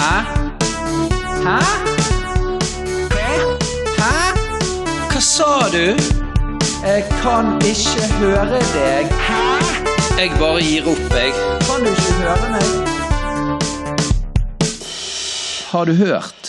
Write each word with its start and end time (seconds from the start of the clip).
Hæ? 0.00 0.16
Hæ? 1.46 1.58
Hæ? 4.00 4.14
Hva 5.10 5.20
sa 5.20 5.52
du? 5.74 5.86
Jeg 6.88 7.02
kan 7.22 7.46
ikke 7.70 8.06
høre 8.20 8.60
deg. 8.76 9.10
Hæ? 9.26 9.42
Jeg 10.20 10.30
bare 10.40 10.62
gir 10.68 10.88
opp, 10.92 11.04
jeg. 11.18 11.34
Kan 11.66 11.84
du 11.84 11.90
ikke 11.92 12.14
høre 12.22 12.48
meg? 12.54 12.70
Har 15.72 15.84
du 15.84 15.92
hørt? 16.04 16.42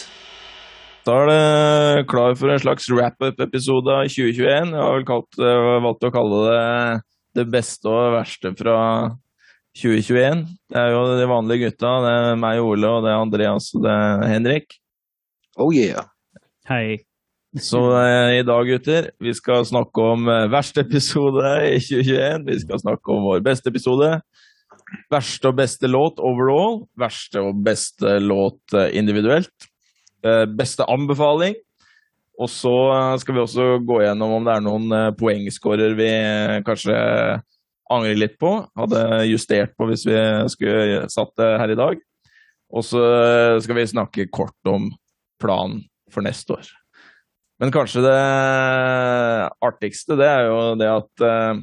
Da 1.05 1.11
er 1.11 1.27
det 1.31 2.07
klar 2.07 2.37
for 2.39 2.53
en 2.53 2.63
slags 2.63 2.87
wrap-up-episode 2.93 3.97
av 3.97 4.07
2021. 4.07 4.47
Jeg 4.47 4.83
har 4.85 4.95
vel 4.95 5.07
kalt, 5.11 5.41
valgt 5.87 6.07
å 6.07 6.13
kalle 6.15 6.39
det 6.47 6.63
det 7.41 7.47
beste 7.51 7.91
og 7.91 8.15
verste 8.15 8.55
fra 8.59 8.77
2021. 9.77 10.43
Det 10.71 10.79
er 10.79 10.91
jo 10.93 11.03
de 11.19 11.29
vanlige 11.29 11.67
gutta. 11.67 11.93
Det 12.03 12.11
er 12.17 12.41
meg, 12.41 12.59
Ole, 12.63 12.89
og 12.89 13.05
det 13.05 13.13
er 13.13 13.21
Andreas 13.21 13.71
og 13.75 13.85
det 13.85 13.93
er 13.93 14.27
Henrik. 14.31 14.75
Oh 15.59 15.71
yeah. 15.75 16.09
Hei. 16.69 17.01
Så 17.59 17.79
eh, 17.99 18.37
i 18.39 18.45
dag, 18.47 18.67
gutter, 18.67 19.09
vi 19.19 19.33
skal 19.35 19.65
snakke 19.67 20.03
om 20.13 20.29
eh, 20.31 20.47
verste 20.51 20.85
episode 20.85 21.49
i 21.67 21.79
2021. 21.83 22.45
Vi 22.47 22.59
skal 22.63 22.79
snakke 22.83 23.11
om 23.11 23.25
vår 23.27 23.41
beste 23.43 23.71
episode. 23.71 24.13
Verste 25.11 25.51
og 25.51 25.57
beste 25.59 25.89
låt 25.91 26.21
overall. 26.23 26.85
Verste 26.99 27.43
og 27.43 27.59
beste 27.65 28.19
låt 28.23 28.75
eh, 28.75 28.93
individuelt. 28.99 29.67
Eh, 30.23 30.45
beste 30.47 30.87
anbefaling. 30.87 31.57
Og 32.41 32.49
så 32.49 32.73
eh, 32.95 33.17
skal 33.21 33.35
vi 33.35 33.43
også 33.43 33.67
gå 33.85 34.01
gjennom 34.05 34.37
om 34.37 34.47
det 34.47 34.55
er 34.55 34.65
noen 34.65 34.95
eh, 34.95 35.09
poengskårer 35.17 35.95
vi 35.99 36.09
eh, 36.09 36.59
kanskje 36.65 36.95
angrer 37.91 38.19
litt 38.19 38.37
på. 38.41 38.53
Hadde 38.79 39.03
justert 39.29 39.75
på 39.77 39.89
hvis 39.89 40.07
vi 40.07 40.17
skulle 40.53 41.05
satt 41.11 41.33
det 41.39 41.51
her 41.61 41.73
i 41.73 41.79
dag. 41.79 42.01
Og 42.71 42.85
så 42.87 43.01
skal 43.59 43.75
vi 43.75 43.89
snakke 43.91 44.29
kort 44.31 44.69
om 44.71 44.89
planen 45.41 45.81
for 46.11 46.23
neste 46.23 46.55
år. 46.55 46.69
Men 47.61 47.69
kanskje 47.69 48.01
det 48.01 48.19
artigste, 49.61 50.17
det 50.17 50.25
er 50.25 50.47
jo 50.49 50.61
det 50.81 50.87
at 50.89 51.25
eh, 51.27 51.59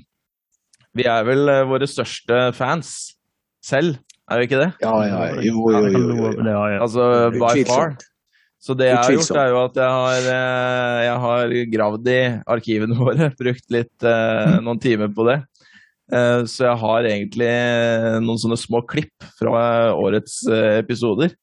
vi 0.98 1.08
er 1.10 1.24
vel 1.26 1.50
eh, 1.50 1.64
våre 1.66 1.88
største 1.90 2.52
fans 2.54 2.92
selv, 3.66 3.98
er 4.30 4.38
vi 4.38 4.46
ikke 4.46 4.60
det? 4.60 4.68
Ja, 4.84 4.92
ja. 5.08 5.24
Jo, 5.42 5.64
jo, 5.74 5.80
jo. 5.88 6.04
jo, 6.04 6.20
jo. 6.20 6.30
Det. 6.38 6.54
Altså 6.78 7.08
by 7.34 7.64
far. 7.66 7.96
Så 8.62 8.74
det 8.78 8.88
jeg 8.90 8.98
har 8.98 9.14
gjort, 9.14 9.36
er 9.38 9.50
jo 9.50 9.58
at 9.64 9.76
jeg 9.78 9.96
har, 9.96 10.30
eh, 10.36 11.00
jeg 11.08 11.18
har 11.24 11.56
gravd 11.74 12.12
i 12.14 12.20
arkivene 12.54 12.98
våre. 13.02 13.30
Brukt 13.42 13.74
litt, 13.74 14.08
noen 14.62 14.82
timer 14.82 15.10
på 15.14 15.26
det. 15.26 15.40
Eh, 16.12 16.42
Så 16.48 16.64
jeg 16.64 16.78
har 16.80 17.08
egentlig 17.10 17.50
noen 18.24 18.40
sånne 18.40 18.56
små 18.60 18.80
klipp 18.88 19.26
fra 19.38 19.92
årets 19.94 20.40
eh, 20.48 20.78
episoder. 20.82 21.34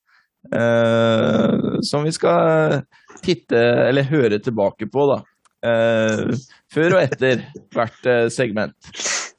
eh, 0.53 1.79
Som 1.85 2.03
vi 2.07 2.11
skal 2.15 2.81
titte, 3.25 3.57
eller 3.89 4.03
høre 4.09 4.39
tilbake 4.43 4.87
på, 4.91 5.05
da. 5.13 5.21
Eh, 5.65 6.33
Før 6.73 6.97
og 6.97 7.01
etter 7.05 7.45
hvert 7.73 8.05
eh, 8.09 8.27
segment. 8.33 8.75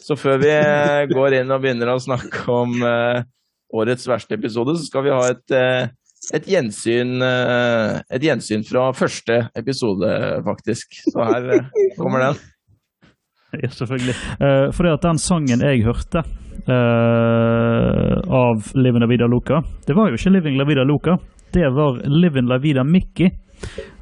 Så 0.07 0.15
før 0.19 0.39
vi 0.43 0.51
eh, 0.55 1.05
går 1.11 1.41
inn 1.41 1.51
og 1.51 1.63
begynner 1.65 1.91
å 1.95 2.01
snakke 2.03 2.45
om 2.55 2.77
eh, 2.87 3.23
årets 3.75 4.07
verste 4.07 4.37
episode, 4.39 4.77
så 4.79 4.87
skal 4.87 5.03
vi 5.07 5.11
ha 5.15 5.23
et, 5.33 5.55
eh, 5.55 5.89
et, 6.39 6.47
gjensyn, 6.47 7.17
eh, 7.27 7.97
et 8.15 8.23
gjensyn 8.23 8.63
fra 8.67 8.89
første 8.95 9.41
episode, 9.59 10.11
faktisk. 10.47 10.95
Så 11.11 11.27
her 11.27 11.51
eh, 11.59 11.67
kommer 11.99 12.23
den. 12.29 12.39
Ja, 13.63 13.69
selvfølgelig. 13.69 14.15
Uh, 14.41 14.73
fordi 14.75 14.93
at 14.93 15.03
den 15.03 15.19
sangen 15.19 15.63
jeg 15.63 15.85
hørte 15.87 16.23
uh, 16.67 18.17
av 18.27 18.73
'Livin 18.75 19.01
La 19.01 19.07
Vida 19.07 19.27
Loca, 19.27 19.61
det 19.87 19.97
var 19.97 20.11
jo 20.11 20.19
ikke 20.19 20.31
Living 20.31 20.59
La 20.59 20.65
Vida 20.65 20.85
Loca. 20.85 21.17
Det 21.55 21.69
var 21.75 22.01
'Livin 22.05 22.49
La 22.49 22.59
Vida 22.59 22.85
Mickey. 22.85 23.31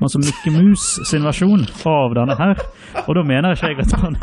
Altså 0.02 0.18
Mickey 0.18 0.50
Mouse 0.50 1.04
sin 1.06 1.22
versjon 1.22 1.62
av 1.86 2.14
denne 2.14 2.34
her. 2.34 2.58
Og 3.06 3.14
da 3.14 3.22
mener 3.22 3.54
ikke 3.54 3.68
jeg 3.70 3.78
at 3.84 3.92
han 4.02 4.16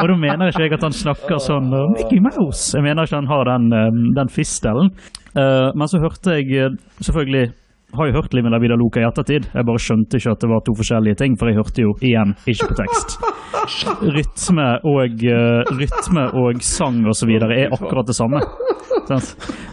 Og 0.00 0.08
da 0.08 0.16
mener 0.16 0.48
ikke 0.48 0.62
jeg 0.62 0.72
at 0.72 0.82
han 0.82 0.96
snakker 0.96 1.38
sånn 1.38 1.68
Mickey 1.92 2.22
Mouse. 2.24 2.72
Jeg 2.76 2.82
mener 2.82 3.04
ikke 3.04 3.20
han 3.20 3.28
har 3.28 3.44
den, 3.44 3.68
den 4.16 4.28
fistelen. 4.32 4.94
Uh, 5.36 5.76
men 5.76 5.88
så 5.88 6.00
hørte 6.00 6.38
jeg 6.38 6.72
selvfølgelig 7.04 7.52
har 7.96 8.10
jo 8.10 8.18
hørt 8.18 8.34
Living 8.36 8.52
La 8.52 8.58
Vida 8.60 8.76
Loca 8.76 9.00
i 9.00 9.06
ettertid. 9.08 9.46
Jeg 9.54 9.64
bare 9.64 9.80
skjønte 9.80 10.18
ikke 10.20 10.32
at 10.34 10.42
det 10.44 10.50
var 10.50 10.60
to 10.66 10.74
forskjellige 10.76 11.16
ting, 11.22 11.38
for 11.40 11.48
jeg 11.48 11.56
hørte 11.56 11.80
jo 11.86 11.94
igjen 12.04 12.34
ikke 12.52 12.68
på 12.68 12.76
tekst. 12.82 13.14
Rytme 14.16 14.66
og, 14.86 15.24
uh, 15.24 15.72
rytme 15.78 16.24
og 16.42 16.60
sang 16.64 17.00
og 17.08 17.16
så 17.16 17.24
videre 17.28 17.56
er 17.64 17.72
akkurat 17.74 18.06
det 18.10 18.16
samme. 18.18 18.42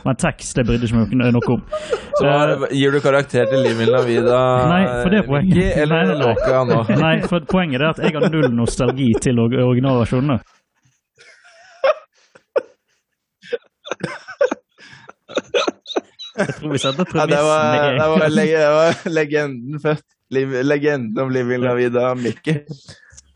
Men 0.06 0.16
tekst 0.22 0.56
det 0.56 0.64
brydde 0.68 0.88
ikke 0.88 1.02
meg 1.20 1.34
noe 1.36 1.50
om. 1.58 1.62
Så 2.16 2.24
Eh, 2.26 2.64
gir 2.80 2.92
du 2.96 3.00
karakter 3.04 3.44
til 3.52 3.60
Liv 3.66 3.82
La 3.92 4.00
Vida 4.08 4.38
Nei, 4.72 4.84
for 5.02 5.12
det 5.12 5.18
er 5.20 5.26
poenget. 5.28 5.58
Mickey, 5.58 5.82
eller 5.84 6.08
Nei. 6.08 6.16
Loca 6.22 6.62
nå? 6.70 6.78
Nei, 7.02 7.16
for 7.28 7.44
poenget 7.52 7.82
er 7.84 7.90
at 7.92 8.00
jeg 8.00 8.16
har 8.16 8.30
null 8.32 8.48
nostalgi 8.56 9.10
til 9.22 9.36
or- 9.44 9.60
originalversjonene. 9.68 10.38
Jeg 16.36 16.56
tror 16.58 16.72
vi 16.74 16.82
setter 16.84 17.16
Ja, 17.16 17.26
det 17.32 17.42
var, 17.48 17.96
det 17.96 18.62
var, 18.76 19.10
legenden. 19.10 19.80
Liv, 20.34 20.54
legenden 20.66 21.24
om 21.24 21.32
Living 21.32 21.64
La 21.64 21.76
Vida 21.78 22.14
Mikki. 22.16 22.60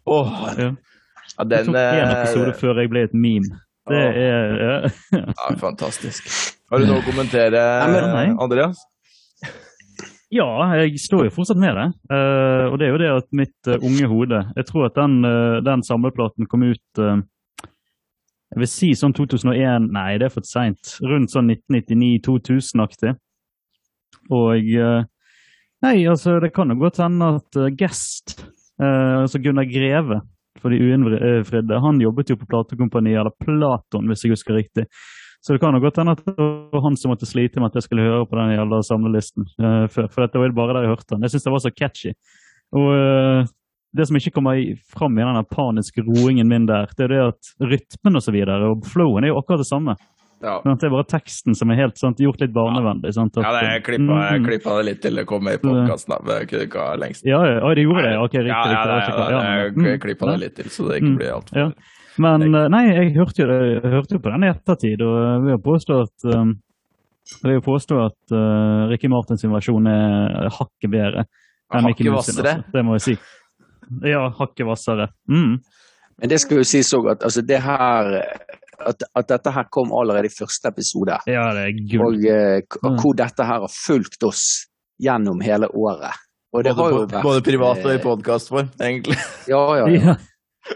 Oh, 0.09 0.29
Ja. 0.57 0.71
ja, 1.37 1.43
den 1.45 1.65
tok 1.69 1.75
én 1.75 2.11
episode 2.11 2.51
eh, 2.51 2.59
før 2.59 2.79
jeg 2.81 2.89
ble 2.91 3.03
et 3.07 3.13
meme. 3.13 3.59
Det 3.89 3.99
er 3.99 4.55
ja. 4.61 4.77
ja, 5.13 5.51
Fantastisk. 5.61 6.29
Har 6.69 6.81
du 6.81 6.89
noe 6.89 7.01
å 7.01 7.05
kommentere. 7.05 7.61
Andreas? 8.41 8.81
Ja, 10.29 10.45
jeg 10.77 10.99
står 11.01 11.25
jo 11.25 11.33
fortsatt 11.33 11.57
med 11.61 11.73
det. 11.73 11.87
Uh, 12.11 12.69
og 12.69 12.77
det 12.77 12.85
er 12.85 12.93
jo 12.93 13.01
det 13.01 13.09
at 13.15 13.27
mitt 13.33 13.69
uh, 13.69 13.79
unge 13.81 14.09
hode 14.11 14.43
Jeg 14.59 14.67
tror 14.69 14.85
at 14.85 14.97
den, 14.99 15.23
uh, 15.25 15.57
den 15.65 15.81
samleplaten 15.85 16.45
kom 16.49 16.67
ut 16.69 17.01
Jeg 18.49 18.63
vil 18.63 18.69
si 18.71 18.89
sånn 18.97 19.13
2001 19.13 19.91
Nei, 19.93 20.17
det 20.17 20.29
er 20.29 20.33
for 20.33 20.47
seint. 20.47 20.95
Rundt 21.05 21.33
sånn 21.33 21.51
1999-2000-aktig. 21.53 23.13
Og 24.33 24.73
eh, 24.73 25.03
Nei, 25.85 25.95
altså, 26.11 26.39
det 26.43 26.51
kan 26.55 26.73
jo 26.73 26.79
godt 26.81 26.99
hende 26.99 27.35
at 27.37 27.59
eh, 27.59 27.71
Guest, 27.79 28.39
eh, 28.81 29.15
altså 29.21 29.39
Gunnar 29.43 29.69
Greve 29.69 30.19
for 30.59 30.73
de 30.73 30.79
uinnfridde, 30.81 31.79
han 31.79 32.01
jobbet 32.03 32.33
jo 32.33 32.35
på 32.39 32.47
platekompani, 32.49 33.13
eller 33.15 33.31
Platon, 33.39 34.09
hvis 34.11 34.25
jeg 34.25 34.33
husker 34.33 34.57
riktig. 34.57 34.89
Så 35.39 35.55
det 35.55 35.61
kan 35.63 35.75
jo 35.75 35.79
godt 35.79 36.01
hende 36.01 36.17
at 36.17 36.25
det 36.25 36.33
var 36.35 36.83
han 36.83 36.97
som 36.99 37.13
måtte 37.13 37.27
slite 37.29 37.61
med 37.61 37.71
at 37.71 37.79
jeg 37.79 37.85
skulle 37.87 38.07
høre 38.09 38.25
på 38.27 38.35
den 38.35 38.57
jævla 38.57 38.81
samlelisten 38.83 39.45
eh, 39.55 39.85
før. 39.87 40.09
For 40.11 40.25
dette 40.25 40.41
var 40.41 40.51
jo 40.51 40.57
bare 40.57 40.75
der 40.75 40.87
jeg 40.87 40.91
hørte 40.91 41.13
den. 41.13 41.23
Jeg 41.23 41.33
syns 41.33 41.47
det 41.47 41.53
var 41.53 41.63
så 41.63 41.71
catchy. 41.71 42.11
Og 42.75 42.89
eh, 42.97 43.53
det 43.95 44.05
som 44.07 44.17
ikke 44.19 44.31
kommer 44.35 44.59
fram 44.93 45.17
i 45.17 45.25
den 45.25 45.45
paniske 45.49 46.03
roingen 46.05 46.47
min 46.47 46.65
der, 46.69 46.87
det 46.97 47.07
er 47.07 47.13
det 47.15 47.21
at 47.33 47.51
rytmen 47.61 48.15
og 48.19 48.21
så 48.23 48.31
videre, 48.35 48.69
og 48.69 48.85
flowen 48.85 49.23
er 49.25 49.31
jo 49.33 49.39
akkurat 49.41 49.63
det 49.63 49.69
samme. 49.69 49.95
Ja. 50.39 50.61
Men 50.63 50.77
det 50.79 50.87
er 50.87 50.93
bare 50.93 51.03
teksten 51.09 51.55
som 51.57 51.71
er 51.73 51.75
helt 51.81 51.97
sant, 51.99 52.21
gjort 52.23 52.39
litt 52.39 52.53
barnevennlig. 52.55 53.11
Sant? 53.11 53.35
At, 53.37 53.43
Ja, 53.43 53.73
jeg 53.73 53.83
klippa, 53.83 54.19
jeg 54.31 54.39
Mm. 54.39 54.45
klippa 54.47 54.75
det 54.77 54.85
litt 54.85 55.01
til 55.01 55.15
det 55.15 55.25
kom 55.27 55.43
med 55.43 55.55
i 55.55 55.57
podkasten. 55.67 56.15
Jeg 56.27 56.47
kunne 56.47 56.63
ikke 56.67 56.79
ha 56.85 56.95
lengst. 56.95 57.25
Ja, 57.25 57.41
ja, 57.43 57.59
ja, 57.59 57.73
det 57.75 57.83
gjorde 57.83 58.03
det. 58.07 58.13
Ok, 58.17 58.33
riktig. 58.39 58.47
Ja, 58.47 58.85
ja, 58.85 59.29
ja, 59.29 59.63
jeg, 59.65 59.75
mm, 59.75 59.99
klippa 59.99 60.31
det 60.31 60.39
litt 60.39 60.55
til, 60.55 60.69
så 60.69 60.87
det 60.87 61.01
ikke 61.01 61.09
Mm. 61.11 61.17
blir 61.17 61.33
altfor 61.33 61.57
Ja. 61.57 61.71
Men 62.19 62.55
eh, 62.55 62.67
nei, 62.69 62.83
jeg 62.93 63.15
hørte 63.15 63.35
jo, 63.35 63.47
jeg 63.47 63.91
hørte 63.91 64.11
jo 64.15 64.19
på 64.19 64.31
den 64.31 64.43
i 64.43 64.49
ettertid, 64.53 65.01
og 65.01 65.43
vi 65.43 65.51
vil 65.51 65.61
påstått 65.63 66.09
påstå 66.19 66.33
at 66.33 66.35
um, 66.39 66.55
jeg 67.43 67.51
vil 67.53 67.61
påstå 67.61 68.05
at 68.05 68.31
uh, 68.31 68.87
Ricky 68.89 69.07
Martins 69.07 69.43
versjon 69.43 69.87
er 69.87 70.49
hakket 70.49 70.89
bedre 70.89 71.25
enn 71.73 71.83
Mouse 71.83 72.31
sin, 72.31 72.45
altså. 72.45 72.63
Det 72.73 72.83
må 72.85 72.95
jeg 72.97 73.01
si. 73.01 73.17
Ja, 74.05 74.29
hakket 74.39 74.65
hvassere. 74.67 75.09
Mm. 75.29 75.57
Men 76.19 76.29
det 76.31 76.39
skal 76.43 76.59
jo 76.59 76.63
sies 76.67 76.91
òg 76.93 77.11
at 77.13 77.23
altså, 77.23 77.41
det 77.47 77.61
her 77.63 78.09
at, 78.79 79.03
at 79.15 79.27
dette 79.27 79.51
her 79.51 79.67
kom 79.71 79.91
allerede 79.95 80.29
i 80.29 80.33
første 80.33 80.71
episode. 80.71 81.17
Ja, 81.27 81.49
det 81.55 81.65
er 81.67 81.77
gul. 81.91 82.05
Og 82.07 82.25
eh, 82.25 82.61
Mm. 82.83 82.97
hvor 83.01 83.13
dette 83.17 83.43
her 83.43 83.59
har 83.65 83.71
fulgt 83.85 84.23
oss 84.23 84.43
gjennom 85.01 85.41
hele 85.43 85.67
året. 85.75 86.15
Og 86.53 86.63
det 86.63 86.73
Både, 86.75 86.81
har 86.83 86.91
jo 86.91 87.01
vært 87.05 87.23
både 87.23 87.41
privat 87.45 87.83
og 87.85 87.91
i 87.91 87.95
eh, 87.97 88.03
podkastform, 88.03 88.69
egentlig. 88.81 89.17
Ja, 89.47 89.61
ja, 89.77 89.87
ja. 89.93 90.15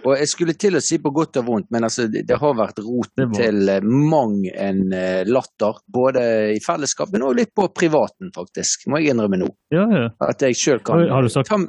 Og 0.03 0.15
jeg 0.17 0.29
skulle 0.31 0.55
til 0.59 0.77
å 0.77 0.81
si 0.83 0.97
på 1.01 1.11
godt 1.13 1.37
og 1.41 1.45
vondt, 1.47 1.67
men 1.73 1.85
altså, 1.87 2.07
det, 2.11 2.25
har 2.39 2.55
vært 2.57 2.81
roten 2.83 3.33
til 3.35 3.69
eh, 3.71 3.85
mang 3.85 4.39
en 4.49 4.81
eh, 4.95 5.21
latter. 5.29 5.77
Både 5.93 6.23
i 6.55 6.59
fellesskap, 6.63 7.13
men 7.13 7.27
også 7.27 7.39
litt 7.43 7.53
på 7.55 7.67
privaten, 7.75 8.31
faktisk. 8.35 8.87
Må 8.91 8.99
jeg 8.99 9.13
innrømme 9.13 9.39
nå. 9.43 9.51
ja, 9.75 9.85
ja. 9.93 10.09
At 10.25 10.43
jeg 10.43 10.57
sjøl 10.59 10.81
kan 10.85 11.05
har 11.09 11.23
du 11.23 11.31
sagt- 11.31 11.51
ta, 11.51 11.59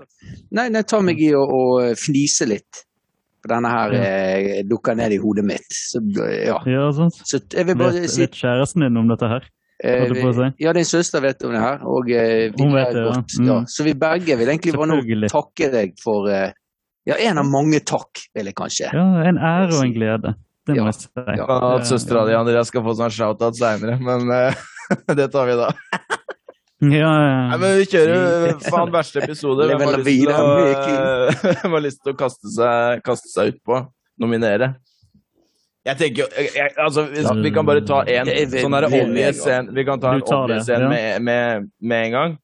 nei, 0.57 0.69
nei, 0.73 0.83
ta 0.89 1.03
meg 1.05 1.21
i 1.23 1.31
å, 1.37 1.45
å 1.45 1.63
fnise 1.99 2.49
litt. 2.51 2.85
For 3.45 3.53
denne 3.53 3.69
her 3.69 3.93
Ja. 3.93 4.05
eh, 4.09 4.63
dukker 4.65 4.97
ned 4.97 5.13
i 5.13 5.21
hodet 5.21 5.45
mitt. 5.45 5.69
Så 5.69 6.01
ja. 6.17 6.57
ja 6.65 6.89
sant. 6.97 7.21
Så 7.29 7.43
jeg 7.53 7.69
vil 7.69 7.77
bare 7.77 8.01
Vet, 8.01 8.11
si 8.15 8.25
vet 8.25 8.41
kjæresten 8.41 8.87
din 8.87 8.97
om 8.97 9.11
dette 9.13 9.29
her? 9.29 9.45
si? 9.85 10.49
Ja, 10.65 10.73
din 10.73 10.87
søster 10.89 11.21
vet 11.21 11.45
om 11.45 11.53
det 11.53 11.61
her. 11.61 11.83
Og 11.85 12.11
eh, 12.11 12.51
vi 12.55 12.63
Hun 12.63 12.73
vet 12.73 12.95
det, 12.95 13.05
ja. 13.05 13.21
Mm. 13.21 13.49
Ja. 13.51 13.59
Så 13.69 13.85
vi 13.85 13.93
begge 13.95 14.39
vil 14.41 14.49
egentlig 14.49 14.73
bare 14.73 14.95
nå 14.97 15.29
takke 15.29 15.71
deg 15.75 15.99
for 16.01 16.31
eh, 16.33 16.53
Ja, 17.07 17.15
en 17.21 17.39
av 17.39 17.45
mange 17.47 17.81
takk, 17.85 18.23
vil 18.35 18.49
jeg 18.49 18.57
kanskje. 18.57 18.89
Ja, 18.97 19.05
en 19.29 19.37
ære 19.37 19.75
og 19.77 19.83
en 19.85 19.93
glede. 19.93 20.35
Det 20.65 20.73
må 20.79 20.81
Ja. 20.81 20.85
jeg 20.89 20.95
si. 21.03 21.09
Ja. 21.37 21.47
At 21.75 21.85
søstera 21.89 22.23
di 22.27 22.33
Andreas 22.39 22.71
skal 22.73 22.83
få 22.87 22.95
sånn 22.97 23.13
shout-out 23.13 23.59
seinere, 23.59 23.99
men 24.01 24.31
uh, 24.33 24.55
det 25.19 25.27
tar 25.35 25.47
vi 25.51 25.59
da. 25.61 25.69
Ja, 26.85 27.11
ja, 27.13 27.49
Nei, 27.53 27.59
men 27.61 27.77
vi 27.79 27.85
kjører 27.93 28.57
faen 28.65 28.91
verste 28.93 29.21
episode. 29.25 29.67
Hvem 29.71 29.85
har 29.85 30.01
lyst 30.01 30.25
til 30.25 30.33
å, 30.33 31.71
har 31.77 31.85
lyst 31.85 32.01
til 32.05 32.13
å 32.15 32.17
kaste, 32.25 32.51
seg, 32.57 33.05
kaste 33.07 33.31
seg 33.33 33.53
ut 33.55 33.61
på? 33.69 33.79
Nominere? 34.21 34.75
Jeg 35.85 35.99
tenker 36.01 36.25
jo 36.25 36.27
Altså, 36.81 37.03
hvis, 37.13 37.27
vi 37.45 37.51
kan 37.53 37.67
bare 37.69 37.83
ta 37.85 38.01
vel- 38.09 38.49
sånn 38.57 38.77
obvious 38.89 39.41
scene. 39.45 39.73
Vi 39.77 39.85
kan 39.85 40.01
ta 40.01 40.15
en 40.17 40.23
obvious 40.25 40.65
scene 40.65 40.89
med, 40.89 41.21
med, 41.29 41.69
med 41.85 42.07
en 42.09 42.15
gang. 42.17 42.37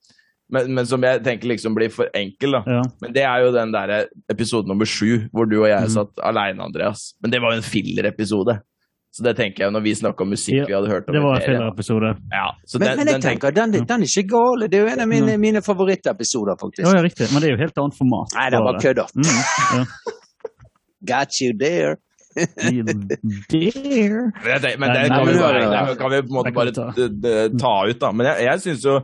Men, 0.53 0.73
men 0.75 0.87
som 0.87 1.05
jeg 1.07 1.23
tenker 1.27 1.51
liksom 1.53 1.77
blir 1.77 1.93
for 1.95 2.11
enkel, 2.17 2.57
da. 2.59 2.63
ja. 2.79 2.81
Men 3.05 3.15
det 3.15 3.23
er 3.27 3.45
jo 3.45 3.53
den 3.55 3.75
der 3.75 3.93
episode 4.33 4.71
nummer 4.71 4.89
sju, 4.89 5.29
hvor 5.35 5.47
du 5.51 5.61
og 5.61 5.69
jeg 5.71 5.87
mm. 5.87 5.95
satt 5.95 6.25
aleine, 6.27 6.65
Andreas. 6.65 7.13
Men 7.23 7.35
det 7.35 7.41
var 7.43 7.55
jo 7.55 7.63
en 7.63 7.67
filler-episode. 7.67 8.59
Så 9.11 9.25
det 9.27 9.33
tenker 9.41 9.65
jeg 9.65 9.75
når 9.75 9.83
vi 9.83 9.93
snakker 9.99 10.23
om 10.23 10.29
musikk 10.31 10.61
Ja, 10.61 10.67
vi 10.69 10.75
hadde 10.77 10.91
hørt 10.91 11.09
om. 11.11 11.17
Det 11.17 11.23
var 11.25 11.41
en 11.41 11.47
filler-episode. 11.47 12.13
Ja, 12.31 12.45
så 12.63 12.79
Men, 12.79 12.87
den, 12.87 13.01
men 13.01 13.09
jeg 13.09 13.15
den 13.15 13.25
tenker 13.25 13.57
den, 13.57 13.73
den 13.75 14.05
er 14.07 14.11
ikke 14.11 14.29
gal. 14.31 14.67
Det 14.71 14.79
er 14.79 14.85
jo 14.85 14.93
en 14.93 15.03
av 15.03 15.11
mine, 15.11 15.39
mine 15.43 15.63
favorittepisoder, 15.67 16.59
faktisk. 16.61 16.87
Ja, 16.87 16.99
ja, 16.99 17.03
riktig. 17.07 17.27
Men 17.33 17.43
det 17.43 17.51
er 17.51 17.57
jo 17.57 17.63
helt 17.65 17.83
annet 17.83 17.99
format. 17.99 18.37
Nei, 18.39 18.47
det 18.55 18.63
var 18.67 18.79
kødda. 18.85 19.09
Mm, 19.19 19.33
ja. 19.79 19.83
Got 21.11 21.41
you 21.43 21.57
there. 21.59 21.97
there. 23.51 24.31
Men, 24.45 24.63
det, 24.63 24.77
men 24.79 24.95
det 24.95 25.09
kan, 25.11 25.27
vi 25.27 25.35
bare, 25.41 25.65
det 25.91 25.99
kan 25.99 26.11
vi 26.11 26.23
på 26.23 26.31
en 26.31 26.37
måte 26.39 26.53
bare 26.55 26.75
ta. 26.77 26.93
ut, 27.91 27.99
da. 28.01 28.13
Men 28.13 28.31
jeg, 28.31 28.47
jeg 28.47 28.63
syns 28.69 28.87
jo 28.87 29.01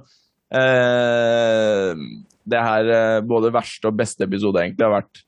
det 2.46 2.60
her 2.62 2.90
eh, 2.94 3.20
både 3.26 3.50
verste 3.54 3.88
og 3.90 3.96
beste 3.98 4.26
episode 4.28 4.60
egentlig 4.62 4.86
har 4.86 4.94
vært 5.00 5.22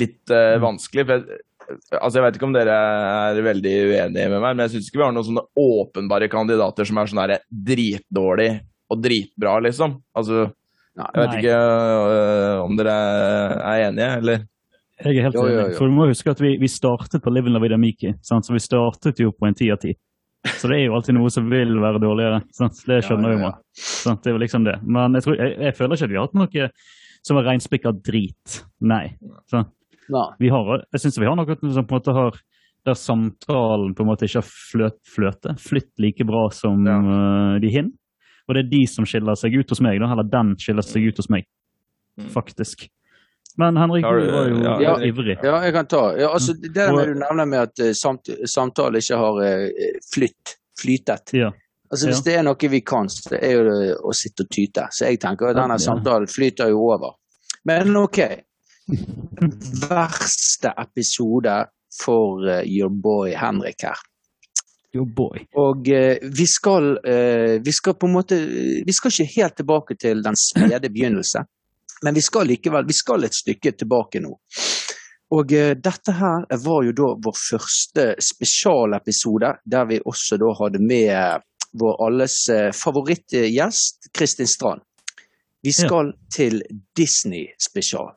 litt 0.00 0.30
eh, 0.32 0.54
Mm. 0.56 0.62
vanskelig. 0.64 1.04
For 1.06 1.18
jeg, 1.18 1.40
altså 2.00 2.18
jeg 2.18 2.24
vet 2.26 2.36
ikke 2.38 2.48
om 2.48 2.54
dere 2.56 2.76
er 2.76 3.42
veldig 3.44 3.74
uenige 3.92 4.30
med 4.32 4.40
meg, 4.40 4.56
men 4.56 4.64
jeg 4.64 4.74
syns 4.76 4.88
ikke 4.90 5.00
vi 5.02 5.04
har 5.06 5.12
noen 5.16 5.28
sånne 5.28 5.44
åpenbare 5.62 6.28
kandidater 6.32 6.88
som 6.88 6.98
er 7.02 7.10
sånn 7.12 7.20
her 7.22 7.34
dritdårlig 7.52 8.50
og 8.92 9.02
dritbra, 9.04 9.58
liksom. 9.64 9.98
Altså, 10.16 10.46
jeg 10.96 11.16
vet 11.16 11.30
Nei. 11.32 11.38
ikke 11.40 11.56
øh, 11.56 12.56
om 12.66 12.74
dere 12.76 12.96
er 13.64 13.84
enige, 13.88 14.08
eller? 14.20 14.42
Jeg 15.02 15.16
er 15.16 15.24
helt 15.28 15.38
enig. 15.40 15.76
For 15.78 15.88
du 15.88 15.94
må 15.96 16.06
huske 16.10 16.30
at 16.30 16.40
vi, 16.44 16.50
vi 16.60 16.68
startet 16.68 17.22
på 17.24 17.32
Living 17.32 17.54
La 17.56 17.62
Vida 17.62 17.78
Miki. 17.80 18.12
Sant? 18.22 18.44
Så 18.46 18.52
vi 18.54 18.60
startet 18.62 19.18
jo 19.22 19.32
på 19.32 19.48
en 19.48 19.56
ti 19.56 19.70
av 19.72 19.80
ti. 19.82 19.94
Så 20.58 20.68
det 20.70 20.78
er 20.80 20.86
jo 20.88 20.94
alltid 20.96 21.14
noe 21.14 21.30
som 21.30 21.46
vil 21.50 21.76
være 21.82 22.00
dårligere. 22.02 22.40
Sant? 22.54 22.80
Det 22.88 23.02
skjønner 23.06 23.34
jo 23.36 23.38
ja, 23.44 23.50
ja. 23.52 24.14
Det 24.18 24.30
er 24.30 24.34
jo 24.34 24.40
liksom 24.42 24.64
det. 24.66 24.74
Men 24.82 25.14
jeg, 25.14 25.22
tror, 25.26 25.36
jeg, 25.38 25.54
jeg 25.68 25.76
føler 25.78 25.94
ikke 25.94 26.08
at 26.08 26.10
vi 26.12 26.18
har 26.18 26.26
hatt 26.26 26.38
noe 26.40 26.68
som 27.22 27.38
er 27.38 27.46
reinspikka 27.46 27.92
drit. 28.02 28.56
Nei. 28.82 29.04
Sant? 29.50 29.70
Vi 30.42 30.50
har, 30.50 30.72
jeg 30.92 31.00
syns 31.04 31.20
vi 31.22 31.28
har 31.28 31.36
noe 31.38 31.54
som 31.72 31.86
på 31.86 31.94
en 31.94 32.00
måte 32.00 32.14
har 32.16 32.40
der 32.82 32.98
samtalen 32.98 33.92
på 33.94 34.02
en 34.02 34.08
måte 34.10 34.26
ikke 34.26 34.40
har 34.40 34.48
fløt, 34.50 34.96
fløte, 35.06 35.52
flytt 35.62 35.92
like 36.02 36.26
bra 36.26 36.48
som 36.50 36.82
Ja. 36.90 36.96
uh, 36.98 37.58
de 37.62 37.70
hin. 37.70 37.92
Og 38.48 38.56
det 38.56 38.64
er 38.64 38.70
de 38.72 38.80
som 38.90 39.06
skiller 39.06 39.38
seg 39.38 39.54
ut 39.54 39.70
hos 39.70 39.80
meg, 39.80 40.00
da. 40.02 40.08
Eller 40.10 40.26
den 40.26 40.56
skiller 40.58 40.82
seg 40.82 41.06
ut 41.06 41.22
hos 41.22 41.30
meg, 41.30 41.46
Mm. 42.18 42.26
faktisk. 42.34 42.88
Men 43.58 43.76
Henrik 43.76 44.04
Har 44.04 44.16
du 44.16 44.30
var 44.32 44.48
jo 44.48 44.60
ja, 44.64 44.76
ja. 44.80 44.92
ivrig. 45.04 45.38
Ja, 45.44 45.58
jeg 45.64 45.72
kan 45.74 45.86
ta. 45.86 46.02
Ja, 46.16 46.30
altså, 46.32 46.54
det 46.56 46.72
der 46.74 46.92
med 46.96 47.08
du 47.08 47.14
nevner 47.20 47.44
med 47.46 47.58
at 47.66 47.80
eh, 47.84 47.92
samt, 47.92 48.30
samtale 48.48 48.98
ikke 49.02 49.18
har 49.20 49.40
eh, 49.44 49.98
flytt, 50.14 50.54
flytet. 50.80 51.34
Ja. 51.36 51.50
Altså, 51.92 52.06
Hvis 52.08 52.22
Ja. 52.22 52.24
det 52.30 52.36
er 52.38 52.46
noe 52.46 52.68
vi 52.72 52.80
kan, 52.80 53.08
så 53.12 53.36
er 53.36 53.52
jo 53.52 53.64
det 53.68 53.96
å 54.00 54.14
sitte 54.16 54.46
og 54.46 54.50
tyte. 54.56 54.86
Så 54.90 55.04
jeg 55.10 55.20
tenker 55.20 55.50
at 55.50 55.56
denne 55.60 55.76
Ja. 55.76 55.84
samtalen 55.84 56.26
flyter 56.32 56.68
jo 56.72 56.80
over. 56.94 57.12
Men 57.68 57.96
OK. 57.96 58.18
Verste 59.90 60.72
episode 60.78 61.66
for 62.02 62.48
eh, 62.48 62.64
your 62.66 62.88
boy 62.90 63.34
Henrik 63.36 63.84
her. 63.84 64.00
Og 65.56 65.88
eh, 65.88 66.18
vi 66.36 66.44
skal 66.46 66.98
eh, 67.00 67.54
Vi 67.64 67.72
skal 67.72 67.94
på 67.96 68.06
en 68.10 68.12
måte 68.12 68.36
Vi 68.84 68.92
skal 68.92 69.08
ikke 69.08 69.40
helt 69.40 69.54
tilbake 69.56 69.94
til 69.96 70.20
den 70.24 70.36
spede 70.36 70.90
begynnelse, 70.92 71.46
men 72.02 72.14
vi 72.14 72.20
skal 72.24 72.46
likevel 72.50 72.86
Vi 72.88 72.92
skal 72.98 73.24
et 73.24 73.34
stykke 73.34 73.72
tilbake 73.78 74.20
nå. 74.20 74.32
Og 75.32 75.52
eh, 75.56 75.74
dette 75.80 76.12
her 76.12 76.44
var 76.64 76.82
jo 76.84 76.92
da 76.92 77.10
vår 77.24 77.36
første 77.40 78.06
spesialepisode, 78.20 79.54
der 79.64 79.86
vi 79.88 80.00
også 80.04 80.36
da 80.40 80.50
hadde 80.60 80.80
med 80.82 81.40
vår 81.80 82.02
alles 82.06 82.34
eh, 82.52 82.70
favorittgjest, 82.76 84.10
Kristin 84.12 84.46
Strand. 84.50 84.82
Vi 85.62 85.72
skal 85.72 86.12
til 86.34 86.60
Disney 86.96 87.46
spesial. 87.62 88.10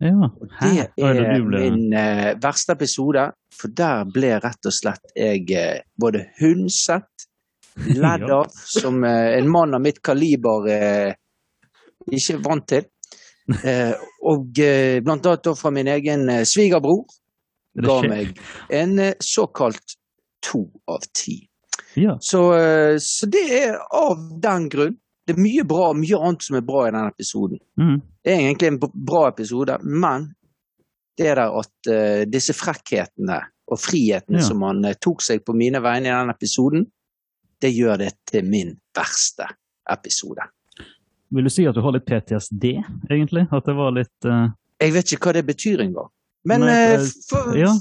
Ja. 0.00 0.26
Det 0.60 0.88
Oi, 1.04 1.04
er 1.06 1.14
det 1.20 1.42
ble- 1.44 1.60
min 1.70 1.92
eh, 1.96 2.32
verste 2.42 2.72
episode, 2.74 3.28
for 3.54 3.68
der 3.72 4.02
ble 4.12 4.34
rett 4.42 4.66
og 4.68 4.74
slett 4.74 5.12
jeg 5.16 5.46
eh, 5.56 5.84
både 6.00 6.24
hundset, 6.40 7.06
ledd 7.86 8.26
Ja. 8.30 8.40
av, 8.42 8.50
som 8.56 9.04
eh, 9.04 9.36
en 9.38 9.48
mann 9.52 9.76
av 9.76 9.84
mitt 9.84 10.02
kaliber 10.04 10.66
eh, 10.72 11.14
ikke 12.10 12.40
vant 12.44 12.66
til. 12.68 12.84
Eh, 13.62 13.92
og 14.26 14.58
eh, 14.58 14.98
blant 15.06 15.26
annet 15.30 15.52
fra 15.54 15.70
min 15.70 15.86
egen 15.86 16.24
eh, 16.32 16.42
svigerbror 16.48 17.04
ga 17.78 17.96
meg 18.08 18.38
en 18.74 18.98
såkalt 19.22 19.94
to 20.42 20.64
av 20.90 21.04
ti. 21.14 21.36
Ja. 21.94 22.16
Så, 22.20 22.40
så 23.00 23.28
det 23.30 23.44
er 23.54 23.76
av 23.94 24.18
den 24.42 24.66
grunn. 24.72 24.96
Det 25.26 25.34
er 25.34 25.42
mye 25.42 25.64
bra, 25.66 25.92
mye 25.96 26.18
annet 26.18 26.44
som 26.46 26.56
er 26.58 26.64
bra 26.66 26.84
i 26.86 26.90
denne 26.90 27.10
episoden. 27.10 27.58
Mm. 27.80 28.00
Det 28.24 28.32
er 28.32 28.42
egentlig 28.44 28.68
en 28.72 28.80
bra 28.80 29.22
episode, 29.28 29.78
men 29.82 30.28
det 31.18 31.30
er 31.32 31.40
der 31.40 31.54
at 31.60 31.90
eh, 31.90 32.24
disse 32.30 32.54
frekkhetene 32.56 33.38
og 33.66 33.80
frihetene 33.80 34.38
Ja. 34.42 34.46
som 34.46 34.62
han 34.66 34.84
eh, 34.84 34.98
tok 35.02 35.24
seg 35.24 35.44
på 35.46 35.54
mine 35.56 35.80
vegne 35.82 36.10
i 36.10 36.14
denne 36.14 36.34
episoden, 36.36 36.86
det 37.62 37.72
gjør 37.72 38.02
det 38.04 38.12
til 38.28 38.44
min 38.46 38.74
verste 38.94 39.48
episode. 39.90 40.44
Vil 41.34 41.48
du 41.48 41.50
si 41.50 41.66
at 41.66 41.74
du 41.74 41.82
har 41.82 41.94
litt 41.96 42.06
PTSD, 42.06 42.64
egentlig? 43.10 43.46
At 43.50 43.66
det 43.66 43.74
var 43.76 43.94
litt 43.96 44.28
uh... 44.28 44.46
Jeg 44.82 44.94
vet 44.94 45.12
ikke 45.16 45.30
hva 45.30 45.36
det 45.38 45.46
betyr 45.48 45.82
engang. 45.82 46.10
Men 46.46 46.66
eh, 46.68 46.94
eh, 46.94 47.12
for, 47.30 47.52
Ja. 47.58 47.74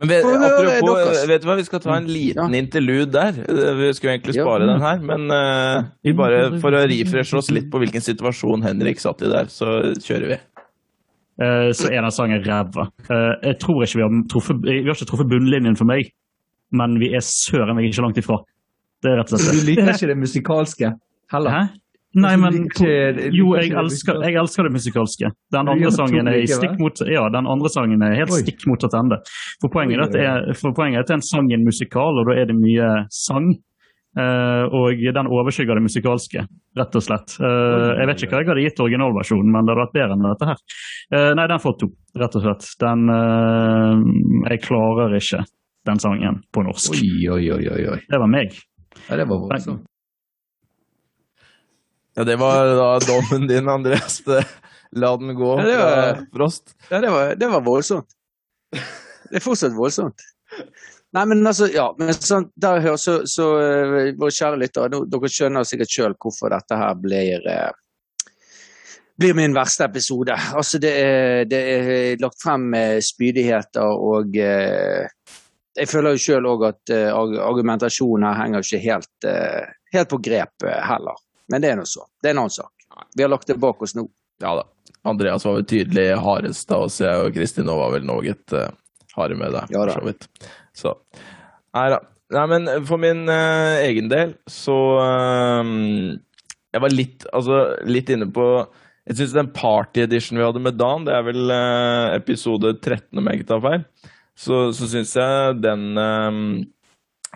Men 0.00 0.08
vet, 0.08 0.24
apropos, 0.24 1.26
vet 1.28 1.42
du 1.42 1.46
hva, 1.50 1.54
vi 1.58 1.64
skal 1.66 1.80
ta 1.84 1.96
en 1.98 2.06
liten 2.08 2.54
interlude 2.56 3.10
der. 3.12 3.36
Eh, 3.44 3.74
Vi 3.76 3.90
skulle 3.92 4.14
egentlig 4.14 4.38
Ja. 4.38 4.46
spare 4.46 4.66
den 4.66 4.80
her, 4.80 5.02
men 5.04 5.26
uh, 5.28 5.90
vi 6.02 6.14
bare 6.16 6.38
for 6.62 6.72
å 6.72 6.86
refreshe 6.88 7.36
oss 7.36 7.50
litt 7.52 7.68
på 7.70 7.82
hvilken 7.82 8.00
situasjon 8.00 8.64
Henrik 8.64 9.02
satt 9.02 9.20
i 9.20 9.28
der, 9.28 9.50
så 9.52 9.92
kjører 10.00 10.32
vi. 10.32 10.38
Uh, 11.40 11.68
så 11.76 11.92
er 11.92 12.00
den 12.00 12.16
sangen 12.16 12.40
ræva. 12.46 12.88
Uh, 13.10 13.36
jeg 13.44 13.58
tror 13.60 13.84
ikke 13.84 14.00
vi 14.00 14.06
har 14.06 14.16
truffet 14.32 14.64
Vi 14.64 14.80
har 14.88 14.96
ikke 14.96 15.10
truffet 15.12 15.28
bunnlinjen 15.28 15.76
for 15.76 15.88
meg, 15.88 16.14
men 16.72 16.96
vi 17.00 17.12
er 17.12 17.20
søren 17.20 17.76
meg 17.76 17.90
ikke 17.90 18.06
langt 18.06 18.24
ifra. 18.24 18.40
Det 19.04 19.12
er 19.12 19.20
rett 19.20 19.32
og 19.32 19.36
slett 19.36 19.52
slett 19.52 19.60
du 19.60 19.68
liker 19.68 19.92
ikke 19.92 20.10
det 20.14 20.18
musikalske 20.20 20.94
heller? 21.32 21.50
Hæ? 21.52 21.62
Nei, 22.18 22.32
men 22.42 22.64
Jo, 23.30 23.52
jeg 23.54 23.70
elsker, 23.78 24.18
jeg 24.26 24.34
elsker 24.40 24.66
det 24.66 24.72
musikalske. 24.74 25.30
Den 25.54 25.68
andre 25.70 25.92
sangen 25.94 26.26
er 26.26 26.42
stikk 26.50 26.78
mot 26.82 26.98
Ja, 27.06 27.28
den 27.30 27.46
andre 27.46 27.70
sangen 27.70 28.02
er 28.02 28.16
helt 28.18 28.34
Oi. 28.34 28.40
stikk 28.42 28.64
motsatt 28.66 28.96
ende. 28.98 29.20
For 29.62 29.70
poenget, 29.70 30.02
Oi, 30.02 30.08
det 30.16 30.24
er, 30.26 30.48
for 30.58 30.74
poenget 30.74 30.98
er 30.98 31.04
at 31.04 31.10
det 31.10 31.14
er 31.14 31.20
en 31.20 31.28
sang 31.28 31.50
i 31.52 31.54
en 31.54 31.66
musikal, 31.66 32.18
og 32.18 32.26
da 32.26 32.34
er 32.40 32.50
det 32.50 32.56
mye 32.58 32.88
sang. 33.14 33.52
Uh, 34.18 34.66
og 34.74 34.98
den 35.14 35.28
overskygger 35.30 35.78
det 35.78 35.84
musikalske, 35.84 36.42
rett 36.74 36.96
og 36.98 37.04
slett. 37.06 37.36
Uh, 37.38 37.94
jeg 37.94 38.08
vet 38.10 38.24
ikke 38.24 38.34
hva 38.34 38.40
jeg 38.42 38.48
hadde 38.48 38.64
gitt 38.64 38.82
originalversjonen, 38.82 39.52
men 39.54 39.68
det 39.68 39.70
hadde 39.70 39.84
vært 39.84 39.94
bedre 39.94 40.16
enn 40.16 40.26
dette 40.26 40.48
her. 40.50 40.64
Uh, 41.14 41.30
nei, 41.38 41.46
den 41.52 41.62
får 41.62 41.76
to, 41.78 41.90
rett 42.18 42.38
og 42.40 42.46
slett. 42.48 42.66
Den 42.82 43.06
Jeg 44.50 44.64
klarer 44.66 45.14
ikke 45.20 45.44
den 45.86 46.02
sangen 46.02 46.42
på 46.50 46.66
norsk. 46.66 46.98
Oi, 46.98 47.30
oi, 47.38 47.44
oi. 47.54 47.86
oi. 47.94 48.00
Det 48.10 48.18
var 48.18 48.34
meg. 48.34 48.58
Ja, 49.06 49.14
det 49.14 49.30
var 49.30 49.46
voldsomt. 49.46 49.86
Ja, 52.18 52.24
det 52.26 52.36
var 52.40 52.66
da 52.76 52.88
dommen 53.06 53.46
din, 53.48 53.68
Andreas. 53.70 54.20
La 54.92 55.12
den 55.16 55.34
gå, 55.38 55.50
Ja, 55.60 55.64
det 55.66 55.76
var- 55.78 56.24
Frost. 56.34 56.74
Ja, 56.90 57.00
det 57.00 57.10
var, 57.14 57.34
det 57.38 57.48
var 57.52 57.60
voldsomt. 57.62 58.08
Det 59.30 59.38
er 59.38 59.44
fortsatt 59.44 59.76
voldsomt. 59.76 60.24
Nei, 61.14 61.24
men 61.26 61.46
altså, 61.46 61.68
ja. 61.70 61.88
Men 61.98 62.10
sånn, 62.14 62.48
der 62.58 62.80
hører 62.82 62.98
så, 62.98 63.20
så 63.26 63.46
eh, 63.62 64.10
Våre 64.18 64.30
kjære 64.34 64.58
lyttere, 64.58 64.90
dere 65.10 65.30
skjønner 65.30 65.66
sikkert 65.66 65.90
sjøl 65.94 66.14
hvorfor 66.18 66.50
dette 66.54 66.78
her 66.78 66.94
blir 66.98 67.46
eh, 67.50 67.70
blir 69.20 69.34
min 69.36 69.52
verste 69.54 69.84
episode. 69.84 70.34
Altså, 70.56 70.78
det 70.82 70.92
er, 70.96 71.44
det 71.50 71.58
er 71.76 72.22
lagt 72.22 72.38
frem 72.42 72.70
eh, 72.78 72.98
spydigheter 73.04 73.90
og 74.10 74.38
eh, 74.38 75.06
Jeg 75.78 75.86
føler 75.90 76.14
jo 76.16 76.22
sjøl 76.26 76.46
òg 76.50 76.66
at 76.72 76.90
eh, 76.94 77.10
argumentasjonen 77.14 78.34
henger 78.38 78.64
ikke 78.66 78.82
helt, 78.86 79.10
eh, 79.30 79.66
helt 79.94 80.10
på 80.10 80.18
grep 80.22 80.66
eh, 80.66 80.80
heller. 80.90 81.18
Men 81.50 81.62
det 81.62 81.72
er 81.72 81.80
nå 81.80 81.86
så. 81.88 82.06
Det 82.22 82.30
er 82.30 82.36
en 82.36 82.44
annen 82.44 82.54
sak. 82.54 82.72
Vi 83.16 83.24
har 83.24 83.32
lagt 83.32 83.48
det 83.50 83.58
bak 83.60 83.82
oss 83.82 83.96
nå. 83.98 84.06
Ja 84.42 84.54
da. 84.58 84.66
Andreas 85.08 85.44
var 85.44 85.56
vel 85.56 85.66
tydelig 85.68 86.06
hardest 86.20 86.68
da 86.68 86.82
oss, 86.84 86.98
jeg 87.00 87.24
og 87.24 87.32
Kristin 87.34 87.64
nå 87.68 87.76
var 87.78 87.94
vel 87.94 88.04
noe 88.04 88.34
uh, 88.52 88.66
harde 89.16 89.36
med 89.40 89.54
deg. 89.56 89.72
Ja 89.72 89.84
for 89.84 89.94
så 89.96 90.06
vidt. 90.06 90.26
Så. 90.76 90.94
Nei 91.76 91.86
da. 91.94 92.00
Nei, 92.30 92.44
men 92.46 92.68
for 92.86 93.00
min 93.02 93.24
uh, 93.26 93.80
egen 93.82 94.10
del 94.10 94.36
så 94.46 94.76
eh, 95.02 95.70
Jeg 96.70 96.82
var 96.84 96.92
litt, 96.94 97.24
altså, 97.34 97.56
litt 97.90 98.12
inne 98.14 98.28
på 98.30 98.44
Jeg 99.08 99.18
syns 99.18 99.34
den 99.34 99.50
party 99.50 100.04
edition 100.04 100.38
vi 100.38 100.44
hadde 100.46 100.62
med 100.62 100.78
Dan, 100.78 101.08
det 101.08 101.16
er 101.16 101.24
vel 101.26 101.50
uh, 101.50 102.14
episode 102.14 102.76
13, 102.78 103.18
om 103.18 103.26
jeg 103.26 103.40
ikke 103.40 103.48
tar 103.50 103.64
feil, 103.64 103.82
så, 104.38 104.60
så 104.76 104.90
syns 104.92 105.16
jeg 105.18 105.56
den 105.64 105.98
eh, 105.98 106.38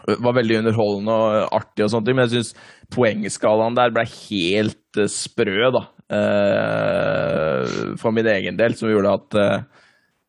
var 0.05 0.37
veldig 0.37 0.61
underholdende 0.63 1.15
og 1.15 1.55
artig, 1.61 1.85
og 1.87 1.93
sånt, 1.93 2.11
men 2.11 2.27
jeg 2.27 2.35
syns 2.35 2.53
poengskalaen 2.95 3.77
der 3.79 3.95
ble 3.95 4.05
helt 4.09 5.01
eh, 5.01 5.11
sprø, 5.11 5.71
da. 5.75 5.87
Eh, 6.19 7.79
for 8.01 8.15
min 8.15 8.29
egen 8.35 8.61
del, 8.61 8.77
som 8.79 8.93
gjorde 8.93 9.17
at 9.21 9.41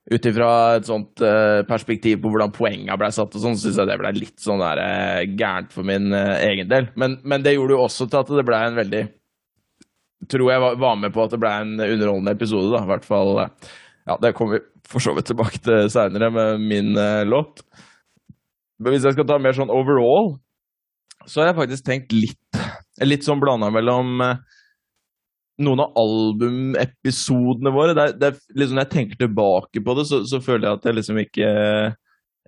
ut 0.06 0.28
ifra 0.30 0.48
et 0.78 0.86
sånt 0.86 1.22
perspektiv 1.66 2.20
på 2.22 2.30
hvordan 2.30 2.52
poenga 2.54 2.94
ble 3.00 3.08
satt, 3.10 3.34
og 3.34 3.42
sånn, 3.42 3.56
syns 3.58 3.80
jeg 3.82 3.90
det 3.90 3.98
ble 3.98 4.12
litt 4.14 4.38
sånn 4.38 4.62
der, 4.62 4.82
gærent 5.34 5.74
for 5.74 5.88
min 5.88 6.14
egen 6.14 6.70
del. 6.70 6.92
Men, 6.94 7.18
men, 7.26 7.42
det 7.42 7.56
gjorde 7.56 7.74
jo 7.74 7.86
også 7.88 8.06
til 8.06 8.22
at 8.22 8.30
det 8.38 8.46
ble 8.48 8.60
en 8.62 8.82
veldig 8.82 9.06
Tror 10.32 10.48
jeg 10.50 10.78
var 10.82 10.96
med 10.98 11.12
på 11.14 11.22
at 11.22 11.34
det 11.36 11.38
ble 11.38 11.50
en 11.52 11.74
underholdende 11.76 12.32
episode, 12.34 12.70
da. 12.72 12.80
I 12.86 12.90
hvert 12.90 13.04
fall 13.06 13.34
Ja, 13.44 14.16
det 14.22 14.32
kommer 14.38 14.58
vi 14.58 14.64
for 14.90 15.04
så 15.04 15.14
vidt 15.18 15.28
tilbake 15.30 15.60
til 15.66 15.90
seinere 15.92 16.32
med 16.34 16.64
min 16.66 16.94
låt. 17.30 17.66
Men 18.80 18.94
hvis 18.94 19.06
jeg 19.08 19.16
skal 19.16 19.28
ta 19.30 19.38
mer 19.42 19.56
sånn 19.56 19.72
overall, 19.74 20.36
så 21.26 21.42
har 21.42 21.52
jeg 21.52 21.60
faktisk 21.62 21.88
tenkt 21.88 22.16
litt 22.16 22.42
Litt 23.04 23.26
sånn 23.28 23.42
blanda 23.42 23.68
mellom 23.76 24.22
uh, 24.24 24.38
noen 25.64 25.84
av 25.86 26.00
albumepisodene 26.00 27.72
våre 27.72 27.96
det 27.96 28.04
er, 28.04 28.16
det 28.20 28.30
er, 28.30 28.40
liksom, 28.60 28.78
Når 28.78 28.86
jeg 28.86 28.94
tenker 28.96 29.22
tilbake 29.22 29.84
på 29.84 29.96
det, 29.98 30.08
så, 30.10 30.22
så 30.28 30.42
føler 30.44 30.68
jeg 30.68 30.80
at 30.80 30.88
jeg 30.88 30.98
liksom 30.98 31.20
ikke 31.22 31.50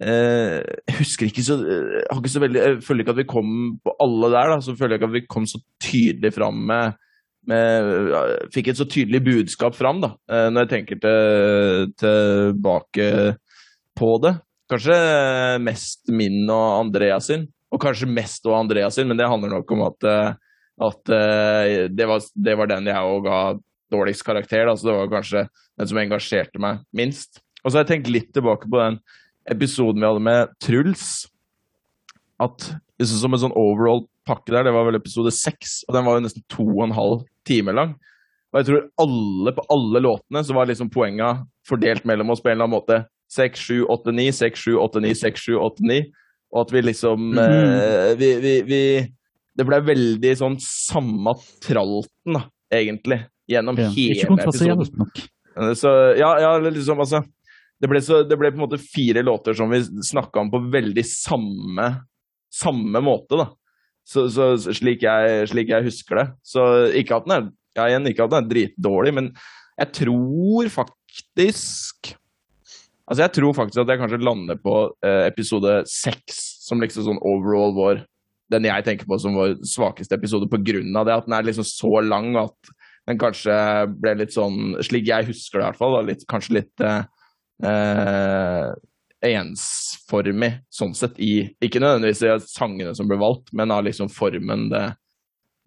eh, 0.04 0.56
Jeg 0.60 0.98
husker 1.00 1.30
ikke 1.30 1.46
så, 1.48 1.58
jeg 1.64 2.20
ikke 2.20 2.34
så 2.36 2.44
veldig, 2.44 2.64
jeg 2.64 2.80
føler 2.86 3.06
ikke 3.06 3.16
at 3.16 3.22
vi 3.22 3.30
kom 3.32 3.52
på 3.84 3.96
alle 4.04 4.32
der. 4.36 4.54
da, 4.54 4.60
Så 4.64 4.76
føler 4.76 4.96
jeg 4.96 5.02
ikke 5.02 5.12
at 5.12 5.18
vi 5.20 5.28
kom 5.36 5.48
så 5.50 5.62
tydelig 5.84 6.34
fram 6.36 6.60
med, 6.72 6.98
med 7.48 7.94
Fikk 8.56 8.74
et 8.74 8.82
så 8.82 8.90
tydelig 8.92 9.24
budskap 9.30 9.78
fram, 9.78 10.04
da, 10.04 10.14
eh, 10.32 10.50
når 10.52 10.68
jeg 10.68 10.74
tenker 10.76 11.02
til, 11.04 11.96
tilbake 12.04 13.10
på 13.98 14.12
det. 14.26 14.36
Kanskje 14.68 14.98
mest 15.64 16.10
min 16.12 16.42
og 16.52 16.82
Andreas 16.82 17.30
sin, 17.32 17.46
og 17.72 17.82
kanskje 17.84 18.10
mest 18.10 18.46
og 18.50 18.58
Andreas 18.58 18.98
sin, 18.98 19.08
men 19.08 19.20
det 19.20 19.30
handler 19.30 19.54
nok 19.58 19.72
om 19.76 19.86
at 19.88 20.08
eh, 20.08 20.36
at 20.78 21.10
uh, 21.10 21.88
det, 21.90 22.06
var, 22.06 22.22
det, 22.36 22.54
var, 22.58 22.70
den 22.70 22.90
jeg 22.90 23.14
òg 23.14 23.24
ga 23.26 23.38
dårligst 23.94 24.26
karakter. 24.26 24.68
Da, 24.70 24.76
så 24.78 24.90
det 24.90 24.98
var 24.98 25.14
kanskje 25.16 25.48
den 25.80 25.90
som 25.90 26.02
engasjerte 26.02 26.62
meg 26.62 26.84
minst. 26.96 27.42
Og 27.64 27.72
så 27.72 27.80
har 27.80 27.86
jeg 27.86 27.96
tenkt 27.96 28.12
litt 28.14 28.30
tilbake 28.36 28.70
på 28.70 28.82
den 28.82 29.00
episoden 29.50 30.04
vi 30.04 30.10
hadde 30.10 30.26
med 30.28 30.54
Truls. 30.64 31.08
At 32.38 32.70
liksom 33.02 33.24
som 33.24 33.34
en 33.34 33.44
sånn 33.48 33.58
overall 33.58 34.06
pakke 34.28 34.54
der, 34.54 34.68
det 34.68 34.76
var 34.76 34.86
vel 34.86 35.00
episode 35.00 35.32
seks, 35.34 35.80
og 35.88 35.96
den 35.96 36.06
var 36.06 36.18
jo 36.18 36.26
nesten 36.28 36.46
to 36.52 36.68
og 36.68 36.86
en 36.86 36.98
halv 36.98 37.26
time 37.48 37.74
lang. 37.74 37.98
Og 38.52 38.62
jeg 38.62 38.70
tror 38.70 38.88
alle 39.02 39.54
på 39.56 39.66
alle 39.74 40.02
låtene 40.04 40.44
så 40.46 40.56
var 40.56 40.70
liksom 40.70 40.92
poenga 40.94 41.34
fordelt 41.68 42.06
mellom 42.08 42.32
oss 42.32 42.44
på 42.44 42.52
en 42.52 42.58
eller 42.58 42.68
annen 42.68 42.78
måte. 42.78 43.02
6, 43.34 43.60
7, 43.60 43.84
8, 43.92 44.16
9, 44.16 44.32
6, 44.40 44.64
7, 44.70 44.76
8, 44.84 45.04
9, 45.04 45.14
6, 45.22 45.46
7, 45.50 45.56
8, 45.68 45.88
9. 45.92 46.02
Og 46.56 46.62
at 46.62 46.74
vi 46.74 46.82
liksom 46.82 47.32
mm 47.32 47.38
-hmm. 47.38 48.12
eh, 48.12 48.18
vi, 48.18 48.36
vi, 48.40 48.62
vi 48.62 48.82
det 49.58 49.66
ble 49.66 49.80
veldig 49.82 50.36
sånn 50.38 50.60
samme 50.62 51.34
tralten, 51.66 52.38
da, 52.38 52.44
egentlig, 52.74 53.24
gjennom 53.50 53.80
ja, 53.80 53.90
hele 53.90 54.38
episoden. 54.38 54.86
Nok. 55.02 55.24
Så, 55.74 55.90
ja, 56.20 56.30
ja, 56.40 56.52
liksom, 56.62 57.00
altså 57.00 57.24
det 57.82 57.90
ble, 57.90 58.02
så, 58.02 58.22
det 58.26 58.38
ble, 58.38 58.52
på 58.54 58.60
en 58.60 58.66
måte 58.66 58.82
fire 58.82 59.24
låter 59.26 59.58
som 59.58 59.70
vi 59.74 59.82
snakka 59.86 60.42
om 60.44 60.52
på 60.54 60.62
veldig 60.74 61.04
samme, 61.06 61.88
samme 62.54 63.02
måte, 63.06 63.38
da. 63.38 63.48
Så, 64.08 64.28
så 64.32 64.54
slik, 64.62 65.04
jeg, 65.04 65.50
slik, 65.52 65.74
jeg, 65.74 65.86
husker 65.90 66.22
det. 66.22 66.28
Så 66.46 66.64
ikke 66.96 67.18
at 67.18 67.28
den 67.28 67.36
er, 67.36 67.50
ja, 67.78 67.90
igjen, 67.90 68.08
ikke 68.10 68.26
at 68.26 68.34
den 68.34 68.46
er 68.46 68.52
dritdårlig, 68.54 69.14
men 69.18 69.34
jeg 69.78 69.94
tror 70.00 70.72
faktisk 70.74 72.14
Altså, 73.08 73.24
jeg 73.24 73.34
tror 73.38 73.56
faktisk 73.56 73.82
at 73.82 73.92
jeg 73.94 74.02
kanskje 74.02 74.24
lander 74.24 74.60
på 74.60 74.76
eh, 75.06 75.26
episode 75.30 75.80
seks 75.88 76.42
som 76.68 76.82
liksom 76.84 77.06
sånn 77.06 77.24
overall 77.24 77.76
vår 77.78 78.04
den 78.52 78.68
jeg 78.68 78.84
tenker 78.86 79.08
på 79.08 79.18
som 79.20 79.36
vår 79.36 79.58
svakeste 79.68 80.16
episode 80.16 80.48
pga. 80.52 80.82
det 81.04 81.16
at 81.16 81.26
den 81.28 81.36
er 81.36 81.48
liksom 81.48 81.68
så 81.68 82.00
lang 82.04 82.36
at 82.40 82.72
den 83.08 83.20
kanskje 83.20 83.56
ble 84.00 84.18
litt 84.20 84.36
sånn, 84.36 84.76
slik 84.84 85.08
jeg 85.08 85.30
husker 85.30 85.60
det 85.60 85.64
i 85.64 85.68
hvert 85.70 85.80
fall, 85.80 85.98
litt, 86.08 86.24
kanskje 86.28 86.58
litt 86.60 86.84
eh, 86.84 87.04
eh, 87.64 88.72
ensformig 89.28 90.52
sånn 90.70 90.94
sett 90.96 91.16
i 91.24 91.48
Ikke 91.64 91.82
nødvendigvis 91.82 92.24
i 92.28 92.34
sangene 92.44 92.94
som 92.96 93.08
ble 93.10 93.18
valgt, 93.20 93.54
men 93.56 93.72
av 93.74 93.86
liksom 93.88 94.12
formen 94.12 94.68
det, 94.74 94.86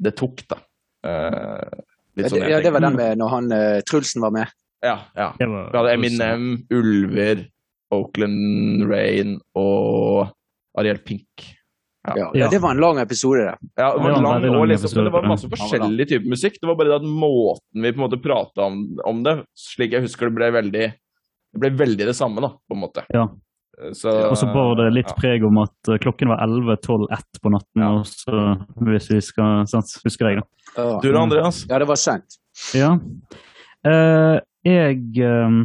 det 0.01 0.15
tok, 0.21 0.45
da. 0.53 0.61
Eh, 1.09 1.81
sånn 2.29 2.45
ja, 2.45 2.61
det 2.61 2.73
var 2.75 2.85
den 2.85 2.99
med 2.99 3.17
når 3.21 3.33
han 3.33 3.53
uh, 3.55 3.81
Trulsen 3.89 4.21
var 4.21 4.35
med? 4.37 4.53
Ja. 4.81 4.99
ja. 5.15 5.31
Vi 5.39 5.47
hadde 5.47 5.93
Eminem, 5.93 6.51
Ulver, 6.73 7.47
Oakland 7.95 8.87
Rain 8.91 9.39
og 9.59 10.31
Ariel 10.79 11.01
Pink. 11.05 11.51
Ja. 12.09 12.31
ja. 12.35 12.49
det 12.49 12.59
var 12.59 12.71
en 12.71 12.81
lang 12.81 12.99
episode, 12.99 13.45
det. 13.45 13.57
Ja, 13.77 13.93
det 13.93 14.03
var, 14.03 14.11
lang, 14.11 14.43
lang 14.43 14.69
liksom, 14.69 14.87
episode, 14.87 15.05
det 15.05 15.13
var 15.13 15.29
masse 15.29 15.51
forskjellig 15.53 16.09
type 16.09 16.33
musikk. 16.33 16.57
Det 16.61 16.69
var 16.71 16.79
bare 16.81 16.97
at 16.97 17.05
måten 17.05 17.85
vi 17.85 17.93
på 17.93 18.01
en 18.01 18.07
måte 18.07 18.21
prata 18.23 18.71
om, 18.71 18.81
om, 19.05 19.23
det, 19.27 19.37
slik 19.59 19.93
jeg 19.97 20.07
husker 20.07 20.31
det, 20.31 20.37
ble 20.39 20.51
veldig 20.57 20.89
det 21.51 21.61
ble 21.61 21.73
veldig 21.77 22.09
det 22.09 22.17
samme, 22.17 22.41
da, 22.45 22.55
på 22.55 22.77
en 22.77 22.83
måte. 22.87 23.05
Ja. 23.13 23.29
Så, 23.97 24.13
og 24.29 24.37
så 24.37 24.47
bar 24.53 24.75
det 24.77 24.91
litt 24.93 25.11
preg 25.17 25.45
om 25.47 25.57
at 25.63 25.89
uh, 25.89 25.97
klokken 26.01 26.29
var 26.29 26.43
11, 26.45 26.77
12, 26.85 27.07
1 27.17 27.41
på 27.43 27.53
natten. 27.53 27.83
Ja. 27.83 27.93
Også, 28.03 28.43
hvis 28.87 29.09
vi 29.11 29.21
skal 29.25 29.65
sant, 29.71 29.95
husker 30.05 30.29
deg, 30.29 30.43
da. 30.43 30.87
Du 31.01 31.09
da, 31.09 31.23
Andreas? 31.23 31.65
Ja, 31.69 31.81
det 31.81 31.89
var 31.89 32.01
sent. 32.01 32.39
Ja. 32.77 32.93
Uh, 33.81 34.37
jeg 34.67 35.25
um, 35.25 35.63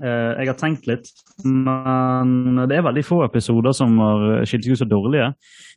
Eh, 0.00 0.40
jeg 0.40 0.48
har 0.48 0.56
tenkt 0.56 0.86
litt, 0.88 1.10
men 1.44 2.62
det 2.68 2.78
er 2.78 2.86
veldig 2.86 3.04
få 3.04 3.20
episoder 3.26 3.74
som 3.76 3.98
har 4.00 4.46
skilt 4.48 4.64
seg 4.64 4.76
ut 4.76 4.82
så 4.82 4.88
dårlige. 4.88 5.32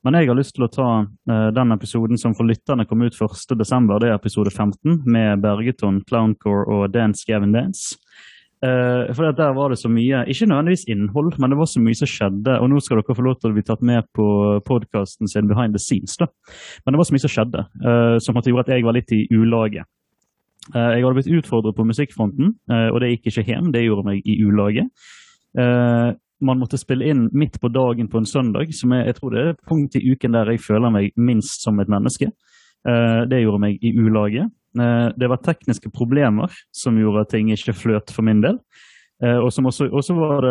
Men 0.06 0.20
jeg 0.20 0.30
har 0.30 0.38
lyst 0.38 0.56
til 0.56 0.68
å 0.68 0.72
ta 0.72 0.90
uh, 1.04 1.50
den 1.56 1.74
episoden 1.74 2.20
som 2.22 2.36
for 2.38 2.48
lytterne 2.48 2.86
kom 2.88 3.02
ut 3.02 3.18
1.12. 3.18 3.58
Det 3.58 4.08
er 4.08 4.14
episode 4.14 4.54
15 4.54 5.02
med 5.10 5.42
Bergeton, 5.44 6.04
Clowncore 6.08 6.68
og 6.70 6.94
Dance 6.94 7.26
Gavin 7.28 7.56
Dance. 7.56 7.98
Uh, 8.64 9.12
for 9.18 9.34
der 9.36 9.58
var 9.58 9.74
det 9.74 9.80
så 9.82 9.90
mye, 9.92 10.24
ikke 10.32 10.48
nødvendigvis 10.48 10.86
innhold, 10.94 11.34
men 11.42 11.52
det 11.52 11.60
var 11.60 11.70
så 11.70 11.82
mye 11.84 11.98
som 11.98 12.10
skjedde. 12.10 12.60
Og 12.62 12.72
nå 12.72 12.80
skal 12.86 13.02
dere 13.02 13.18
få 13.18 13.26
lov 13.26 13.40
til 13.42 13.52
å 13.52 13.58
bli 13.58 13.66
tatt 13.66 13.84
med 13.86 14.08
på 14.16 14.30
podkasten 14.70 15.32
sin 15.32 15.50
Behind 15.50 15.76
the 15.76 15.82
Scenes. 15.82 16.16
da. 16.22 16.30
Men 16.86 16.96
det 16.96 17.02
var 17.02 17.10
så 17.10 17.18
mye 17.18 17.26
som 17.26 17.36
skjedde, 17.36 17.68
som 18.24 18.40
gjorde 18.40 18.68
at 18.68 18.74
jeg 18.78 18.88
var 18.88 18.96
litt 18.96 19.12
i 19.18 19.26
ulaget. 19.34 19.90
Eh, 20.74 20.92
jeg 20.96 21.04
hadde 21.04 21.18
blitt 21.20 21.34
utfordret 21.40 21.78
på 21.78 21.86
musikkfronten, 21.86 22.56
eh, 22.72 22.88
og 22.90 23.02
det 23.02 23.12
gikk 23.14 23.30
ikke 23.32 23.46
hjem. 23.52 23.72
Det 23.74 23.84
gjorde 23.86 24.08
meg 24.08 24.26
i 24.26 24.38
ulaget. 24.42 24.90
Eh, 25.58 26.10
man 26.46 26.60
måtte 26.60 26.80
spille 26.82 27.08
inn 27.08 27.28
midt 27.34 27.60
på 27.62 27.70
dagen 27.72 28.10
på 28.12 28.20
en 28.20 28.28
søndag, 28.28 28.74
som 28.76 28.92
jeg, 28.92 29.06
jeg 29.08 29.18
tror 29.20 29.32
det 29.36 29.44
er 29.44 29.60
punkt 29.70 29.96
i 29.96 30.04
uken 30.12 30.36
der 30.36 30.52
jeg 30.52 30.64
føler 30.66 30.92
meg 30.92 31.14
minst 31.16 31.64
som 31.64 31.80
et 31.80 31.92
menneske. 31.92 32.32
Det 32.86 33.40
gjorde 33.42 33.62
meg 33.64 33.80
i 33.82 33.96
ulaget. 33.98 34.52
Det 34.76 35.30
var 35.32 35.40
tekniske 35.42 35.90
problemer 35.90 36.52
som 36.76 37.00
gjorde 37.00 37.24
at 37.24 37.32
ting 37.34 37.48
ikke 37.50 37.74
fløt 37.74 38.12
for 38.14 38.22
min 38.28 38.44
del. 38.44 38.60
Eh, 39.24 39.38
og 39.38 39.48
også, 39.48 40.14
var, 40.14 40.46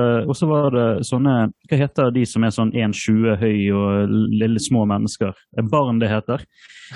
var, 0.48 0.70
det 0.72 1.04
sånne 1.04 1.34
Hva 1.68 1.78
heter 1.82 2.12
de 2.14 2.22
som 2.24 2.46
er 2.46 2.52
sånn 2.54 2.70
1,20 2.72 3.36
høy 3.42 3.58
og 3.76 4.14
lille 4.32 4.62
små 4.62 4.86
mennesker? 4.88 5.34
Barn, 5.68 6.00
det 6.00 6.08
heter. 6.08 6.46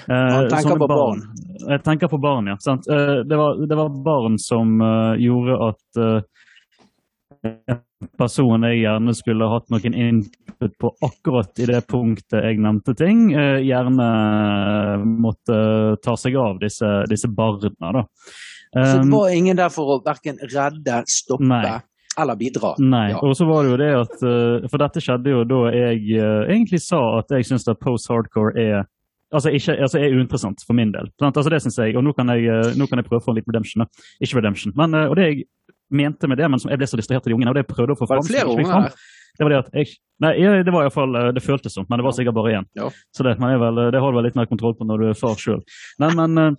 Man 0.09 0.49
tenker 0.49 0.81
på 0.81 0.89
barn. 0.89 1.21
barn. 1.21 1.69
Jeg 1.75 1.85
tenker 1.85 2.13
på 2.13 2.23
barn, 2.25 2.49
ja. 2.49 2.57
Sant? 2.65 2.89
Eh, 2.89 3.21
det, 3.29 3.37
var, 3.37 3.61
det 3.69 3.77
var 3.77 4.01
barn 4.05 4.41
som 4.41 4.79
uh, 4.81 5.13
gjorde 5.21 5.61
at 5.69 6.01
uh, 6.01 7.77
person 8.17 8.65
jeg 8.65 8.81
gjerne 8.81 9.13
skulle 9.17 9.53
hatt 9.53 9.69
noen 9.75 9.95
input 9.95 10.75
på 10.81 10.91
akkurat 11.05 11.61
i 11.61 11.69
det 11.69 11.83
punktet 11.91 12.41
jeg 12.41 12.61
nevnte 12.63 12.95
ting, 12.99 13.29
gjerne 13.35 14.07
måtte 15.05 15.59
ta 16.03 16.17
seg 16.19 16.39
av 16.41 16.59
disse, 16.63 16.89
disse 17.11 17.31
barna. 17.31 17.93
da. 18.01 18.05
Så 18.73 18.99
det 18.99 19.07
um, 19.07 19.15
var 19.17 19.31
ingen 19.33 19.57
der 19.57 19.71
for 19.73 19.95
å 19.95 19.99
verken 20.05 20.39
redde, 20.43 21.01
stoppe 21.09 21.49
nei. 21.49 21.79
eller 22.21 22.39
bidra. 22.39 22.75
Nei. 22.83 23.09
Ja. 23.15 23.23
Og 23.25 23.37
så 23.39 23.47
var 23.49 23.65
det 23.65 23.73
jo 23.73 23.81
det 23.81 23.91
at 23.97 24.15
uh, 24.23 24.69
For 24.69 24.83
dette 24.83 25.03
skjedde 25.05 25.33
jo 25.33 25.43
da 25.49 25.63
jeg 25.75 26.05
uh, 26.21 26.45
egentlig 26.47 26.83
sa 26.85 27.01
at 27.21 27.33
jeg 27.35 27.49
syns 27.49 27.69
post-hardcore 27.81 28.55
er 28.59 28.79
Altså, 29.29 29.51
ikke, 29.53 29.75
altså 29.77 29.99
er 30.01 30.15
uinteressant 30.17 30.63
for 30.65 30.73
min 30.73 30.89
del. 30.89 31.11
Altså 31.21 31.51
det 31.53 31.59
synes 31.61 31.77
jeg, 31.77 31.93
Og 32.01 32.05
nå 32.05 32.15
kan 32.17 32.31
jeg, 32.33 32.47
uh, 32.49 32.71
nå 32.81 32.87
kan 32.89 32.97
jeg 32.97 33.05
prøve 33.05 33.21
å 33.21 33.25
få 33.27 33.35
en 33.35 33.37
litt 33.37 33.51
redemption. 33.51 33.85
Ikke 34.25 34.39
redemption. 34.39 34.73
Men, 34.77 34.97
og 35.03 35.19
det 35.19 35.27
jeg 35.27 35.43
mente 35.93 36.31
med 36.33 36.41
det, 36.41 36.49
men 36.49 36.63
som 36.63 36.73
jeg 36.73 36.81
ble 36.81 36.89
så 36.89 36.97
distrahert 36.97 37.27
av 37.27 37.29
de 37.29 37.37
ungene, 37.37 37.53
og 37.53 37.59
det 37.59 37.67
jeg 37.67 37.69
prøvde 37.75 37.93
å 37.93 37.99
få 37.99 38.09
fram 38.09 38.23
Var 38.23 38.25
det 38.25 38.33
flere 38.33 38.55
unger 38.55 38.73
her? 38.73 38.97
Det 39.37 39.45
var 39.45 39.53
det 39.53 39.59
at 39.61 39.77
jeg 39.77 39.93
Nei, 40.25 40.33
det 40.65 40.73
var 40.75 40.87
iallfall 40.89 41.19
Det 41.37 41.45
føltes 41.45 41.77
sånn, 41.77 41.87
men 41.93 42.01
det 42.01 42.07
var 42.09 42.17
sikkert 42.17 42.39
bare 42.41 42.55
én. 42.59 42.65
Ja. 42.75 42.89
Så 43.15 43.23
det, 43.23 43.37
men 43.39 43.53
vel, 43.61 43.85
det 43.93 44.01
har 44.03 44.11
du 44.11 44.17
vel 44.19 44.27
litt 44.27 44.39
mer 44.39 44.49
kontroll 44.51 44.75
på 44.75 44.89
når 44.89 45.05
du 45.05 45.11
er 45.13 45.21
far 45.21 45.37
sjøl. 45.39 45.61
Nei, 46.03 46.09
men 46.19 46.57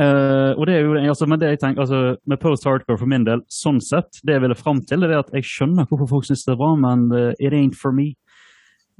Uh, 0.00 0.54
og 0.56 0.64
det 0.68 0.74
er 0.78 0.86
jo, 0.86 0.94
altså, 1.12 1.26
men 1.28 1.40
det 1.42 1.48
jeg 1.50 1.58
tenker, 1.60 1.82
altså, 1.84 2.16
Med 2.30 2.38
post-hardcore 2.40 2.96
for 2.96 3.10
min 3.10 3.24
del, 3.26 3.42
sånn 3.52 3.80
sett, 3.84 4.20
det 4.24 4.32
jeg 4.38 4.40
ville 4.46 4.56
fram 4.56 4.78
til, 4.88 5.02
det 5.04 5.10
er 5.10 5.18
at 5.20 5.32
jeg 5.36 5.44
skjønner 5.44 5.84
hvorfor 5.90 6.08
folk 6.14 6.24
syns 6.28 6.46
det 6.46 6.54
er 6.54 6.60
bra, 6.62 6.70
men 6.80 7.02
uh, 7.12 7.32
it 7.38 7.52
ain't 7.52 7.76
for 7.76 7.92
me. 7.92 8.14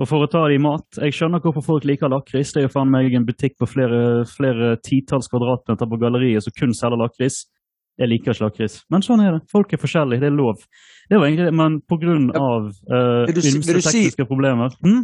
Og 0.00 0.08
for 0.08 0.24
å 0.24 0.28
ta 0.32 0.42
det 0.48 0.56
i 0.58 0.60
mat, 0.64 0.86
jeg 0.96 1.12
skjønner 1.16 1.40
hvorfor 1.44 1.64
folk 1.64 1.84
liker 1.88 2.08
lakris. 2.08 2.52
Det 2.52 2.62
er 2.62 2.66
jo 2.66 2.72
faen 2.72 2.90
meg 2.92 3.12
en 3.16 3.24
butikk 3.28 3.56
på 3.60 3.68
flere, 3.68 4.24
flere 4.28 4.74
titalls 4.84 5.28
kvadratmeter 5.28 5.88
på 5.90 5.98
galleriet 6.00 6.44
som 6.44 6.54
kun 6.56 6.72
selger 6.76 7.00
lakris. 7.00 7.42
jeg 8.00 8.08
liker 8.08 8.32
ikke 8.32 8.44
lakris. 8.46 8.78
Men 8.88 9.02
sånn 9.04 9.20
er 9.20 9.32
det. 9.34 9.40
Folk 9.52 9.72
er 9.76 9.80
forskjellige, 9.82 10.20
det 10.22 10.30
er 10.30 10.36
lov. 10.36 10.62
Det 11.10 11.18
var 11.20 11.26
egentlig 11.28 11.52
men 11.52 11.80
av 12.32 12.70
uh, 12.88 13.26
si- 13.40 13.56
ymse 13.58 13.74
tekniske 13.76 14.24
si- 14.24 14.28
problemer 14.28 14.72
hm? 14.80 15.02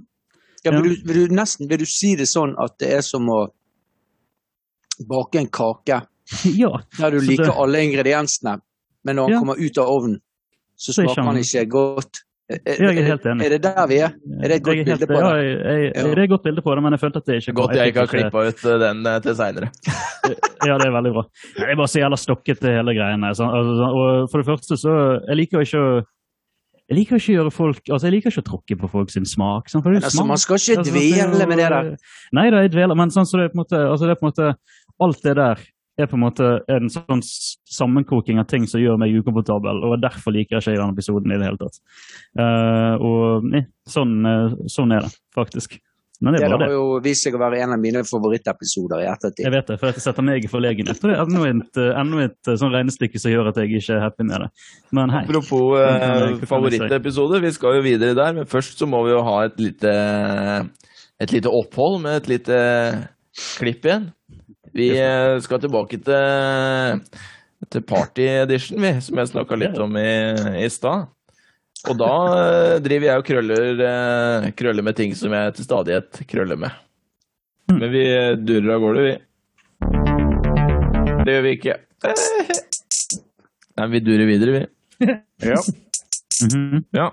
Ja, 0.65 0.73
Ja. 0.73 0.81
vil, 0.81 0.97
du, 0.97 1.12
vil, 1.12 1.29
du 1.29 1.35
nesten, 1.35 1.69
vil 1.69 1.79
du 1.79 1.85
si 1.87 2.15
det 2.17 2.26
sånn 2.26 2.55
at 2.59 2.79
det 2.81 2.88
er 2.97 3.05
som 3.05 3.29
å 3.29 3.50
bake 5.09 5.41
en 5.43 5.49
kake 5.49 6.03
Ja. 6.62 6.73
der 6.99 7.11
du 7.11 7.21
Så 7.21 7.26
liker 7.31 7.45
det- 7.50 7.59
alle 7.62 7.83
ingrediensene, 7.85 8.61
men 9.05 9.17
når 9.17 9.26
den 9.26 9.35
Ja. 9.35 9.38
kommer 9.41 9.55
ut 9.61 9.79
av 9.79 9.87
ovnen, 9.88 10.21
så 10.76 10.91
er 10.91 11.07
smaker 11.07 11.23
den 11.33 11.43
ikke 11.43 11.61
ikke 11.65 11.71
godt? 11.71 12.23
Er, 12.47 12.59
Jeg 12.79 12.99
er 12.99 13.03
helt 13.11 13.25
enig. 13.26 13.43
er 13.43 13.49
det 13.49 13.62
der 13.62 13.87
vi 13.91 13.97
er? 13.99 14.12
Er 14.43 14.49
det 14.49 14.57
et 14.57 14.62
godt 14.62 14.85
bilde 14.87 15.07
på 15.11 15.19
ja, 15.19 15.31
det? 15.35 15.45
jeg, 15.67 15.95
jeg, 15.97 16.05
Det 16.05 16.19
er 16.19 16.23
et 16.23 16.31
godt 16.31 16.43
bilde 16.47 16.62
på 16.62 16.75
det, 16.76 16.83
men 16.85 16.93
jeg 16.95 17.00
følte 17.00 17.17
at 17.19 17.26
det 17.26 17.35
ikke 17.43 17.53
Godt 17.59 17.75
jeg 17.75 17.87
ikke 17.91 17.99
har 18.00 18.07
klippa 18.07 18.38
ut 18.47 18.61
eh, 18.71 18.79
den 18.87 19.07
eh, 19.07 19.19
til 19.21 19.35
seinere. 19.35 19.69
Ja, 20.67 20.75
det 20.79 20.87
er 20.87 20.95
veldig 20.95 21.12
bra. 21.15 21.23
Jeg 21.59 21.71
er 21.71 21.76
bare 21.79 21.87
så 21.91 21.99
jævla 22.00 22.17
til 22.19 22.71
hele 22.71 22.93
greiene. 22.99 23.26
altså, 23.31 23.45
og 23.47 24.31
for 24.31 24.38
det 24.43 24.47
første 24.47 24.75
så 24.79 24.93
Jeg 25.29 25.37
liker 25.37 25.61
ikke 25.61 25.79
å 25.79 26.03
jeg 26.88 26.99
liker 26.99 27.17
ikke 27.19 27.33
å 27.33 27.37
gjøre 27.43 27.50
folk, 27.50 27.81
altså 27.91 28.07
jeg 28.07 28.12
liker 28.15 28.31
ikke 28.31 28.43
å 28.45 28.50
tråkke 28.50 28.76
på 28.79 28.88
folk 28.91 29.11
sin 29.11 29.25
smak. 29.26 29.67
Sånn, 29.69 29.83
for 29.83 29.91
det 29.91 30.03
er 30.03 30.07
Altså, 30.07 30.19
smak. 30.23 30.26
man 30.29 30.38
skal 30.38 30.55
ikke 30.55 30.79
Altså, 30.79 30.93
det 30.95 31.03
dvele 31.03 31.47
med 31.50 31.59
det 31.59 31.69
der. 31.75 31.97
Nei 32.33 32.50
da, 32.50 32.61
jeg 32.62 32.71
dveler, 32.76 32.95
men 32.95 33.11
sånn, 33.11 33.26
så 33.26 33.38
det 33.38 33.45
er 33.47 33.50
på 33.50 33.59
en 33.59 33.62
måte, 33.65 33.79
altså 33.91 34.07
det 34.07 34.15
er 34.15 34.21
på 34.23 34.26
en 34.26 34.31
måte 34.31 34.55
Alt 35.03 35.23
det 35.25 35.35
der 35.37 35.65
er 35.97 36.09
på 36.11 36.19
en 36.19 36.25
måte 36.26 36.49
en 36.69 36.91
sånn 36.93 37.23
sammenkoking 37.25 38.41
av 38.41 38.49
ting 38.50 38.67
som 38.69 38.83
gjør 38.83 38.99
meg 39.00 39.17
ukomfortabel, 39.17 39.81
og 39.88 39.97
derfor 40.03 40.35
liker 40.37 40.59
jeg 40.59 40.65
ikke 40.67 40.76
denne 40.76 40.97
episoden 40.97 41.33
i 41.33 41.38
det 41.41 41.49
hele 41.49 41.61
tatt. 41.61 41.81
Uh, 42.37 42.95
og 43.00 43.47
nei, 43.49 43.62
sånn, 43.88 44.19
eh, 44.29 44.57
sånn 44.73 44.93
er 44.93 45.07
det 45.07 45.12
faktisk. 45.37 45.79
Men 46.21 46.33
det 46.33 46.41
Det 46.41 46.47
er 46.47 46.50
har 46.50 46.59
bare 46.59 46.69
det. 46.73 46.76
jo 46.76 47.00
vist 47.05 47.26
seg 47.26 47.35
å 47.37 47.41
være 47.41 47.59
en 47.61 47.73
av 47.75 47.81
mine 47.81 48.00
favorittepisoder 48.09 49.03
i 49.05 49.09
ettertid. 49.11 49.45
Jeg 49.45 49.53
vet 49.53 49.67
det, 49.69 49.76
for 49.81 49.93
det 49.93 50.00
setter 50.00 50.25
meg 50.25 50.45
i 50.45 50.49
forlegenhet. 50.49 50.97
Og 51.05 51.11
det 51.11 51.17
er 51.17 51.25
enda 51.26 51.43
et, 51.50 51.81
eh, 51.83 52.00
enda 52.00 52.23
et 52.25 52.53
sånn 52.62 52.73
regnestykke 52.73 53.21
som 53.21 53.33
gjør 53.35 53.50
at 53.53 53.61
jeg 53.61 53.76
ikke 53.76 53.97
er 53.99 54.00
happy 54.00 54.25
med 54.25 54.41
det. 54.41 54.49
Men 54.97 55.12
hei. 55.12 55.25
Apropos 55.25 55.76
Hva 55.76 55.91
eh, 55.93 56.47
favorittepisode, 56.49 57.41
vi 57.45 57.53
skal 57.53 57.76
jo 57.76 57.85
videre 57.85 58.17
der, 58.17 58.33
men 58.33 58.49
først 58.49 58.81
så 58.81 58.88
må 58.88 59.05
vi 59.05 59.12
jo 59.12 59.23
ha 59.29 59.45
et 59.45 59.61
lite, 59.61 59.93
et 61.21 61.33
lite 61.37 61.53
opphold 61.53 62.00
med 62.05 62.23
et 62.23 62.29
lite 62.33 62.61
klipp 63.59 63.85
igjen. 63.85 64.09
Vi 64.76 64.90
eh, 65.00 65.38
skal 65.40 65.61
tilbake 65.62 65.97
til, 66.04 67.00
til 67.73 67.83
Party 67.88 68.26
Edition, 68.42 68.83
vi, 68.83 68.90
som 69.00 69.16
jeg 69.21 69.28
snakka 69.30 69.56
litt 69.56 69.78
om 69.80 69.97
i, 69.97 70.11
i 70.61 70.68
stad. 70.73 71.06
Og 71.87 71.97
da 72.00 72.11
eh, 72.35 72.80
driver 72.85 73.06
jeg 73.09 73.18
og 73.23 73.26
krøller, 73.30 73.80
eh, 73.87 74.50
krøller 74.59 74.85
med 74.85 74.95
ting 74.99 75.11
som 75.16 75.33
jeg 75.33 75.54
til 75.56 75.64
stadighet 75.68 76.11
krøller 76.28 76.56
med. 76.61 76.71
Men 77.73 77.90
vi 77.90 78.04
durer 78.47 78.75
av 78.76 78.80
gårde, 78.85 79.00
vi. 79.06 79.14
Det 81.25 81.33
gjør 81.35 81.45
vi 81.47 81.52
ikke. 81.56 81.75
Nei, 83.76 83.87
vi 83.97 84.00
durer 84.04 84.26
videre, 84.28 84.50
vi. 84.61 84.64
Ja. 85.47 85.61
Ja, 86.92 87.06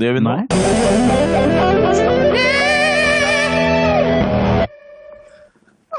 det 0.00 0.04
gjør 0.08 0.16
vi 0.16 0.22
nå. 0.24 0.32
Nei. 0.40 0.46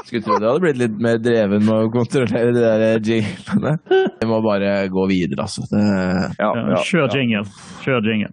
Skulle 0.04 0.22
tro 0.24 0.38
det 0.40 0.48
hadde 0.48 0.60
blitt 0.64 0.80
litt 0.80 0.96
mer 1.02 1.18
dreven 1.22 1.64
med 1.66 1.74
å 1.86 1.90
kontrollere 1.92 2.52
de 2.54 2.62
der 2.64 3.10
jinglene. 3.12 3.76
Vi 4.20 4.28
må 4.30 4.40
bare 4.44 4.72
gå 4.92 5.06
videre, 5.10 5.46
altså. 5.46 5.66
Det, 5.70 5.84
ja, 6.40 6.50
Ja, 6.74 6.82
Kjør 6.86 7.14
jingle. 7.16 7.44
Kjør 7.84 8.10
jingle. 8.10 8.32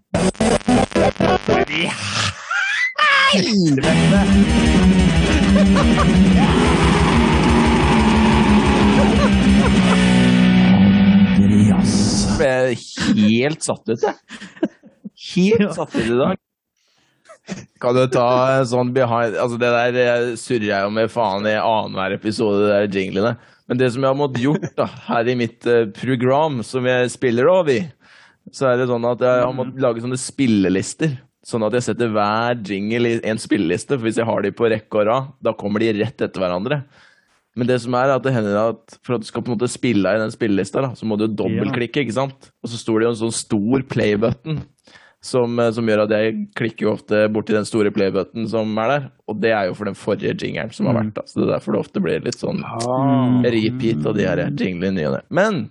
Jeg 11.37 12.37
ble 12.37 12.51
helt 13.17 13.65
satt 13.65 13.89
ut, 13.91 14.03
jeg. 14.03 14.15
Helt 15.27 15.73
satt 15.75 15.95
ut 15.95 16.03
i 16.05 16.17
dag. 16.19 16.46
Kan 17.81 17.95
du 17.95 18.03
ta 18.11 18.63
sånn 18.67 18.89
behind 18.95 19.37
Altså, 19.39 19.59
det 19.61 19.69
der 19.71 19.99
eh, 20.01 20.31
surrer 20.39 20.69
jeg 20.71 20.87
jo 20.87 20.93
med 20.93 21.11
faen 21.13 21.47
i 21.47 21.55
annenhver 21.59 22.17
episode, 22.17 22.65
de 22.65 22.73
der 22.73 22.99
jinglene. 22.99 23.35
Men 23.67 23.79
det 23.79 23.91
som 23.93 24.03
jeg 24.03 24.11
har 24.11 24.19
måttet 24.19 24.43
gjort 24.43 24.67
da, 24.79 24.87
her 25.09 25.29
i 25.29 25.37
mitt 25.39 25.67
eh, 25.67 25.85
program, 25.95 26.61
som 26.65 26.87
jeg 26.87 27.13
spiller 27.13 27.49
av 27.51 27.71
i, 27.71 27.81
så 28.55 28.69
er 28.69 28.79
det 28.79 28.89
sånn 28.89 29.07
at 29.09 29.23
jeg 29.23 29.43
har 29.43 29.55
måttet 29.55 29.81
lage 29.83 30.03
sånne 30.03 30.19
spillelister. 30.19 31.17
Sånn 31.47 31.63
at 31.67 31.75
jeg 31.77 31.85
setter 31.89 32.11
hver 32.11 32.57
jingle 32.67 33.11
i 33.11 33.19
en 33.27 33.39
spilleliste. 33.39 33.95
For 33.95 34.07
hvis 34.07 34.19
jeg 34.19 34.27
har 34.27 34.43
de 34.43 34.53
på 34.55 34.67
rekke 34.71 35.01
og 35.01 35.07
rad, 35.07 35.35
da 35.43 35.53
kommer 35.55 35.83
de 35.83 35.93
rett 35.99 36.23
etter 36.23 36.43
hverandre. 36.43 36.81
Men 37.57 37.69
det 37.69 37.79
som 37.81 37.95
er 37.97 38.11
at 38.13 38.23
det 38.23 38.35
hender 38.35 38.57
at 38.61 38.97
for 39.01 39.15
at 39.15 39.23
du 39.23 39.27
skal 39.27 39.43
på 39.43 39.49
en 39.49 39.55
måte 39.55 39.69
spille 39.71 40.11
i 40.13 40.19
den 40.21 40.33
spillelista, 40.33 40.83
da, 40.83 40.91
så 40.95 41.07
må 41.09 41.17
du 41.17 41.25
dobbeltklikke, 41.27 42.03
ikke 42.03 42.17
sant? 42.19 42.51
Og 42.61 42.71
så 42.71 42.79
står 42.79 42.99
det 42.99 43.07
jo 43.07 43.13
en 43.15 43.21
sånn 43.23 43.37
stor 43.39 43.85
play-button 43.89 44.59
som, 45.23 45.59
eh, 45.59 45.71
som 45.71 45.87
gjør 45.87 46.03
at 46.05 46.13
jeg 46.13 46.35
klikker 46.55 46.85
jo 46.85 46.93
ofte 46.93 47.23
borti 47.33 47.55
den 47.55 47.65
store 47.67 47.91
play-button 47.91 48.47
som 48.49 48.77
er 48.77 48.87
der. 48.93 49.05
Og 49.27 49.39
det 49.41 49.51
er 49.51 49.67
jo 49.67 49.75
for 49.77 49.89
den 49.89 49.97
forrige 49.97 50.35
jingeren 50.37 50.71
som 50.73 50.87
har 50.89 50.99
vært, 50.99 51.13
da. 51.17 51.25
Så 51.25 51.41
det 51.41 51.47
er 51.47 51.53
derfor 51.55 51.73
det 51.75 51.81
ofte 51.81 52.03
blir 52.03 52.23
litt 52.23 52.39
sånn 52.39 52.63
Ah. 52.63 53.41
repeat 53.43 54.05
av 54.05 54.15
de 54.15 54.25
her 54.27 54.43
jinglene 54.51 54.93
i 54.93 55.01
ny 55.01 55.05
og 55.09 55.17
ne. 55.17 55.21
Men 55.29 55.67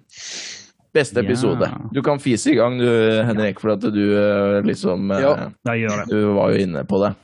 beste 0.96 1.20
episode. 1.20 1.68
Du 1.92 2.02
kan 2.02 2.18
fise 2.18 2.50
i 2.50 2.56
gang, 2.56 2.78
du 2.78 2.88
Henrik, 3.24 3.60
for 3.60 3.74
at 3.76 3.80
du 3.80 4.04
eh, 4.16 4.62
liksom 4.62 5.10
eh, 5.12 5.20
Ja. 5.20 5.50
Da 5.64 5.72
gjør 5.72 6.04
det. 6.04 6.08
Du 6.10 6.34
var 6.34 6.52
jo 6.52 6.62
inne 6.64 6.84
på 6.84 7.00
det. 7.04 7.14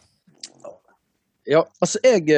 Ja, 1.46 1.64
altså 1.82 1.98
jeg 2.04 2.28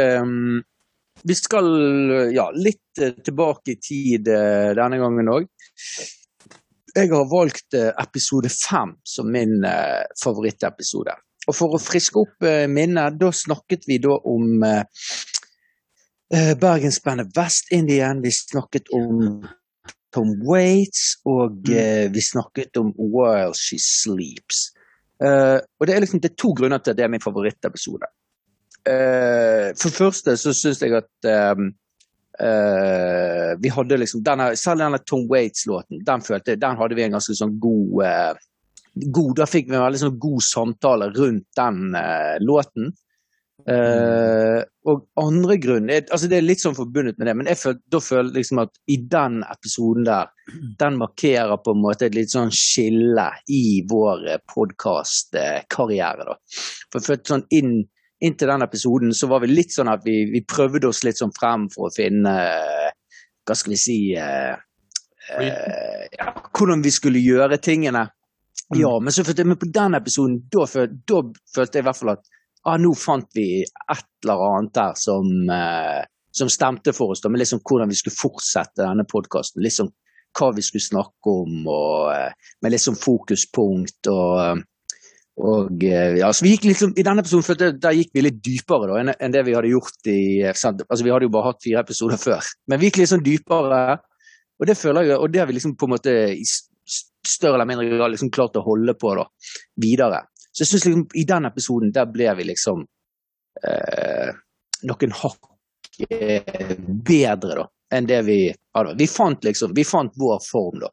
Vi 1.24 1.34
skal 1.34 2.32
ja, 2.34 2.50
litt 2.52 3.00
tilbake 3.24 3.72
i 3.72 3.76
tid 3.80 4.24
denne 4.24 4.98
gangen 5.00 5.28
òg. 5.28 5.46
Jeg 6.94 7.10
har 7.10 7.26
valgt 7.26 7.74
eh, 7.74 7.90
episode 7.98 8.50
fem 8.54 8.94
som 9.04 9.30
min 9.34 9.64
eh, 9.66 10.04
favorittepisode. 10.22 11.16
Og 11.48 11.56
for 11.56 11.74
å 11.74 11.82
friske 11.82 12.20
opp 12.20 12.46
eh, 12.46 12.68
minnet, 12.70 13.18
da 13.18 13.32
snakket 13.34 13.88
vi 13.90 13.98
da 14.02 14.14
om 14.30 14.62
bergensbandet 16.34 17.34
West 17.36 17.68
Indian. 17.74 18.22
Vi 18.24 18.30
snakket 18.34 18.88
om 18.96 19.44
Tom 20.14 20.30
Waits, 20.46 21.18
og 21.26 21.68
eh, 21.70 22.06
vi 22.12 22.22
snakket 22.22 22.78
om 22.80 22.92
While 22.98 23.54
She 23.58 23.78
Sleeps. 23.82 24.68
Eh, 25.22 25.58
og 25.58 25.86
det 25.86 25.94
er 25.94 26.04
liksom 26.04 26.22
det 26.22 26.32
er 26.32 26.38
to 26.38 26.52
grunner 26.56 26.82
til 26.82 26.94
at 26.94 26.98
det 26.98 27.06
er 27.06 27.12
min 27.12 27.22
favorittepisode. 27.22 28.10
Eh, 28.86 29.72
for 29.78 29.90
det 29.90 29.98
første 29.98 30.36
så 30.38 30.54
syns 30.54 30.82
jeg 30.84 30.94
at 30.98 31.30
eh, 32.40 33.54
vi 33.60 33.68
hadde 33.68 34.00
liksom 34.00 34.24
denne, 34.26 34.50
Selv 34.58 34.82
denne 34.82 34.98
Tom 35.06 35.28
Waits-låten, 35.30 36.02
den 36.04 36.24
den 36.58 36.76
hadde 36.80 36.98
vi 36.98 37.06
en 37.06 37.16
ganske 37.16 37.36
sånn 37.38 37.56
god, 37.60 38.02
uh, 38.02 38.34
god 39.14 39.36
Da 39.36 39.46
fikk 39.46 39.70
vi 39.70 39.78
en 39.78 39.86
veldig 39.86 40.02
sånn 40.06 40.18
god 40.18 40.42
samtale 40.42 41.10
rundt 41.14 41.46
den 41.56 41.96
uh, 41.96 42.36
låten. 42.40 42.92
Og 43.64 45.04
andre 45.16 45.54
grunn 45.62 45.86
er, 45.88 46.02
altså 46.12 46.28
Det 46.28 46.36
er 46.36 46.44
litt 46.44 46.60
sånn 46.60 46.74
forbundet 46.76 47.16
med 47.16 47.30
det, 47.30 47.34
men 47.38 47.48
jeg 47.48 47.56
føl, 47.56 47.78
da 47.88 48.00
føler 48.02 48.28
jeg 48.28 48.42
liksom 48.42 48.60
at 48.60 48.74
i 48.92 48.98
den 49.14 49.38
episoden 49.46 50.04
der, 50.04 50.28
den 50.82 50.98
markerer 51.00 51.62
på 51.64 51.72
en 51.72 51.80
måte 51.80 52.10
et 52.10 52.18
litt 52.18 52.34
sånn 52.34 52.52
skille 52.52 53.24
i 53.48 53.62
vår 53.88 54.26
podkastkarriere. 54.52 56.36
For 56.90 57.00
jeg 57.00 57.06
følte 57.06 57.32
sånn 57.32 57.46
inn, 57.56 57.72
inntil 58.20 58.48
den 58.48 58.62
episoden 58.62 59.14
så 59.14 59.26
var 59.30 59.42
vi 59.42 59.50
litt 59.52 59.74
sånn 59.74 59.90
at 59.90 60.04
vi, 60.04 60.24
vi 60.30 60.44
prøvde 60.46 60.88
oss 60.88 61.02
litt 61.04 61.18
sånn 61.18 61.34
frem 61.34 61.66
for 61.72 61.88
å 61.88 61.94
finne 61.94 62.34
eh, 62.44 62.92
Hva 63.44 63.56
skal 63.58 63.74
vi 63.74 63.80
si 63.80 63.98
eh, 64.16 64.54
eh, 65.38 66.04
ja, 66.18 66.30
Hvordan 66.54 66.84
vi 66.84 66.92
skulle 66.94 67.20
gjøre 67.20 67.58
tingene. 67.58 68.06
Ja, 68.74 68.92
men 69.00 69.12
så 69.12 69.24
følte 69.26 69.44
men 69.44 69.60
på 69.60 69.68
den 69.68 69.96
episoden, 69.98 70.38
da, 70.52 70.64
da 70.64 71.20
følte 71.54 71.78
jeg 71.78 71.84
i 71.84 71.88
hvert 71.88 71.98
fall 71.98 72.14
at 72.14 72.24
ah, 72.64 72.78
nå 72.80 72.94
fant 72.96 73.28
vi 73.36 73.48
et 73.60 74.06
eller 74.24 74.44
annet 74.46 74.74
der 74.78 74.94
som, 74.96 75.28
eh, 75.52 76.00
som 76.32 76.48
stemte 76.48 76.94
for 76.96 77.12
oss, 77.12 77.20
da, 77.20 77.28
med 77.28 77.42
liksom 77.42 77.60
hvordan 77.60 77.90
vi 77.90 77.98
skulle 77.98 78.16
fortsette 78.16 78.80
denne 78.82 79.04
podkasten. 79.10 79.62
Liksom 79.64 79.90
hva 80.34 80.50
vi 80.54 80.64
skulle 80.66 80.82
snakke 80.82 81.34
om, 81.42 81.66
og 81.70 82.14
eh, 82.14 82.54
med 82.64 82.74
liksom 82.74 82.96
fokuspunkt 82.98 84.10
og 84.10 84.40
eh, 84.42 84.62
og 85.34 85.82
eh, 85.82 86.20
ja, 86.20 86.28
så 86.30 86.44
vi 86.46 86.52
gikk 86.52 86.68
liksom, 86.68 86.92
I 86.94 87.02
denne 87.06 87.24
episoden 87.24 87.42
følte 87.42 87.66
jeg, 87.66 87.78
der 87.82 87.96
gikk 87.98 88.12
vi 88.14 88.22
litt 88.22 88.36
dypere 88.44 88.86
da, 88.86 88.98
enn, 89.00 89.12
enn 89.18 89.32
det 89.34 89.42
vi 89.48 89.56
hadde 89.56 89.72
gjort 89.72 90.10
i 90.10 90.20
eh, 90.44 90.54
altså 90.54 91.00
Vi 91.02 91.10
hadde 91.10 91.26
jo 91.26 91.32
bare 91.34 91.50
hatt 91.50 91.64
fire 91.64 91.82
episoder 91.82 92.20
før, 92.22 92.52
men 92.70 92.80
vi 92.80 92.90
gikk 92.90 93.00
litt 93.02 93.10
sånn 93.10 93.24
dypere. 93.24 93.80
Og 94.62 94.68
det 94.70 94.76
føler 94.78 95.08
jeg, 95.08 95.18
og 95.18 95.32
det 95.34 95.40
har 95.42 95.50
vi 95.50 95.56
liksom 95.56 95.74
på 95.74 95.88
en 95.88 95.94
måte 95.96 96.14
i 96.30 96.44
større 97.26 97.56
eller 97.56 97.66
mindre 97.66 97.88
grad 97.90 98.12
liksom 98.12 98.30
klart 98.30 98.60
å 98.60 98.62
holde 98.62 98.94
på 98.94 99.14
da, 99.18 99.24
videre. 99.82 100.22
Så 100.52 100.62
jeg 100.62 100.70
synes 100.70 100.86
liksom 100.86 101.04
i 101.18 101.24
den 101.26 101.48
episoden 101.48 101.92
der 101.94 102.06
ble 102.14 102.28
vi 102.38 102.46
liksom 102.52 102.84
eh, 103.66 104.30
noen 104.86 105.16
hakk 105.18 105.50
eh, 106.06 106.76
bedre 106.78 107.58
da, 107.58 107.66
enn 107.96 108.06
det 108.06 108.20
vi 108.28 108.38
hadde. 108.76 108.94
Vi 109.00 109.10
fant 109.10 109.42
liksom, 109.46 109.74
vi 109.74 109.86
fant 109.88 110.14
vår 110.20 110.38
form 110.46 110.78
da. 110.84 110.92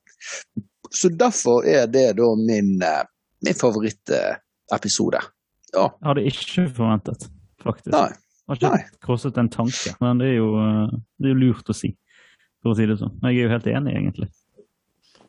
Så 0.89 1.11
derfor 1.13 1.67
er 1.67 1.85
det 1.91 2.07
da 2.17 2.31
min, 2.41 2.73
eh, 2.81 3.03
min 3.45 3.53
favorittepisode. 3.57 5.21
Ja, 5.73 5.85
Jeg 5.87 6.07
hadde 6.09 6.25
ikke 6.27 6.67
forventet, 6.75 7.29
faktisk. 7.63 7.91
nei. 7.95 8.09
Jeg 8.51 8.57
har 8.57 8.57
ikke 8.57 8.69
Nei. 8.75 8.99
krosset 9.05 9.37
en 9.39 9.47
tanke, 9.49 9.93
men 10.01 10.17
det 10.19 10.27
er 10.33 10.37
jo, 10.41 10.47
eh, 10.59 10.87
det 11.21 11.29
er 11.29 11.33
jo 11.35 11.39
lurt 11.39 11.69
å 11.71 11.75
si. 11.77 11.93
for 12.61 12.73
å 12.73 12.75
si 12.75 12.85
det 12.85 12.97
sånn. 12.99 13.13
Jeg 13.23 13.37
er 13.37 13.43
jo 13.45 13.49
helt 13.49 13.67
enig, 13.71 13.93
egentlig. 13.95 14.27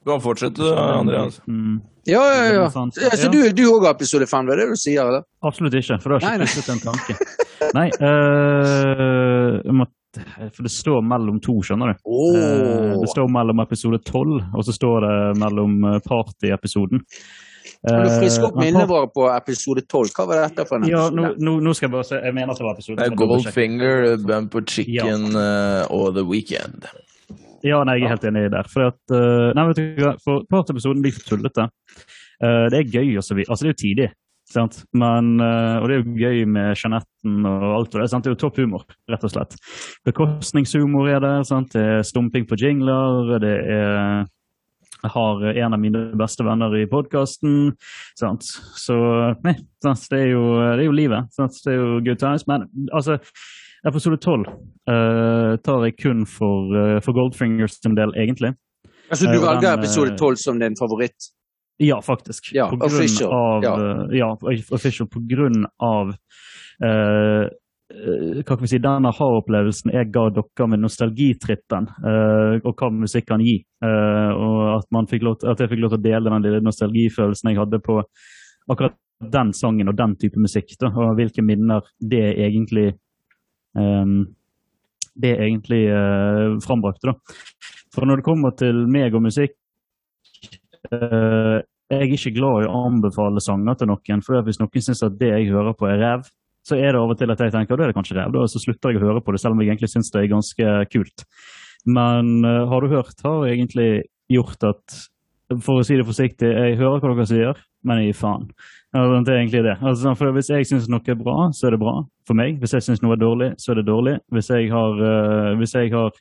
Du 0.03 0.11
kan 0.11 0.21
fortsette, 0.21 0.61
Andreas. 0.77 1.39
Mm. 1.47 1.77
Ja, 2.05 2.19
ja, 2.21 2.43
ja. 2.53 2.65
Ja 2.67 3.11
så 3.15 3.31
du, 3.31 3.39
du 3.55 3.63
òg 3.71 3.87
har 3.87 3.95
episode 3.95 4.27
fem, 4.27 4.45
det 4.49 4.57
er 4.57 4.65
det 4.65 4.73
du 4.75 4.77
sier, 4.81 5.07
eller? 5.07 5.23
Absolutt 5.47 5.77
ikke, 5.79 6.01
for 6.03 6.11
det 6.11 6.19
har 6.25 6.35
ikke 6.35 6.49
krysset 6.51 6.73
en 6.75 6.83
tanke. 6.83 7.17
Nei, 7.79 7.87
øh, 8.03 9.61
jeg 9.63 9.77
måtte, 9.79 10.25
for 10.53 10.67
det 10.67 10.73
står 10.75 11.01
mellom 11.07 11.39
to, 11.41 11.55
skjønner 11.65 11.93
du. 11.95 12.03
Oh. 12.05 13.01
det 13.01 13.09
står 13.15 13.31
mellom 13.33 13.63
episode 13.65 14.03
12, 14.05 14.35
og 14.53 14.67
så 14.67 14.75
står 14.77 15.07
det 15.07 15.15
mellom 15.41 15.79
eh, 15.89 16.01
party-episoden. 16.05 17.05
Kan 17.87 18.05
du 18.05 18.11
friske 18.19 18.45
opp 18.47 18.57
Eh, 18.57 18.65
minnene 18.65 18.87
våre 18.91 19.09
på 19.13 19.27
episode 19.37 19.83
tolv? 19.91 20.11
Hva 20.17 20.27
var 20.29 20.43
dette 20.49 20.67
for 20.69 20.77
en 20.79 20.89
Ja, 20.89 21.07
episode? 21.09 21.17
nå, 21.17 21.31
nå, 21.39 21.55
nå 21.63 21.75
skal 21.75 21.89
jeg 21.89 21.93
bare 21.97 22.05
se. 22.09 22.21
Jeg 22.23 22.35
mener 22.35 22.51
at 22.53 22.59
det 22.59 22.67
var 22.67 22.75
episode 22.77 22.97
Det 22.99 23.07
er 23.07 23.17
12. 23.17 23.29
Goldfinger, 23.29 24.17
Bumper 24.27 24.67
Chicken 24.69 25.27
eh, 25.37 25.85
og 25.91 26.15
The 26.17 26.25
Weekend. 26.27 26.87
Ja, 27.63 27.85
nei, 27.87 27.99
jeg 28.01 28.09
er 28.09 28.15
helt 28.17 28.25
enig 28.27 28.49
der. 28.51 28.67
For, 28.73 28.89
at, 28.91 28.99
eh, 29.15 29.53
nei, 29.55 29.67
vet 29.71 29.79
du 29.79 30.03
hva, 30.03 30.17
for 30.25 30.43
part-episoden 30.51 31.03
blir 31.05 31.15
for 31.15 31.23
tullete. 31.37 31.69
Eh, 32.43 32.67
det 32.75 32.81
er 32.81 32.91
gøy, 32.91 33.17
og 33.19 33.23
så 33.23 33.37
videre. 33.39 33.51
Altså, 33.55 33.63
det 33.65 33.71
er 33.71 33.77
jo 33.77 33.83
tidlig. 33.87 34.09
Sant? 34.53 34.81
Men, 34.93 35.41
eh, 35.41 35.77
og 35.81 35.87
det 35.89 35.95
er 35.95 36.03
jo 36.03 36.17
gøy 36.19 36.43
med 36.51 36.75
Jeanetten 36.77 37.47
og 37.47 37.63
alt 37.79 37.93
det. 37.95 38.09
Sant? 38.11 38.25
Det 38.27 38.33
er 38.33 38.35
jo 38.35 38.41
topp 38.43 38.59
humor, 38.59 38.83
rett 39.09 39.23
og 39.25 39.31
slett. 39.31 39.55
Bekostningshumor 40.05 41.09
er 41.09 41.21
der. 41.23 41.43
Sant? 41.49 41.71
Det 41.73 41.81
er 41.81 42.03
stumping 42.05 42.45
på 42.51 42.59
jingler. 42.61 43.39
Det 43.41 43.55
er 43.73 44.27
jeg 45.03 45.13
har 45.15 45.43
en 45.51 45.75
av 45.75 45.81
mine 45.83 46.05
beste 46.19 46.45
venner 46.47 46.75
i 46.79 46.87
podkasten. 46.91 47.73
Så 48.15 48.99
nei, 49.43 49.57
sant? 49.83 50.07
Det, 50.11 50.21
er 50.21 50.31
jo, 50.35 50.45
det 50.61 50.85
er 50.85 50.87
jo 50.87 50.95
livet. 50.95 51.33
Sant? 51.35 51.59
Det 51.65 51.75
er 51.75 51.81
jo 51.81 52.01
good 52.07 52.21
times. 52.23 52.47
Men 52.51 52.69
altså, 52.95 53.19
episode 53.89 54.21
tolv 54.23 54.47
eh, 54.91 55.55
tar 55.67 55.87
jeg 55.89 55.99
kun 55.99 56.27
for, 56.29 56.71
uh, 56.71 56.99
for 57.03 57.17
Goldfingers 57.19 57.81
sin 57.81 57.99
del, 57.99 58.15
egentlig. 58.15 58.55
Altså, 59.13 59.27
du 59.27 59.37
Eh, 59.37 59.43
velger 59.43 59.79
episode 59.79 60.17
tolv 60.19 60.39
som 60.41 60.61
din 60.63 60.77
favoritt? 60.79 61.33
Ja, 61.83 61.99
faktisk. 62.01 62.53
Ja, 62.55 62.69
på 62.71 62.79
grunn 62.79 62.95
official, 62.95 63.33
Av, 63.33 63.65
ja. 63.65 64.07
ja, 64.15 64.31
official. 64.71 65.09
På 65.11 65.21
grunn 65.27 65.67
av 65.83 66.15
eh, 66.85 67.49
hva 67.93 68.57
kan 68.57 68.63
vi 68.63 68.71
si, 68.71 68.81
den 68.83 69.07
aha-opplevelsen 69.09 69.93
jeg 69.93 70.11
ga 70.15 70.25
dere 70.35 70.67
med 70.71 70.83
nostalgitrippen, 70.83 71.89
uh, 72.05 72.59
og 72.63 72.73
hva 72.79 72.91
musikk 72.95 73.29
kan 73.29 73.43
gi. 73.45 73.59
Uh, 73.85 74.31
og 74.33 74.61
at, 74.79 75.17
lov, 75.23 75.39
at 75.45 75.61
jeg 75.61 75.73
fikk 75.73 75.83
lov 75.83 75.95
til 75.95 76.01
å 76.01 76.07
dele 76.07 76.33
den 76.33 76.47
lille 76.47 76.63
nostalgifølelsen 76.65 77.53
jeg 77.53 77.61
hadde 77.61 77.83
på 77.85 77.99
akkurat 78.73 78.99
den 79.33 79.53
sangen 79.55 79.91
og 79.91 79.99
den 79.99 80.17
type 80.19 80.41
musikk. 80.41 80.75
Da, 80.81 80.91
og 80.91 81.17
hvilke 81.19 81.45
minner 81.47 81.85
det 82.01 82.25
egentlig 82.43 82.93
um, 83.79 84.23
det 85.15 85.37
egentlig 85.37 85.85
uh, 85.93 86.59
frambrakte. 86.65 87.13
Da. 87.13 87.75
For 87.93 88.09
når 88.09 88.21
det 88.21 88.27
kommer 88.27 88.57
til 88.57 88.87
meg 88.91 89.15
og 89.15 89.27
musikk 89.27 89.59
uh, 90.91 91.61
jeg 91.93 92.07
er 92.09 92.15
ikke 92.17 92.39
glad 92.39 92.65
i 92.65 92.69
å 92.71 92.85
anbefale 92.89 93.41
sanger 93.45 93.77
til 93.77 93.91
noen, 93.91 94.23
for 94.25 94.41
hvis 94.47 94.59
noen 94.63 94.85
syns 94.85 95.05
at 95.05 95.19
det 95.21 95.29
jeg 95.29 95.51
hører 95.53 95.75
på 95.77 95.91
er 95.91 96.01
ræv, 96.01 96.31
så 96.67 96.79
er 96.79 96.93
det 96.93 97.01
av 97.01 97.11
og 97.11 97.19
til 97.19 97.33
at 97.35 97.41
jeg 97.43 97.55
tenker 97.55 97.79
da 97.79 97.87
er 97.87 97.93
det 97.93 97.97
kanskje 97.97 98.19
da, 98.19 98.29
og 98.31 98.51
så 98.51 98.61
slutter 98.63 98.93
jeg 98.93 99.01
å 99.01 99.07
høre 99.07 99.23
på 99.25 99.35
det, 99.35 99.41
selv 99.43 99.57
om 99.57 99.63
jeg 99.63 99.73
egentlig 99.73 99.91
syns 99.93 100.13
det 100.15 100.23
er 100.23 100.33
ganske 100.33 100.75
kult. 100.93 101.25
Men 101.87 102.45
uh, 102.47 102.69
har 102.71 102.85
du 102.85 102.93
hørt, 102.95 103.17
har 103.25 103.49
egentlig 103.51 103.91
gjort 104.31 104.71
at 104.71 105.01
for 105.61 105.81
å 105.81 105.85
si 105.85 105.99
det 105.99 106.07
forsiktig, 106.09 106.49
jeg 106.49 106.79
hører 106.81 107.03
hva 107.03 107.11
dere 107.13 107.29
sier, 107.29 107.59
men 107.85 108.01
jeg 108.01 108.13
gir 108.13 108.19
faen. 108.23 108.47
Altså, 108.95 109.19
det 109.27 109.33
er 109.33 109.41
egentlig 109.41 109.63
det. 109.67 109.75
Altså, 109.81 110.15
for 110.17 110.37
Hvis 110.37 110.51
jeg 110.53 110.69
syns 110.69 110.89
noe 110.93 111.13
er 111.13 111.19
bra, 111.19 111.37
så 111.57 111.69
er 111.69 111.75
det 111.75 111.83
bra 111.83 111.95
for 112.29 112.39
meg. 112.39 112.59
Hvis 112.61 112.77
jeg 112.77 112.87
syns 112.87 113.03
noe 113.05 113.17
er 113.17 113.21
dårlig, 113.21 113.51
så 113.61 113.73
er 113.73 113.81
det 113.81 113.89
dårlig. 113.89 114.19
Hvis 114.33 114.51
jeg 114.53 114.71
har, 114.73 115.03
uh, 115.03 115.53
hvis 115.61 115.75
jeg 115.77 115.93
har 115.93 116.13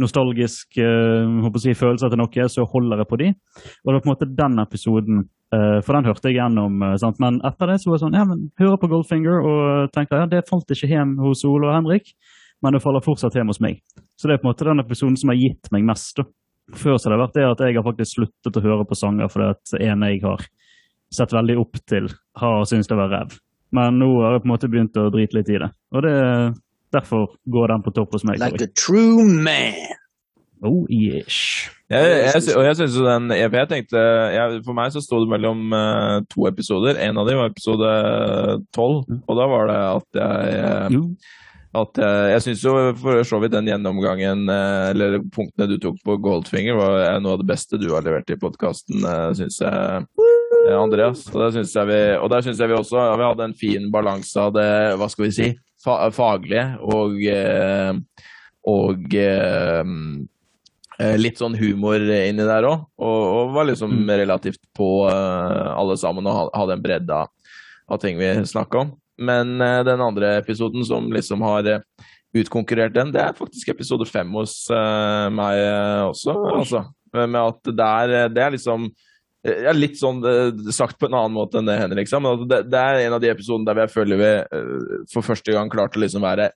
nostalgisk 0.00 0.78
uh, 0.80 1.52
si, 1.60 1.74
følelse 1.76 2.08
til 2.08 2.20
noe, 2.20 2.48
så 2.48 2.66
holder 2.68 3.02
jeg 3.02 3.10
på 3.10 3.20
de. 3.20 3.30
Og 3.32 3.90
det 3.90 3.96
var 3.96 4.04
på 4.04 4.08
en 4.08 4.14
måte 4.14 4.30
den 4.40 4.62
episoden, 4.62 5.24
for 5.84 5.96
den 5.98 6.06
hørte 6.08 6.30
jeg 6.30 6.38
gjennom. 6.38 6.78
eh, 6.82 6.94
sant? 7.00 7.18
Men 7.22 7.40
etter 7.44 7.72
det 7.72 7.80
så 7.82 7.90
var 7.90 7.98
det 7.98 8.04
sånn, 8.06 8.16
ja, 8.16 8.24
men 8.28 8.46
hører 8.60 8.78
på 8.80 8.88
Goldfinger 8.92 9.42
og 9.42 9.92
tenker 9.92 10.22
ja, 10.22 10.28
det 10.30 10.46
falt 10.48 10.72
ikke 10.72 10.88
hjem 10.90 11.16
hos 11.20 11.44
Ole 11.48 11.68
og 11.68 11.76
Henrik, 11.76 12.14
men 12.62 12.76
det 12.76 12.82
faller 12.84 13.04
fortsatt 13.04 13.36
hjem 13.36 13.50
hos 13.52 13.60
meg. 13.60 13.82
Så 14.16 14.28
det 14.28 14.36
er 14.36 14.42
på 14.42 14.48
en 14.48 14.52
måte 14.52 14.68
den 14.68 14.80
episoden 14.84 15.18
som 15.20 15.32
har 15.32 15.40
gitt 15.40 15.72
meg 15.74 15.84
mest. 15.88 16.16
da. 16.16 16.28
Før 16.78 16.96
så 16.96 17.10
har 17.10 17.16
det 17.16 17.22
vært 17.26 17.38
det 17.38 17.46
at 17.50 17.62
jeg 17.66 17.76
har 17.76 17.84
faktisk 17.84 18.16
sluttet 18.16 18.56
å 18.56 18.64
høre 18.64 18.84
på 18.88 18.96
sanger 18.96 19.28
fordi 19.28 19.48
at 19.50 19.72
en 19.82 20.04
jeg 20.06 20.20
har 20.22 20.44
sett 21.12 21.32
veldig 21.34 21.56
opp 21.60 21.80
til, 21.90 22.06
har 22.40 22.62
syntes 22.64 22.88
det 22.88 22.96
var 22.96 23.10
ræv. 23.12 23.34
Men 23.76 23.98
nå 24.00 24.08
har 24.22 24.36
jeg 24.36 24.44
på 24.44 24.48
en 24.48 24.52
måte 24.54 24.70
begynt 24.72 24.96
å 25.00 25.10
drite 25.12 25.36
litt 25.36 25.50
i 25.52 25.58
det. 25.60 25.68
Og 25.92 26.04
det, 26.06 26.14
derfor 26.94 27.34
går 27.52 27.72
den 27.74 27.84
på 27.84 27.92
topp 27.96 28.16
hos 28.16 28.24
meg. 28.28 28.40
Like 28.40 28.64
a 28.64 28.72
true 28.72 29.24
man. 29.24 29.76
Oh, 30.62 30.86
yes. 30.86 31.66
Jeg, 31.90 32.10
jeg, 32.22 32.42
og 32.54 32.64
jeg 32.64 32.76
synes 32.78 32.96
jo 32.96 33.04
den 33.04 33.32
EP 33.34 33.54
jeg 33.58 33.68
tenkte, 33.68 34.00
jeg, 34.30 34.60
For 34.62 34.78
meg 34.78 34.92
så 34.94 35.02
sto 35.02 35.18
det 35.24 35.30
mellom 35.32 35.72
uh, 35.74 36.22
to 36.30 36.46
episoder. 36.46 37.00
En 37.02 37.18
av 37.18 37.26
dem 37.26 37.40
var 37.40 37.50
episode 37.50 37.88
tolv, 38.74 39.02
og 39.10 39.40
da 39.40 39.48
var 39.50 39.70
det 39.72 39.78
at 39.88 40.20
jeg 40.20 40.60
eh, 40.62 41.40
at 41.72 41.98
jeg, 41.98 42.30
jeg 42.34 42.44
syns 42.44 42.62
jo 42.66 42.72
for 43.00 43.24
så 43.24 43.38
vidt 43.40 43.54
den 43.54 43.70
gjennomgangen, 43.70 44.44
eh, 44.52 44.90
eller 44.92 45.18
punktene 45.32 45.70
du 45.70 45.78
tok 45.80 45.96
på 46.04 46.18
Goldfinger, 46.20 46.76
var 46.76 47.22
noe 47.24 47.38
av 47.38 47.40
det 47.40 47.48
beste 47.48 47.80
du 47.80 47.88
har 47.94 48.04
levert 48.04 48.28
i 48.28 48.36
podkasten, 48.36 49.06
syns 49.38 49.56
jeg. 49.64 50.04
Andreas. 50.76 51.24
Og 51.32 51.40
der 51.40 51.54
syns 51.56 51.72
jeg, 51.74 51.88
vi, 51.88 52.00
og 52.20 52.28
der 52.30 52.44
synes 52.44 52.60
jeg 52.60 52.70
vi 52.70 52.76
også 52.76 53.00
ja, 53.00 53.16
vi 53.18 53.24
hadde 53.26 53.48
en 53.48 53.56
fin 53.58 53.88
balanse 53.90 54.36
av 54.38 54.52
det, 54.54 54.68
hva 55.00 55.08
skal 55.10 55.26
vi 55.26 55.32
si, 55.34 55.48
fa 55.82 55.96
faglige 56.14 56.68
og, 56.92 57.16
og 58.70 59.16
litt 61.18 61.38
sånn 61.40 61.56
humor 61.58 62.00
inni 62.02 62.44
der 62.48 62.66
òg. 62.68 62.86
Og, 63.02 63.20
og 63.36 63.52
var 63.56 63.68
liksom 63.70 63.92
Mm. 63.92 64.10
relativt 64.22 64.60
på 64.76 64.88
eh, 65.10 65.70
alle 65.76 65.96
sammen 66.00 66.26
og 66.26 66.36
ha- 66.38 66.50
hadde 66.62 66.76
en 66.78 66.82
bredde 66.84 67.20
av, 67.22 68.00
ting 68.00 68.18
vi 68.20 68.32
snakka 68.48 68.80
om. 68.86 68.92
Men 69.18 69.54
eh, 69.60 69.82
den 69.86 70.00
andre 70.00 70.36
episoden 70.40 70.84
som 70.88 71.10
liksom 71.12 71.42
har 71.44 71.66
eh, 71.68 71.80
utkonkurrert 72.34 72.94
den, 72.96 73.10
det 73.12 73.20
er 73.20 73.34
faktisk 73.36 73.68
episode 73.74 74.06
fem 74.08 74.30
hos 74.38 74.54
eh, 74.72 75.28
meg 75.34 75.58
eh, 75.60 76.02
også. 76.08 76.36
Altså. 76.56 76.84
Med 77.12 77.36
at 77.42 77.62
det 77.76 77.88
er, 77.88 78.28
det 78.32 78.40
er 78.46 78.54
liksom 78.54 78.86
er 79.44 79.74
litt 79.74 79.96
sånn 79.98 80.20
eh, 80.24 80.52
sagt 80.72 80.96
på 81.02 81.08
en 81.10 81.16
annen 81.18 81.34
måte 81.34 81.58
enn 81.58 81.66
det 81.66 81.74
Henrik 81.80 82.06
sa, 82.08 82.20
men 82.22 82.44
det, 82.48 82.60
det 82.70 82.78
er 82.78 83.00
en 83.08 83.16
av 83.16 83.20
de 83.24 83.28
episodene 83.32 83.66
der 83.66 83.80
jeg 83.82 83.90
føler 83.96 84.20
vi 84.20 84.28
eh, 84.38 85.00
for 85.12 85.26
første 85.26 85.52
gang 85.52 85.68
klarte 85.72 85.98
å 85.98 86.02
liksom 86.04 86.22
være 86.24 86.46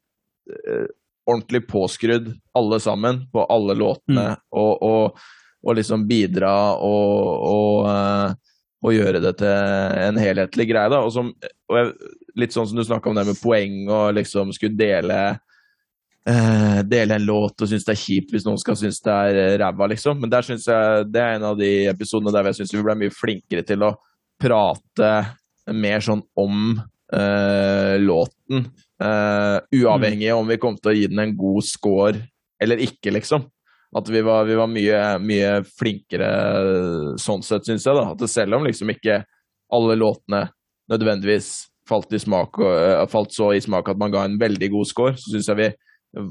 eh, 0.55 0.87
ordentlig 1.27 1.67
påskrudd, 1.69 2.31
alle 2.55 2.81
sammen, 2.81 3.25
på 3.33 3.45
alle 3.51 3.75
låtene, 3.75 4.29
og, 4.55 4.83
og, 4.83 5.25
og 5.67 5.79
liksom 5.79 6.07
bidra 6.09 6.53
og, 6.79 7.33
og, 7.51 7.89
eh, 7.91 8.61
og 8.87 8.95
gjøre 8.95 9.23
det 9.25 9.35
til 9.41 10.05
en 10.07 10.21
helhetlig 10.23 10.69
greie. 10.71 10.93
da, 10.93 11.03
og, 11.03 11.13
som, 11.15 11.33
jeg, 11.73 11.97
Litt 12.37 12.53
sånn 12.53 12.67
som 12.69 12.77
du 12.77 12.85
snakka 12.85 13.09
om 13.09 13.17
det 13.17 13.23
med 13.31 13.39
poeng 13.41 13.87
og 13.89 14.11
liksom 14.19 14.51
skulle 14.53 14.77
dele 14.77 15.39
Uh, 16.27 16.81
dele 16.83 17.15
en 17.15 17.23
låt 17.23 17.63
og 17.63 17.69
synes 17.71 17.85
det 17.87 17.93
er 17.93 18.01
kjipt 18.01 18.33
hvis 18.35 18.43
noen 18.43 18.59
skal 18.59 18.75
synes 18.75 18.97
det 18.99 19.13
er 19.15 19.37
eh, 19.39 19.53
ræva, 19.61 19.87
liksom. 19.93 20.19
Men 20.19 20.33
der 20.33 20.43
synes 20.43 20.65
jeg 20.67 21.05
det 21.15 21.21
er 21.23 21.37
en 21.37 21.45
av 21.53 21.61
de 21.61 21.69
episodene 21.87 22.33
der 22.35 22.49
jeg 22.49 22.57
syns 22.59 22.73
vi 22.75 22.83
ble 22.83 22.97
mye 22.99 23.15
flinkere 23.15 23.63
til 23.63 23.85
å 23.87 23.93
prate 24.43 25.13
mer 25.71 26.03
sånn 26.03 26.25
om 26.43 26.81
uh, 27.15 27.95
låten. 28.03 28.67
Eh, 29.03 29.59
uavhengig 29.81 30.33
om 30.35 30.49
vi 30.49 30.59
kom 30.63 30.79
til 30.79 30.93
å 30.93 30.97
gi 30.97 31.07
den 31.11 31.23
en 31.23 31.37
god 31.37 31.67
score 31.67 32.25
eller 32.63 32.81
ikke, 32.81 33.13
liksom. 33.13 33.47
At 33.97 34.09
vi 34.13 34.21
var, 34.25 34.45
vi 34.49 34.57
var 34.59 34.69
mye, 34.69 35.01
mye 35.23 35.51
flinkere 35.79 36.29
sånn 37.23 37.45
sett, 37.47 37.69
syns 37.69 37.87
jeg. 37.87 37.97
da, 37.97 38.11
At 38.13 38.25
selv 38.29 38.59
om 38.59 38.67
liksom 38.67 38.91
ikke 38.93 39.23
alle 39.73 39.97
låtene 39.99 40.47
nødvendigvis 40.91 41.67
falt, 41.89 42.13
i 42.13 42.21
smak, 42.21 42.59
eh, 42.61 43.05
falt 43.11 43.35
så 43.35 43.53
i 43.55 43.63
smak 43.63 43.89
at 43.93 44.01
man 44.01 44.13
ga 44.15 44.25
en 44.27 44.39
veldig 44.41 44.71
god 44.75 44.91
score, 44.91 45.17
så 45.19 45.33
syns 45.33 45.51
jeg 45.53 45.61
vi 45.61 45.69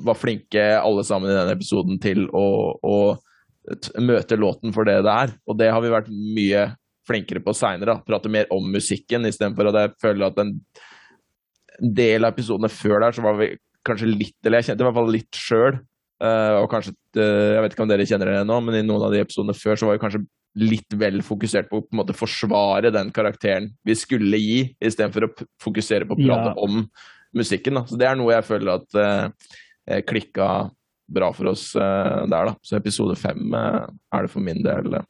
var 0.05 0.17
flinke 0.17 0.63
alle 0.79 1.03
sammen 1.05 1.29
i 1.29 1.35
denne 1.35 1.53
episoden 1.55 1.99
til 2.01 2.25
å, 2.33 2.47
å 2.81 2.97
møte 4.01 4.37
låten 4.39 4.73
for 4.75 4.87
det 4.87 4.99
det 5.05 5.13
er. 5.13 5.33
Og 5.45 5.57
det 5.59 5.71
har 5.73 5.83
vi 5.83 5.93
vært 5.93 6.11
mye 6.11 6.67
flinkere 7.05 7.41
på 7.45 7.53
seinere. 7.53 7.99
Prate 8.05 8.31
mer 8.31 8.49
om 8.53 8.65
musikken 8.71 9.27
istedenfor 9.29 9.69
at 9.69 9.79
jeg 9.81 9.95
føler 10.01 10.27
at 10.27 10.41
en 10.41 10.55
en 11.81 11.93
del 11.97 12.23
av 12.25 12.33
episodene 12.33 12.69
før 12.71 13.01
der 13.05 13.15
så 13.17 13.23
var 13.25 13.37
vi 13.39 13.49
kanskje 13.85 14.07
litt 14.09 14.35
Eller 14.47 14.61
jeg 14.61 14.71
kjente 14.71 14.81
i 14.83 14.87
hvert 14.87 14.97
fall 14.97 15.11
litt 15.13 15.35
sjøl. 15.37 15.75
og 16.23 16.69
kanskje 16.71 16.93
eh, 17.17 17.53
Jeg 17.55 17.61
vet 17.65 17.73
ikke 17.75 17.83
om 17.83 17.89
dere 17.91 18.05
kjenner 18.07 18.31
det 18.31 18.45
nå, 18.47 18.59
men 18.63 18.75
i 18.79 18.85
noen 18.87 19.03
av 19.07 19.11
de 19.13 19.19
episodene 19.21 19.53
før 19.57 19.75
så 19.77 19.85
var 19.89 19.97
vi 19.97 20.03
kanskje 20.05 20.23
litt 20.55 20.95
vel 20.95 21.19
fokusert 21.21 21.67
på 21.69 21.81
å 21.81 21.83
på 21.83 21.91
en 21.91 21.99
måte 21.99 22.15
forsvare 22.15 22.87
den 22.95 23.09
karakteren 23.11 23.73
vi 23.83 23.95
skulle 23.99 24.37
gi, 24.39 24.61
istedenfor 24.79 25.25
å 25.27 25.31
fokusere 25.59 26.07
på 26.07 26.15
å 26.15 26.21
prate 26.21 26.53
Ja. 26.53 26.55
om 26.63 26.85
musikken. 27.35 27.75
Da. 27.75 27.83
Så 27.85 27.97
det 27.99 28.07
er 28.07 28.15
noe 28.15 28.31
jeg 28.31 28.45
føler 28.47 28.77
at 28.77 28.95
uh, 28.95 29.99
klikka 30.07 30.69
bra 31.11 31.33
for 31.35 31.51
oss 31.51 31.75
uh, 31.75 32.23
der, 32.31 32.47
da. 32.47 32.55
Så 32.63 32.77
episode 32.79 33.17
fem 33.19 33.51
uh, 33.51 33.83
er 34.15 34.23
det 34.23 34.31
for 34.31 34.39
min 34.39 34.63
del 34.63 34.95
eh, 34.95 35.03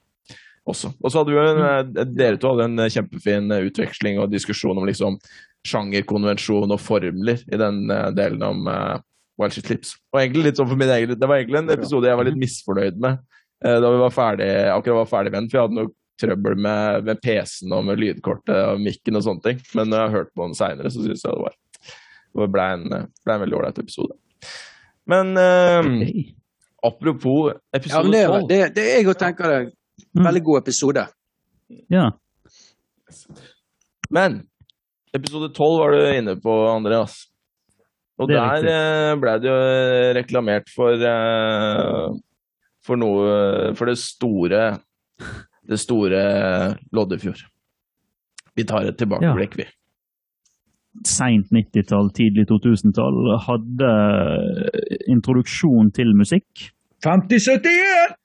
også. 0.66 0.90
Og 0.98 1.12
så 1.14 1.22
hadde 1.22 1.30
vi 1.32 1.38
jo 1.38 1.46
en, 1.46 1.62
eh, 2.02 2.06
dere 2.18 2.40
to 2.42 2.50
hadde 2.56 2.66
en 2.66 2.80
eh, 2.82 2.90
kjempefin 2.90 3.54
eh, 3.54 3.68
utveksling 3.70 4.18
og 4.20 4.32
diskusjon 4.34 4.82
om 4.82 4.90
liksom 4.90 5.20
sjangerkonvensjon 5.66 6.74
og 6.74 6.82
formler 6.82 7.42
i 7.50 7.60
den 7.60 7.86
eh, 7.92 8.10
delen 8.18 8.44
om, 8.46 8.68
uh, 8.70 8.98
Wild 9.40 9.56
She 9.56 9.64
Sleeps. 9.66 9.96
Og 10.14 10.22
egentlig 10.22 10.46
litt 10.48 10.60
sånn 10.60 10.70
for 10.70 10.80
min 10.80 10.92
egen 10.94 11.18
Det 11.20 11.28
var 11.28 11.42
egentlig 11.42 11.60
en 11.60 11.74
episode 11.74 12.08
jeg 12.08 12.20
var 12.20 12.28
litt 12.28 12.40
misfornøyd 12.40 13.00
med 13.04 13.20
uh, 13.66 13.78
da 13.84 13.92
vi 13.92 14.02
var 14.04 14.16
ferdig, 14.16 14.50
akkurat 14.72 15.02
var 15.02 15.12
ferdig 15.12 15.34
med 15.34 15.40
den, 15.42 15.50
for 15.52 15.60
jeg 15.60 15.68
hadde 15.68 15.80
noe 15.82 15.94
trøbbel 16.22 16.60
med, 16.64 17.08
med 17.10 17.20
PC-en 17.20 17.74
og 17.76 17.90
med 17.90 18.00
lydkortet 18.00 18.56
og 18.56 18.84
mikken 18.84 19.20
og 19.20 19.26
sånne 19.26 19.44
ting. 19.44 19.64
Men 19.76 19.92
når 19.92 20.00
jeg 20.00 20.08
har 20.08 20.18
hørt 20.22 20.32
på 20.32 20.46
den 20.46 20.56
seinere, 20.56 20.92
så 20.94 21.04
syns 21.04 21.26
jeg 21.26 21.34
det 21.34 21.48
var 21.48 21.58
det 22.36 22.52
ble 22.52 22.64
en, 22.76 22.86
ble 23.24 23.36
en 23.36 23.42
veldig 23.46 23.58
ålreit 23.60 23.78
episode. 23.80 24.16
Men 25.12 25.36
uh, 25.40 25.90
apropos 26.88 27.56
episode 27.76 28.12
ja, 28.12 28.30
det, 28.40 28.46
12 28.46 28.48
det, 28.52 28.62
det 28.76 28.88
jeg 28.92 29.10
òg 29.12 29.20
tenker 29.20 29.52
det 29.52 29.60
Mm. 29.96 30.22
en 30.22 30.26
veldig 30.26 30.44
god 30.44 30.58
episode. 30.58 31.08
Ja. 31.88 32.12
Men 34.10 34.42
episode 35.16 35.50
12 35.54 35.80
var 35.82 35.96
du 35.96 36.02
inne 36.18 36.36
på, 36.42 36.54
Andreas. 36.70 37.26
Og 38.20 38.32
er 38.32 38.64
der 38.64 38.68
eh, 38.72 39.14
ble 39.20 39.34
det 39.44 39.50
jo 39.50 39.56
reklamert 40.16 40.70
for 40.72 41.02
eh, 41.04 42.14
for 42.86 43.02
noe 43.02 43.74
For 43.76 43.90
det 43.90 43.98
store 44.00 44.62
Det 45.66 45.80
store 45.82 46.22
Loddefjord. 46.96 47.42
Vi 48.56 48.64
tar 48.64 48.88
et 48.88 48.96
tilbakeblikk, 49.00 49.58
vi. 49.60 49.66
Seint 51.04 51.50
90-tall, 51.52 52.12
tidlig 52.16 52.46
2000-tall 52.48 53.34
hadde 53.50 53.90
introduksjon 55.12 55.90
til 55.98 56.14
musikk. 56.16 56.70
5071! 57.04 58.16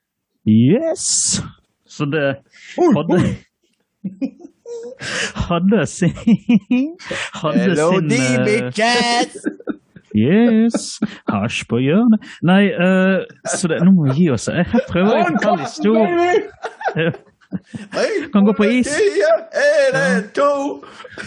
Yes! 0.46 1.40
Så 1.88 2.06
det 2.12 2.28
hadde 2.76 3.18
Hadde 5.48 5.86
sin 5.86 6.12
Hadde 7.40 7.76
sin 7.76 8.12
eh, 8.12 8.70
Yes! 10.14 10.98
Hasj 11.30 11.64
på 11.70 11.78
hjørnet. 11.78 12.24
Nei, 12.42 12.64
uh, 12.74 13.22
så 13.46 13.70
det, 13.70 13.78
nå 13.86 13.92
må 13.94 14.08
vi 14.08 14.24
gi 14.24 14.30
oss. 14.34 14.48
Jeg 14.50 14.66
prøver 14.90 15.20
å 15.20 15.26
fortelle 15.28 15.68
historie. 15.68 17.12
Kan 18.34 18.46
gå 18.46 18.54
på 18.58 18.66
is. 18.74 18.90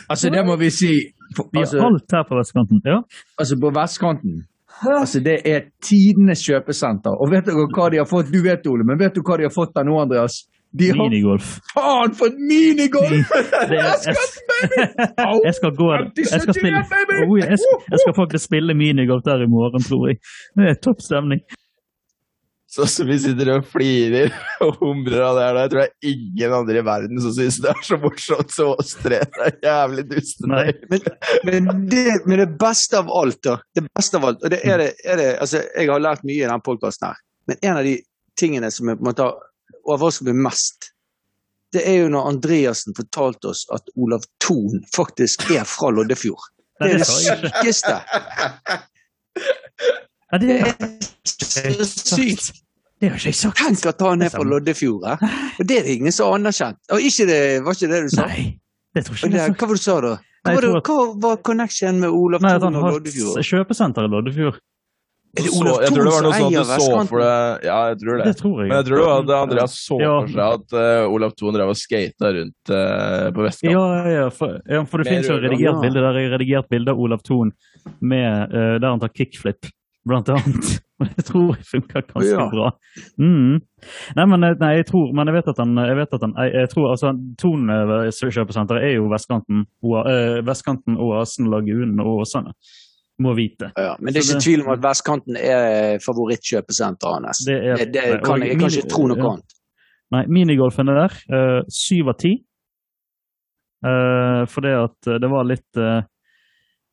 Altså, 0.10 0.30
det 0.36 0.44
må 0.48 0.58
vi 0.60 0.70
si. 0.72 0.92
Vi 1.00 1.60
har 1.60 1.64
altså, 1.64 1.80
alt 1.88 2.18
her 2.18 2.26
på 2.28 2.38
vestkanten. 2.38 2.82
Ja. 2.86 3.00
altså, 3.40 3.58
på 3.62 3.72
vestkanten 3.74 4.44
Altså, 4.84 5.20
det 5.24 5.38
er 5.48 5.70
tidenes 5.86 6.44
kjøpesenter. 6.44 7.16
Og 7.22 7.32
vet 7.32 7.48
dere 7.48 7.68
hva 7.72 7.88
de 7.92 8.02
har 8.02 8.08
fått? 8.10 8.32
Du 8.34 8.42
vet, 8.44 8.66
Ole, 8.68 8.84
men 8.88 9.00
vet 9.00 9.16
du 9.16 9.22
hva 9.24 9.38
de 9.40 9.48
har 9.48 9.54
fått 9.54 9.72
der 9.78 9.88
nå, 9.88 9.96
Andreas? 10.02 10.44
De 10.74 10.90
har 10.90 11.10
Minigolf. 11.10 11.60
faen 11.74 12.16
for 12.18 12.34
minigolf! 12.50 13.34
Det 13.70 13.76
jeg, 13.82 14.16
jeg 15.46 15.56
skal 15.60 15.76
gå 15.78 15.90
Jeg 16.18 16.42
skal 16.42 16.56
spille 16.58 16.80
oh, 17.28 17.36
jeg, 17.40 17.60
skal, 17.62 17.84
jeg 17.92 18.00
skal 18.02 18.16
faktisk 18.18 18.48
spille 18.48 18.74
minigolf 18.78 19.22
der 19.26 19.44
i 19.46 19.50
morgen, 19.50 19.84
tror 19.86 20.08
jeg. 20.10 20.18
Det 20.58 20.72
er 20.72 20.80
topp 20.82 21.04
stemning. 21.06 21.44
Sånn 22.74 22.90
som 22.90 23.06
vi 23.06 23.20
sitter 23.22 23.52
og 23.54 23.68
flirer 23.70 24.34
og 24.66 24.80
humrer 24.82 25.22
av 25.22 25.38
det 25.38 25.46
her. 25.46 25.60
Jeg 25.62 25.72
tror 25.74 25.84
det 25.84 25.86
er 25.86 26.16
ingen 26.16 26.58
andre 26.58 26.82
i 26.82 26.86
verden 26.88 27.22
som 27.22 27.36
syns 27.38 27.60
det 27.62 27.70
er 27.70 27.86
så 27.86 28.00
morsomt 28.02 28.56
som 28.56 28.74
oss 28.74 28.96
tre. 28.98 29.22
Det 29.36 29.46
er 29.52 29.60
jævlig 29.68 30.08
dustete. 30.10 30.50
Men, 30.90 31.06
men, 31.46 31.70
det, 31.92 32.08
men 32.26 32.42
det 32.42 32.50
beste 32.58 32.98
av 32.98 33.14
alt, 33.14 33.44
da 33.46 33.60
Det 33.78 33.86
beste 33.92 34.18
av 34.18 34.26
alt, 34.32 34.42
og 34.42 34.56
det 34.56 34.64
er 34.66 34.82
det, 34.82 34.92
er 35.06 35.22
det 35.22 35.30
altså, 35.46 35.62
Jeg 35.70 35.94
har 35.94 36.02
lært 36.02 36.26
mye 36.26 36.40
i 36.40 36.46
denne 36.48 36.66
podkasten 36.66 37.12
her, 37.12 37.22
men 37.52 37.62
en 37.62 37.78
av 37.78 37.86
de 37.86 38.00
tingene 38.42 38.74
som 38.74 38.90
jeg 38.90 38.98
på 38.98 39.06
en 39.06 39.12
måte 39.12 39.30
har 39.30 39.53
overrasket 39.88 40.30
meg 40.30 40.42
mest, 40.50 40.90
det 41.74 41.84
er 41.90 42.04
jo 42.04 42.10
når 42.14 42.28
Andreassen 42.30 42.96
fortalte 42.98 43.50
oss 43.50 43.64
at 43.74 43.88
Olav 43.98 44.26
Thon 44.44 44.84
faktisk 44.96 45.48
er 45.52 45.66
fra 45.68 45.90
Loddefjord. 45.94 46.50
Det 46.84 46.90
er 46.90 47.00
det 47.00 47.08
sykeste. 47.08 47.94
Ja, 50.34 50.38
det, 50.42 50.56
er 50.58 51.84
så 51.86 52.16
sykt. 52.18 52.50
det 53.00 53.10
har 53.12 53.20
ikke 53.20 53.30
jeg 53.30 53.38
sagt. 53.38 53.60
Tenk 53.62 53.86
at 53.88 54.02
han 54.02 54.26
er 54.26 54.32
fra 54.34 54.44
Loddefjord. 54.44 55.06
Og 55.06 55.64
det 55.70 55.78
er 55.80 55.88
det 55.88 55.96
ingen 56.00 56.12
som 56.16 56.32
har 56.32 56.40
anerkjent. 56.42 56.80
Og 56.92 57.06
ikke 57.06 57.28
det, 57.30 57.40
var 57.64 57.78
ikke 57.78 57.90
det 57.92 58.02
du 58.08 58.10
sa? 58.16 58.26
Nei, 58.28 58.46
det 58.98 59.06
tror 59.06 59.20
ikke 59.20 59.30
det, 59.36 59.42
jeg. 59.44 59.56
hva 59.62 59.70
var 59.70 59.78
det 59.78 59.80
du 59.80 59.86
sa 59.86 59.98
da? 60.04 60.14
Hva 60.18 60.50
Nei, 60.50 60.56
var, 60.58 60.66
det, 60.66 60.82
hva 60.90 60.98
var 61.24 61.42
connection 61.48 62.02
med 62.02 62.10
Olav 62.18 62.44
Nei, 62.44 62.56
at 62.58 62.66
Thon 62.66 62.76
han 62.76 62.88
har 62.88 62.98
Loddefjord? 62.98 63.40
et 63.40 63.50
kjøpesenter 63.54 64.10
i 64.10 64.12
Loddefjord. 64.12 64.60
Er 65.34 65.48
det 65.48 65.52
Olav 65.58 65.80
Thon 65.82 65.96
som 65.98 66.26
sånn 66.30 66.36
eier 66.54 66.66
vestkanten? 66.70 67.22
Ja, 67.66 67.78
jeg 67.90 67.98
tror 68.04 68.20
det. 68.20 68.26
Det 68.28 68.36
tror 68.38 68.58
jeg. 68.62 68.68
Men 68.70 68.78
jeg 68.78 68.86
tror 68.86 69.00
det 69.00 69.06
var 69.08 69.24
at 69.24 69.32
Andreas 69.40 69.78
så 69.82 69.98
Ja. 69.98 70.12
for 70.22 70.30
seg 70.30 70.58
at 70.60 70.76
uh, 70.78 71.14
Olav 71.16 71.32
Thon 71.40 71.56
drev 71.56 71.72
og 71.74 71.80
skata 71.80 72.30
rundt 72.36 72.70
uh, 72.70 73.32
på 73.34 73.46
vestkanten. 73.48 73.74
Ja, 73.74 74.12
ja, 74.14 74.28
for, 74.30 74.60
ja, 74.70 74.84
for 74.86 75.02
det 75.02 75.10
fins 75.10 75.32
jo 75.32 75.40
redigert 75.42 75.82
bilde 75.82 76.04
der 76.06 76.20
jeg 76.22 76.30
har 76.30 76.38
redigert 76.38 76.70
bilde 76.70 76.94
av 76.94 77.02
Olav 77.02 77.24
Thon 77.26 77.50
med, 78.00 78.54
uh, 78.54 78.76
der 78.78 78.86
han 78.94 79.02
tar 79.02 79.10
kickflip, 79.18 79.72
blant 80.06 80.30
annet. 80.30 80.76
jeg 81.18 81.26
tror 81.26 81.50
det 81.58 81.66
funker 81.66 82.06
ganske 82.14 82.30
Ja. 82.30 82.46
bra. 82.54 82.70
Mm. 83.18 83.58
Nei, 84.16 84.26
men 84.30 84.40
nei, 84.62 84.70
jeg 84.78 84.86
tror 84.88 85.10
Men 85.18 85.28
jeg 85.28 85.36
vet 85.40 85.50
at 85.52 85.58
han, 85.60 85.74
jeg 85.82 85.98
vet 85.98 86.14
at 86.14 86.22
han 86.24 86.38
jeg, 86.38 86.54
jeg 86.62 86.70
tror, 86.72 86.92
altså, 86.94 87.10
Thon 87.42 87.66
kjøpesenter 88.38 88.80
er 88.86 88.94
jo 89.00 89.10
vestkanten, 89.12 89.66
Oa- 89.84 90.06
vestkanten 90.46 90.96
Oasen, 91.02 91.50
Lagunen 91.52 91.98
og 92.06 92.22
Åsane. 92.22 92.54
Må 93.22 93.36
vite. 93.38 93.72
Ja, 93.78 93.96
men 94.00 94.14
det 94.14 94.24
er 94.24 94.26
ikke 94.26 94.34
det- 94.40 94.44
tvil 94.44 94.62
om 94.66 94.72
at 94.74 94.80
vestkanten 94.82 95.36
er 95.38 96.00
favorittkjøpesenteret 96.02 97.26
hans. 97.28 97.44
Det 97.46 97.54
er- 97.60 97.78
Det, 97.78 97.92
det 97.94 98.24
kan 98.24 98.32
og 98.34 98.40
jeg, 98.40 98.50
jeg 98.50 98.60
kan 98.60 98.70
ikke 98.72 98.90
tro 98.90 99.08
noe 99.08 99.30
annet. 99.32 99.54
Nei, 100.12 100.26
minigolfen 100.28 100.90
er 100.90 101.08
der. 101.08 101.14
eh, 101.34 101.62
Syv 101.70 102.08
av 102.10 102.18
ti. 102.18 102.44
Uh, 103.86 104.46
for 104.48 104.62
det 104.64 104.72
at 104.80 105.08
eh, 105.12 105.18
det 105.20 105.30
var 105.30 105.44
litt 105.44 105.76
eh, 105.78 106.02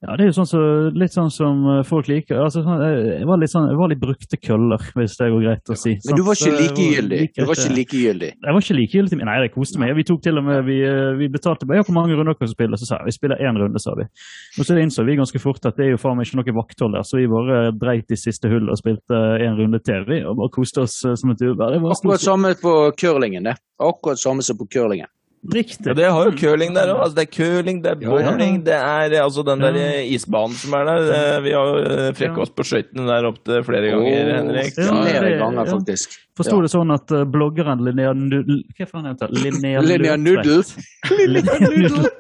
Ja, 0.00 0.14
det 0.16 0.24
er 0.24 0.28
jo 0.30 0.32
sånn 0.38 0.48
så, 0.48 0.60
litt 0.96 1.12
sånn 1.12 1.28
som 1.28 1.58
eh, 1.68 1.82
folk 1.84 2.06
liker. 2.08 2.38
Altså, 2.40 2.62
sånn, 2.64 2.80
eh, 2.80 3.18
det 3.20 3.26
var 3.28 3.36
litt 3.36 3.52
sånn, 3.52 3.66
jeg 3.68 3.76
var 3.76 3.90
litt 3.92 4.00
brukte 4.00 4.38
køller, 4.40 4.80
hvis 4.96 5.16
det 5.18 5.26
går 5.28 5.42
greit 5.44 5.72
å 5.74 5.76
si. 5.76 5.92
Men 6.08 6.16
du 6.16 6.22
var 6.24 6.38
ikke 6.38 6.46
Sant? 6.46 6.56
Så 6.56 6.62
jeg 6.62 6.70
likegyldig. 6.70 7.18
Like, 7.20 7.34
Du 7.36 7.44
var 7.44 7.52
ikke 7.58 7.66
ikke- 7.66 7.76
likegyldig. 7.80 8.30
Jeg 8.32 8.54
var 8.56 8.64
ikke 8.64 8.76
likegyldig. 8.78 9.18
Nei, 9.28 9.36
det 9.44 9.52
koste 9.52 9.78
meg. 9.82 9.92
Vi 9.96 10.06
tok 10.08 10.22
til 10.24 10.38
og 10.40 10.44
med, 10.44 10.64
vi, 10.64 10.78
eh, 10.88 11.12
vi 11.20 11.28
betalte 11.28 11.68
bare 11.68 11.82
ja, 11.82 11.84
hvor 11.84 11.92
mange 11.98 12.16
runder 12.16 12.32
dere 12.32 12.48
spiller. 12.48 12.80
Så 12.80 12.88
sa 12.88 12.96
jeg 12.96 13.10
vi 13.12 13.16
spiller 13.18 13.36
én 13.44 13.60
runde, 13.60 13.78
sa 13.78 13.92
vi. 13.94 14.08
Og 14.56 14.64
så 14.64 14.80
innså 14.80 15.04
vi 15.04 15.16
ganske 15.20 15.38
fort 15.38 15.66
at 15.66 15.76
det 15.76 15.84
er 15.84 15.90
jo 15.90 16.00
faen 16.00 16.16
meg 16.16 16.24
ikke 16.24 16.40
noe 16.40 16.56
vakthold 16.64 16.96
der, 16.96 17.04
så 17.04 17.20
vi 17.20 17.28
bare 17.28 17.72
dreit 17.76 18.08
i 18.10 18.16
siste 18.16 18.48
hull 18.48 18.70
og 18.72 18.80
spilte 18.80 19.12
én 19.36 19.52
runde 19.60 19.84
til, 19.84 20.02
vi. 20.08 20.24
Og 20.24 20.34
bare 20.40 20.48
koste 20.48 20.80
oss 20.80 21.04
eh, 21.04 21.12
som 21.14 21.28
et 21.36 21.44
uvær. 21.44 21.76
Akkurat 21.76 22.24
samme 22.24 22.56
på 22.56 22.96
curlingen, 22.96 23.44
det. 23.44 23.58
Akkurat 23.78 24.16
samme 24.16 24.40
som 24.40 24.56
på 24.56 24.64
curlingen. 24.64 25.12
Riktig. 25.40 25.86
Ja, 25.88 25.94
det 25.96 26.04
har 26.12 26.26
jo 26.28 26.32
curling 26.36 26.74
der 26.76 26.90
òg. 26.92 26.98
Altså, 27.00 27.16
det 27.16 27.22
er 27.24 27.30
curling, 27.32 27.78
det 27.80 27.90
er 27.94 28.02
Ja, 28.04 28.16
ja. 28.20 28.32
det 28.60 28.74
er 28.76 29.12
eh, 29.16 29.22
altså 29.24 29.40
den 29.48 29.62
der 29.64 29.78
eh, 29.80 30.10
isbanen 30.12 30.52
som 30.60 30.74
er 30.76 30.84
der. 30.84 31.06
eh, 31.16 31.40
Vi 31.46 31.54
har 31.56 31.64
jo 31.70 31.78
eh, 31.80 32.10
frekka 32.18 32.42
oss 32.44 32.50
på 32.52 32.66
skøytene 32.68 33.06
der 33.08 33.24
opptil 33.30 33.64
flere 33.64 33.88
ganger, 33.94 34.28
oh, 34.28 34.34
Henrik. 34.36 34.76
Ja, 34.76 34.90
Flere 35.00 35.30
ganger, 35.40 35.64
ja. 35.64 35.72
faktisk. 35.78 36.18
Forsto 36.36 36.56
Ja. 36.58 36.62
det 36.66 36.70
sånn 36.74 36.92
at 36.92 37.10
uh, 37.16 37.24
bloggeren 37.24 37.80
Linnea 37.84 38.12
Nudel 38.16 38.60
Hva 38.76 38.86
faen 38.90 39.08
heter 39.08 39.32
det? 39.32 39.40
Linnea 39.46 39.80
Linnea 39.88 40.16
Nudel. 40.20 40.60
Linnea 41.32 41.72
Nudel. 41.72 42.10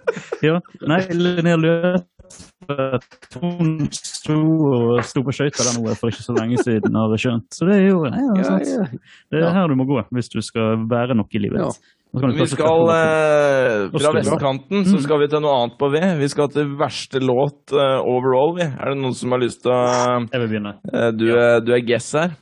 Ja, 0.42 0.56
nei, 0.88 1.00
Linnea 1.12 1.60
Løtvedt 1.60 3.38
hun 3.40 3.76
sto, 3.92 4.36
og 4.70 5.04
sto 5.04 5.22
på 5.26 5.32
skøyter 5.34 5.66
der 5.68 5.76
nå 5.76 5.92
for 5.98 6.08
ikke 6.12 6.24
så 6.24 6.34
lenge 6.36 6.60
siden, 6.64 6.94
har 6.96 7.12
jeg 7.16 7.24
skjønt. 7.26 7.48
Så 7.56 7.68
det 7.68 7.78
er 7.82 7.86
jo 7.90 8.02
ja, 8.08 8.12
Ja, 8.36 8.44
sant. 8.48 8.68
ja. 8.68 8.84
Det 9.32 9.44
er 9.44 9.54
her 9.60 9.68
du 9.68 9.76
må 9.80 9.84
gå 9.88 10.00
hvis 10.14 10.28
du 10.32 10.40
skal 10.44 10.84
være 10.90 11.16
noe 11.18 11.28
i 11.36 11.42
livet. 11.44 11.80
Ja. 12.10 12.26
Vi 12.34 12.46
skal 12.50 12.88
eh, 12.90 13.84
fra 13.94 14.10
vestkanten 14.16 14.82
så 14.88 14.98
skal 15.04 15.20
vi 15.22 15.28
til 15.30 15.42
noe 15.44 15.52
annet 15.60 15.76
på 15.78 15.90
V. 15.92 16.00
Vi 16.18 16.28
skal 16.32 16.48
til 16.50 16.72
verste 16.80 17.20
låt 17.22 17.70
eh, 17.70 18.00
overall, 18.02 18.56
vi. 18.56 18.66
Er 18.66 18.90
det 18.90 18.98
noen 18.98 19.14
som 19.14 19.30
har 19.30 19.38
lyst 19.44 19.62
til 19.62 19.70
å 19.70 19.82
Jeg 20.26 20.40
vil 20.42 20.48
begynne. 20.50 20.72
eh, 20.90 21.10
Du, 21.14 21.28
er- 21.36 21.60
du 21.62 21.70
er 21.76 21.84
guess 21.86 22.08
her. 22.18 22.34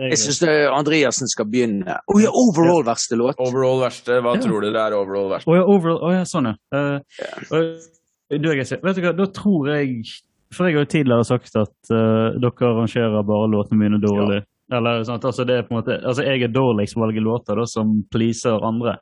Det 0.00 0.06
er 0.06 0.12
Jeg 0.14 0.20
syns 0.22 0.42
Andreassen 0.76 1.28
skal 1.28 1.48
begynne. 1.52 1.96
Å 2.08 2.18
ja, 2.20 2.30
overall 2.32 2.84
verste 2.84 3.16
låt. 3.20 3.36
Overall 3.40 3.80
verste. 3.82 4.20
Hva 4.24 4.36
Ja. 4.36 4.40
tror 4.44 4.60
dere 4.64 4.84
er 4.86 4.96
overall 4.96 5.28
verste? 5.32 5.48
Å 5.48 5.56
ja, 5.56 5.64
overall, 5.64 6.00
å 6.04 6.12
ja, 6.12 6.22
sånn 6.28 6.48
ja. 6.52 6.54
Uh, 6.72 7.00
yeah. 7.20 8.38
du, 8.40 8.48
jeg, 8.56 8.66
sier- 8.66 8.80
vet 8.84 8.96
du 8.96 9.02
hva, 9.04 9.16
da 9.16 9.26
tror 9.26 9.68
jeg 9.74 10.04
For 10.52 10.66
jeg 10.66 10.74
har 10.76 10.84
jo 10.84 10.90
tidligere 10.90 11.24
sagt 11.24 11.54
at 11.56 11.72
dere 11.88 12.72
arrangerer 12.74 13.22
bare 13.24 13.48
låtene 13.52 13.78
mine 13.78 14.00
dårlig. 14.02 14.42
Eller 14.70 15.02
sant, 15.04 15.24
altså 15.26 15.44
det 15.46 15.56
er 15.56 15.64
på 15.66 15.74
en 15.74 15.80
måte, 15.80 15.96
altså 16.06 16.22
jeg 16.22 16.44
er 16.46 16.52
dårligst 16.54 16.94
på 16.94 17.02
å 17.02 17.06
velge 17.08 17.24
låter 17.24 17.58
da, 17.58 17.66
som 17.66 17.96
pleaser 18.12 18.62
andre. 18.66 18.98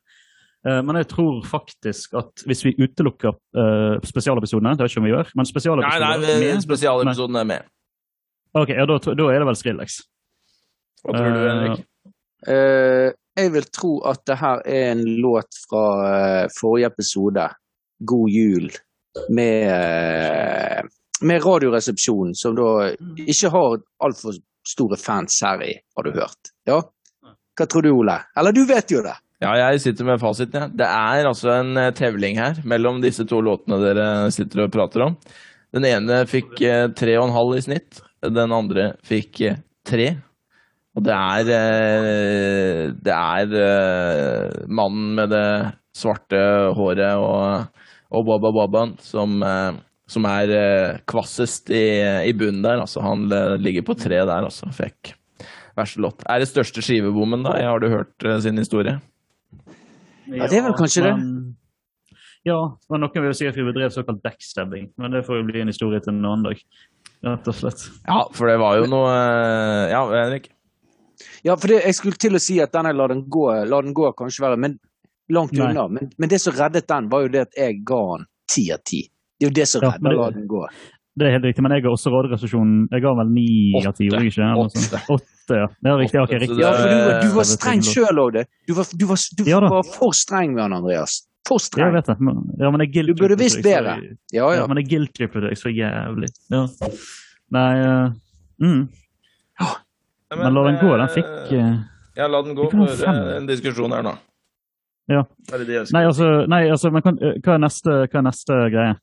Uh, 0.67 0.81
men 0.83 0.99
jeg 0.99 1.11
tror 1.13 1.43
faktisk 1.47 2.17
at 2.19 2.45
hvis 2.49 2.65
vi 2.67 2.75
utelukker 2.81 3.37
uh, 3.37 3.99
spesialepisodene, 4.07 4.73
det 4.79 4.87
vet 4.87 4.95
ikke 4.95 5.03
om 5.03 5.09
vi 5.09 5.13
gjør, 5.13 5.35
men 5.35 5.45
Nei, 5.45 5.51
spesialepisoder 5.53 6.41
nei, 6.41 6.63
spesialepisoden 6.65 7.41
er 7.43 7.51
med. 7.53 7.69
Ok, 8.57 8.73
ja, 8.73 8.89
da, 8.89 8.99
da 9.21 9.29
er 9.29 9.43
det 9.43 9.51
vel 9.51 9.61
Skrillex. 9.61 10.01
Hva 11.05 11.15
tror 11.15 11.29
du, 11.29 11.39
Eh, 11.39 11.53
Henrik? 11.53 11.87
Uh, 12.49 13.09
jeg 13.39 13.53
vil 13.55 13.71
tro 13.75 13.93
at 14.09 14.25
det 14.27 14.39
her 14.41 14.65
er 14.67 14.93
en 14.97 15.05
låt 15.23 15.61
fra 15.69 15.85
forrige 16.57 16.91
episode, 16.91 17.45
'God 18.03 18.31
jul', 18.33 18.73
med, 19.31 20.89
med 21.23 21.45
Radioresepsjonen, 21.45 22.35
som 22.35 22.57
da 22.57 22.95
ikke 23.27 23.51
har 23.55 23.79
altfor 24.03 24.39
store 24.69 24.99
fans 25.01 25.41
her 25.45 25.63
i, 25.65 25.73
har 25.97 26.07
du 26.07 26.13
hørt. 26.17 26.53
Ja? 26.69 26.83
Hva 27.59 27.67
tror 27.67 27.85
du, 27.87 27.91
Ole? 27.97 28.21
Eller 28.39 28.55
du 28.55 28.63
vet 28.69 28.93
jo 28.93 29.03
det. 29.05 29.17
Ja, 29.43 29.53
jeg 29.55 29.83
sitter 29.85 30.07
med 30.07 30.19
fasiten. 30.19 30.65
Ja. 30.65 30.69
Det 30.81 30.87
er 30.87 31.29
altså 31.29 31.53
en 31.61 31.77
eh, 31.79 31.93
tevling 31.95 32.39
her 32.41 32.59
mellom 32.67 32.99
disse 33.03 33.27
to 33.29 33.39
låtene 33.45 33.79
dere 33.83 34.07
sitter 34.35 34.65
og 34.65 34.73
prater 34.75 35.05
om. 35.07 35.19
Den 35.75 35.87
ene 35.87 36.25
fikk 36.27 36.59
eh, 36.67 36.87
tre 36.99 37.15
og 37.21 37.29
en 37.29 37.37
halv 37.37 37.59
i 37.59 37.63
snitt. 37.63 38.01
Den 38.25 38.55
andre 38.55 38.93
fikk 39.07 39.43
eh, 39.47 39.61
tre. 39.87 40.09
Og 40.99 41.05
det 41.07 41.15
er 41.15 41.45
Det 42.99 43.15
er 43.15 43.53
mannen 44.67 45.13
med 45.15 45.31
det 45.31 45.51
svarte 45.95 46.41
håret 46.75 47.21
og, 47.23 47.69
og 48.11 48.25
Baba 48.27 48.51
Babaen 48.57 48.97
som, 49.05 49.37
som 50.09 50.25
er 50.29 50.51
eh, 50.57 50.99
kvassest 51.11 51.71
i, 51.75 51.83
i 52.31 52.33
bunnen 52.37 52.63
der. 52.65 52.81
Altså, 52.83 53.03
han 53.05 53.27
eh, 53.33 53.55
ligger 53.61 53.85
på 53.87 53.97
tre 54.01 54.23
der, 54.25 54.47
altså. 54.49 54.71
Fikk 54.75 55.13
verste 55.79 56.01
låt. 56.03 56.25
Er 56.27 56.41
det 56.43 56.49
største 56.51 56.83
skivebommen, 56.83 57.45
da? 57.47 57.53
Jeg 57.61 57.69
har 57.71 57.83
du 57.85 57.89
hørt 57.93 58.25
eh, 58.27 58.39
sin 58.43 58.59
historie? 58.59 58.97
Ja, 60.29 60.49
det 60.51 60.59
er 60.59 60.67
vel 60.69 60.77
kanskje 60.79 61.05
det. 61.07 61.15
men- 61.21 61.55
Ja, 62.47 62.57
men 62.89 63.03
noen 63.03 63.23
vil 63.25 63.35
si 63.37 63.47
at 63.49 63.57
vi 63.59 63.65
bedrev 63.67 63.91
såkalt 63.93 64.23
backstabbing, 64.25 64.93
men 64.97 65.11
det 65.13 65.25
får 65.27 65.41
jo 65.41 65.47
bli 65.51 65.61
en 65.61 65.69
historie 65.69 66.01
til 66.01 66.15
en 66.15 66.25
annen 66.25 66.47
dag. 66.47 66.61
Rett 67.27 67.49
og 67.51 67.55
slett. 67.59 67.83
Ja, 68.07 68.21
for 68.33 68.47
det 68.49 68.59
var 68.63 68.77
jo 68.79 68.87
noe 68.89 69.11
Ja, 69.91 70.05
Henrik? 70.07 70.47
Ja, 71.45 71.57
for 71.59 71.67
det, 71.69 71.81
jeg 71.85 71.97
skulle 71.99 72.17
til 72.21 72.39
å 72.39 72.41
si 72.41 72.61
at 72.63 72.73
denne 72.73 72.93
La 72.95 73.09
den 73.11 73.25
gå, 73.29 73.45
la 73.67 73.81
den 73.83 73.93
gå 73.97 74.13
kanskje 74.17 74.45
være 74.47 74.57
men 74.63 74.77
langt 75.35 75.53
Nei. 75.53 75.67
unna. 75.73 75.89
Men, 75.91 76.11
men 76.17 76.31
det 76.31 76.39
som 76.41 76.55
reddet 76.55 76.87
den, 76.89 77.09
var 77.11 77.27
jo 77.27 77.33
det 77.35 77.43
at 77.49 77.59
jeg 77.59 77.83
ga 77.85 77.99
den 78.17 78.27
ti 78.49 78.69
av 78.73 78.81
ti. 78.87 79.03
Det 79.39 79.47
er 79.47 79.51
jo 79.51 79.55
det 79.55 79.69
som 79.69 79.83
Ja, 79.83 79.91
redder 79.91 80.03
men 80.03 80.11
det- 80.13 80.19
La 80.19 80.31
den 80.31 80.49
gå. 80.49 80.63
Det 81.19 81.27
er 81.27 81.31
helt 81.35 81.45
riktig, 81.49 81.63
men 81.63 81.73
jeg 81.73 81.83
har 81.83 81.91
også 81.91 82.11
Radioresepsjonen 82.15 82.89
Jeg 82.93 83.03
ga 83.03 83.13
vel 83.19 83.29
ni 83.35 83.73
av 83.87 83.93
ti, 83.95 84.05
gjorde 84.07 84.23
jeg 84.23 84.33
ikke? 84.33 84.43
Eller. 84.43 85.01
Åtte, 85.11 85.55
ja. 85.59 85.67
Det 85.83 85.91
er 85.91 85.97
riktig. 85.99 86.21
ok, 86.23 86.29
Åtte, 86.29 86.39
så 86.39 86.41
riktig. 86.45 86.59
Ja, 86.61 86.73
for 86.73 86.89
du, 86.89 86.95
var- 86.95 87.23
du 87.23 87.29
var 87.35 87.41
Eh, 87.43 87.55
streng 87.57 87.83
sjøl 87.83 88.19
òg, 88.23 88.33
du. 88.33 88.75
Var, 88.75 88.85
du, 88.99 89.05
var, 89.07 89.17
du 89.39 89.43
Ja 89.51 89.61
var 89.61 89.83
for 89.83 90.13
streng 90.13 90.55
med 90.55 90.63
han, 90.63 90.73
Andreas. 90.73 91.17
For 91.49 91.57
Jeg 91.59 91.67
streng. 91.73 91.93
vet 91.95 92.07
det. 92.07 92.21
men- 92.21 92.55
Ja, 92.61 92.71
men 92.71 92.81
jeg 92.81 93.07
Du 93.07 93.15
burde 93.15 93.37
visst 93.39 93.63
bedre. 93.63 93.97
Ja, 94.33 94.51
Ja, 94.51 94.53
ja. 94.61 94.67
men 94.67 94.77
jeg 94.77 94.89
guilt-trippet 94.91 95.41
deg 95.43 95.57
så 95.59 95.71
jævlig. 95.75 96.29
Ja. 96.51 96.67
Nei 97.51 97.81
uh, 97.81 98.13
mm. 98.61 98.89
Men 100.37 100.55
la 100.55 100.65
den 100.69 100.77
gå. 100.79 100.97
Den 100.99 101.09
fikk 101.09 101.53
uh, 101.53 101.85
Ja, 102.17 102.27
la 102.29 102.43
den 102.43 102.55
gå. 102.55 102.71
For 102.71 103.37
en 103.37 103.47
diskusjon 103.49 103.91
her 103.95 104.03
nå. 104.03 104.17
Ja. 105.09 105.23
Hva 105.49 105.55
er 105.61 105.65
det? 105.65 105.91
Nei, 105.93 106.05
altså, 106.05 106.47
nei, 106.47 106.69
altså 106.69 106.91
men 106.93 107.03
kan, 107.03 107.19
eh, 107.23 107.39
hva, 107.41 107.55
er 107.55 107.59
neste, 107.65 107.95
hva 108.13 108.19
er 108.21 108.23
neste 108.27 108.59
greie? 108.71 108.97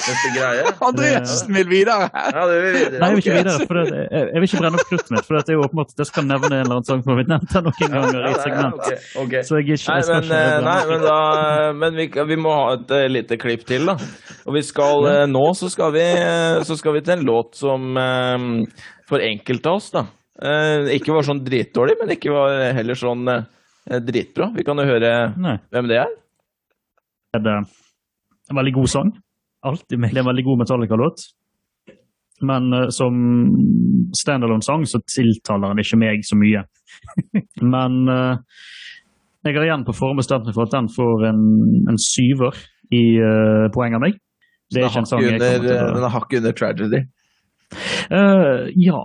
Neste 0.00 0.32
greie? 0.34 0.64
Andreassen 0.88 1.54
vil 1.56 1.68
videre! 1.70 2.08
Ja, 2.10 2.44
det 2.50 2.58
vil 2.64 2.76
videre. 2.78 3.00
Nei, 3.02 3.10
jeg 3.10 3.16
vil 3.16 3.24
ikke 3.24 3.36
videre. 3.36 3.66
For 3.68 3.80
det, 3.80 3.84
jeg, 4.00 4.24
jeg 4.30 4.42
vil 4.42 4.48
ikke 4.48 4.62
brenne 4.64 4.80
opp 4.80 4.90
kruttet 4.90 5.14
mitt. 5.14 5.28
For 5.28 5.38
det 5.38 5.42
er 5.52 5.58
jo 5.58 5.64
åpenbart 5.66 5.94
at 5.94 6.04
jeg 6.04 6.10
skal 6.10 6.28
nevne 6.28 6.50
en 6.50 6.58
eller 6.60 6.76
annen 6.78 6.88
sang 6.88 7.02
som 7.04 7.12
har 7.12 7.20
blitt 7.20 7.32
nevnt 7.34 7.56
her 7.56 7.66
noen 7.66 7.94
ganger 7.96 8.20
i 8.20 8.22
et 8.22 8.30
Ja, 8.30 8.44
segment. 8.46 8.90
Så 9.48 9.60
jeg, 9.60 9.66
ikke, 9.66 9.76
jeg 9.76 9.82
skal 9.84 10.14
men, 10.14 10.28
ikke 10.28 10.40
eh, 10.40 10.64
nei, 10.66 10.78
men, 10.90 11.06
da, 11.06 11.18
men 11.82 12.00
vi, 12.00 12.08
vi 12.32 12.40
må 12.40 12.54
ha 12.56 12.66
et 12.78 12.94
uh, 12.96 13.04
lite 13.10 13.40
klipp 13.40 13.66
til, 13.68 13.90
da. 13.90 13.96
Og 14.46 14.56
vi 14.56 14.64
skal, 14.66 15.06
uh, 15.06 15.24
nå 15.30 15.44
så 15.58 15.70
skal 15.72 15.94
vi, 15.96 16.06
uh, 16.16 16.62
så 16.66 16.78
skal 16.80 16.96
vi 16.96 17.04
til 17.06 17.18
en 17.18 17.26
låt 17.26 17.60
som 17.60 17.96
eh, 18.00 18.48
for 19.10 19.22
enkelte 19.24 19.70
av 19.70 19.80
oss, 19.80 19.90
da, 19.94 20.04
eh, 20.42 20.92
ikke 20.96 21.14
var 21.16 21.26
sånn 21.26 21.42
dritdårlig, 21.46 21.96
men 22.00 22.14
ikke 22.14 22.34
var 22.34 22.60
heller 22.76 22.98
sånn 22.98 23.26
eh, 23.32 23.98
dritbra. 24.06 24.50
Vi 24.56 24.64
kan 24.66 24.78
jo 24.80 24.86
høre 24.88 25.12
Nei. 25.40 25.56
hvem 25.72 25.90
det 25.90 25.98
er. 26.04 26.14
Er 27.36 27.44
det 27.44 27.56
en 27.58 28.58
veldig 28.58 28.76
god 28.78 28.90
sang? 28.90 29.10
Alltid 29.66 30.00
meg. 30.00 30.14
Det 30.14 30.20
er 30.20 30.24
en 30.24 30.30
veldig 30.30 30.46
god 30.46 30.62
Metallica-låt. 30.62 31.24
Men 32.48 32.72
uh, 32.72 32.86
som 32.94 33.16
standalone-sang 34.16 34.86
så 34.88 35.02
tiltaler 35.04 35.74
den 35.74 35.82
ikke 35.84 35.98
meg 36.00 36.24
så 36.24 36.38
mye. 36.40 36.64
Men 37.74 38.00
uh, 38.08 38.40
jeg 39.44 39.56
har 39.56 39.66
igjen 39.68 39.86
på 39.88 39.96
forhånd 39.96 40.20
bestemt 40.20 40.48
meg 40.48 40.56
for 40.56 40.68
at 40.68 40.74
den 40.74 40.88
får 40.92 41.26
en, 41.30 41.44
en 41.92 42.00
syver 42.00 42.56
i 42.96 43.04
uh, 43.20 43.68
poeng 43.74 43.96
av 43.96 44.04
meg. 44.04 44.18
Det 44.70 44.82
er 44.82 44.88
ikke 44.88 45.02
en 45.02 45.08
sang 45.10 45.24
jeg 45.24 45.36
kommer 45.40 45.64
til 45.66 45.96
Den 45.96 46.04
er 46.06 46.14
hakket 46.14 46.40
under 46.42 46.56
tragedy. 46.56 47.00
Uh, 48.10 48.68
Ja, 48.80 49.04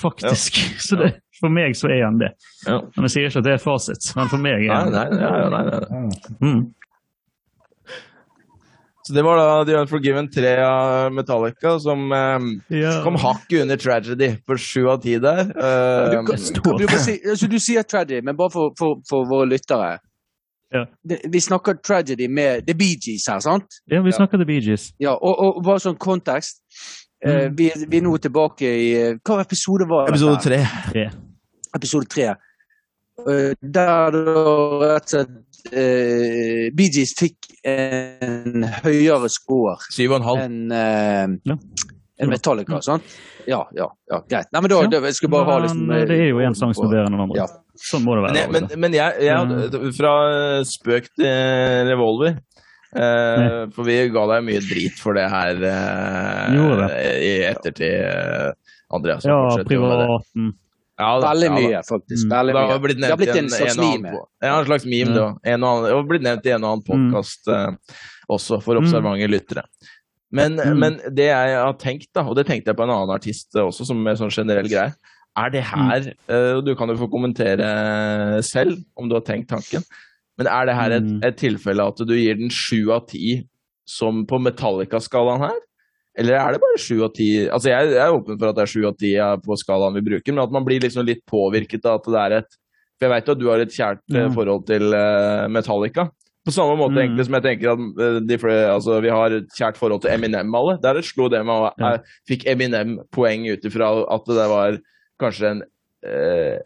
faktisk. 0.00 0.56
Så 0.86 0.96
det, 0.96 1.14
for 1.40 1.52
meg 1.52 1.76
så 1.78 1.88
er 1.92 2.04
han 2.06 2.20
det. 2.20 2.32
Ja. 2.66 2.80
Men 2.96 3.08
jeg 3.08 3.14
sier 3.14 3.30
ikke 3.30 3.42
at 3.42 3.48
det 3.48 3.56
er 3.56 3.62
fasit, 3.62 4.10
men 4.16 4.28
for 4.32 4.42
meg 4.42 4.66
er 4.66 4.74
han 4.74 4.92
det. 4.92 5.04
nei, 5.12 5.20
nei, 5.20 5.40
ja, 5.40 5.48
nei, 5.52 5.62
nei, 5.68 5.80
nei. 5.88 6.36
Mm. 6.44 6.62
Så 9.10 9.14
det 9.14 9.22
var 9.26 9.36
da 9.36 9.64
The 9.66 9.74
Unforgiven 9.74 10.28
3 10.30 10.50
av 10.62 11.12
Metallica 11.12 11.72
som 11.80 12.12
eh, 12.12 12.76
yeah. 12.76 13.02
kom 13.02 13.16
hakket 13.18 13.62
under 13.62 13.76
tragedy 13.76 14.36
på 14.46 14.54
sju 14.58 14.84
av 14.86 15.00
ti 15.02 15.16
der. 15.18 15.40
Uh, 15.50 16.10
Du, 16.10 16.14
kan, 16.14 16.38
kan 16.62 16.76
du, 16.78 16.84
si, 16.94 17.16
altså, 17.26 17.48
du 17.50 17.56
sier 17.58 17.82
tragedy, 17.82 18.20
men 18.22 18.38
bare 18.38 18.54
for, 18.54 18.70
for, 18.78 19.00
for 19.10 19.26
våre 19.26 19.48
lyttere. 19.50 19.96
Ja. 20.70 20.84
Det, 21.02 21.18
vi 21.26 21.40
snakker 21.42 21.74
tragedy 21.82 22.28
med 22.28 22.68
The 22.68 22.78
Bee 22.78 22.94
Gees 23.02 23.26
her, 23.26 23.42
sant? 23.42 23.80
Ja, 23.90 23.98
vi 24.06 24.14
snakker 24.14 24.38
The 24.38 24.46
Bee 24.46 24.62
Gees. 24.62 24.92
Ja, 25.02 25.16
og, 25.18 25.42
og 25.42 25.58
bare 25.66 25.82
sånn 25.82 25.98
kontekst. 25.98 26.62
Mm. 27.26 27.34
Uh, 27.34 27.48
vi, 27.58 27.72
vi 27.88 27.98
er 27.98 28.06
nå 28.06 28.14
tilbake 28.22 28.70
i 28.70 28.88
eh, 28.94 29.18
Hva 29.26 29.42
episode 29.42 29.90
var 29.90 30.06
det? 30.06 30.14
episode 30.14 30.38
tre. 30.46 30.62
Tre. 30.92 31.08
Episode 31.74 32.14
tre. 32.14 32.30
Uh, 33.26 33.50
der 33.58 34.20
da 34.22 34.44
rett 34.86 35.02
og 35.02 35.16
slett 35.16 35.34
eh, 35.72 36.68
Bee 36.76 36.90
Gees 36.94 37.12
fikk 37.18 37.50
en 37.66 38.64
høyere 38.84 39.28
score 39.32 39.76
en 39.98 40.28
enn 40.44 40.72
eh, 40.72 41.26
Ja. 41.50 41.56
enn 42.20 42.28
Metallica, 42.32 42.80
sant? 42.84 43.02
Ja, 43.48 43.62
ja, 43.74 43.86
ja, 44.10 44.18
greit. 44.28 44.50
Nei, 44.52 44.60
men 44.60 44.70
da, 44.70 44.82
Ja. 44.82 44.88
da 44.92 45.00
jeg 45.08 45.14
skulle 45.16 45.32
bare 45.32 45.48
ha 45.48 45.58
liksom 45.64 45.86
Men, 45.86 46.02
eh, 46.02 46.06
det 46.06 46.18
er 46.20 46.28
jo 46.30 46.40
en 46.44 46.54
sang 46.54 46.74
som 46.76 46.86
er 46.86 46.90
bedre 46.92 47.06
enn 47.08 47.16
den 47.16 47.20
andre. 47.24 47.36
Ja. 47.40 47.46
Sånn 47.80 48.04
må 48.04 48.14
det 48.18 48.24
være. 48.26 48.36
jeg, 48.42 48.50
men, 48.52 48.68
men 48.80 48.92
jeg, 48.92 49.22
jeg 49.24 49.36
hadde 49.36 49.92
Fra 49.96 50.14
spøk 50.68 51.06
til 51.16 51.88
revolver 51.88 52.34
eh, 52.92 53.66
For 53.72 53.86
vi 53.88 53.96
ga 54.12 54.26
deg 54.34 54.44
mye 54.44 54.60
drit 54.60 54.98
for 55.00 55.16
det 55.16 55.24
her 55.32 55.62
eh, 55.64 56.58
i 57.24 57.32
ettertid, 57.48 58.04
eh, 58.04 58.52
Andreas. 58.92 59.24
ja, 59.24 59.38
fortsetter 59.48 59.80
med 59.80 59.90
det. 59.90 60.06
privaten. 60.10 60.52
Ja, 61.00 61.10
da, 61.20 61.30
Veldig 61.30 61.48
ja, 61.48 61.54
mye, 61.56 61.78
faktisk. 61.88 62.26
Mm. 62.26 62.32
Veldig 62.34 62.54
mye. 62.54 62.64
Det 63.00 63.10
har 63.10 63.20
blitt 63.22 63.30
i 63.34 63.40
en 63.40 63.48
slags 63.54 63.78
meme. 63.80 64.12
Ja, 64.44 64.52
en 64.58 64.66
slags 64.68 64.84
meme, 64.84 65.08
mm. 65.08 65.14
det 65.16 65.22
òg. 65.24 65.38
En 65.54 65.64
Det 65.64 65.94
har 65.96 66.04
blitt 66.10 66.26
nevnt 66.26 66.46
i 66.50 66.52
en 66.56 66.66
og 66.66 66.74
annen 66.74 66.84
podkast 66.90 67.48
også, 68.30 68.60
for 68.62 68.76
observante 68.80 69.30
lyttere. 69.30 69.64
Men, 70.30 70.54
Mm. 70.60 70.76
men 70.78 71.00
det 71.16 71.26
jeg 71.26 71.54
har 71.58 71.72
tenkt, 71.74 72.06
da, 72.14 72.22
og 72.22 72.36
det 72.38 72.44
tenkte 72.46 72.70
jeg 72.70 72.76
på 72.78 72.84
en 72.84 72.92
annen 72.94 73.10
artist 73.10 73.56
også, 73.58 73.84
som 73.88 74.06
en 74.06 74.16
sånn 74.20 74.30
generell 74.30 74.68
greie, 74.70 74.92
er 75.40 75.50
det 75.50 75.62
her 75.64 76.12
eh, 76.28 76.52
og 76.58 76.64
Du 76.66 76.74
kan 76.76 76.88
jo 76.88 76.94
få 77.00 77.08
kommentere 77.10 78.42
selv 78.46 78.78
om 78.96 79.08
du 79.08 79.14
har 79.16 79.22
tenkt 79.26 79.48
tanken. 79.50 79.82
Men 80.38 80.46
er 80.46 80.66
det 80.66 80.74
her 80.74 80.90
et, 80.98 81.02
Mm. 81.02 81.20
et 81.24 81.36
tilfelle 81.36 81.82
at 81.86 81.96
du 81.96 82.14
gir 82.14 82.34
den 82.38 82.48
sju 82.50 82.90
av 82.92 83.06
ti 83.08 83.42
som 83.86 84.24
på 84.26 84.38
Metallica-skalaen 84.40 85.40
her? 85.40 85.58
Eller 86.20 86.36
er 86.36 86.54
det 86.54 86.62
bare 86.62 86.80
sju 86.80 86.98
av 87.06 87.12
ti? 87.16 87.28
Altså, 87.48 87.70
jeg, 87.72 87.92
jeg 87.94 88.02
er 88.04 88.14
åpen 88.14 88.36
for 88.36 88.50
at 88.50 88.58
det 88.58 88.64
er 88.66 88.72
sju 88.74 88.80
av 88.88 88.96
ti 89.00 89.12
på 89.44 89.56
skalaen 89.56 89.96
vi 89.96 90.06
bruker, 90.10 90.34
men 90.34 90.42
at 90.44 90.52
man 90.52 90.66
blir 90.66 90.82
liksom 90.84 91.06
litt 91.08 91.22
påvirket 91.30 91.86
av 91.88 92.00
at 92.00 92.10
det 92.10 92.24
er 92.24 92.36
et 92.42 92.58
For 93.00 93.08
jeg 93.08 93.14
vet 93.14 93.28
jo 93.28 93.36
at 93.36 93.40
du 93.40 93.46
har 93.48 93.62
et 93.62 93.76
kjært 93.76 94.02
mm. 94.12 94.34
Forhold 94.36 94.66
til 94.68 94.92
eh, 94.92 95.46
Metallica. 95.48 96.10
På 96.44 96.52
samme 96.52 96.76
måte 96.76 96.96
Mm. 96.96 97.00
egentlig 97.04 97.24
som 97.26 97.36
jeg 97.38 97.44
tenker 97.46 97.72
at 97.72 98.04
eh, 98.04 98.20
de 98.28 98.38
altså, 98.68 99.00
vi 99.00 99.08
har 99.12 99.36
et 99.38 99.48
kjært 99.56 99.80
forhold 99.80 100.02
til 100.04 100.12
Eminem 100.12 100.54
alle. 100.54 100.76
Der 100.82 101.00
slo 101.02 101.28
det 101.32 101.40
meg 101.46 101.56
og 101.56 101.80
jeg 101.80 102.00
fikk 102.28 102.46
Eminem 102.46 102.98
poeng 103.12 103.48
ut 103.48 103.64
ifra 103.64 103.90
at 104.16 104.28
det 104.28 104.48
var 104.52 104.78
kanskje 105.20 105.50
en 105.54 105.64
uh, 106.04 106.58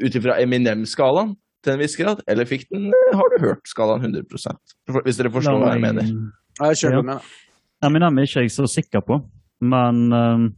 Ut 0.00 0.14
ifra 0.16 0.38
Eminem-skalaen 0.40 1.34
til 1.60 1.74
en 1.74 1.82
viss 1.82 1.96
grad, 1.98 2.22
eller 2.30 2.48
fikk 2.48 2.70
den 2.70 2.88
eh, 2.88 3.16
Har 3.16 3.28
du 3.32 3.42
hørt-skalaen 3.42 4.06
100 4.06 5.02
Hvis 5.04 5.18
dere 5.18 5.32
forstår 5.34 5.60
hva 5.60 5.74
jeg 5.74 5.82
mener. 5.84 6.08
Jeg 6.60 6.78
kjører 6.80 7.04
med 7.04 7.18
det. 7.18 7.49
Eminem 7.84 8.18
er 8.18 8.28
ikke 8.28 8.44
jeg 8.44 8.52
så 8.54 8.66
sikker 8.68 9.04
på, 9.04 9.20
men 9.64 10.00
um, 10.12 10.48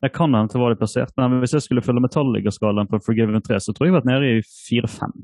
jeg 0.00 0.12
kan 0.16 0.34
hende 0.34 0.52
det 0.52 0.60
var 0.60 0.72
litt 0.72 0.80
plassert. 0.80 1.12
Men 1.20 1.40
hvis 1.40 1.54
jeg 1.56 1.64
skulle 1.64 1.84
følge 1.84 2.02
Metallica-skalaen 2.04 2.88
på 2.90 3.00
Forgiven 3.04 3.40
3, 3.44 3.60
så 3.60 3.72
tror 3.72 3.86
jeg 3.86 3.92
jeg 3.92 3.96
har 3.96 4.00
vært 4.00 4.10
nede 4.10 4.34
i 4.36 4.44
4-5, 4.44 5.16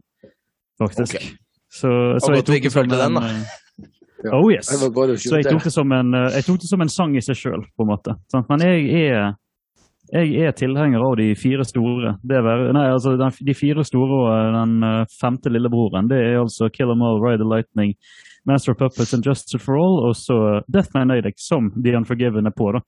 faktisk. 0.80 1.16
Ok. 1.20 1.30
Så, 1.76 1.90
så 2.22 2.32
godt 2.32 2.48
vi 2.48 2.60
ikke 2.60 2.70
det 2.70 2.76
fulgte 2.76 2.98
den, 3.00 3.16
da. 3.18 3.28
eh. 3.28 4.32
Oh 4.32 4.48
yes. 4.52 4.70
Var 4.80 5.16
Så 5.20 5.36
jeg 5.36 5.48
tok 5.50 5.64
det 5.64 5.72
som 5.72 5.92
en, 5.92 6.14
eh, 6.14 6.30
jeg 6.38 6.46
tok 6.46 6.60
det 6.62 6.68
som 6.70 6.80
en 6.82 6.92
sang 6.92 7.16
i 7.16 7.22
seg 7.24 7.36
sjøl, 7.38 7.66
på 7.76 7.84
en 7.84 7.90
måte. 7.90 8.16
Men 8.48 8.64
jeg 8.64 8.86
er, 9.10 9.34
jeg 10.12 10.46
er 10.46 10.54
tilhenger 10.54 11.02
av 11.02 11.16
de 11.18 11.30
fire 11.38 11.64
store. 11.66 12.14
Det 12.22 12.38
er, 12.38 12.62
nei, 12.76 12.84
altså 12.92 13.16
den, 13.18 13.34
de 13.48 13.54
fire 13.58 13.84
store 13.86 14.20
og 14.20 14.28
eh, 14.30 14.52
den 14.54 14.86
eh, 14.86 15.16
femte 15.20 15.50
lillebroren, 15.50 16.10
det 16.10 16.20
er 16.22 16.38
altså 16.44 16.70
Kill 16.70 16.92
'Em 16.92 17.02
All, 17.02 17.18
Ride 17.22 17.42
the 17.42 17.48
Lightning, 17.48 17.96
Master 18.46 18.72
of 18.72 18.78
Puppets 18.78 19.14
and 19.14 19.26
Justice 19.26 19.58
for 19.62 19.80
All, 19.80 19.98
og 20.06 20.14
så 20.16 20.62
Death 20.72 20.94
Man 20.94 21.08
Nadic, 21.08 21.40
som 21.42 21.72
The 21.74 21.96
Unforgiven 21.96 22.46
er 22.46 22.54
på, 22.56 22.70
da. 22.76 22.84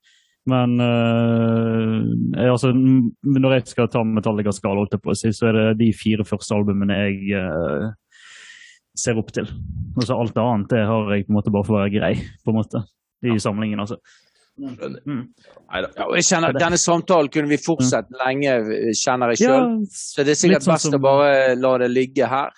Men 0.47 0.79
uh, 0.81 1.99
jeg, 2.33 2.49
altså, 2.49 2.71
når 2.71 3.53
jeg 3.53 3.65
skal 3.67 3.89
ta 3.91 4.01
Metallica-skala, 4.07 4.87
så 5.13 5.49
er 5.49 5.57
det 5.57 5.65
de 5.81 5.89
fire 5.93 6.25
første 6.25 6.55
albumene 6.55 6.95
jeg 6.95 7.35
uh, 7.37 7.91
ser 8.97 9.19
opp 9.19 9.33
til. 9.35 9.51
Og 9.97 10.07
så 10.07 10.15
alt 10.15 10.39
annet 10.39 10.71
det 10.71 10.85
har 10.87 11.11
jeg 11.13 11.27
på 11.27 11.33
en 11.33 11.37
måte 11.37 11.53
bare 11.53 11.67
for 11.67 11.75
å 11.75 11.83
være 11.83 11.93
grei, 11.93 12.13
på 12.45 12.53
en 12.53 12.59
måte, 12.61 12.81
i 13.27 13.35
samlingen. 13.37 13.83
altså. 13.83 13.99
Skjønner. 14.59 15.01
Mm. 15.05 15.21
Ja, 15.69 16.05
og 16.07 16.15
jeg 16.17 16.25
kjenner, 16.27 16.53
denne 16.57 16.79
samtalen 16.81 17.29
kunne 17.31 17.49
vi 17.51 17.57
fortsatt 17.61 18.09
lenge, 18.25 18.57
kjenner 18.97 19.33
jeg 19.35 19.45
Ja, 19.45 19.55
sjøl. 19.55 19.87
Så 19.93 20.25
det 20.25 20.35
er 20.35 20.39
sikkert 20.41 20.65
sånn 20.65 20.73
best 20.75 20.89
som- 20.89 20.97
å 20.99 21.01
bare 21.01 21.55
la 21.55 21.77
det 21.77 21.89
ligge 21.91 22.27
her. 22.27 22.51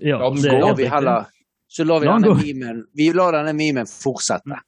ja, 0.00 0.18
det. 0.18 0.42
Så 0.42 0.58
lar 0.60 0.74
vi 0.74 0.84
heller 0.86 1.26
så 1.74 1.84
lar 1.84 1.98
vi 2.00 2.06
denne 2.06 2.34
memen, 2.38 2.84
vi 2.94 3.12
lar 3.12 3.32
denne 3.32 3.52
memen 3.52 3.86
fortsette. 3.86 4.60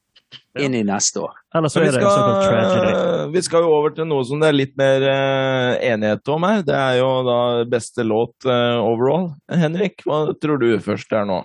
inn 0.59 0.75
i 0.75 0.83
neste 0.83 1.21
år. 1.21 1.35
Eller 1.55 1.69
så 1.69 1.79
er 1.81 1.85
vi 1.85 1.91
det 1.93 2.01
en 2.01 2.03
såkalt 2.09 2.45
skal, 2.45 2.57
tragedy. 2.81 3.33
vi 3.33 3.41
skal 3.43 3.63
jo 3.63 3.69
over 3.77 3.91
til 3.95 4.07
noe 4.07 4.25
som 4.25 4.41
det 4.41 4.49
er 4.49 4.57
litt 4.57 4.73
mer 4.77 5.03
eh, 5.07 5.93
enighet 5.93 6.29
om 6.33 6.43
her. 6.49 6.63
Det 6.67 6.75
er 6.75 6.97
jo 6.99 7.11
da 7.29 7.65
beste 7.65 8.03
låt 8.05 8.45
eh, 8.45 8.79
overall. 8.81 9.35
Henrik, 9.49 10.03
hva 10.05 10.35
tror 10.41 10.59
du 10.59 10.79
først 10.83 11.13
er 11.13 11.29
nå? 11.29 11.43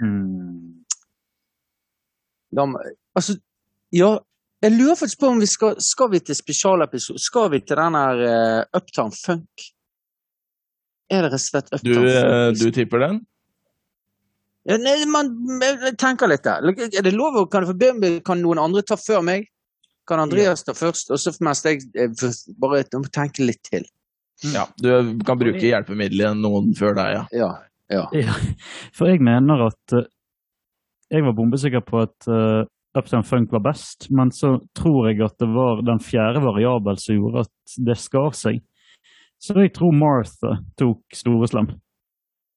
Hmm. 0.00 0.67
Må- 2.56 2.80
altså, 3.14 3.36
ja, 3.92 4.16
jeg 4.64 4.72
lurer 4.74 4.96
faktisk 4.98 5.20
på 5.20 5.32
om 5.32 5.40
vi 5.40 5.46
skal 5.46 5.76
Skal 5.84 6.08
vi 6.10 6.20
til 6.24 6.36
spesialepisode? 6.36 7.20
Skal 7.20 7.50
vi 7.52 7.60
til 7.60 7.76
den 7.76 7.98
her 7.98 8.22
uh, 8.24 8.78
Uptown 8.78 9.12
Funk? 9.12 9.66
Er 11.08 11.24
det 11.24 11.32
rett 11.32 11.40
og 11.40 11.44
slett 11.44 11.68
Du, 11.70 11.76
Uptown 11.76 12.06
du, 12.06 12.14
Funk? 12.14 12.62
du 12.62 12.70
tipper 12.78 13.04
den? 13.04 13.20
Ja, 14.68 14.76
nei, 14.76 14.96
man 15.08 15.30
jeg 15.62 15.94
tenker 15.96 16.28
litt 16.28 16.44
der. 16.44 16.66
Er 16.68 17.04
det 17.06 17.14
lov 17.14 17.38
å 17.40 17.46
kan, 17.48 17.64
kan 18.24 18.42
noen 18.42 18.60
andre 18.60 18.82
ta 18.84 18.98
før 19.00 19.22
meg? 19.24 19.46
Kan 20.08 20.20
Andreas 20.20 20.64
ta 20.64 20.74
først, 20.76 21.08
og 21.12 21.20
så 21.20 21.32
mens 21.44 21.62
jeg 21.64 21.86
jeg 21.94 22.12
bare 22.60 22.82
jeg 22.82 23.00
må 23.00 23.08
tenke 23.12 23.44
litt 23.44 23.62
til. 23.68 23.86
Ja. 24.52 24.66
Du 24.76 24.90
kan 25.26 25.40
bruke 25.40 25.62
hjelpemiddelet 25.62 26.36
noen 26.38 26.74
før 26.78 26.96
deg, 26.98 27.16
ja. 27.16 27.24
Ja. 27.32 27.48
ja. 27.92 28.04
Ja, 28.14 28.36
for 28.96 29.10
jeg 29.10 29.24
mener 29.24 29.66
at 29.70 29.96
eh, 29.96 30.06
Jeg 31.12 31.24
var 31.24 31.32
bombesikker 31.36 31.80
på 31.86 32.02
at 32.04 32.28
uh, 32.28 32.64
Uptown 32.98 33.24
Funk 33.24 33.52
var 33.54 33.62
best, 33.64 34.10
men 34.10 34.32
så 34.34 34.56
tror 34.76 35.08
jeg 35.08 35.22
at 35.24 35.38
det 35.40 35.48
var 35.54 35.80
den 35.86 36.00
fjerde 36.04 36.42
variabel 36.44 36.98
som 37.00 37.16
gjorde 37.16 37.46
at 37.46 37.76
det 37.86 37.96
skar 38.00 38.34
seg. 38.36 38.60
Så 39.40 39.54
jeg 39.56 39.72
tror 39.76 39.94
Martha 39.94 40.56
tok 40.80 41.00
Storeslam. 41.14 41.70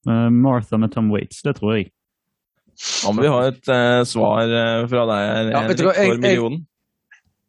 Uh, 0.08 0.28
Martha 0.34 0.80
med 0.82 0.92
Tom 0.96 1.12
Waits, 1.14 1.44
det 1.46 1.56
tror 1.60 1.78
jeg. 1.78 1.92
Da 2.82 3.12
må 3.14 3.22
vi 3.24 3.30
ha 3.32 3.42
et 3.52 3.68
uh, 3.70 4.02
svar 4.08 4.48
eh, 4.48 4.84
fra 4.90 5.02
deg, 5.06 5.24
her, 5.28 5.50
Ja, 5.52 5.52
jeg, 5.52 5.58
Henrik, 5.62 5.82
jeg- 5.86 6.12
for 6.14 6.22
millionen. 6.24 6.62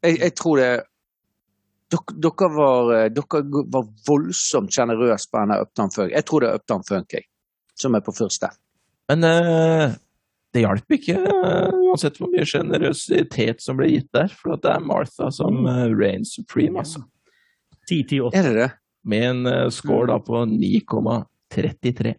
Jeg, 0.03 0.19
jeg 0.19 0.35
tror 0.35 0.59
det 0.59 0.71
dere, 1.93 2.15
dere, 2.25 2.49
var, 2.57 2.91
eh, 2.97 3.09
dere 3.15 3.43
var 3.73 3.87
voldsomt 4.09 4.73
sjenerøse 4.75 5.29
på 5.31 5.41
denne 5.43 5.59
Uptown 5.63 5.93
Funk. 5.95 6.13
Jeg 6.13 6.27
tror 6.29 6.43
det 6.43 6.49
er 6.51 6.59
Uptown 6.61 6.85
Funk, 6.89 7.13
jeg, 7.15 7.27
som 7.79 7.95
er 7.95 8.05
på 8.05 8.15
første. 8.17 8.51
Men 9.13 9.25
eh, 9.29 9.95
det 10.53 10.65
hjalp 10.65 10.97
ikke, 10.99 11.17
eh, 11.17 11.79
uansett 11.89 12.19
hvor 12.21 12.31
mye 12.33 12.45
sjenerøsitet 12.49 13.63
som 13.65 13.79
ble 13.79 13.89
gitt 13.95 14.11
der. 14.15 14.33
For 14.37 14.61
det 14.61 14.73
er 14.75 14.85
Martha 14.85 15.31
som 15.33 15.65
uh, 15.65 15.89
reigns 15.97 16.35
supreme, 16.37 16.83
altså. 16.85 17.05
10-10-8. 17.91 18.33
Er 18.37 18.49
det 18.49 18.55
det? 18.59 18.71
Med 19.09 19.29
en 19.31 19.47
eh, 19.51 19.69
score 19.75 20.11
da 20.13 20.19
på 20.23 20.45
9,33. 20.47 22.15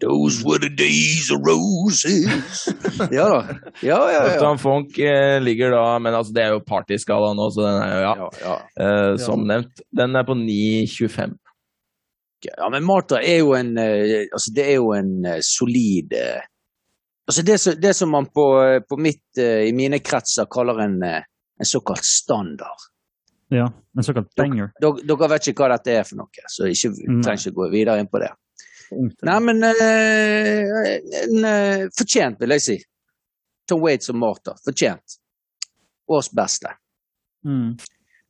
Those 0.00 0.44
were 0.46 0.58
the 0.58 0.70
days 0.70 1.30
of 1.30 1.42
roses. 1.44 2.68
ja 3.12 3.26
da. 3.28 3.40
Ja, 3.82 3.98
ja, 4.10 4.22
ja. 4.24 4.34
Uptown 4.34 4.58
Funk 4.58 4.98
eh, 4.98 5.36
ligger 5.42 5.70
da 5.70 5.98
Men 5.98 6.14
altså, 6.14 6.32
det 6.32 6.42
er 6.42 6.54
jo 6.54 6.62
partyskala 6.64 7.34
nå, 7.36 7.50
så 7.52 7.66
den 7.66 7.82
er 7.82 7.92
jo, 7.92 8.00
ja, 8.00 8.14
ja, 8.16 8.30
ja. 8.46 8.56
eh, 8.86 9.12
som 9.20 9.44
nevnt. 9.44 9.84
Den 9.92 10.16
er 10.16 10.24
på 10.24 10.38
9,25. 10.38 11.36
Ja, 12.48 12.70
men 12.72 12.86
Martha 12.88 13.20
er 13.20 13.42
jo 13.42 13.52
en 13.58 13.74
eh, 13.78 14.24
Altså, 14.32 14.54
det 14.56 14.70
er 14.70 14.78
jo 14.80 14.94
en 14.96 15.12
eh, 15.28 15.42
solid 15.44 16.16
eh, 16.16 16.40
Altså, 17.30 17.42
det, 17.42 17.80
det 17.82 17.94
som 17.94 18.10
man 18.10 18.26
på, 18.26 18.62
eh, 18.62 18.80
på 18.82 18.96
mitt 18.96 19.38
eh, 19.38 19.68
I 19.68 19.72
mine 19.72 20.00
kretser 20.02 20.48
kaller 20.50 20.80
en, 20.82 21.02
eh, 21.06 21.22
en 21.58 21.66
såkalt 21.66 22.04
standard. 22.04 22.88
Ja, 23.48 23.68
en 23.98 24.04
såkalt 24.04 24.34
banger. 24.34 24.72
Dere, 24.82 25.04
dere 25.06 25.28
vet 25.30 25.46
ikke 25.46 25.62
hva 25.62 25.76
dette 25.76 25.92
er 25.94 26.08
for 26.08 26.18
noe, 26.18 26.42
så 26.50 26.66
ikke, 26.66 26.90
trenger 26.98 27.38
ikke 27.38 27.52
gå 27.54 27.68
videre 27.70 28.02
inn 28.02 28.08
på 28.10 28.18
det. 28.18 28.32
Nei, 28.90 29.36
men 29.46 29.62
en, 29.62 31.46
Fortjent, 31.94 32.42
vil 32.42 32.56
jeg 32.56 32.64
si. 32.64 32.76
Tom 33.70 33.84
Waits 33.84 34.10
og 34.10 34.18
Martha. 34.18 34.56
Fortjent. 34.64 35.20
Års 36.10 36.32
beste. 36.34 36.74
Mm. 37.46 37.76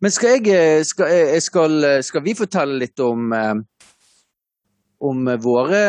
Men 0.04 0.12
skal 0.12 0.44
jeg 0.44 0.84
skal, 0.84 1.40
skal, 1.40 1.88
skal 2.04 2.24
vi 2.28 2.36
fortelle 2.36 2.76
litt 2.84 3.00
om 3.00 3.32
om 5.00 5.32
våre 5.40 5.80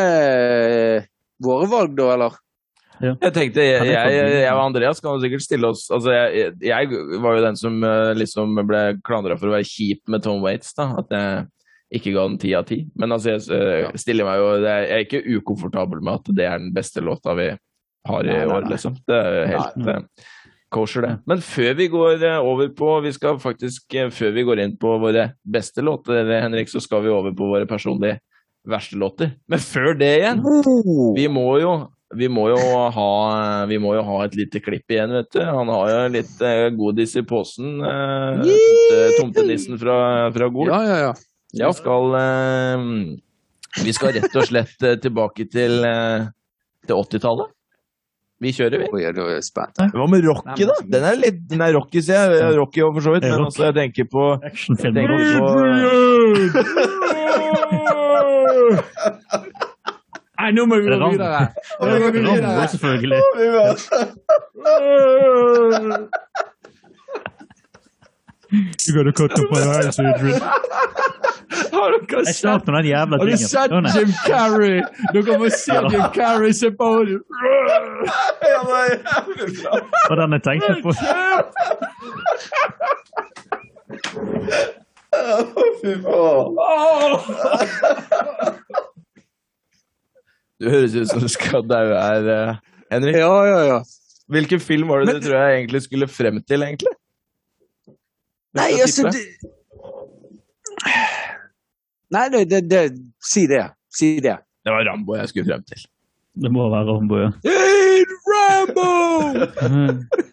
våre 1.44 1.68
valg, 1.76 1.92
da, 2.00 2.08
eller? 2.14 2.40
Jeg 3.02 3.34
tenkte, 3.34 3.64
jeg, 3.66 3.88
Ja, 3.90 4.04
jeg, 4.10 4.34
jeg 4.44 4.52
og 4.52 4.62
Andreas 4.62 5.02
kan 5.02 5.16
jo 5.16 5.22
sikkert 5.24 5.42
stille 5.42 5.70
oss 5.72 5.88
altså 5.90 6.12
jeg, 6.14 6.52
jeg 6.62 7.00
var 7.24 7.34
jo 7.34 7.42
den 7.44 7.58
som 7.58 7.80
eh, 7.86 8.12
liksom 8.14 8.60
ble 8.68 8.82
klandra 9.02 9.34
for 9.40 9.50
å 9.50 9.56
være 9.56 9.66
kjip 9.66 10.06
med 10.12 10.22
Tom 10.22 10.44
Waits. 10.44 10.70
da, 10.78 10.92
At 11.02 11.10
jeg 11.12 11.48
ikke 11.92 12.12
ga 12.14 12.26
den 12.28 12.38
ti 12.40 12.52
av 12.56 12.68
ti. 12.68 12.82
Men 12.98 13.12
altså, 13.14 13.34
jeg 13.34 13.42
eh, 13.52 13.98
stiller 14.00 14.28
meg 14.28 14.40
jo 14.40 14.52
Jeg 14.64 14.86
er 14.88 15.04
ikke 15.04 15.24
ukomfortabel 15.38 16.00
med 16.00 16.20
at 16.20 16.30
det 16.36 16.46
er 16.48 16.62
den 16.62 16.72
beste 16.74 17.04
låta 17.04 17.36
vi 17.38 17.50
har 18.08 18.26
i 18.26 18.30
Nei, 18.32 18.38
nei, 18.38 18.54
år, 18.56 18.68
liksom. 18.70 18.96
Det 19.06 19.18
er 19.18 19.50
helt 19.52 19.76
nei, 19.84 19.98
kosher, 20.72 21.04
det. 21.04 21.12
Men 21.28 21.42
før 21.44 21.76
vi 21.78 21.88
går 21.92 22.24
eh, 22.24 22.38
over 22.40 22.72
på 22.76 22.94
Vi 23.04 23.12
skal 23.14 23.40
faktisk, 23.42 23.86
eh, 23.94 24.10
før 24.10 24.36
vi 24.36 24.46
går 24.48 24.64
inn 24.64 24.76
på 24.80 24.96
våre 25.02 25.32
beste 25.44 25.84
låter, 25.84 26.32
Henrik, 26.40 26.72
så 26.72 26.80
skal 26.82 27.04
vi 27.04 27.12
over 27.12 27.34
på 27.36 27.50
våre 27.52 27.68
personlige 27.68 28.20
verste 28.68 28.96
låter. 28.96 29.34
Men 29.50 29.62
før 29.62 29.92
det 29.98 30.12
igjen 30.20 30.42
vi 31.16 31.26
må 31.28 31.48
jo 31.60 31.74
vi 32.18 32.28
må 32.28 32.48
jo 32.52 32.58
ha, 32.94 33.08
vi 33.70 33.78
må 33.80 33.94
jo 33.96 34.02
ha 34.06 34.18
et 34.26 34.34
lite 34.38 34.60
klipp 34.64 34.90
igjen, 34.92 35.12
vet 35.16 35.30
du. 35.34 35.40
Han 35.44 35.68
har 35.72 35.90
jo 35.90 35.98
litt 36.18 36.42
eh, 36.44 36.68
godis 36.76 37.16
i 37.16 37.22
posen. 37.26 37.80
Eh, 37.80 39.10
tomtenissen 39.20 39.78
fra, 39.80 39.96
fra 40.34 40.48
Gol. 40.52 40.68
Ja, 40.72 40.82
ja, 40.86 40.98
ja. 41.08 41.12
Vi 41.52 41.72
skal, 41.76 42.14
eh, 42.18 42.78
vi 43.84 43.92
skal 43.96 44.14
rett 44.18 44.36
og 44.36 44.46
slett 44.48 44.86
eh, 44.88 44.96
tilbake 45.00 45.48
til, 45.52 45.84
eh, 45.88 46.28
til 46.88 46.96
80-tallet. 46.96 47.48
Vi 48.42 48.50
kjører, 48.56 48.78
vi. 48.82 48.88
Hva 49.94 50.06
med 50.10 50.24
Rocky, 50.26 50.64
da? 50.66 50.74
Den 50.90 51.04
er 51.06 51.14
litt 51.20 51.44
den 51.46 51.60
er 51.62 51.76
Rocky, 51.76 52.00
sier 52.02 52.32
jeg. 52.34 52.56
Rocky 52.58 52.82
for 52.82 53.02
så 53.04 53.12
vidt. 53.14 53.28
Men 53.28 53.44
altså, 53.46 53.68
jeg 53.68 53.74
tenker 53.76 54.04
på 54.10 54.24
jeg 54.32 54.50
Actionfilm. 54.50 54.94
tenker 54.98 55.14
på 55.38 55.52
Nei, 60.40 60.50
nå 60.56 60.64
må 60.66 60.76
vi 60.80 60.88
Det 60.88 60.94
er 60.96 61.00
gå 61.02 61.08
videre. 61.12 61.40
Vi 61.82 61.86
Rambo, 62.26 62.66
selvfølgelig. 62.72 63.20
You 68.52 68.94
gotta 68.94 69.12
cut 69.12 69.32
off 69.32 69.50
my 69.50 69.60
eyes, 69.60 69.98
Adrian. 69.98 70.40
Har 71.72 71.90
dere 71.92 72.22
Jeg 72.26 72.34
slapp 72.34 72.66
med 72.66 72.74
den 72.76 72.86
jævla 72.90 73.16
Har 73.18 73.24
du 73.24 73.30
tingen. 73.30 73.48
sett 73.48 73.72
Å, 73.72 73.80
nei. 73.80 73.92
Jim 73.96 74.12
Carrey? 74.26 74.82
Dere 75.14 75.38
må 75.40 75.48
se 75.52 75.72
Jim 75.92 76.04
Carrey 76.14 76.52
se 76.56 76.70
på 76.76 76.88
Og 80.10 80.16
den 80.20 80.32
jeg 80.36 80.42
tenkte 80.48 80.72
på. 80.82 80.90
Fy 85.82 85.92
faen. 86.04 86.56
Du 90.62 90.68
høres 90.70 90.94
ut 90.94 91.10
som 91.10 91.22
du 91.22 91.30
skal 91.30 91.64
daue 91.66 91.96
her, 91.98 92.28
eh, 92.30 92.58
Henrik. 92.94 93.16
Ja, 93.18 93.32
ja, 93.48 93.60
ja. 93.66 93.78
Hvilken 94.30 94.60
film 94.62 94.92
var 94.92 95.02
det 95.02 95.16
du 95.16 95.24
tror 95.24 95.40
jeg 95.40 95.56
egentlig 95.58 95.80
skulle 95.82 96.06
frem 96.06 96.38
til, 96.46 96.62
egentlig? 96.62 96.92
Nei, 98.54 98.68
altså 98.84 99.10
det... 99.10 99.22
Nei, 102.12 102.26
det, 102.30 102.42
det, 102.50 102.60
det 102.70 102.82
Si 103.24 103.46
det. 103.50 103.64
Si 103.90 104.12
det. 104.22 104.36
Det 104.62 104.74
var 104.74 104.86
Rambo 104.86 105.16
jeg 105.18 105.32
skulle 105.32 105.48
frem 105.50 105.64
til. 105.66 105.82
Det 106.44 106.52
må 106.52 106.68
være 106.70 106.92
Rambo, 106.92 107.18
ja. 107.24 107.32
Hey, 107.42 108.04
Rambo! 108.30 108.86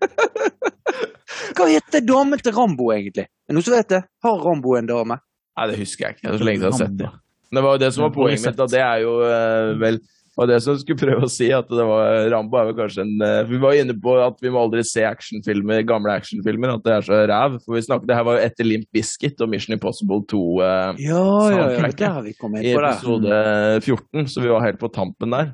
Hva 1.57 1.67
heter 1.71 2.05
damen 2.05 2.43
til 2.43 2.53
Rambo, 2.55 2.91
egentlig? 2.93 3.25
Er 3.25 3.49
det 3.49 3.57
noen 3.57 3.65
som 3.65 3.75
vet 3.79 3.89
det? 3.95 4.03
Har 4.23 4.45
Rambo 4.45 4.77
en 4.77 4.91
dame? 4.91 5.17
Nei, 5.57 5.67
det 5.71 5.81
husker 5.81 6.05
jeg 6.05 6.19
ikke. 6.19 6.27
Det 6.27 6.35
er 6.35 6.43
så 6.43 6.49
lenge 6.51 6.61
siden 6.61 6.69
jeg 6.69 6.77
har 6.77 6.83
sett 6.85 7.01
det. 7.01 7.11
Det 7.49 7.65
var 7.65 7.75
jo 7.75 7.81
det 7.81 7.89
som 7.95 8.05
var 8.05 8.11
poenget 8.13 8.45
mitt, 8.45 8.59
og 8.61 8.69
det 8.69 8.81
er 8.85 8.97
jo 9.01 9.13
eh, 9.25 9.71
vel 9.81 9.97
var 10.39 10.47
det 10.47 10.59
som 10.63 10.77
skulle 10.79 10.99
prøve 10.99 11.27
å 11.27 11.31
si, 11.31 11.49
at 11.51 11.67
det 11.67 11.85
var 11.85 12.29
Rambo 12.31 12.59
er 12.59 12.69
vel 12.69 12.77
kanskje 12.77 13.03
en 13.03 13.25
eh, 13.25 13.41
Vi 13.49 13.59
var 13.61 13.75
inne 13.75 13.95
på 13.99 14.15
at 14.23 14.39
vi 14.43 14.51
må 14.53 14.61
aldri 14.63 14.85
se 14.87 15.03
actionfilmer, 15.07 15.83
gamle 15.87 16.15
actionfilmer, 16.15 16.77
at 16.77 16.85
det 16.85 16.95
er 16.95 17.07
så 17.07 17.21
ræv. 17.29 17.57
For 17.65 17.75
vi 17.75 17.83
snakket, 17.85 18.07
det 18.09 18.17
her 18.17 18.27
var 18.27 18.37
jo 18.37 18.45
etter 18.47 18.67
Limp 18.67 18.87
Bizkit 18.95 19.43
og 19.43 19.51
Mission 19.51 19.75
Impossible 19.75 20.23
2 20.31 20.43
eh, 20.63 21.01
Ja, 21.09 21.23
ja, 21.51 21.65
ja. 21.75 21.89
Der 21.99 22.21
vi 22.23 22.31
i 22.31 22.37
inn 22.37 22.45
på 22.47 22.55
det. 22.55 22.93
episode 22.93 23.41
14, 23.83 24.29
så 24.31 24.45
vi 24.45 24.53
var 24.53 24.63
helt 24.67 24.79
på 24.81 24.91
tampen 24.95 25.35
der. 25.35 25.51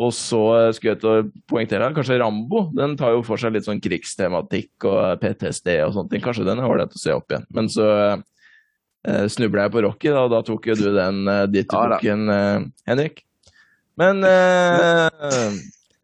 Og 0.00 0.12
så 0.14 0.42
eh, 0.56 0.72
skulle 0.74 0.96
jeg 0.96 1.02
til 1.02 1.12
å 1.12 1.46
poengtere 1.50 1.92
kanskje 1.94 2.18
Rambo. 2.22 2.66
Den 2.74 2.98
tar 2.98 3.14
jo 3.14 3.24
for 3.26 3.40
seg 3.40 3.54
litt 3.54 3.66
sånn 3.66 3.82
krigstematikk 3.82 4.90
og 4.90 5.22
PTSD 5.22 5.72
og 5.86 5.94
sånne 5.96 6.14
ting. 6.14 6.26
Kanskje 6.26 6.46
den 6.50 6.62
er 6.62 6.70
ålreit 6.70 6.94
å 6.94 7.02
se 7.02 7.14
opp 7.14 7.30
igjen. 7.30 7.48
Men 7.54 7.70
så 7.70 7.88
eh, 7.94 9.26
snubla 9.30 9.66
jeg 9.66 9.74
på 9.74 9.86
Rocky, 9.86 10.12
da, 10.12 10.26
og 10.26 10.34
da 10.34 10.44
tok 10.46 10.70
jo 10.70 10.78
du 10.78 10.88
den 10.98 11.26
eh, 11.30 11.48
dit 11.50 11.66
du 11.66 11.76
Ja 11.76 11.98
tok 11.98 12.06
eh, 12.10 12.70
Henrik. 12.90 13.26
Men 14.00 14.24
uh, 14.24 15.56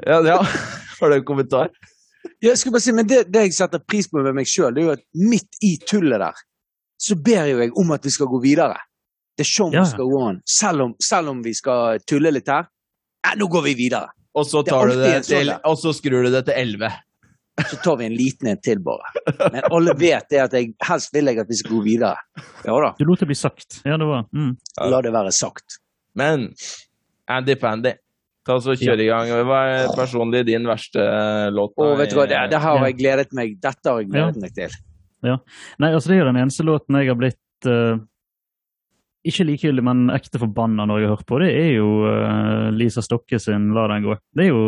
ja, 0.05 0.19
ja, 0.21 0.41
har 1.01 1.11
du 1.11 1.17
en 1.17 1.25
kommentar? 1.25 1.71
Jeg 2.43 2.59
skulle 2.59 2.77
bare 2.77 2.85
si, 2.85 2.93
men 2.93 3.09
det, 3.09 3.23
det 3.33 3.47
jeg 3.47 3.55
setter 3.57 3.81
pris 3.81 4.09
på 4.11 4.21
med 4.21 4.37
meg 4.37 4.49
sjøl, 4.51 4.77
er 4.77 4.85
jo 4.85 4.93
at 4.97 5.05
midt 5.17 5.57
i 5.65 5.77
tullet 5.89 6.21
der, 6.21 6.43
så 7.01 7.17
ber 7.17 7.49
jo 7.49 7.63
jeg 7.63 7.73
om 7.81 7.95
at 7.97 8.05
vi 8.05 8.13
skal 8.13 8.29
gå 8.29 8.41
videre. 8.43 8.77
The 9.37 9.45
show 9.45 9.73
Ja. 9.73 9.81
must 9.81 9.97
go 9.97 10.09
on. 10.21 10.41
Selv 10.49 10.83
om, 10.83 10.95
selv 11.01 11.33
om 11.33 11.43
vi 11.45 11.55
skal 11.55 12.01
tulle 12.09 12.33
litt 12.33 12.49
her. 12.49 12.69
Ja, 13.25 13.35
nå 13.37 13.49
går 13.53 13.67
vi 13.71 13.75
videre. 13.75 14.13
og 14.37 14.45
så, 14.47 14.63
Det 14.63 14.73
er 14.73 14.87
du 14.93 15.01
det 15.01 15.13
sånn 15.25 15.33
til, 15.33 15.53
og 15.65 15.77
så 15.81 15.93
skrur 15.97 16.27
du 16.27 16.31
det 16.33 16.45
til 16.45 16.55
11. 16.57 16.93
Så 17.71 17.79
tar 17.81 17.97
vi 17.97 18.05
en 18.05 18.17
liten 18.17 18.51
en 18.53 18.61
til, 18.61 18.81
bare. 18.85 19.13
Men 19.49 19.63
alle 19.73 19.95
vet 19.97 20.29
det 20.29 20.43
at 20.43 20.53
jeg 20.53 20.75
helst 20.85 21.15
vil 21.17 21.31
jeg 21.31 21.41
at 21.41 21.49
vi 21.49 21.57
skal 21.57 21.73
gå 21.73 21.81
videre. 21.87 22.17
Ja 22.67 22.77
da, 22.85 22.93
Du 22.99 23.07
lot 23.09 23.21
det 23.21 23.31
bli 23.31 23.39
sagt. 23.39 23.81
Ja, 23.85 23.97
det 23.97 24.09
var 24.09 24.27
mm. 24.29 24.53
la 24.93 25.01
det 25.05 25.13
være 25.15 25.33
sagt. 25.33 25.79
Men 26.17 26.51
Andy 27.29 27.57
Pandy, 27.59 27.93
ta 28.47 28.59
så 28.63 28.77
kjør 28.79 29.03
i 29.03 29.09
gang. 29.09 29.31
Hva 29.49 29.61
er 29.73 29.95
personlig 29.97 30.45
din 30.47 30.67
verste 30.69 31.03
eh, 31.03 31.47
låt? 31.55 31.75
da 31.77 31.89
Og 31.89 31.97
vet 32.01 32.13
du 32.13 32.19
hva, 32.21 32.27
det, 32.31 32.43
det 32.53 32.61
har 32.63 32.83
jeg 32.87 32.99
gledet 33.01 33.33
meg 33.37 33.57
Dette 33.63 33.91
har 33.91 34.03
jeg 34.03 34.11
gledet 34.13 34.37
Ja. 34.37 34.43
meg 34.45 34.55
til. 34.55 34.77
Nei, 35.83 35.91
altså 35.91 36.13
det 36.13 36.21
er 36.21 36.29
den 36.29 36.39
eneste 36.45 36.63
låten 36.67 37.01
jeg 37.01 37.11
har 37.11 37.19
blitt 37.19 37.67
uh, 37.67 37.97
ikke 39.27 39.47
likegyldig, 39.49 39.83
men 39.83 40.05
ekte 40.15 40.39
forbanna 40.39 40.85
når 40.87 41.01
jeg 41.01 41.09
har 41.09 41.17
hørt 41.17 41.27
på. 41.27 41.41
Det 41.43 41.49
er 41.51 41.73
jo 41.81 41.89
uh, 42.07 42.69
Lisa 42.77 43.03
Stokke 43.03 43.41
sin 43.43 43.73
'La 43.75 43.89
den 43.91 44.05
gå'. 44.07 44.19
Det 44.37 44.45
er 44.45 44.53
jo, 44.53 44.61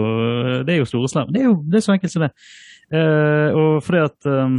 det 0.66 0.74
er 0.74 0.80
jo 0.80 0.88
store 0.88 1.10
slag. 1.12 1.30
Det 1.30 1.44
er 1.44 1.46
jo 1.46 1.62
det 1.62 1.78
er 1.78 1.86
så 1.86 1.94
enkelt 1.94 2.12
som 2.12 2.26
det. 2.26 2.32
Uh, 2.90 3.50
og 3.54 3.82
fordi 3.84 4.00
at 4.00 4.26
eh, 4.26 4.58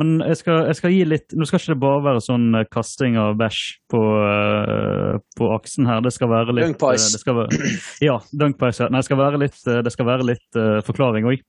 Men 0.00 0.20
jeg 0.24 0.38
skal, 0.40 0.62
jeg 0.70 0.76
skal 0.78 0.92
gi 0.94 1.00
litt 1.04 1.34
Nå 1.36 1.44
skal 1.48 1.60
ikke 1.60 1.74
det 1.74 1.80
bare 1.82 2.02
være 2.06 2.20
sånn 2.24 2.46
eh, 2.56 2.66
kasting 2.72 3.18
av 3.20 3.34
bæsj 3.40 3.58
på, 3.92 4.00
eh, 4.24 5.16
på 5.36 5.50
aksen 5.54 5.88
her. 5.90 6.00
Det 6.06 6.12
skal 6.16 6.30
være 6.32 6.54
litt 6.56 6.70
Dunkpies. 6.70 7.08
eh, 7.14 7.20
skal 7.20 7.36
være, 7.42 7.58
Ja, 8.08 8.16
dunkpies. 8.32 8.80
ja. 8.80 8.88
Nei, 8.88 9.02
det 9.02 9.10
skal 9.10 9.20
være 9.20 9.40
litt, 9.42 9.58
eh, 9.68 9.82
det 9.84 9.92
skal 9.94 10.08
være 10.08 10.26
litt 10.30 10.58
uh, 10.60 10.78
forklaring 10.86 11.28
òg. 11.28 11.42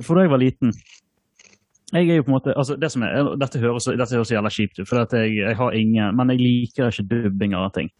for 0.00 0.16
da 0.16 0.22
jeg 0.24 0.32
var 0.32 0.40
liten 0.40 0.72
jeg 1.94 2.08
er 2.10 2.16
jo 2.16 2.24
på 2.26 2.32
en 2.32 2.34
måte, 2.34 2.54
altså 2.58 2.74
det 2.80 2.88
som 2.90 3.04
er, 3.06 3.28
Dette 3.38 3.60
høres, 3.62 3.84
dette 3.86 4.16
høres 4.16 4.30
jævla 4.32 4.50
kjipt 4.50 4.80
ut, 4.80 4.88
for 4.88 5.04
jeg, 5.04 5.36
jeg 5.36 5.54
har 5.54 5.76
ingen 5.78 6.16
Men 6.18 6.32
jeg 6.32 6.40
liker 6.42 6.88
ikke 6.90 7.04
dubbing 7.12 7.54
av 7.54 7.68
ting. 7.76 7.90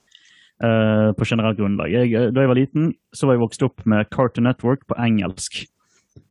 eh, 0.65 1.13
på 1.15 1.25
generelt 1.29 1.59
grunnlag. 1.61 1.93
Jeg, 1.93 2.33
da 2.35 2.41
jeg 2.43 2.49
var 2.51 2.57
liten, 2.59 2.89
så 3.15 3.29
var 3.29 3.37
jeg 3.37 3.45
vokst 3.45 3.63
opp 3.63 3.85
med 3.87 4.09
Cartoon 4.11 4.49
Network 4.49 4.87
på 4.89 4.97
engelsk. 4.99 5.61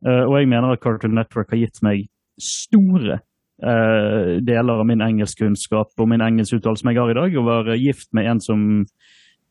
Eh, 0.04 0.24
og 0.26 0.34
jeg 0.40 0.48
mener 0.50 0.74
at 0.74 0.82
Cartoon 0.82 1.14
Network 1.16 1.54
har 1.54 1.62
gitt 1.62 1.80
meg 1.86 2.08
store 2.42 3.20
eh, 3.62 4.36
deler 4.46 4.82
av 4.82 4.86
min 4.88 5.04
engelskkunnskap 5.04 5.94
og 5.96 6.10
min 6.10 6.24
engelskuttalelse 6.24 6.84
som 6.84 6.90
jeg 6.92 7.00
har 7.00 7.12
i 7.12 7.18
dag. 7.20 7.38
Å 7.38 7.46
være 7.46 7.78
gift 7.80 8.10
med 8.16 8.30
en 8.32 8.42
som 8.42 8.66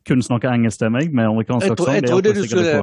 kun 0.06 0.22
snakker 0.22 0.52
engelsk 0.52 0.84
til 0.84 0.94
meg, 0.94 1.14
med 1.14 1.32
amerikansk 1.32 1.72
Jeg, 1.72 1.78
tro, 1.78 1.88
aksent. 1.88 2.02
jeg, 2.02 2.12
trodde 2.12 2.36
du 2.36 2.44
skulle, 2.46 2.76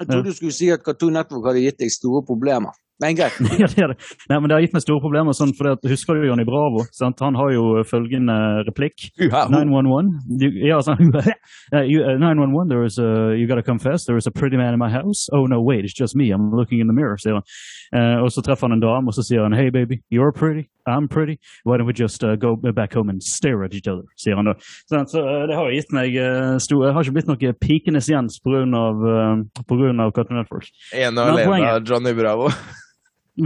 jeg 0.00 0.10
trodde 0.10 0.30
du 0.30 0.36
skulle 0.36 0.54
si 0.54 0.70
at 0.70 0.84
Cartoon 0.86 1.18
Network 1.18 1.50
hadde 1.50 1.64
gitt 1.64 1.80
deg 1.82 1.90
store 1.94 2.22
problemer. 2.26 2.76
Men 3.00 3.16
greit. 3.16 3.36
ja, 3.58 3.66
det 3.66 3.88
det. 3.92 3.96
Nei, 4.28 4.38
men 4.38 4.48
det 4.50 4.56
har 4.56 4.64
gitt 4.64 4.74
meg 4.76 4.84
store 4.84 5.02
problemer. 5.02 5.36
Sånn, 5.36 5.54
for 5.56 5.70
det, 5.70 5.90
husker 5.90 6.18
du 6.18 6.26
Johnny 6.28 6.44
Bravo? 6.48 6.84
Sant? 6.96 7.20
Han 7.24 7.38
har 7.38 7.52
jo 7.54 7.84
følgende 7.88 8.36
replikk. 8.68 9.08
911. 9.18 10.10
You, 10.40 10.48
ja, 10.64 10.78
sånn, 10.84 11.10
uh, 11.12 11.82
you, 11.84 12.00
uh, 12.04 12.16
911, 12.16 12.68
there 12.70 12.84
is 12.84 12.98
a, 12.98 13.34
you 13.36 13.46
gotta 13.48 13.62
confess, 13.62 14.06
there 14.06 14.16
is 14.16 14.26
a 14.26 14.30
pretty 14.30 14.56
man 14.56 14.72
in 14.72 14.78
my 14.78 14.88
house. 14.88 15.28
Oh 15.32 15.44
no, 15.46 15.60
wait, 15.60 15.84
it's 15.84 15.92
just 15.92 16.16
me, 16.16 16.30
I'm 16.30 16.50
looking 16.54 16.80
in 16.80 16.86
the 16.86 16.94
mirror, 16.94 17.18
sier 17.20 17.36
han. 17.36 17.44
Uh, 17.92 18.22
og 18.24 18.32
så 18.32 18.44
treffer 18.46 18.68
han 18.68 18.78
en 18.78 18.80
dame, 18.80 19.10
og 19.10 19.16
så 19.16 19.24
sier 19.26 19.42
han, 19.42 19.52
hey 19.52 19.70
baby, 19.70 20.00
you're 20.10 20.32
pretty, 20.32 20.68
I'm 20.86 21.08
pretty, 21.08 21.38
why 21.64 21.76
don't 21.76 21.86
we 21.86 21.92
just 21.92 22.24
uh, 22.24 22.36
go 22.36 22.56
back 22.56 22.94
home 22.94 23.10
and 23.10 23.22
stare 23.22 23.64
at 23.64 23.74
each 23.74 23.88
other, 23.88 24.06
sier 24.16 24.38
han 24.38 24.48
da. 24.48 24.56
Sånn, 24.90 25.08
så 25.10 25.24
eh, 25.24 25.46
det 25.50 25.58
har 25.58 25.72
gitt 25.74 25.92
meg 25.96 26.16
uh, 26.16 26.56
stor, 26.62 26.86
jeg 26.86 26.96
har 26.96 27.08
ikke 27.08 27.16
blitt 27.18 27.30
noe 27.30 27.56
pikenes 27.60 28.10
Jens 28.10 28.40
uh, 28.46 28.60
av 28.60 30.14
Cartoon 30.14 30.38
Network. 30.40 30.70
Ene 30.94 31.26
og 31.26 31.34
alene 31.36 31.74
av 31.76 31.82
Johnny 31.86 32.14
Bravo. 32.16 32.50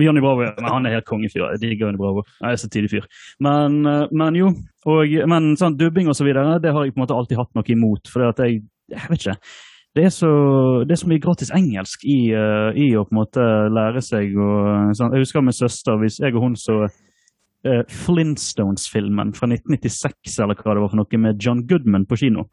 Johnny 0.02 0.22
Bravo. 0.24 0.48
Men 0.58 0.70
han 0.72 0.86
er 0.86 0.96
helt 0.96 1.08
kongefyr. 1.08 1.44
Jeg 1.54 1.62
digger 1.62 1.86
Johnny 1.86 2.00
Bravo. 2.00 2.24
Han 2.40 2.50
er 2.50 2.60
så 2.60 2.70
tidlig 2.72 2.90
fyr. 2.94 3.06
Men, 3.44 3.84
eh, 3.86 4.08
men 4.12 4.40
jo, 4.40 4.50
og, 4.90 5.14
men 5.30 5.54
sånn 5.60 5.78
dubbing 5.80 6.10
og 6.10 6.18
så 6.18 6.26
videre, 6.26 6.58
det 6.62 6.74
har 6.74 6.86
jeg 6.86 6.96
på 6.96 7.00
en 7.00 7.04
måte 7.06 7.16
alltid 7.16 7.40
hatt 7.40 7.54
noe 7.54 7.72
imot. 7.76 8.10
For 8.10 8.26
jeg, 8.26 8.64
jeg 8.92 9.12
vet 9.12 9.22
ikke. 9.22 9.38
Det 9.94 10.08
er, 10.08 10.10
så, 10.10 10.28
det 10.82 10.96
er 10.96 10.98
så 11.04 11.06
mye 11.06 11.22
gratis 11.22 11.52
engelsk 11.54 12.02
i, 12.10 12.18
eh, 12.34 12.70
i 12.82 12.88
å 12.98 13.04
på 13.06 13.14
en 13.14 13.20
måte 13.20 13.44
lære 13.70 14.02
seg 14.02 14.34
og 14.34 14.90
sånn. 14.98 15.14
Jeg 15.14 15.22
husker 15.22 15.44
min 15.46 15.54
søster, 15.54 16.00
hvis 16.00 16.18
jeg 16.18 16.34
og 16.34 16.48
hun 16.48 16.56
så 16.58 16.80
eh, 16.82 17.84
Flintstones-filmen 18.02 19.30
fra 19.38 19.46
1996 19.52 20.40
eller 20.42 20.58
hva 20.58 20.74
det 20.74 20.82
var 20.82 20.90
for 20.90 20.98
noe, 20.98 21.20
med 21.22 21.38
John 21.38 21.62
Goodman 21.70 22.08
på 22.10 22.18
kino. 22.24 22.48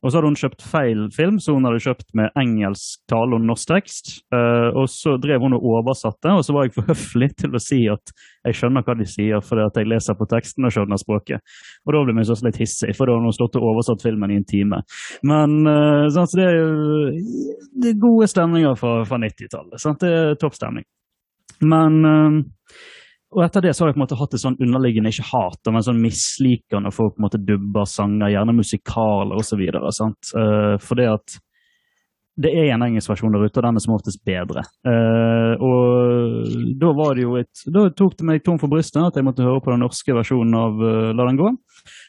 Og 0.00 0.08
så 0.08 0.16
hadde 0.16 0.30
hun 0.30 0.38
kjøpt 0.40 0.64
feil 0.64 1.00
film, 1.12 1.38
så 1.42 1.52
hun 1.52 1.66
hadde 1.68 1.82
kjøpt 1.84 2.06
med 2.16 2.36
engelsk 2.40 3.02
tale 3.10 3.36
og 3.36 3.44
norsk 3.44 3.68
tekst. 3.68 4.12
Uh, 4.32 4.72
og 4.72 4.86
så 4.88 5.16
drev 5.20 5.44
hun 5.44 5.56
og 5.58 5.66
oversatte, 5.74 6.32
og 6.32 6.44
så 6.46 6.56
var 6.56 6.66
jeg 6.66 6.76
for 6.78 6.88
høflig 6.88 7.30
til 7.36 7.56
å 7.56 7.62
si 7.62 7.82
at 7.92 8.14
jeg 8.48 8.56
skjønner 8.56 8.86
hva 8.86 8.96
de 8.96 9.08
sier, 9.08 9.44
fordi 9.44 9.66
at 9.66 9.76
jeg 9.76 9.90
leser 9.92 10.16
på 10.16 10.28
teksten 10.30 10.64
og 10.64 10.72
skjønner 10.72 11.00
språket. 11.00 11.44
Og 11.84 11.92
da 11.96 12.04
ble 12.06 12.16
jeg 12.22 12.30
så 12.30 12.38
litt 12.46 12.62
hissig, 12.62 12.94
for 12.96 13.10
da 13.10 13.18
hadde 13.18 13.28
hun 13.28 13.36
stått 13.36 13.60
og 13.60 13.68
oversatt 13.74 14.06
filmen 14.06 14.32
i 14.32 14.40
en 14.40 14.48
time. 14.48 14.80
Men 15.28 15.58
uh, 15.68 16.08
sant, 16.14 16.32
så 16.32 16.40
det 16.40 16.48
er 16.48 16.64
det 17.80 17.92
er 17.92 18.00
gode 18.00 18.28
stemninger 18.30 18.74
fra, 18.80 19.00
fra 19.08 19.20
90-tallet. 19.20 19.84
Det 20.00 20.10
er 20.10 20.40
topp 20.40 20.56
stemning. 20.56 20.86
Men 21.60 22.04
eh, 22.04 22.40
og 23.30 23.44
etter 23.44 23.62
det 23.62 23.76
så 23.76 23.84
har 23.84 23.90
jeg 23.90 23.94
på 23.94 24.00
en 24.00 24.06
måte 24.06 24.18
hatt 24.18 24.32
et 24.34 24.42
sånn 24.42 24.58
underliggende 24.58 25.12
ikke 25.12 25.28
hat, 25.30 25.68
men 25.70 25.84
sånn 25.86 26.00
misliker 26.02 26.82
når 26.82 26.94
folk 26.96 27.14
på 27.14 27.22
en 27.22 27.26
måte 27.28 27.38
dubber 27.46 27.86
sanger, 27.86 28.32
gjerne 28.32 28.56
musikaler 28.56 29.38
osv. 29.38 29.62
Uh, 29.70 30.74
for 30.82 30.98
det 30.98 31.06
at 31.12 31.36
det 32.40 32.50
er 32.56 32.70
en 32.72 32.82
engelsk 32.86 33.10
versjon 33.10 33.34
der 33.34 33.44
ute, 33.44 33.58
og 33.60 33.66
den 33.66 33.78
er 33.78 33.84
som 33.84 33.94
oftest 33.94 34.22
bedre. 34.26 34.64
Uh, 34.86 35.54
og 35.62 36.50
da 36.80 36.92
var 36.96 37.14
det 37.18 37.26
jo 37.26 37.36
et 37.38 37.64
Da 37.70 37.84
tok 37.94 38.16
det 38.18 38.26
meg 38.26 38.44
tom 38.46 38.58
for 38.60 38.72
brystet 38.72 39.02
at 39.02 39.18
jeg 39.18 39.26
måtte 39.26 39.44
høre 39.46 39.62
på 39.62 39.74
den 39.74 39.82
norske 39.84 40.14
versjonen 40.16 40.56
av 40.58 40.82
uh, 40.82 41.10
La 41.14 41.26
den 41.28 41.38
gå. 41.38 41.52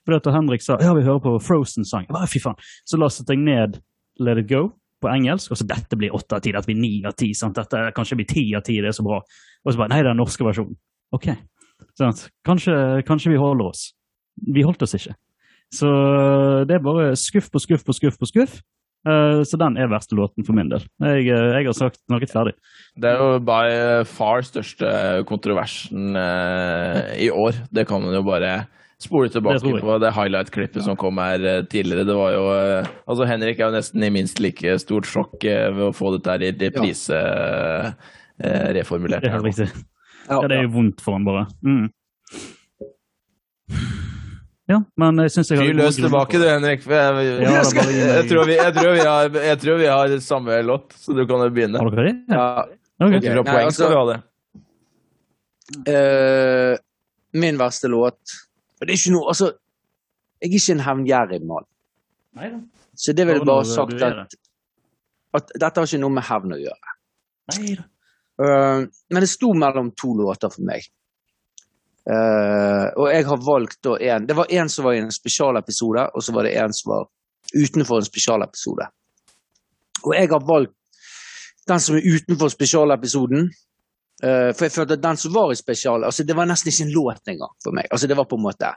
For 0.05 0.17
da 0.17 0.36
Henrik 0.36 0.65
sa 0.65 0.80
ja, 0.82 0.93
vi 0.97 1.05
hører 1.05 1.22
på 1.24 1.38
Frozen-sang, 1.43 2.09
fy 2.32 2.41
faen. 2.41 2.57
Så 2.88 2.97
lastet 3.01 3.30
jeg 3.30 3.43
ned 3.43 3.82
Let 4.22 4.41
It 4.41 4.49
Go 4.49 4.69
på 5.01 5.09
engelsk, 5.09 5.53
og 5.53 5.59
så 5.59 5.65
dette 5.69 5.97
blir 5.97 6.13
åtte 6.17 6.38
av 6.38 6.45
ti, 6.45 6.53
dette 6.53 6.69
blir 6.69 6.82
ni 6.82 6.95
av 7.05 7.13
ti. 7.17 7.32
Dette 7.34 7.89
kanskje 7.97 8.17
blir 8.19 8.30
ti 8.30 8.45
av 8.57 8.65
ti, 8.65 8.78
det 8.82 8.91
er 8.91 8.97
så 8.97 9.05
bra. 9.05 9.22
Og 9.22 9.74
så 9.74 9.82
bare 9.82 9.93
nei, 9.93 10.01
det 10.01 10.09
er 10.09 10.13
den 10.13 10.22
norske 10.22 10.45
versjonen. 10.45 10.78
Ok? 11.16 11.32
Kanskje, 12.47 12.76
kanskje 13.07 13.34
vi 13.34 13.39
holder 13.39 13.72
oss. 13.74 13.91
Vi 14.41 14.64
holdt 14.66 14.82
oss 14.86 14.95
ikke. 14.97 15.16
Så 15.72 15.88
det 16.68 16.78
er 16.78 16.84
bare 16.84 17.14
skuff 17.20 17.49
på 17.51 17.62
skuff 17.64 17.84
på 17.88 17.95
skuff 17.95 18.18
på 18.20 18.30
skuff. 18.30 18.59
Eh, 19.07 19.41
så 19.47 19.57
den 19.57 19.80
er 19.82 19.89
verste 19.89 20.18
låten 20.18 20.45
for 20.45 20.53
min 20.53 20.70
del. 20.70 20.84
Jeg, 21.01 21.26
eh, 21.32 21.55
jeg 21.57 21.70
har 21.70 21.78
sagt 21.78 21.97
snakket 22.03 22.34
ferdig. 22.34 22.53
Det 23.01 23.09
er 23.09 23.18
jo 23.22 23.39
by 23.47 23.64
far 24.05 24.43
største 24.45 24.91
kontroversen 25.30 26.16
eh, 26.20 27.16
i 27.26 27.32
år. 27.34 27.64
Det 27.74 27.88
kan 27.89 28.03
man 28.03 28.14
jo 28.14 28.22
bare 28.28 28.68
spole 29.01 29.32
tilbake 29.34 29.64
det 29.66 29.82
på 29.82 29.97
det 30.03 30.12
highlight-klippet 30.14 30.86
som 30.86 30.97
kom 30.99 31.18
her 31.18 31.41
eh, 31.41 31.64
tidligere. 31.66 32.05
Det 32.05 32.18
var 32.18 32.36
jo 32.36 32.43
eh, 32.53 32.91
Altså, 33.07 33.26
Henrik 33.26 33.59
er 33.59 33.72
jo 33.72 33.78
nesten 33.80 34.05
i 34.05 34.12
minst 34.14 34.41
like 34.43 34.78
stort 34.84 35.09
sjokk 35.09 35.47
eh, 35.49 35.70
ved 35.74 35.88
å 35.89 35.95
få 35.95 36.14
dette 36.18 36.36
her 36.36 36.45
i 36.45 36.51
reprise 36.53 37.18
eh, 37.18 37.89
eh, 38.43 38.68
reformulert. 38.78 39.26
Det 39.26 39.34
er 39.34 39.47
riktig. 39.47 39.72
Ja, 40.32 40.39
det 40.47 40.57
er 40.57 40.65
jo 40.65 40.73
vondt 40.77 41.03
for 41.03 41.17
han 41.17 41.27
bare. 41.27 41.45
Mm. 41.61 41.89
Ja, 44.71 44.77
men 45.01 45.19
jeg 45.25 45.34
syns 45.34 45.49
jeg 45.51 45.59
har 45.59 45.67
Fyr 45.67 45.79
løs 45.79 45.97
tilbake, 45.99 46.39
du, 46.39 46.45
Henrik. 46.47 46.86
Jeg, 46.88 48.27
tror 48.29 48.45
vi, 48.47 48.55
jeg, 48.55 48.73
tror 48.77 48.99
har, 49.01 49.39
jeg 49.43 49.59
tror 49.63 49.82
vi 49.82 49.89
har 49.91 50.13
samme 50.23 50.59
låt, 50.63 50.93
så 50.95 51.15
du 51.17 51.25
kan 51.27 51.43
jo 51.43 51.49
begynne. 51.51 51.82
Har 51.82 51.91
dere 51.97 52.11
det? 52.11 52.15
ja. 52.32 52.45
Okay. 53.01 53.17
Ifra 53.17 53.41
Nei, 53.41 53.45
poeng 53.47 53.65
altså- 53.65 53.79
skal 53.79 53.89
vi 53.89 53.97
ha 53.97 54.05
det. 54.11 54.19
Uh, 55.88 56.73
min 57.39 57.55
verste 57.55 57.88
låt 57.88 58.34
Og 58.75 58.82
det 58.84 58.91
er 58.91 58.97
ikke 58.97 59.13
noe 59.13 59.29
Altså, 59.32 59.53
jeg 60.41 60.49
er 60.49 60.57
ikke 60.57 60.73
en 60.73 60.84
hevngjerrig 60.84 61.39
mann. 61.47 61.67
Så 62.93 63.13
det 63.15 63.27
vil 63.29 63.45
Bare 63.47 63.65
sagt 63.65 64.01
at, 64.03 64.36
at 65.34 65.53
dette 65.55 65.79
har 65.79 65.88
ikke 65.88 66.01
noe 66.01 66.13
med 66.17 66.25
hevn 66.27 66.55
å 66.57 66.59
gjøre. 66.59 66.95
Neida. 67.55 67.86
Eh, 68.41 68.79
men 69.13 69.21
det 69.21 69.29
sto 69.29 69.53
mellom 69.53 69.91
to 70.01 70.13
låter 70.17 70.49
for 70.49 70.65
meg. 70.65 70.87
Uh, 72.01 72.87
og 72.97 73.11
jeg 73.13 73.25
har 73.27 73.41
valgt 73.45 73.77
da 73.85 73.91
én 74.01 74.23
Det 74.25 74.33
var 74.33 74.49
en 74.49 74.69
som 74.73 74.87
var 74.87 74.95
i 74.97 75.01
en 75.03 75.11
spesialepisode, 75.13 76.07
og 76.15 76.23
så 76.25 76.33
var 76.33 76.47
det 76.47 76.55
en 76.57 76.73
som 76.73 76.89
var 76.95 77.03
utenfor 77.53 78.01
en 78.01 78.07
spesialepisode. 78.07 78.87
Og 80.01 80.15
jeg 80.17 80.31
har 80.31 80.47
valgt 80.47 80.73
den 81.69 81.79
som 81.79 81.99
er 81.99 82.07
utenfor 82.15 82.49
spesialepisoden. 82.49 83.51
Uh, 84.25 84.49
for 84.49 84.65
jeg 84.65 84.73
følte 84.73 84.97
at 84.97 85.03
den 85.03 85.21
som 85.21 85.33
var 85.33 85.51
i 85.51 85.55
spesial 85.57 86.03
altså 86.05 86.23
Det 86.23 86.35
var 86.37 86.45
nesten 86.45 86.69
ikke 86.69 86.83
en 86.83 86.93
låt 86.93 87.29
engang 87.29 87.53
for 87.63 87.77
meg. 87.77 87.85
Altså 87.91 88.07
Det 88.07 88.17
var 88.17 88.27
på 88.29 88.37
en 88.37 88.43
måte 88.43 88.73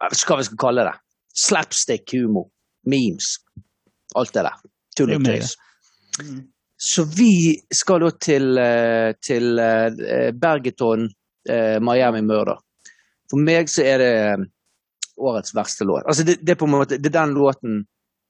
Hva 0.00 0.38
vi 0.38 0.46
skal 0.48 0.58
kalle 0.58 0.86
det? 0.88 0.96
Slapstick-humor. 1.34 2.50
Memes. 2.86 3.38
Alt 4.14 4.34
det 4.34 4.46
der. 4.46 4.58
Tull 4.96 5.14
og 5.14 5.24
tøys. 5.26 5.54
Så 6.76 7.04
vi 7.04 7.60
skal 7.74 8.02
da 8.02 8.10
til, 8.10 8.58
eh, 8.58 9.12
til 9.22 9.58
eh, 9.58 10.30
Bergeton, 10.34 11.08
eh, 11.48 11.78
Miami 11.80 12.22
Murder. 12.22 12.58
For 13.30 13.40
meg 13.40 13.70
så 13.70 13.86
er 13.86 14.02
det 14.02 14.14
årets 15.16 15.54
verste 15.54 15.86
låt. 15.86 16.04
Altså 16.06 16.26
det, 16.26 16.40
det 16.42 16.54
er 16.54 16.60
på 16.60 16.66
en 16.68 16.74
måte, 16.74 16.98
det 16.98 17.12
er 17.12 17.20
den 17.22 17.36
låten 17.38 17.84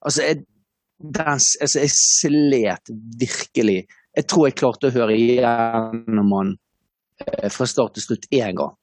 Altså, 0.05 0.21
jeg, 0.21 0.43
den, 1.01 1.39
altså, 1.65 1.79
jeg 1.81 1.91
slet 1.97 2.91
virkelig. 3.17 3.87
Jeg 4.13 4.27
tror 4.29 4.51
jeg 4.51 4.57
klarte 4.61 4.91
å 4.91 4.93
høre 4.93 5.15
igjennom 5.17 6.35
den 6.35 6.51
fra 7.49 7.65
start 7.65 7.97
til 7.97 8.05
slutt 8.05 8.27
én 8.29 8.59
gang. 8.59 8.75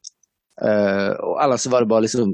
Uh, 0.58 1.14
og 1.26 1.36
ellers 1.44 1.68
var 1.70 1.86
det 1.86 1.90
bare 1.90 2.06
liksom 2.08 2.34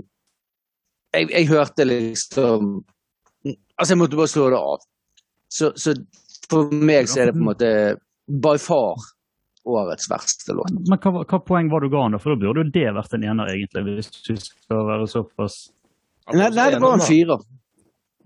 jeg, 1.15 1.27
jeg 1.31 1.47
hørte 1.47 1.85
liksom 1.87 2.71
Altså, 3.77 3.91
jeg 3.93 3.99
måtte 4.01 4.17
bare 4.17 4.31
slå 4.31 4.47
det 4.49 4.57
av. 4.57 4.87
Så, 5.53 5.69
så 5.79 5.93
For 6.51 6.71
meg 6.71 7.09
så 7.11 7.21
er 7.21 7.29
det 7.29 7.37
på 7.37 7.43
en 7.43 7.49
måte 7.49 7.69
by 8.27 8.55
far 8.61 9.03
årets 9.67 10.07
verste 10.11 10.55
låt. 10.55 10.71
Men 10.87 10.99
hva, 11.03 11.23
hva 11.27 11.39
poeng 11.43 11.69
var 11.71 11.83
du 11.83 11.89
ga 11.91 12.05
han, 12.05 12.15
da? 12.15 12.21
For 12.23 12.33
da 12.33 12.39
burde 12.39 12.63
jo 12.63 12.71
det 12.71 12.87
vært 12.95 13.15
en 13.17 13.25
ener, 13.27 13.51
egentlig, 13.51 13.83
hvis 13.97 14.11
du 14.23 14.33
skal 14.39 14.85
være 14.87 15.09
såpass 15.11 15.65
Nei, 16.27 16.49
nei, 16.51 16.65
det 16.73 16.81
var 16.83 16.97
en 16.97 17.05
firer. 17.07 17.43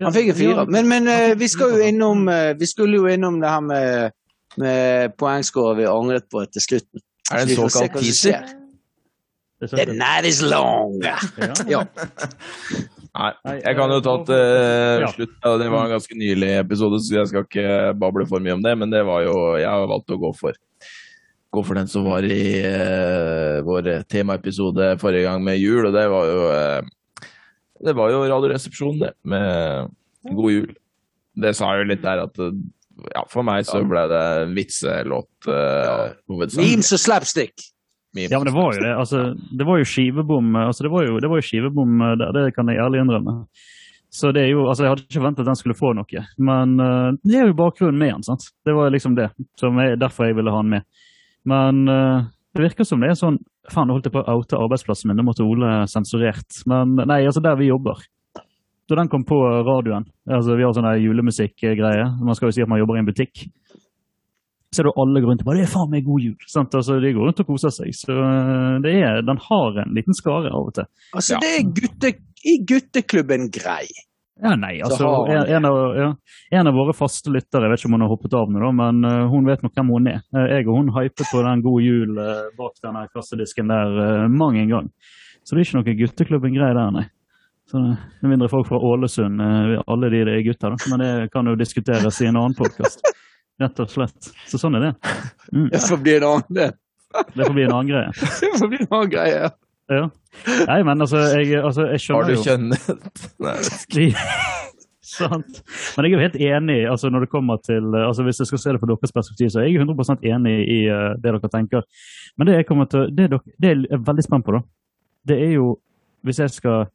Han 0.02 0.14
fikk 0.14 0.32
en 0.32 0.38
firer. 0.38 0.70
Men, 0.74 0.88
men 0.90 1.06
eh, 1.10 1.34
vi 1.38 1.46
skal 1.50 1.76
jo 1.76 1.84
innom 1.86 2.24
eh, 2.32 2.48
Vi 2.58 2.66
skulle 2.66 2.98
jo 2.98 3.06
innom 3.06 3.36
det 3.38 3.52
her 3.52 3.62
med, 3.62 4.16
med 4.58 5.14
poengskåret 5.20 5.78
vi 5.78 5.86
angret 5.86 6.26
på 6.30 6.42
til 6.50 6.64
slutten. 6.64 7.04
Er 7.30 7.46
det 7.46 7.54
en 7.54 7.70
såkalt 7.70 8.00
teaser? 8.02 8.50
Er 9.62 9.70
sånn- 9.70 9.94
night 10.00 10.26
is 10.26 10.42
long! 10.42 10.98
Ja. 11.06 11.18
Ja. 11.70 11.84
Nei, 13.12 13.32
jeg 13.60 13.76
kan 13.76 13.92
jo 13.92 14.00
ta 14.00 14.12
eh, 14.20 14.26
til 15.02 15.10
slutt. 15.18 15.32
Ja, 15.44 15.50
det 15.60 15.68
var 15.68 15.84
en 15.84 15.94
ganske 15.98 16.16
nylig 16.16 16.50
episode, 16.62 17.00
så 17.04 17.18
jeg 17.18 17.28
skal 17.28 17.44
ikke 17.44 17.92
bable 18.00 18.24
for 18.30 18.40
mye 18.40 18.56
om 18.56 18.62
det. 18.64 18.72
Men 18.80 18.92
det 18.92 19.02
var 19.04 19.26
jo 19.26 19.34
Jeg 19.60 19.68
har 19.68 19.88
valgt 19.90 20.14
å 20.14 20.20
gå 20.22 20.32
for 20.38 20.56
Gå 21.52 21.60
for 21.68 21.76
den 21.76 21.90
som 21.92 22.06
var 22.08 22.24
i 22.24 22.64
uh, 22.64 23.58
vår 23.66 24.06
temaepisode 24.08 24.94
forrige 25.02 25.26
gang 25.26 25.42
med 25.44 25.58
jul, 25.60 25.84
og 25.84 25.92
det 25.92 26.06
var 26.08 26.30
jo 26.30 26.46
uh, 26.48 27.26
Det 27.76 27.92
var 27.98 28.14
jo 28.14 28.22
Radioresepsjonen, 28.24 29.02
det, 29.02 29.10
med 29.28 29.90
God 30.30 30.54
jul. 30.54 30.70
Det 31.44 31.52
sa 31.58 31.74
jo 31.76 31.84
litt 31.90 32.00
der 32.00 32.24
at 32.24 32.40
uh, 32.40 32.56
ja, 33.10 33.26
for 33.28 33.44
meg 33.44 33.66
så 33.68 33.82
ble 33.84 34.06
det 34.08 34.24
vitselåt 34.56 35.50
uh, 35.50 36.08
ja. 36.08 36.48
Memes 36.56 36.92
og 36.96 37.04
slapstick. 37.04 37.68
Ja, 38.12 38.38
men 38.38 38.44
det 38.44 38.52
var 38.54 38.74
jo 38.74 38.80
det. 38.82 38.92
Altså, 38.92 39.20
det 39.58 39.64
var 39.64 39.78
jo 39.80 39.88
skivebom 39.88 40.56
altså, 40.60 40.84
det, 40.84 40.90
var 40.92 41.06
jo, 41.06 41.20
det 41.22 41.30
var 41.32 41.40
jo 41.40 41.46
skivebom 41.46 42.02
eh, 42.04 42.16
der, 42.20 42.34
det 42.36 42.54
kan 42.56 42.68
jeg 42.68 42.82
ærlig 42.84 43.00
innrømme. 43.00 43.36
Så 44.12 44.28
det 44.36 44.42
er 44.42 44.50
jo, 44.52 44.66
altså 44.68 44.84
Jeg 44.84 44.92
hadde 44.92 45.04
ikke 45.06 45.20
forventet 45.22 45.40
at 45.40 45.48
den 45.48 45.56
skulle 45.56 45.78
få 45.78 45.94
noe, 45.96 46.22
men 46.36 46.74
uh, 46.76 47.14
det 47.24 47.38
er 47.38 47.46
jo 47.48 47.56
bakgrunnen 47.56 47.96
med 47.96 48.10
den. 48.12 48.26
sant? 48.26 48.44
Det 48.60 48.74
var 48.76 48.92
liksom 48.92 49.14
det, 49.16 49.30
som 49.56 49.78
jeg, 49.80 49.96
derfor 50.00 50.28
jeg 50.28 50.36
ville 50.36 50.52
ha 50.52 50.60
den 50.60 50.74
med. 50.74 50.84
Men 51.48 51.80
uh, 51.88 52.28
det 52.52 52.66
virker 52.66 52.84
som 52.84 53.00
det 53.00 53.14
er 53.14 53.16
sånn 53.16 53.40
Faen, 53.72 53.86
nå 53.86 53.94
holdt 53.94 54.08
jeg 54.08 54.12
på 54.16 54.20
å 54.20 54.34
oute 54.40 54.58
arbeidsplassen 54.58 55.08
min, 55.08 55.16
nå 55.20 55.24
måtte 55.24 55.44
Ole 55.46 55.84
sensurert. 55.88 56.64
Men 56.66 56.96
nei, 56.98 57.20
altså 57.22 57.40
der 57.40 57.54
vi 57.56 57.68
jobber. 57.68 58.00
Da 58.90 58.98
den 58.98 59.08
kom 59.08 59.22
på 59.24 59.38
radioen, 59.62 60.04
altså 60.26 60.56
vi 60.58 60.66
har 60.66 60.74
sånn 60.74 60.88
julemusikkgreie, 60.98 62.08
man 62.26 62.36
skal 62.36 62.50
jo 62.50 62.56
si 62.56 62.64
at 62.64 62.68
man 62.68 62.82
jobber 62.82 62.98
i 62.98 63.04
en 63.04 63.06
butikk, 63.06 63.44
så 64.72 64.80
er 64.80 64.88
det 64.88 64.94
alle 65.02 65.20
går 65.20 65.28
rundt 65.28 65.42
og 65.42 65.48
bare 65.50 65.58
'Det 65.60 65.66
er 65.66 65.74
faen 65.74 65.90
meg 65.90 66.04
god 66.06 66.20
jul!' 66.20 66.46
sant? 66.48 66.74
Altså, 66.74 67.00
De 67.00 67.12
går 67.12 67.26
rundt 67.28 67.40
og 67.40 67.46
koser 67.46 67.70
seg. 67.70 67.92
Så 67.92 68.12
eh, 68.12 68.78
det 68.80 68.94
er, 69.02 69.20
den 69.22 69.36
har 69.36 69.82
en 69.82 69.94
liten 69.94 70.16
skare 70.16 70.48
av 70.48 70.70
og 70.70 70.74
til. 70.74 70.86
Altså, 71.14 71.34
Ja. 71.34 71.40
det 71.44 71.52
er 71.58 71.68
gutte, 71.76 72.14
i 72.44 72.54
gutteklubben 72.64 73.50
grei. 73.52 73.86
Ja, 74.42 74.56
nei, 74.56 74.80
altså, 74.82 75.06
en, 75.28 75.44
en, 75.46 75.64
av, 75.68 75.76
ja, 75.94 76.08
en 76.50 76.66
av 76.66 76.74
våre 76.74 76.94
faste 76.96 77.30
lyttere, 77.30 77.68
jeg 77.68 77.70
vet 77.70 77.80
ikke 77.80 77.90
om 77.90 77.92
hun 77.92 78.04
har 78.06 78.10
hoppet 78.10 78.34
av 78.34 78.50
nå, 78.50 78.58
da, 78.58 78.70
men 78.74 79.04
uh, 79.04 79.28
hun 79.30 79.44
vet 79.46 79.62
nok 79.62 79.74
hvem 79.76 79.92
hun 79.92 80.08
er. 80.10 80.22
Uh, 80.34 80.46
jeg 80.48 80.66
og 80.66 80.78
hun 80.80 80.88
hypet 80.96 81.28
på 81.30 81.42
den 81.46 81.62
God 81.62 81.82
jul 81.84 82.18
uh, 82.18 82.48
bak 82.58 82.74
denne 82.82 83.04
kassedisken 83.12 83.70
der 83.70 83.92
uh, 83.92 84.28
mang 84.32 84.58
en 84.58 84.72
gang. 84.72 84.88
Så 85.44 85.54
det 85.54 85.60
er 85.62 85.68
ikke 85.68 85.78
noe 85.78 85.98
gutteklubben-greie 86.00 86.74
der, 86.74 86.90
nei. 86.96 87.06
Så, 87.70 87.78
Med 87.78 88.32
mindre 88.32 88.48
folk 88.50 88.66
fra 88.66 88.80
Ålesund, 88.82 89.38
alle 89.86 90.10
de 90.10 90.24
det 90.26 90.34
er 90.34 90.46
gutter, 90.48 90.74
da. 90.74 90.90
Men 90.90 91.04
det 91.04 91.30
kan 91.30 91.46
jo 91.46 91.54
diskuteres 91.54 92.18
i 92.20 92.26
en 92.26 92.40
annen 92.40 92.58
podkast. 92.58 93.04
Rett 93.60 93.82
og 93.84 93.90
slett. 93.92 94.30
Så 94.48 94.60
sånn 94.60 94.78
er 94.78 94.88
det. 94.88 94.92
Mm. 95.52 95.68
Det 95.72 95.82
får 95.84 96.00
bli 96.00 96.16
en 96.16 96.28
annen, 96.30 96.56
det. 96.56 96.70
Det 97.34 97.44
får 97.44 97.52
bli 97.58 97.66
en 97.66 97.74
annen 97.76 97.90
greie. 97.92 98.14
Det 98.40 98.54
får 98.58 98.72
bli 98.72 98.80
en 98.80 98.88
annen 98.88 99.12
greie. 99.12 99.42
ja. 99.44 99.52
Ja. 99.90 100.06
Nei, 100.66 100.78
men 100.86 101.02
altså, 101.02 101.18
jeg, 101.36 101.58
altså, 101.58 101.88
jeg 101.90 101.98
Har 101.98 102.02
skjønner 102.04 102.28
du 102.30 102.32
jo 102.32 102.44
kjønnet? 102.46 103.22
Nei, 103.44 104.12
Sant. 105.12 105.58
Men 105.96 106.06
jeg 106.06 106.12
er 106.12 106.14
jo 106.14 106.22
helt 106.22 106.36
enig 106.40 106.76
altså 106.88 107.10
når 107.12 107.26
det 107.26 107.32
kommer 107.32 107.58
til 107.60 107.90
altså 107.98 108.24
Hvis 108.24 108.38
jeg 108.40 108.48
skal 108.48 108.60
se 108.62 108.72
det 108.72 108.80
fra 108.80 108.88
deres 108.88 109.12
perspektiv, 109.12 109.50
så 109.52 109.60
er 109.60 109.66
jeg 109.68 109.82
100% 109.82 110.24
enig 110.24 110.54
i 110.72 110.78
uh, 110.88 111.12
det 111.20 111.34
dere 111.34 111.50
tenker. 111.52 111.84
Men 112.38 112.48
det 112.48 112.54
jeg 112.54 112.68
kommer 112.70 112.88
til, 112.88 113.10
det, 113.12 113.28
dere, 113.34 113.56
det 113.60 113.72
jeg 113.74 113.90
er 113.92 114.06
veldig 114.06 114.24
spent 114.24 114.46
på, 114.46 114.54
da, 114.56 114.62
det 115.28 115.38
er 115.42 115.52
jo 115.58 115.74
Hvis 116.22 116.38
jeg 116.38 116.54
skal 116.54 116.86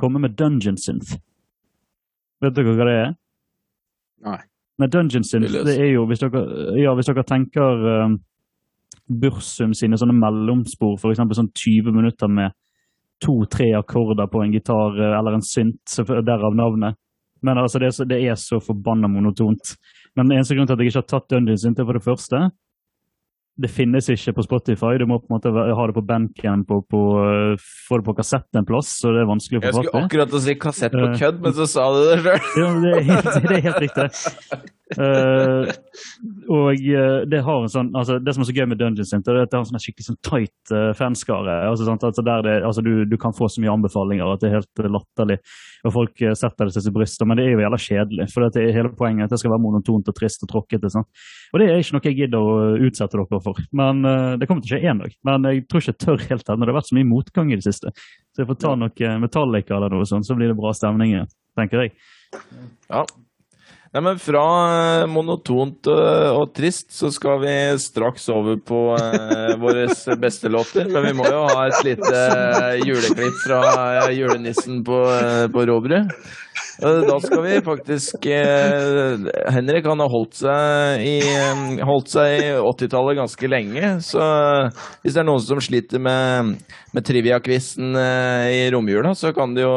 komme 0.00 0.22
med 0.22 0.38
Dungeon 0.38 0.78
Synth 0.80 1.18
Vet 2.40 2.56
dere 2.56 2.72
hva 2.78 2.88
det 2.88 2.96
er? 3.02 3.12
Nei. 4.22 4.40
Nei, 4.80 4.88
Dungeon 4.88 5.24
Synth, 5.26 5.52
det 5.66 5.74
er 5.76 5.90
jo 5.92 6.06
Hvis 6.08 6.22
dere, 6.22 6.42
ja, 6.80 6.94
hvis 6.96 7.10
dere 7.10 7.24
tenker 7.28 7.82
um, 8.06 8.14
Bursum 9.20 9.74
sine 9.76 9.98
sånne 10.00 10.14
mellomspor, 10.16 10.94
f.eks. 10.96 11.20
sånn 11.36 11.50
20 11.58 11.92
minutter 11.92 12.30
med 12.32 12.54
to-tre 13.22 13.68
akkorder 13.76 14.30
på 14.30 14.40
en 14.42 14.54
gitar 14.54 14.96
eh, 14.98 15.14
eller 15.18 15.36
en 15.36 15.44
synt, 15.44 15.94
derav 16.26 16.56
navnet. 16.58 16.96
Men 17.42 17.58
altså, 17.60 17.78
det 17.82 17.90
er 17.90 17.96
så, 17.96 18.06
det 18.08 18.18
er 18.22 18.38
så 18.38 18.58
forbanna 18.62 19.10
monotont. 19.10 19.74
Men 20.18 20.32
eneste 20.32 20.56
grunn 20.56 20.70
til 20.70 20.76
at 20.76 20.82
jeg 20.82 20.92
ikke 20.92 21.02
har 21.02 21.10
tatt 21.10 21.28
Dungeon 21.30 21.60
Synth, 21.60 21.82
er 21.82 21.88
for 21.88 21.98
det 21.98 22.06
første 22.06 22.42
det 23.60 23.68
finnes 23.68 24.06
ikke 24.08 24.32
på 24.38 24.42
Spotify. 24.46 24.94
Du 24.98 25.04
må 25.06 25.18
på 25.20 25.28
en 25.28 25.34
måte 25.36 25.52
ha 25.52 25.86
det 25.86 25.94
på 25.94 26.04
Bandcamp 26.08 26.70
og 26.72 26.86
på, 26.88 27.00
eh, 27.20 27.56
få 27.88 27.98
det 28.00 28.06
på 28.06 28.14
kassett 28.16 28.48
en 28.56 28.64
plass, 28.64 28.94
så 29.02 29.12
det 29.12 29.20
er 29.22 29.28
vanskelig 29.28 29.60
å 29.60 29.64
få 29.66 29.72
skulle 29.72 29.82
Jeg 29.84 29.90
skulle 29.90 30.04
akkurat 30.08 30.32
å 30.32 30.40
si 30.40 30.54
kassett 30.54 30.92
på 30.92 31.04
Eh. 31.10 31.18
kødd, 31.20 31.40
men 31.44 31.52
så 31.52 31.66
sa 31.68 31.88
du 31.92 32.00
det 32.08 32.22
sjøl. 32.24 32.40
Ja, 32.62 32.70
det, 32.80 32.92
det 33.48 33.56
er 33.58 33.66
helt 33.68 33.82
riktig. 33.84 34.08
Eh, 34.92 35.70
og 36.52 36.68
eh, 36.76 37.22
det 37.28 37.40
har 37.46 37.62
en 37.62 37.70
sånn, 37.72 37.90
altså 37.96 38.18
det 38.22 38.34
som 38.34 38.44
er 38.44 38.48
så 38.48 38.54
gøy 38.56 38.66
med 38.70 38.80
Dungeon 38.80 39.08
Center, 39.08 39.36
er 39.36 39.46
at 39.46 39.52
det 39.52 39.58
har 39.58 39.64
en 39.64 39.70
sånn 39.70 39.82
skikkelig 39.82 40.08
sånn 40.08 40.18
tight 40.26 40.72
uh, 40.74 40.90
fanskare. 40.96 41.54
Altså, 41.68 41.86
sant, 41.88 42.04
altså 42.06 42.24
det, 42.26 42.56
altså 42.66 42.84
du, 42.84 42.92
du 43.08 43.16
kan 43.20 43.34
få 43.36 43.48
så 43.50 43.62
mye 43.62 43.72
anbefalinger 43.72 44.32
at 44.34 44.42
det 44.42 44.50
er 44.50 44.58
helt 44.60 44.84
latterlig. 44.98 45.38
Og 45.86 45.94
folk 45.96 46.24
uh, 46.24 46.34
setter 46.38 46.68
det 46.68 46.76
til 46.76 46.86
sitt 46.86 46.96
bryst. 46.96 47.24
Men 47.26 47.40
det 47.40 47.46
er 47.46 47.56
jo 47.56 47.64
jævla 47.64 47.80
kjedelig. 47.86 48.28
For 48.34 48.46
det 48.46 48.62
er 48.62 48.76
hele 48.76 48.92
poenget 48.98 49.28
at 49.28 49.34
det 49.34 49.40
skal 49.42 49.54
være 49.54 49.64
monotont 49.64 50.12
og 50.12 50.18
trist 50.18 50.46
og 50.46 50.52
tråkkete. 50.52 50.92
Sånn. 50.92 51.08
Og 51.52 51.62
det 51.62 51.68
er 51.68 51.82
ikke 51.82 51.98
noe 51.98 52.08
jeg 52.10 52.18
gidder 52.20 52.52
å 52.52 52.56
utsette 52.88 53.18
dere 53.18 53.42
for. 53.44 53.64
Men 53.82 54.04
uh, 54.06 54.34
Det 54.40 54.50
kommer 54.50 54.64
til 54.64 54.72
å 54.72 54.76
skje 54.76 54.92
én 54.92 55.02
dag. 55.02 55.16
Men 55.28 55.50
jeg 55.50 55.66
tror 55.68 55.84
ikke 55.84 55.94
jeg 55.94 56.02
tør 56.06 56.26
helt 56.30 56.54
ennå. 56.54 56.66
Det 56.66 56.74
har 56.74 56.80
vært 56.80 56.92
så 56.92 56.98
mye 56.98 57.10
motgang 57.10 57.52
i 57.52 57.58
det 57.60 57.66
siste. 57.68 57.94
Så 58.32 58.44
jeg 58.44 58.48
får 58.48 58.62
ta 58.62 58.76
noe 58.80 59.16
Metallica 59.20 59.76
eller 59.76 59.92
noe 59.92 60.08
sånt, 60.08 60.24
så 60.24 60.36
blir 60.38 60.48
det 60.48 60.56
bra 60.56 60.72
stemning 60.76 61.12
igjen, 61.12 61.28
tenker 61.58 61.84
jeg. 61.84 61.92
Ja. 62.88 63.04
Nei, 63.92 64.00
men 64.00 64.20
fra 64.24 64.42
eh, 64.72 65.06
monotont 65.12 65.88
eh, 65.92 66.30
og 66.32 66.54
trist, 66.56 66.88
så 66.96 67.10
skal 67.12 67.42
vi 67.42 67.56
straks 67.76 68.24
over 68.32 68.56
på 68.56 68.78
uh, 68.96 69.52
våre 69.60 69.84
beste 70.16 70.48
låter. 70.48 70.88
Men 70.88 71.04
vi 71.10 71.12
må 71.18 71.26
jo 71.28 71.42
ha 71.50 71.66
et 71.66 71.82
lite 71.84 72.22
eh, 72.22 72.80
juleklipp 72.86 73.36
fra 73.44 73.60
eh, 74.06 74.14
julenissen 74.16 74.80
på, 74.86 75.02
på 75.52 75.66
Råbrud. 75.68 76.08
Eh, 76.80 77.02
da 77.04 77.18
skal 77.20 77.42
vi 77.44 77.60
faktisk 77.60 78.26
eh, 78.26 79.28
Henrik 79.52 79.86
han 79.86 80.00
har 80.00 80.10
holdt 80.10 80.40
seg 80.40 81.04
i, 81.04 81.18
eh, 81.20 81.76
i 81.76 82.48
80-tallet 82.64 83.20
ganske 83.20 83.50
lenge. 83.52 83.92
Så 84.08 84.22
eh, 84.24 84.82
hvis 85.04 85.18
det 85.18 85.22
er 85.22 85.28
noen 85.28 85.44
som 85.44 85.60
sliter 85.60 86.00
med, 86.02 86.56
med 86.96 87.06
trivia-quizen 87.06 87.92
eh, 87.92 88.48
i 88.56 88.66
romjula, 88.72 89.12
så 89.18 89.34
kan 89.36 89.52
de 89.52 89.66
jo 89.66 89.76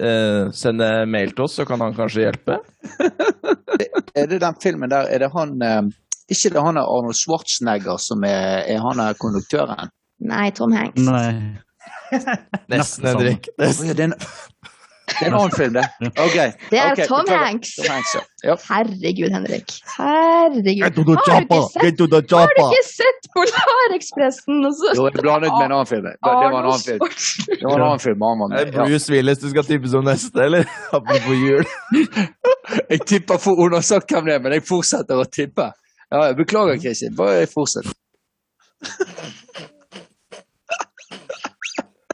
eh, 0.00 0.50
sende 0.54 0.88
mail 1.10 1.34
til 1.34 1.46
oss, 1.46 1.58
så 1.58 1.66
kan 1.68 1.82
han 1.84 1.96
kanskje 1.96 2.26
hjelpe. 2.26 2.58
Er 4.18 4.26
det 4.30 4.40
den 4.42 4.56
filmen 4.62 4.90
der 4.90 5.06
Er 5.12 5.22
det 5.22 5.28
han 5.30 5.52
eh, 5.62 5.82
Ikke 6.32 6.50
det 6.54 6.62
han 6.64 6.80
er 6.80 6.88
Arnold 6.88 7.16
Schwarzenegger 7.16 8.00
som 8.02 8.24
er, 8.26 8.64
er 8.66 8.82
han 8.82 9.00
er 9.04 9.18
konduktøren? 9.20 9.92
Nei, 10.18 10.48
Tom 10.50 10.74
Hanks. 10.74 11.00
Nei. 11.06 11.58
Nesten. 12.72 13.06
Henrik. 13.06 13.48
Nesten. 13.60 14.14
Det, 15.08 15.16
er 15.20 15.30
en, 15.30 15.34
annen 15.38 15.54
film, 15.56 15.74
det. 15.74 15.84
Okay. 16.10 16.52
Det 16.70 16.78
er 16.78 16.92
okay. 16.92 17.06
Tom. 17.08 17.28
Hanks. 17.28 17.74
Tom 17.76 17.86
Hanks, 17.90 18.16
ja. 18.44 18.54
Herregud, 18.68 19.30
Henrik. 19.32 19.72
Herregud. 19.96 20.82
Har 20.84 20.90
du 20.94 21.00
ikke 21.14 21.62
sett, 21.72 22.00
Get 22.00 22.32
har 22.32 22.52
du 22.54 22.64
ikke 22.68 22.84
sett 22.86 23.28
Polarekspressen? 23.34 24.60
Jo, 24.68 25.06
jeg 25.08 25.16
blandet 25.20 25.50
med 25.52 25.64
en 25.66 25.74
annen 25.78 25.90
film. 25.90 26.04
Det, 26.06 26.14
det 26.24 26.32
var 26.32 26.46
en 26.48 26.58
annen 26.60 26.84
film. 26.84 27.00
Det 27.48 27.64
var 27.64 27.76
en 27.76 27.86
annen 27.88 28.04
film. 28.04 28.22
Er 28.22 28.64
det. 28.64 28.74
Ja. 28.74 28.84
Bruce 28.84 29.12
Willis 29.12 29.38
du 29.38 29.48
skal 29.50 29.64
tippe 29.64 29.88
som 29.88 30.04
neste, 30.04 30.44
eller? 30.44 30.68
Apropos 30.96 31.34
jul. 31.34 31.64
Jeg 32.90 33.00
tipper 33.06 33.38
for 33.40 33.56
Hun 33.56 33.72
har 33.72 33.80
sagt 33.80 34.12
hvem 34.12 34.26
det 34.28 34.34
er, 34.34 34.40
men 34.44 34.52
jeg 34.52 34.62
fortsetter 34.68 35.16
å 35.16 35.24
tippe. 35.24 35.70
Ja, 36.12 36.26
jeg 36.26 36.36
Beklager, 36.36 36.76
Kristin. 36.76 37.14
Bare 37.16 37.46
fortsett. 37.48 37.88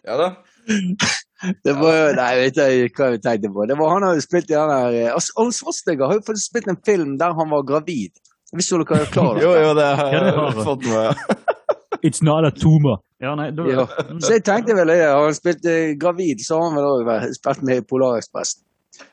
Ja 0.07 0.17
da. 0.21 0.31
Det 1.65 1.75
var 1.79 1.97
jo 1.99 2.05
Nei, 2.19 2.29
jeg 2.35 2.43
vet 2.45 2.61
ikke 2.89 3.03
hva 3.05 3.11
jeg 3.15 3.23
tenkte 3.25 3.51
på. 3.55 3.67
Det 3.71 3.77
var 3.79 3.93
Han 3.95 4.07
hadde 4.09 4.25
spilt 4.25 4.51
i 4.51 4.55
den 4.57 4.71
der 4.75 4.99
eh, 5.01 5.15
altså, 5.15 5.47
Schwarzenegger 5.59 6.07
har 6.11 6.19
jo 6.21 6.25
faktisk 6.27 6.51
spilt 6.53 6.69
en 6.73 6.81
film 6.87 7.17
der 7.21 7.35
han 7.39 7.51
var 7.53 7.63
gravid. 7.69 8.13
Hvis 8.55 8.69
du 8.71 8.77
er 8.81 8.85
klar 9.11 9.33
over 9.33 9.43
Jo, 9.43 9.53
det. 9.55 9.63
jo, 9.67 9.75
det 9.79 9.87
har 9.99 10.11
det 10.15 10.35
har 10.37 10.53
jeg 10.53 10.65
fått 10.69 10.85
med 10.87 11.17
It's 12.07 12.21
not 12.23 12.45
a 12.45 12.51
tumor. 12.53 12.99
Ja, 13.23 13.33
nei, 13.39 13.49
du... 13.57 13.63
Ja. 13.71 13.87
Så 14.21 14.35
jeg 14.35 14.43
tenkte 14.45 14.75
vel 14.77 14.91
det. 14.93 14.99
Har 15.09 15.23
han 15.25 15.35
spilt 15.37 15.65
eh, 15.65 15.95
gravid, 15.97 16.43
så 16.45 16.59
har 16.59 16.67
han 16.69 16.77
vel 16.77 16.89
òg 16.91 17.31
spilt 17.33 17.63
med 17.65 17.81
i 17.81 17.85
Polarekspressen. 17.89 18.61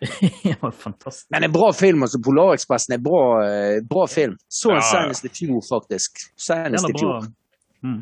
ja, 0.52 0.58
fantastisk. 0.76 1.30
Men 1.32 1.44
en 1.48 1.54
bra 1.56 1.70
film. 1.74 2.04
altså 2.04 2.20
Polarekspressen 2.26 2.98
er 2.98 3.02
bra, 3.06 3.22
eh, 3.48 3.78
bra 3.88 4.04
film. 4.12 4.36
Så 4.52 4.74
en 4.74 4.82
Ja. 4.82 4.90
senest 4.90 5.26
i 5.26 5.32
fjor, 5.40 5.62
faktisk. 5.70 6.20
Senest 6.38 6.90
i 6.90 6.94
fjor. 7.00 7.30
Mm. 7.86 8.02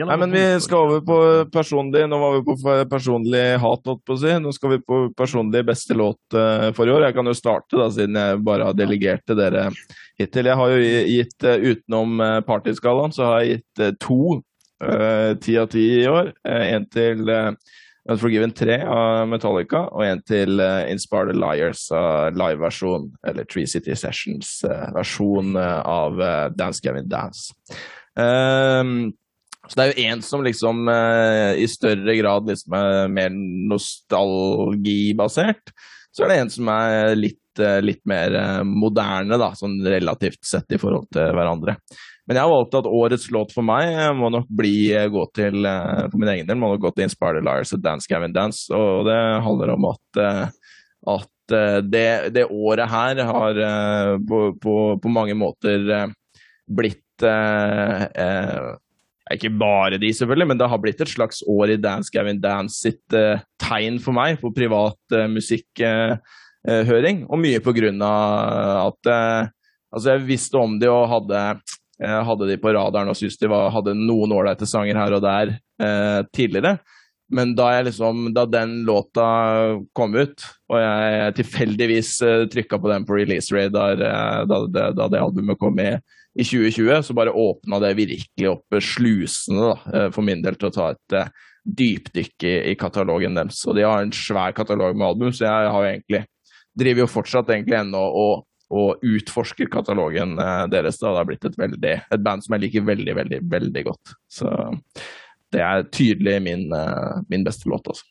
Nei, 0.00 0.16
men 0.16 0.32
vi 0.32 0.60
skal 0.64 0.86
over 0.86 1.00
på 1.04 1.16
personlig 1.52 2.06
Nå 2.08 2.16
var 2.16 2.38
vi 2.38 2.44
på 2.46 2.76
personlig 2.88 3.42
hat, 3.60 3.82
holdt 3.84 4.04
på 4.08 4.14
å 4.16 4.20
si. 4.22 4.30
Nå 4.40 4.54
skal 4.56 4.72
vi 4.72 4.78
på 4.88 5.00
personlig 5.16 5.60
beste 5.68 5.96
låt 5.98 6.36
uh, 6.36 6.70
for 6.76 6.88
i 6.88 6.94
år. 6.94 7.04
Jeg 7.10 7.16
kan 7.18 7.28
jo 7.28 7.36
starte, 7.36 7.76
da, 7.76 7.90
siden 7.92 8.16
jeg 8.16 8.40
bare 8.46 8.70
har 8.70 8.78
delegert 8.78 9.26
til 9.28 9.36
dere 9.36 9.66
hittil. 10.20 10.48
Jeg 10.48 10.60
har 10.62 10.72
jo 10.72 10.80
gitt, 11.12 11.36
uh, 11.44 11.68
utenom 11.68 12.24
uh, 12.24 12.38
Partyskalaen, 12.48 13.12
så 13.12 13.28
har 13.28 13.42
jeg 13.42 13.60
gitt 13.60 14.00
to 14.00 14.40
ti 15.38 15.52
av 15.60 15.68
ti 15.70 15.82
i 16.00 16.08
år. 16.10 16.32
En 16.42 16.88
til 16.90 17.28
Unforgiven 18.10 18.50
3 18.50 18.80
av 18.90 19.28
Metallica, 19.30 19.84
og 19.94 20.02
en 20.02 20.22
til 20.26 20.58
uh, 20.58 20.88
Inspired 20.90 21.38
Liars 21.38 21.84
av 21.94 22.34
liveversjon, 22.34 23.12
eller 23.30 23.46
Tree 23.46 23.70
City 23.70 23.94
Sessions-versjon 23.94 25.54
av 25.60 26.18
Dance 26.56 26.82
Gavin 26.82 27.06
Dance. 27.12 27.52
Um, 28.18 29.12
så 29.68 29.78
det 29.78 29.84
er 29.84 29.92
jo 29.92 30.06
én 30.10 30.22
som 30.26 30.42
liksom 30.42 30.88
eh, 30.90 31.60
i 31.62 31.66
større 31.70 32.16
grad 32.18 32.48
liksom 32.50 32.74
er 32.74 33.12
mer 33.14 33.30
nostalgibasert. 33.70 35.70
Så 36.12 36.24
er 36.24 36.32
det 36.32 36.38
en 36.42 36.50
som 36.52 36.68
er 36.72 37.14
litt, 37.16 37.60
eh, 37.62 37.78
litt 37.84 38.02
mer 38.08 38.34
eh, 38.36 38.62
moderne, 38.66 39.38
da, 39.40 39.52
sånn 39.56 39.78
relativt 39.86 40.42
sett 40.44 40.74
i 40.74 40.80
forhold 40.82 41.06
til 41.14 41.30
hverandre. 41.36 41.76
Men 42.26 42.38
jeg 42.38 42.46
har 42.46 42.52
valgt 42.52 42.76
at 42.78 42.86
årets 42.86 43.30
låt 43.34 43.52
for 43.54 43.66
meg 43.66 43.96
må 44.14 44.28
nok 44.30 44.46
bli 44.50 44.92
eh, 44.94 45.08
gå 45.10 45.24
til 45.34 45.66
eh, 45.66 46.04
for 46.06 46.22
min 46.22 46.30
egen 46.36 46.46
del, 46.46 46.60
må 46.60 46.70
nok 46.72 46.84
gå 46.84 46.92
til 46.94 47.08
Inspire 47.08 47.40
the 47.40 47.46
Liars 47.46 47.74
og 47.74 47.82
Dance 47.82 48.10
Gavin 48.10 48.34
Dance. 48.34 48.68
Og 48.76 49.08
det 49.08 49.18
handler 49.46 49.74
om 49.74 49.88
at, 49.90 50.20
eh, 50.22 50.44
at 51.16 51.28
det, 51.82 52.30
det, 52.32 52.46
året 52.54 52.88
her 52.88 53.18
har 53.26 53.58
på, 54.24 54.38
på, 54.62 54.74
på 55.02 55.10
mange 55.12 55.34
måter 55.36 55.82
blitt 56.70 57.24
ikke 59.38 59.52
bare 59.60 59.98
de, 60.00 60.12
selvfølgelig, 60.14 60.48
men 60.50 60.60
det 60.60 60.68
har 60.70 60.80
blitt 60.82 61.02
et 61.02 61.10
slags 61.12 61.42
år 61.48 61.74
i 61.74 61.80
Dance 61.80 62.12
Gavin 62.12 62.40
Dance 62.42 62.82
sitt 62.84 63.16
uh, 63.16 63.42
tegn 63.62 63.98
for 64.02 64.16
meg 64.16 64.40
på 64.42 64.52
privat 64.54 65.16
uh, 65.16 65.26
musikkhøring. 65.32 67.24
Og 67.28 67.42
mye 67.42 67.60
på 67.64 67.74
grunn 67.76 68.02
av 68.06 68.92
at 68.92 69.12
altså 69.92 70.12
jeg 70.12 70.26
visste 70.28 70.60
om 70.60 70.76
de 70.78 70.86
og 70.86 71.08
hadde, 71.10 71.40
hadde 71.98 72.46
de 72.48 72.56
på 72.62 72.70
radaren 72.76 73.10
og 73.10 73.18
syntes 73.18 73.40
de 73.40 73.50
var, 73.50 73.72
hadde 73.74 73.96
noen 73.98 74.30
ålreite 74.32 74.68
sanger 74.70 74.96
her 75.00 75.16
og 75.16 75.24
der 75.24 75.56
tidligere. 76.30 76.76
Men 77.34 77.56
da, 77.58 77.72
liksom, 77.82 78.28
da, 78.36 78.46
den 78.46 78.84
låta 78.86 79.26
kom 79.96 80.14
ut, 80.14 80.46
og 80.70 80.78
jeg 80.78 81.34
tilfeldigvis 81.40 82.14
uh, 82.22 82.44
trykka 82.52 82.78
på 82.78 82.90
den 82.92 83.06
på 83.08 83.16
release 83.16 83.54
radar 83.56 83.98
da, 83.98 84.44
da, 84.46 84.90
da, 84.92 85.08
det 85.08 85.22
albumet 85.22 85.58
kom 85.58 85.80
i 85.82 85.90
i 86.34 86.44
2020 86.44 87.02
så 87.02 87.14
bare 87.14 87.32
åpna 87.32 87.78
det 87.82 87.94
virkelig 87.94 88.48
opp 88.48 88.76
slusene 88.80 89.66
da, 89.66 89.72
eh, 89.92 90.06
for 90.14 90.24
min 90.24 90.42
del 90.44 90.56
til 90.56 90.70
å 90.70 90.74
ta 90.74 90.86
et 90.94 91.16
uh, 91.18 91.48
dypdykk 91.62 92.46
i, 92.48 92.54
i, 92.72 92.76
katalogen 92.78 93.36
deres. 93.36 93.60
Og 93.68 93.76
de 93.76 93.84
har 93.84 94.00
en 94.00 94.14
svær 94.16 94.54
katalog 94.56 94.96
med 94.96 95.10
album, 95.10 95.34
så 95.34 95.44
jeg 95.44 95.74
har 95.74 95.88
egentlig 95.90 96.22
driver 96.72 97.04
jo 97.04 97.12
fortsatt 97.12 97.52
egentlig 97.52 97.76
ennå 97.82 98.00
og, 98.00 98.46
og 98.72 99.04
utforsker 99.04 99.68
katalogen 99.72 100.38
uh, 100.40 100.64
deres. 100.72 100.96
Da. 101.02 101.12
Det 101.12 101.20
har 101.20 101.28
blitt 101.28 101.50
et, 101.50 101.60
veldig, 101.60 101.98
et 102.16 102.24
band 102.24 102.46
som 102.46 102.56
jeg 102.56 102.64
liker 102.64 102.88
veldig, 102.88 103.18
veldig, 103.20 103.42
veldig 103.52 103.84
godt. 103.90 104.16
Så 104.32 104.48
det 105.52 105.60
er 105.60 105.84
tydelig 105.92 106.40
min, 106.48 106.66
uh, 106.72 107.20
min 107.28 107.44
beste 107.44 107.68
låt, 107.68 107.92
altså. 107.92 108.08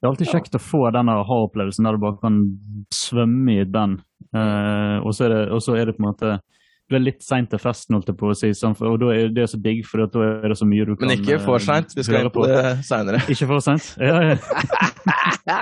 Det 0.00 0.08
er 0.08 0.14
alltid 0.14 0.30
kjekt 0.32 0.54
å 0.56 0.62
få 0.64 0.86
denne 0.96 1.12
aha-opplevelsen 1.20 1.84
der 1.84 1.94
du 1.94 2.00
bare 2.00 2.16
kan 2.22 2.36
svømme 2.96 3.52
i 3.52 3.62
et 3.62 3.70
band. 3.70 3.98
Uh, 4.34 4.96
og, 5.04 5.12
så 5.14 5.28
er 5.28 5.52
og 5.52 5.60
så 5.62 5.76
er 5.76 5.86
det 5.86 5.98
på 5.98 6.02
en 6.02 6.08
måte 6.08 6.38
du 6.90 6.96
er 6.98 7.04
litt 7.04 7.22
seint 7.22 7.50
til 7.52 7.60
festen, 7.62 7.94
holdt 7.94 8.10
jeg 8.10 8.18
på 8.18 8.32
å 8.32 8.36
si. 8.36 8.50
Og 8.66 8.96
da 8.98 9.12
er 9.14 9.30
det 9.34 9.46
så 9.52 9.58
digg, 9.62 9.84
for 9.86 10.02
da 10.02 10.24
er 10.26 10.50
det 10.50 10.58
så 10.58 10.66
mye 10.66 10.86
du 10.88 10.96
kan 10.96 11.06
Men 11.06 11.20
ikke 11.20 11.38
for 11.44 11.62
seint. 11.62 11.94
Vi 11.94 12.02
skal 12.06 12.24
høre 12.24 12.32
på 12.34 12.46
det 12.50 12.62
seinere. 12.86 13.22
Ikke 13.30 13.46
for 13.46 13.62
seint? 13.62 13.92
Ja, 14.00 14.18
ja. 14.24 14.36
ja, 15.46 15.58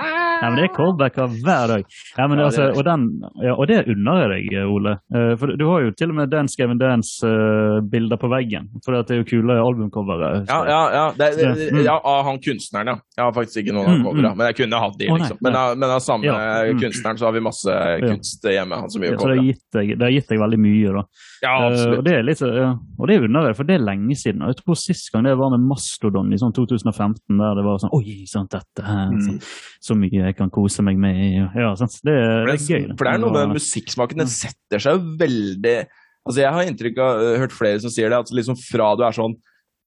men 0.47 0.57
det 0.57 0.65
er 0.65 0.71
callbacker 0.73 1.29
hver 1.43 1.73
dag. 1.73 1.85
Ja, 2.17 2.25
men, 2.31 2.41
altså, 2.41 2.69
og, 2.73 2.81
den, 2.87 3.05
ja, 3.43 3.53
og, 3.53 3.67
det 3.69 3.83
unner 3.93 4.23
jeg 4.23 4.31
deg, 4.33 4.57
Ole. 4.73 4.95
Uh, 5.13 5.33
for 5.39 5.53
du 5.59 5.65
har 5.69 5.85
jo 5.85 5.93
til 5.99 6.13
og 6.13 6.17
med 6.17 6.31
Dance 6.33 6.57
Gavin 6.57 6.81
Dance-bilder 6.81 8.17
uh, 8.17 8.21
på 8.23 8.31
veggen. 8.33 8.69
For 8.85 8.97
det 8.97 9.15
er 9.15 9.21
jo 9.21 9.27
kule 9.29 9.59
albumcovere. 9.61 10.31
Ja, 10.49 10.59
ja, 10.65 10.81
ja. 10.95 11.05
Det, 11.19 11.29
det, 11.37 11.69
mm. 11.75 11.81
ja, 11.85 11.99
av 11.99 12.25
han 12.27 12.41
kunstneren, 12.41 12.93
ja. 12.95 12.97
Jeg 13.19 13.25
har 13.27 13.35
faktisk 13.35 13.61
ikke 13.63 13.75
noen 13.75 13.91
av 13.91 13.97
mm, 13.99 14.05
coverne, 14.07 14.33
mm. 14.33 14.39
men 14.39 14.49
jeg 14.49 14.59
kunne 14.63 14.83
hatt 14.85 14.99
de, 14.99 15.11
liksom. 15.13 15.41
Men, 15.45 15.59
av, 15.61 15.77
men 15.77 15.93
av 15.93 16.03
samme 16.03 16.37
mm. 16.39 16.81
kunstneren 16.81 17.21
så 17.21 17.29
har 17.29 17.37
vi 17.37 17.45
masse 17.51 17.79
kunst 18.05 18.49
hjemme. 18.49 18.81
Han 18.85 18.93
som 18.93 19.05
gjør 19.05 19.19
covere. 19.19 19.57
Så 19.69 19.83
det 19.85 20.07
har 20.07 20.15
gitt 20.17 20.33
deg 20.33 20.41
veldig 20.41 20.61
mye, 20.65 20.95
da. 20.99 21.05
Ja, 21.39 21.53
eh, 21.55 21.65
absolutt. 21.69 21.93
Uh, 21.93 21.99
og 21.99 22.05
det 22.07 22.13
er 22.17 22.25
litt, 22.25 22.41
ja, 22.43 22.69
og 22.99 23.07
det 23.07 23.15
er 23.15 23.25
unødvendig, 23.25 23.57
for 23.57 23.69
det 23.69 23.75
er 23.77 23.85
lenge 23.85 24.17
siden. 24.19 24.43
og 24.43 24.51
Jeg 24.51 24.59
tror 24.59 24.79
sist 24.79 25.11
gang 25.13 25.25
det 25.27 25.35
var 25.39 25.53
med 25.53 25.67
Mastodon 25.69 26.33
i 26.35 26.39
sånn 26.41 26.55
2015, 26.55 27.21
der 27.39 27.59
det 27.59 27.65
var 27.65 27.79
sånn 27.83 27.93
Oi, 27.95 28.17
sant, 28.29 28.51
dette 28.55 28.85
her, 28.85 29.13
mm. 29.13 29.21
så, 29.25 29.53
så, 29.89 29.97
mye 29.99 30.25
jeg 30.25 30.37
kan 30.39 30.51
kose 30.53 30.83
meg 30.85 30.99
med. 31.01 31.21
Ja, 31.55 31.71
sant? 31.79 31.95
Det, 32.03 32.15
det, 32.15 32.57
er 32.57 32.65
gøy. 32.65 32.89
For 32.93 33.07
det 33.07 33.13
er 33.13 33.23
noe 33.23 33.35
med 33.37 33.55
musikksmaken. 33.55 34.23
Den 34.25 34.33
setter 34.33 34.83
seg 34.83 34.99
jo 34.99 35.17
veldig 35.21 35.79
Altså, 36.27 36.41
Jeg 36.43 36.51
har 36.51 36.67
inntrykk 36.67 36.99
av 37.01 37.21
uh, 37.23 37.29
hørt 37.41 37.55
flere 37.55 37.79
som 37.81 37.93
sier 37.93 38.11
det, 38.11 38.19
at 38.19 38.35
liksom 38.35 38.57
fra 38.59 38.91
du 38.99 39.05
er 39.07 39.15
sånn 39.15 39.37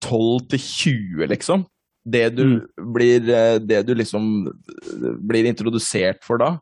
12 0.03 0.47
til 0.51 0.63
20, 0.65 1.27
liksom 1.31 1.67
Det 2.17 2.25
du 2.35 2.43
mm. 2.49 2.57
blir 2.97 3.29
uh, 3.29 3.59
Det 3.63 3.83
du 3.87 3.93
liksom 3.95 4.31
blir 5.29 5.47
introdusert 5.47 6.25
for 6.25 6.41
da, 6.41 6.57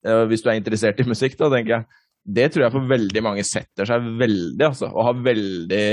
hvis 0.00 0.40
du 0.40 0.48
er 0.48 0.56
interessert 0.56 0.96
i 1.02 1.04
musikk, 1.04 1.34
da, 1.36 1.50
tenker 1.52 1.74
jeg 1.74 1.99
det 2.24 2.50
tror 2.52 2.66
jeg 2.66 2.74
for 2.74 2.90
veldig 2.90 3.22
mange 3.24 3.44
setter 3.46 3.88
seg 3.88 4.04
veldig, 4.20 4.64
altså. 4.66 4.90
Og 4.92 5.06
har 5.08 5.22
veldig 5.24 5.86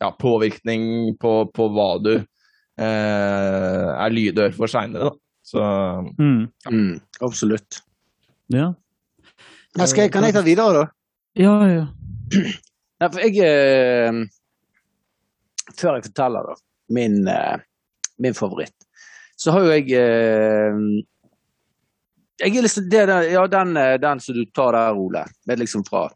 ja, 0.00 0.10
påvirkning 0.18 1.16
på, 1.20 1.34
på, 1.54 1.68
hva 1.74 1.90
du 2.02 2.12
eh, 2.14 3.88
er 3.90 4.14
lydør 4.14 4.54
for 4.56 4.70
seinere, 4.70 5.10
da. 5.10 5.16
Så 5.50 5.62
mm. 6.14 6.42
Mm, 6.70 7.00
Absolutt. 7.26 7.80
Ja. 8.52 8.70
ja 9.76 9.88
jeg, 9.88 10.12
kan 10.14 10.26
jeg 10.28 10.36
ta 10.36 10.44
videre, 10.46 10.84
da? 10.84 10.84
Ja, 11.38 11.54
ja. 11.66 11.86
ja 13.02 13.08
for 13.08 13.24
jeg 13.24 13.40
eh, 13.46 14.22
Før 15.74 15.98
jeg 15.98 16.06
forteller, 16.10 16.52
da, 16.52 16.58
min, 16.94 17.20
eh, 17.30 17.58
min 18.22 18.36
favoritt, 18.36 18.76
så 19.38 19.54
har 19.54 19.66
jo 19.66 19.74
jeg 19.74 19.90
eh, 19.96 20.80
jeg 22.40 22.56
er 22.56 22.64
liksom 22.64 22.88
det, 22.90 23.02
ja, 23.30 23.44
den, 23.50 23.76
eh, 23.76 23.96
den, 24.00 24.20
som 24.20 24.34
du 24.34 24.44
tar 24.54 24.72
der, 24.76 24.96
Ole. 24.96 25.24
Det 25.44 25.54
er 25.54 25.60
liksom 25.60 25.84
fra 25.86 26.06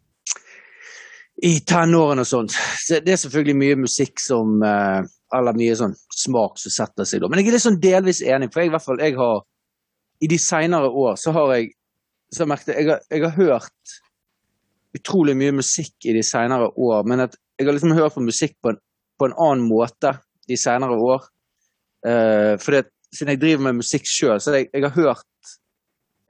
i 1.43 1.59
tenårene 1.67 2.23
og 2.23 2.29
sånt. 2.29 2.55
Det 2.89 3.11
er 3.11 3.19
selvfølgelig 3.21 3.57
mye 3.59 3.79
musikk 3.85 4.23
som 4.23 4.63
eh, 4.63 5.03
Eller 5.35 5.57
mye 5.59 5.75
sånn 5.75 5.97
smak 6.15 6.61
som 6.63 6.71
setter 6.71 7.09
seg 7.09 7.25
da. 7.25 7.29
Men 7.29 7.41
jeg 7.41 7.51
er 7.51 7.57
liksom 7.57 7.81
delvis 7.83 8.21
enig, 8.23 8.53
for 8.55 8.63
jeg, 8.63 8.71
i 8.71 8.75
hvert 8.75 8.85
fall, 8.85 9.01
jeg 9.03 9.17
har 9.19 9.41
I 10.23 10.29
de 10.31 10.39
seinere 10.39 10.89
år 10.89 11.17
så 11.19 11.33
har 11.35 11.57
jeg 11.57 11.73
så 12.35 12.47
merket 12.47 12.75
jeg, 12.75 12.87
har, 12.89 13.03
jeg 13.11 13.23
har 13.25 13.35
hørt 13.35 13.95
utrolig 14.95 15.35
mye 15.39 15.57
musikk 15.59 16.07
i 16.07 16.15
de 16.15 16.23
seinere 16.23 16.71
år, 16.71 17.03
men 17.07 17.25
at 17.27 17.35
jeg 17.59 17.67
har 17.67 17.75
liksom 17.77 17.95
hørt 17.99 18.15
på 18.15 18.23
musikk 18.23 18.55
på 18.63 18.73
en, 18.73 18.79
på 19.19 19.29
en 19.29 19.35
annen 19.35 19.67
måte 19.67 20.15
de 20.49 20.59
seinere 20.59 20.95
år. 20.95 21.27
Uh, 22.07 22.55
for 22.63 22.79
siden 23.15 23.35
jeg 23.35 23.43
driver 23.43 23.67
med 23.67 23.81
musikk 23.81 24.07
sjøl, 24.11 24.39
så 24.43 24.55
jeg, 24.55 24.69
jeg, 24.73 24.85
har 24.87 24.95
hørt 24.95 25.27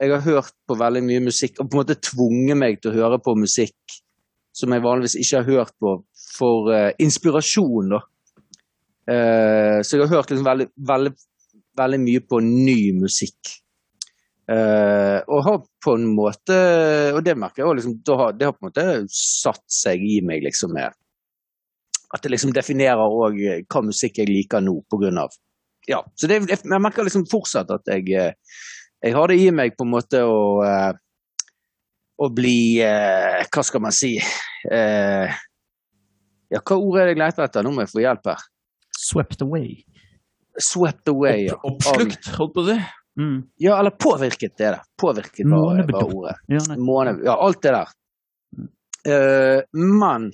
jeg 0.01 0.11
har 0.11 0.23
hørt 0.25 0.55
på 0.67 0.75
veldig 0.79 1.03
mye 1.05 1.23
musikk 1.29 1.59
og 1.59 1.69
på 1.69 1.77
en 1.77 1.81
måte 1.83 1.99
tvunget 2.03 2.59
meg 2.59 2.81
til 2.81 2.91
å 2.91 2.97
høre 2.97 3.19
på 3.23 3.35
musikk 3.39 3.99
som 4.55 4.71
jeg 4.71 4.83
vanligvis 4.85 5.17
ikke 5.19 5.41
har 5.41 5.47
hørt 5.49 5.75
på, 5.83 5.93
for 6.37 6.71
uh, 6.71 6.89
inspirasjon, 7.03 7.91
da. 7.91 8.01
Uh, 9.05 9.79
så 9.85 9.97
jeg 9.97 10.05
har 10.05 10.15
hørt 10.15 10.31
liksom 10.31 10.47
veldig, 10.47 10.69
veldig, 10.89 11.11
veldig, 11.77 11.99
mye 12.01 12.23
på 12.23 12.39
ny 12.45 12.79
musikk. 12.97 13.55
Uh, 14.47 15.19
og 15.27 15.43
har 15.45 15.55
på 15.81 15.95
en 15.97 16.03
måte 16.13 16.55
Og 17.17 17.23
det 17.25 17.33
merker 17.33 17.63
jeg 17.63 17.65
òg, 17.65 17.79
liksom, 17.79 17.95
det 18.05 18.45
har 18.45 18.53
på 18.53 18.61
en 18.61 18.67
måte 18.67 18.83
satt 19.09 19.63
seg 19.73 20.03
i 20.05 20.19
meg, 20.21 20.43
liksom, 20.45 20.75
med 20.77 20.93
At 22.13 22.21
det 22.21 22.29
liksom 22.29 22.53
definerer 22.53 23.01
òg 23.01 23.39
hva 23.65 23.81
musikk 23.81 24.19
jeg 24.21 24.29
liker 24.29 24.61
nå, 24.61 24.75
på 24.85 24.99
grunn 25.01 25.17
av 25.23 25.33
Ja. 25.89 26.03
Så 26.13 26.29
det, 26.29 26.43
jeg 26.45 26.61
merker 26.77 27.09
liksom 27.09 27.25
fortsatt 27.31 27.73
at 27.73 27.89
jeg 27.89 28.29
jeg 29.03 29.15
har 29.15 29.31
det 29.31 29.39
i 29.41 29.49
meg 29.53 29.75
på 29.77 29.85
en 29.85 29.93
måte 29.93 30.21
å, 30.25 30.39
uh, 30.65 30.93
å 32.21 32.29
bli 32.33 32.81
uh, 32.81 33.43
Hva 33.51 33.63
skal 33.65 33.83
man 33.83 33.95
si 33.95 34.15
uh, 34.17 35.33
Ja, 36.53 36.61
hva 36.61 36.77
ord 36.77 37.01
er 37.01 37.09
det 37.09 37.15
jeg 37.15 37.21
leter 37.23 37.47
etter? 37.47 37.65
Nå 37.65 37.73
må 37.75 37.83
jeg 37.83 37.91
få 37.91 38.03
hjelp 38.03 38.29
her. 38.31 38.45
Swept 38.95 39.43
away. 39.43 39.73
Swept 40.61 41.09
away, 41.11 41.49
ja. 41.49 41.57
Oppslukt, 41.67 42.29
holdt 42.37 42.53
på 42.55 42.63
å 42.63 42.67
si. 42.69 42.77
Mm. 43.19 43.37
Ja, 43.63 43.79
eller 43.79 43.95
påvirket, 43.99 44.53
det 44.59 44.67
er 44.69 44.77
det. 44.77 44.85
Påvirket 45.01 45.49
var, 45.51 45.81
var 45.89 46.05
ordet. 46.05 46.35
Ja, 46.51 46.61
Måne, 46.79 47.15
ja, 47.25 47.35
alt 47.35 47.61
det 47.65 47.73
der. 47.75 47.91
men 49.73 50.29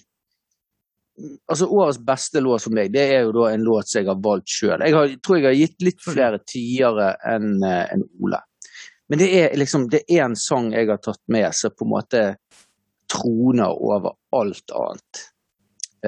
altså 1.51 1.67
Årets 1.67 1.99
beste 2.05 2.41
låt 2.43 2.63
for 2.65 2.75
meg, 2.75 2.91
det 2.93 3.07
er 3.15 3.25
jo 3.25 3.33
da 3.39 3.49
en 3.51 3.65
låt 3.65 3.89
som 3.89 4.01
jeg 4.01 4.11
har 4.11 4.21
valgt 4.23 4.51
sjøl. 4.51 4.85
Jeg 4.85 5.19
tror 5.23 5.39
jeg 5.39 5.47
har 5.47 5.57
gitt 5.57 5.87
litt 5.87 6.05
flere 6.05 6.41
tiere 6.47 7.11
enn 7.33 7.53
en 7.63 8.05
Ole. 8.21 8.43
Men 9.11 9.19
det 9.19 9.27
er 9.35 9.57
liksom 9.59 9.89
det 9.91 10.05
er 10.07 10.23
en 10.23 10.37
sang 10.39 10.69
jeg 10.71 10.87
har 10.87 11.01
tatt 11.03 11.19
med 11.27 11.51
som 11.55 11.73
på 11.75 11.83
en 11.83 11.91
måte 11.91 12.23
troner 13.11 13.75
over 13.75 14.13
alt 14.39 14.71
annet. 14.71 15.23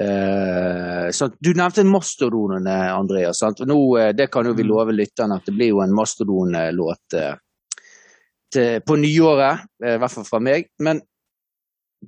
Eh, 0.00 1.10
sant? 1.12 1.36
Du 1.38 1.52
nevnte 1.54 1.84
Mastodonene, 1.84 2.78
Andreas. 2.94 3.38
Sant? 3.44 3.60
Nå, 3.60 3.76
eh, 4.00 4.12
det 4.16 4.30
kan 4.32 4.46
jo 4.48 4.54
vi 4.56 4.64
Mm. 4.64 4.68
love 4.68 4.92
lytterne 4.96 5.36
at 5.36 5.44
det 5.44 5.52
blir 5.52 5.68
jo 5.68 5.82
en 5.84 5.92
mastodonlåt 5.94 7.14
eh, 7.14 8.80
på 8.80 8.96
nyåret, 8.96 9.60
eh, 9.84 9.94
i 9.94 9.98
hvert 9.98 10.10
fall 10.10 10.24
fra 10.24 10.40
meg. 10.40 10.66
Men 10.78 11.02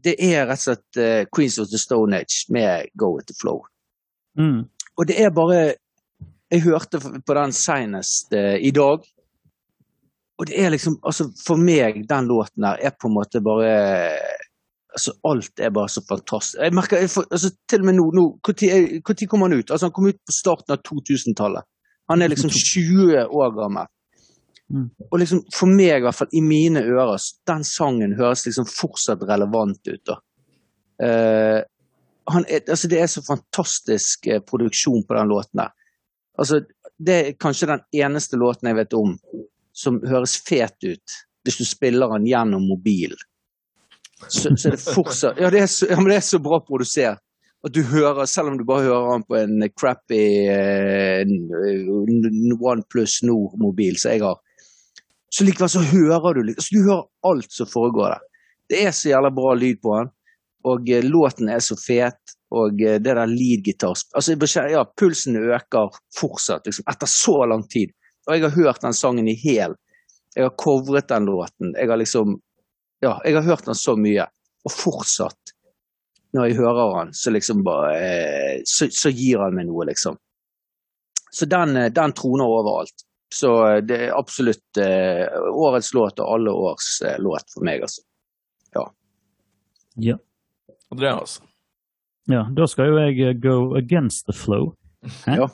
det 0.02 0.16
er 0.18 0.46
rett 0.46 0.58
og 0.58 0.64
slett 0.64 0.96
eh, 0.96 1.26
Queens 1.30 1.58
of 1.58 1.68
the 1.70 1.78
Stone 1.78 2.16
Age 2.16 2.46
med 2.48 2.88
Go 2.96 3.16
With 3.16 3.26
The 3.26 3.34
Flow. 3.34 3.66
Mm. 4.38 4.64
Og 4.96 5.06
det 5.06 5.20
er 5.20 5.30
bare 5.30 5.74
Jeg 6.50 6.62
hørte 6.62 7.00
på 7.00 7.34
den 7.34 7.52
senest 7.52 8.32
eh, 8.32 8.56
i 8.62 8.70
dag. 8.70 9.02
Og 10.38 10.48
det 10.48 10.58
er 10.60 10.72
liksom 10.74 10.98
Altså, 11.02 11.30
for 11.46 11.60
meg, 11.60 12.02
den 12.08 12.28
låten 12.28 12.66
der 12.66 12.82
er 12.82 12.96
på 12.96 13.08
en 13.08 13.16
måte 13.16 13.40
bare 13.44 13.72
Altså, 14.96 15.12
alt 15.28 15.60
er 15.60 15.70
bare 15.76 15.92
så 15.92 16.00
fantastisk. 16.08 16.56
Jeg 16.62 16.72
merker, 16.72 17.02
jeg 17.02 17.10
får, 17.12 17.26
altså, 17.30 17.50
Til 17.68 17.82
og 17.82 17.86
med 17.86 17.98
nå, 17.98 18.06
nå 18.16 18.24
Når 18.40 19.26
kom 19.28 19.42
han 19.44 19.52
ut? 19.52 19.70
Altså, 19.70 19.86
Han 19.86 19.92
kom 19.92 20.06
ut 20.06 20.20
på 20.26 20.32
starten 20.32 20.72
av 20.72 20.80
2000-tallet. 20.88 21.68
Han 22.08 22.22
er 22.22 22.32
liksom 22.32 22.50
20 22.74 23.26
år 23.26 23.52
gammel. 23.60 23.90
Mm. 24.72 24.88
Og 25.10 25.18
liksom, 25.18 25.42
for 25.54 25.70
meg, 25.70 25.98
i 26.00 26.06
hvert 26.06 26.14
fall, 26.14 26.30
i 26.32 26.40
mine 26.40 26.82
ører, 26.82 27.22
den 27.46 27.64
sangen 27.64 28.16
høres 28.18 28.46
liksom 28.46 28.66
fortsatt 28.66 29.22
relevant 29.28 29.86
ut. 29.86 30.02
da. 30.06 30.16
Uh, 30.96 31.60
han 32.32 32.46
er, 32.48 32.64
altså 32.68 32.88
det 32.88 32.98
er 33.00 33.06
så 33.06 33.22
fantastisk 33.22 34.26
eh, 34.26 34.40
produksjon 34.42 35.04
på 35.06 35.14
den 35.14 35.28
låten 35.30 35.60
der. 35.60 35.74
Altså, 36.38 36.64
det 36.98 37.14
er 37.14 37.36
kanskje 37.38 37.68
den 37.70 37.84
eneste 37.94 38.40
låten 38.40 38.66
jeg 38.66 38.78
vet 38.80 38.96
om 38.98 39.12
som 39.76 40.00
høres 40.08 40.36
fet 40.46 40.76
ut 40.84 41.16
hvis 41.46 41.60
du 41.60 41.66
spiller 41.68 42.10
den 42.16 42.26
gjennom 42.26 42.64
mobilen. 42.66 43.20
Så, 44.26 44.50
så 44.56 44.70
er 44.70 44.74
det 44.74 44.80
fortsatt 44.82 45.38
Ja, 45.38 45.50
det 45.52 45.60
er 45.60 45.70
så, 45.70 45.86
ja, 45.90 45.98
men 46.00 46.08
det 46.10 46.18
er 46.18 46.24
så 46.26 46.40
bra 46.42 46.58
produsert. 46.64 47.20
At 47.66 47.74
du 47.74 47.82
hører, 47.86 48.26
selv 48.30 48.52
om 48.52 48.58
du 48.58 48.64
bare 48.66 48.86
hører 48.86 49.12
den 49.12 49.24
på 49.26 49.36
en 49.38 49.64
crappy 49.74 50.22
uh, 50.48 51.22
OnePlus 52.56 53.20
Nord-mobil 53.26 53.98
som 53.98 54.14
jeg 54.14 54.22
har, 54.22 54.38
så 55.34 55.44
likevel 55.44 55.70
så 55.72 55.82
hører 55.84 56.36
du 56.36 56.44
liksom, 56.46 56.78
du 56.78 56.86
hører 56.86 57.08
alt 57.28 57.52
som 57.52 57.68
foregår 57.68 58.14
der. 58.14 58.22
Det 58.70 58.82
er 58.86 58.94
så 58.94 59.10
jævla 59.10 59.32
bra 59.34 59.54
lyd 59.58 59.80
på 59.82 59.96
den, 59.98 60.12
og 60.66 60.90
eh, 60.90 61.04
låten 61.04 61.50
er 61.52 61.62
så 61.62 61.76
fet, 61.78 62.36
og 62.54 62.80
eh, 62.82 62.98
det 63.02 63.14
der 63.18 63.26
lead-gitar 63.30 63.94
altså, 64.14 64.36
Ja, 64.70 64.84
pulsen 64.98 65.36
øker 65.36 65.94
fortsatt, 66.18 66.66
liksom, 66.66 66.86
etter 66.90 67.10
så 67.10 67.36
lang 67.50 67.66
tid. 67.68 67.92
Og 68.26 68.34
jeg 68.34 68.42
har 68.42 68.56
hørt 68.56 68.82
den 68.82 68.96
sangen 68.96 69.28
i 69.28 69.36
hel. 69.38 69.76
Jeg 70.34 70.48
har 70.48 70.54
covret 70.58 71.08
den 71.08 71.28
låten. 71.28 71.74
Jeg 71.76 71.88
har 71.88 72.00
liksom 72.00 72.40
Ja, 73.00 73.20
jeg 73.24 73.34
har 73.34 73.42
hørt 73.44 73.66
den 73.66 73.76
så 73.76 73.92
mye, 74.00 74.24
og 74.64 74.72
fortsatt, 74.72 75.50
når 76.32 76.46
jeg 76.46 76.56
hører 76.56 76.94
den, 76.96 77.10
så 77.14 77.30
liksom 77.30 77.60
bare 77.64 77.90
eh, 78.00 78.62
så, 78.64 78.88
så 78.88 79.12
gir 79.12 79.42
han 79.44 79.52
meg 79.54 79.68
noe, 79.68 79.84
liksom. 79.84 80.16
Så 81.28 81.44
den, 81.46 81.76
eh, 81.76 81.90
den 81.92 82.14
troner 82.16 82.48
overalt. 82.48 83.04
Så 83.34 83.52
eh, 83.68 83.82
det 83.84 83.98
er 84.06 84.16
absolutt 84.16 84.80
eh, 84.80 85.28
årets 85.52 85.92
låt 85.94 86.22
og 86.24 86.32
alle 86.38 86.56
års 86.56 86.88
eh, 87.04 87.18
låt 87.20 87.52
for 87.52 87.68
meg, 87.68 87.84
altså. 87.84 88.02
Ja. 88.72 88.86
ja. 90.08 90.16
Andreas. 90.88 91.42
ja. 92.32 92.46
Da 92.56 92.66
skal 92.66 92.94
jo 92.94 93.04
jeg 93.04 93.40
go 93.44 93.76
against 93.76 94.24
the 94.26 94.36
flow. 94.36 94.72
Hæ? 95.26 95.36
Ja. 95.42 95.50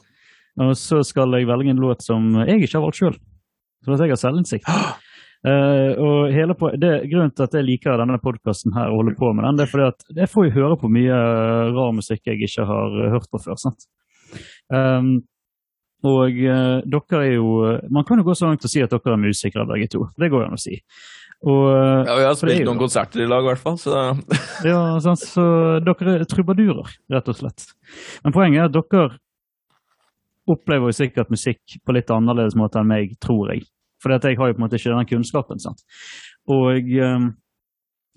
Og 0.60 0.74
så 0.76 1.00
skal 1.06 1.32
jeg 1.38 1.48
velge 1.48 1.72
en 1.72 1.80
låt 1.80 2.04
som 2.04 2.34
jeg 2.42 2.66
ikke 2.66 2.76
har 2.76 2.84
valgt 2.84 3.00
sjøl. 3.00 3.16
Sånn 3.82 3.96
at 3.96 4.04
jeg 4.04 4.12
har 4.12 4.20
selvinnsikt. 4.20 4.68
Uh, 5.42 5.98
og 5.98 6.18
hele 6.30 6.54
på, 6.54 6.68
det, 6.78 7.08
Grunnen 7.10 7.32
til 7.34 7.48
at 7.48 7.54
jeg 7.58 7.66
liker 7.66 7.98
denne 7.98 8.20
podkasten 8.22 8.70
og 8.78 8.92
holder 8.94 9.16
på 9.18 9.32
med 9.34 9.42
den, 9.48 9.56
det 9.58 9.64
er 9.64 9.72
fordi 9.72 9.88
at 9.88 10.20
jeg 10.20 10.30
får 10.30 10.46
jo 10.46 10.52
høre 10.54 10.76
på 10.78 10.90
mye 10.92 11.16
eh, 11.16 11.70
rar 11.74 11.90
musikk 11.96 12.30
jeg 12.30 12.46
ikke 12.46 12.66
har 12.68 12.94
eh, 13.00 13.10
hørt 13.10 13.26
på 13.26 13.40
før. 13.42 13.58
sant? 13.58 13.88
Um, 14.70 15.16
og 16.06 16.38
uh, 16.38 16.78
dere 16.86 17.18
er 17.18 17.34
jo 17.34 17.50
Man 17.92 18.06
kan 18.06 18.18
jo 18.18 18.24
gå 18.26 18.34
så 18.34 18.48
langt 18.48 18.64
og 18.64 18.70
si 18.70 18.80
at 18.82 18.94
dere 18.94 19.16
er 19.16 19.20
musikere 19.24 19.66
begge 19.66 19.90
to. 19.90 20.06
Det 20.14 20.30
går 20.30 20.44
jo 20.44 20.52
an 20.52 20.60
å 20.60 20.62
si. 20.62 20.78
Og, 21.42 21.66
Ja, 22.06 22.14
vi 22.14 22.28
har 22.28 22.38
spilt 22.38 22.62
noen 22.68 22.78
konserter 22.78 23.24
i 23.24 23.26
lag, 23.26 23.42
i 23.42 23.50
hvert 23.50 23.62
fall. 23.64 23.80
Så 23.82 23.98
ja, 24.70 24.78
sant? 25.02 25.26
så 25.26 25.44
dere 25.82 26.20
er 26.20 26.26
trubadurer, 26.30 26.94
rett 27.10 27.34
og 27.34 27.40
slett. 27.40 27.66
Men 28.22 28.34
poenget 28.36 28.62
er 28.62 28.70
at 28.70 28.78
dere 28.78 29.08
opplever 30.50 30.90
jo 30.90 30.96
sikkert 30.96 31.30
musikk 31.30 31.78
på 31.84 31.94
litt 31.94 32.10
annerledes 32.10 32.56
måte 32.58 32.80
enn 32.80 32.90
meg, 32.90 33.14
tror 33.22 33.52
jeg. 33.52 33.66
For 34.02 34.10
jeg 34.10 34.38
har 34.38 34.50
jo 34.50 34.56
på 34.56 34.60
en 34.60 34.66
måte 34.66 34.80
ikke 34.80 34.90
den 34.90 35.08
kunnskapen. 35.12 35.62
sant? 35.62 35.84
Og 36.50 36.90
um, 36.98 37.28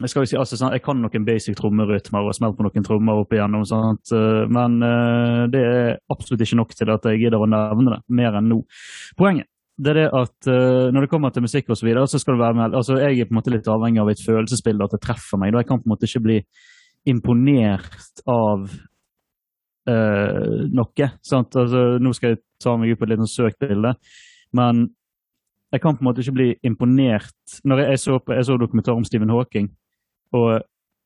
jeg 0.01 0.11
skal 0.11 0.25
jo 0.25 0.27
si, 0.27 0.37
altså, 0.39 0.57
jeg 0.73 0.83
kan 0.83 0.97
noen 0.99 1.25
basic 1.27 1.55
trommerytmer 1.55 2.23
og 2.23 2.31
har 2.33 2.35
smelt 2.35 2.57
på 2.57 2.65
noen 2.65 2.83
trommer 2.83 3.21
opp 3.21 3.35
igjennom, 3.35 3.63
sant? 3.69 4.11
eh, 4.11 4.41
men 4.51 4.79
uh, 4.83 5.45
det 5.51 5.61
er 5.63 5.91
absolutt 6.11 6.43
ikke 6.43 6.57
nok 6.59 6.73
til 6.75 6.91
at 6.91 7.05
jeg 7.07 7.21
gidder 7.21 7.45
å 7.45 7.47
nevne 7.47 7.93
det 7.93 8.01
mer 8.17 8.35
enn 8.41 8.49
nå. 8.51 8.63
Poenget 9.19 9.47
det 9.75 9.91
er 9.91 9.97
det 9.99 10.09
at 10.15 10.47
uh, 10.47 10.87
når 10.95 11.03
det 11.03 11.11
kommer 11.11 11.31
til 11.35 11.43
musikk 11.43 11.67
og 11.71 11.79
så 11.79 11.87
videre, 11.87 12.07
så 12.07 12.19
skal 12.19 12.35
det 12.35 12.43
være 12.45 12.57
med, 12.59 12.75
altså 12.79 12.95
jeg 12.99 13.19
er 13.19 13.27
på 13.27 13.35
en 13.35 13.39
måte 13.41 13.51
litt 13.51 13.67
avhengig 13.71 14.01
av 14.03 14.11
et 14.11 14.21
følelsesbilde, 14.23 14.87
at 14.87 14.95
det 14.95 15.01
treffer 15.03 15.39
meg. 15.41 15.51
da 15.51 15.63
Jeg 15.63 15.69
kan 15.71 15.81
på 15.81 15.89
en 15.89 15.93
måte 15.93 16.07
ikke 16.07 16.23
bli 16.23 16.37
imponert 17.11 18.23
av 18.31 18.69
eh, 19.89 20.67
noe. 20.75 21.09
Altså, 21.31 21.81
nå 22.01 22.13
skal 22.17 22.35
jeg 22.35 22.43
ta 22.63 22.75
meg 22.79 22.93
ut 22.93 22.99
på 22.99 23.07
et 23.07 23.13
litt 23.13 23.23
sånn 23.23 23.33
søkt 23.33 23.59
bilde, 23.63 23.95
men 24.55 24.87
jeg 25.73 25.83
kan 25.83 25.97
på 25.97 26.05
en 26.05 26.07
måte 26.07 26.23
ikke 26.23 26.37
bli 26.37 26.45
imponert 26.63 27.57
Når 27.67 27.81
jeg, 27.81 27.87
jeg, 27.89 27.99
så, 28.05 28.19
jeg 28.31 28.45
så 28.47 28.55
dokumentar 28.61 28.95
om 28.95 29.03
Stephen 29.03 29.33
Hawking, 29.33 29.67
og 30.37 30.61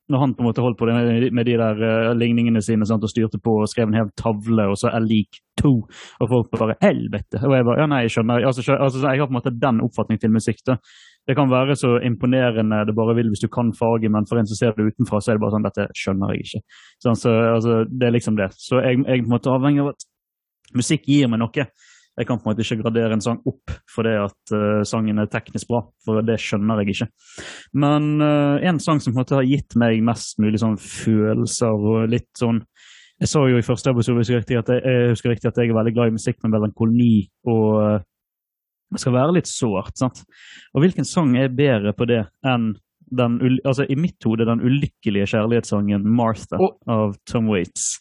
når 0.09 0.23
han 0.23 0.33
på 0.33 0.41
en 0.41 0.47
måte 0.49 0.63
holdt 0.65 0.77
på 0.79 0.87
det 0.89 0.95
med, 1.33 1.45
de 1.45 1.55
der 1.59 1.81
uh, 1.83 2.15
ligningene 2.17 2.61
sine 2.65 2.85
sant, 2.89 3.03
og 3.05 3.11
styrte 3.11 3.37
på 3.41 3.59
og 3.61 3.69
skrev 3.69 3.91
en 3.91 3.97
hel 3.99 4.09
tavle, 4.17 4.65
og 4.71 4.77
så 4.81 4.89
er 4.89 5.05
lik 5.05 5.37
to, 5.59 5.73
og 6.17 6.31
folk 6.31 6.49
bare 6.55 6.79
helvete. 6.81 7.41
Og 7.43 7.53
jeg 7.53 7.67
bare 7.67 7.83
ja, 7.83 7.87
nei, 7.91 7.99
jeg 8.07 8.15
skjønner. 8.15 8.47
Altså, 8.49 8.65
altså, 8.73 9.03
jeg 9.05 9.21
har 9.21 9.29
på 9.29 9.35
en 9.35 9.37
måte 9.37 9.53
den 9.53 9.83
oppfatningen 9.85 10.23
til 10.23 10.33
musikk. 10.33 10.63
da. 10.65 10.79
Det 11.27 11.35
kan 11.37 11.49
være 11.51 11.75
så 11.77 11.97
imponerende 12.05 12.85
det 12.87 12.95
bare 12.97 13.13
vil 13.19 13.29
hvis 13.29 13.43
du 13.43 13.49
kan 13.53 13.73
faget, 13.77 14.09
men 14.11 14.25
for 14.29 14.39
en 14.39 14.47
som 14.49 14.57
ser 14.57 14.73
det 14.77 14.87
utenfra, 14.93 15.19
så 15.21 15.31
er 15.31 15.37
det 15.37 15.43
bare 15.43 15.55
sånn 15.57 15.67
dette 15.67 15.85
skjønner 15.97 16.33
jeg 16.33 16.45
ikke. 16.47 16.61
Sånn, 17.05 17.19
så 17.19 17.35
altså, 17.55 17.83
Det 17.85 18.07
er 18.07 18.15
liksom 18.15 18.39
det. 18.39 18.49
Så 18.57 18.81
jeg, 18.81 19.03
jeg 19.03 19.25
på 19.25 19.29
en 19.29 19.35
måte 19.35 19.53
avhengig 19.53 19.83
av 19.83 19.93
at 19.93 20.07
musikk 20.75 21.07
gir 21.09 21.29
meg 21.29 21.41
noe. 21.43 21.69
Jeg 22.19 22.27
kan 22.27 22.39
på 22.39 22.49
en 22.49 22.51
måte 22.51 22.65
ikke 22.65 22.81
gradere 22.81 23.15
en 23.15 23.23
sang 23.23 23.39
opp 23.47 23.71
fordi 23.93 24.13
at 24.19 24.51
uh, 24.51 24.81
sangen 24.87 25.21
er 25.21 25.29
teknisk 25.31 25.69
bra, 25.69 25.85
for 26.03 26.19
det 26.25 26.35
skjønner 26.43 26.81
jeg 26.81 26.95
ikke. 26.95 27.07
Men 27.79 28.09
uh, 28.19 28.59
en 28.59 28.81
sang 28.83 28.99
som 28.99 29.13
på 29.13 29.19
en 29.19 29.23
måte 29.23 29.37
har 29.37 29.47
gitt 29.47 29.77
meg 29.79 30.03
mest 30.03 30.41
mulig 30.43 30.59
sånn 30.59 30.75
følelser 30.83 31.87
og 31.93 32.09
litt 32.11 32.31
sånn 32.37 32.63
Jeg 33.19 33.31
sa 33.31 33.41
jo 33.51 33.59
i 33.59 33.63
første 33.63 33.91
episode 33.91 34.19
hvis 34.19 34.29
jeg 34.31 34.41
riktig 34.41 34.59
at 34.59 34.69
jeg, 34.71 34.83
jeg 34.83 35.13
husker 35.13 35.33
riktig 35.33 35.49
at 35.49 35.57
jeg 35.59 35.71
er 35.71 35.75
veldig 35.75 35.95
glad 35.95 36.11
i 36.11 36.15
musikk 36.15 36.37
med 36.43 36.53
melankoli 36.53 37.15
og 37.51 37.65
eh, 37.83 37.97
det 38.91 39.01
skal 39.03 39.13
være 39.13 39.35
litt 39.37 39.47
sårt. 39.49 39.97
sant? 39.99 40.23
Og 40.73 40.81
hvilken 40.83 41.05
sang 41.05 41.35
er 41.37 41.49
bedre 41.53 41.93
på 41.93 42.07
det 42.09 42.23
enn 42.45 42.71
den, 43.09 43.39
altså 43.65 43.87
i 43.89 43.95
mitt 43.97 44.21
hode 44.25 44.45
den 44.45 44.61
ulykkelige 44.61 45.25
kjærlighetssangen 45.31 46.03
'Martha' 46.05 46.59
oh. 46.61 46.75
av 46.87 47.15
Tom 47.25 47.47
Waits. 47.49 47.95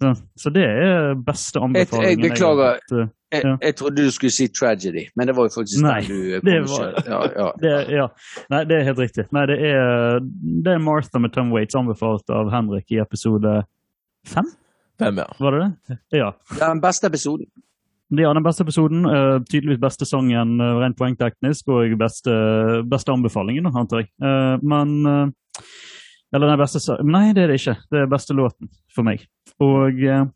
Så, 0.00 0.14
så 0.38 0.50
det 0.54 0.64
er 0.64 1.14
beste 1.26 1.60
anbefalingen. 1.60 2.22
jeg 2.24 2.30
beklager. 2.30 2.78
Jeg, 2.90 3.00
eh, 3.00 3.08
Jeg, 3.32 3.42
Ja. 3.44 3.56
jeg 3.62 3.74
trodde 3.76 4.02
du 4.02 4.10
skulle 4.10 4.30
si 4.34 4.46
'tragedy', 4.48 5.08
men 5.16 5.26
det 5.26 5.36
var 5.36 5.44
jo 5.46 5.50
faktisk 5.60 5.82
Nei, 5.82 6.00
den 6.00 6.08
du 6.10 6.40
det 6.50 6.66
kom 6.66 6.78
var-. 6.78 7.02
Ja, 7.06 7.20
ja. 7.36 7.50
Det, 7.62 7.92
ja. 7.94 8.06
Nei, 8.50 8.64
det 8.64 8.76
er 8.78 8.82
helt 8.88 8.98
riktig. 8.98 9.24
Nei, 9.32 9.46
det 9.46 9.58
er, 9.70 10.18
det 10.64 10.72
er 10.72 10.78
Martha 10.78 11.18
med 11.18 11.30
Tom 11.32 11.50
Waits, 11.54 11.74
anbefalt 11.78 12.30
av 12.30 12.50
Henrik 12.50 12.90
i 12.90 12.98
episode 12.98 13.62
fem, 14.26 14.46
Fem, 14.98 15.16
ja. 15.16 15.26
var 15.38 15.50
det 15.52 15.60
det? 15.88 15.98
Ja. 16.18 16.32
Den 16.58 16.80
beste 16.80 17.06
episoden. 17.06 17.46
Det 18.10 18.24
er 18.26 18.34
den 18.34 18.44
beste 18.44 18.64
episoden. 18.66 19.04
eh, 19.06 19.38
tydeligvis 19.46 19.80
beste 19.80 20.06
sangen 20.08 20.56
uh, 20.60 20.80
rent 20.82 20.98
poengteknisk, 20.98 21.68
og 21.70 21.94
beste, 21.98 22.34
beste 22.90 23.12
anbefalingen, 23.12 23.70
antar 23.70 24.02
jeg. 24.02 24.10
Eh, 24.22 24.56
men 24.62 24.96
eh, 25.06 25.62
Eller 26.34 26.52
den 26.52 26.58
beste 26.58 26.80
sangen 26.82 27.10
Nei, 27.10 27.32
det 27.34 27.44
er 27.44 27.52
det 27.52 27.60
ikke. 27.60 27.76
Det 27.90 28.02
er 28.02 28.10
beste 28.10 28.34
låten 28.34 28.70
for 28.94 29.06
meg. 29.06 29.22
Og 29.62 30.02
eh, 30.02 30.26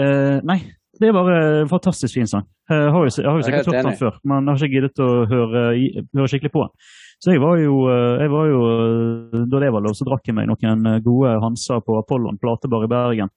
eh, 0.00 0.36
Nei, 0.44 0.60
det 1.00 1.08
er 1.08 1.16
bare 1.16 1.40
en 1.62 1.68
fantastisk 1.68 2.16
fin 2.16 2.28
sang. 2.28 2.46
Jeg 2.70 2.90
har 2.90 3.04
jo, 3.04 3.10
jeg 3.14 3.28
har 3.28 3.36
jo 3.36 3.42
er 3.44 3.46
sikkert 3.46 3.68
hørt 3.70 3.84
den 3.86 3.98
før, 4.00 4.14
men 4.24 4.46
jeg 4.46 4.52
har 4.56 4.64
ikke 4.64 4.74
giddet 4.74 5.02
å 5.04 5.10
høre, 5.30 5.66
høre 6.16 6.30
skikkelig 6.32 6.52
på 6.54 6.64
den. 6.64 6.72
Så 7.22 7.32
jeg 7.32 7.40
var 7.40 7.56
jo, 7.60 7.76
eh, 7.88 8.22
jeg 8.24 8.32
var 8.32 8.48
jo 8.50 8.60
eh, 8.68 9.44
Da 9.48 9.60
det 9.62 9.72
var 9.72 9.84
lov, 9.84 9.96
så 9.96 10.06
drakk 10.08 10.28
jeg 10.28 10.36
meg 10.36 10.50
noen 10.50 10.88
eh, 10.90 11.02
gode 11.04 11.36
Hansa 11.40 11.80
på 11.84 11.96
Apollon 12.00 12.40
platebar 12.40 12.84
i 12.84 12.90
Bergen. 12.90 13.32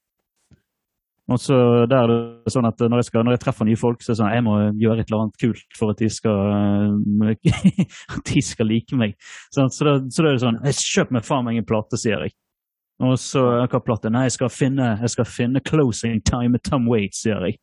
Og 1.30 1.38
så 1.38 1.56
der 1.86 2.00
er 2.00 2.10
det 2.10 2.50
sånn 2.50 2.66
at 2.66 2.80
når 2.82 3.04
jeg, 3.04 3.06
skal, 3.06 3.24
når 3.26 3.36
jeg 3.36 3.42
treffer 3.44 3.68
nye 3.68 3.78
folk, 3.78 4.00
så 4.02 4.10
er 4.10 4.14
det 4.14 4.18
sånn 4.18 4.30
at 4.30 4.36
jeg 4.38 4.46
må 4.48 4.54
gjøre 4.82 5.02
et 5.04 5.10
eller 5.10 5.24
annet 5.24 5.42
kult 5.42 5.76
for 5.78 5.92
at 5.92 6.00
de 6.02 6.08
skal, 6.10 6.40
eh, 7.30 7.52
at 8.16 8.32
de 8.32 8.42
skal 8.42 8.66
like 8.66 8.98
meg. 8.98 9.14
Så, 9.54 9.68
så, 9.70 9.86
da, 9.86 9.96
så 10.10 10.24
da 10.24 10.32
er 10.32 10.38
det 10.38 10.44
sånn 10.44 10.62
jeg 10.66 10.78
Kjøp 10.90 11.12
meg 11.14 11.26
faen 11.26 11.46
meg 11.46 11.60
en 11.60 11.68
plate, 11.68 12.00
sier 12.00 12.26
jeg. 12.26 12.34
Og 13.00 13.14
så 13.20 13.44
hva 13.62 13.80
plate? 13.80 14.10
Nei, 14.12 14.26
jeg 14.26 14.34
skal 14.36 14.50
finne, 14.52 14.90
jeg 15.00 15.12
skal 15.14 15.28
finne 15.28 15.62
'Closing 15.64 16.18
Time' 16.26 16.56
med 16.56 16.64
Tom 16.66 16.88
Waits, 16.90 17.22
sier 17.22 17.46
jeg. 17.46 17.56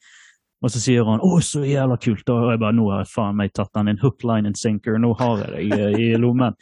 Og 0.64 0.72
så 0.74 0.80
sier 0.82 1.06
han 1.06 1.20
'Å, 1.22 1.38
så 1.46 1.62
jævla 1.62 1.98
kult', 2.02 2.30
og 2.34 2.50
jeg 2.50 2.60
bare 2.60 2.74
'Nå 2.74 2.90
har 2.90 3.04
jeg 3.04 3.14
faen 3.14 3.36
meg 3.38 3.54
tatt 3.54 3.70
den 3.76 3.90
in 3.90 3.98
hook, 4.02 4.24
line 4.24 4.48
and 4.48 4.58
sinker', 4.58 4.98
nå 4.98 5.14
har 5.20 5.38
jeg 5.44 5.52
det 5.54 5.62
i, 5.62 6.14
i 6.14 6.18
lommen'. 6.18 6.56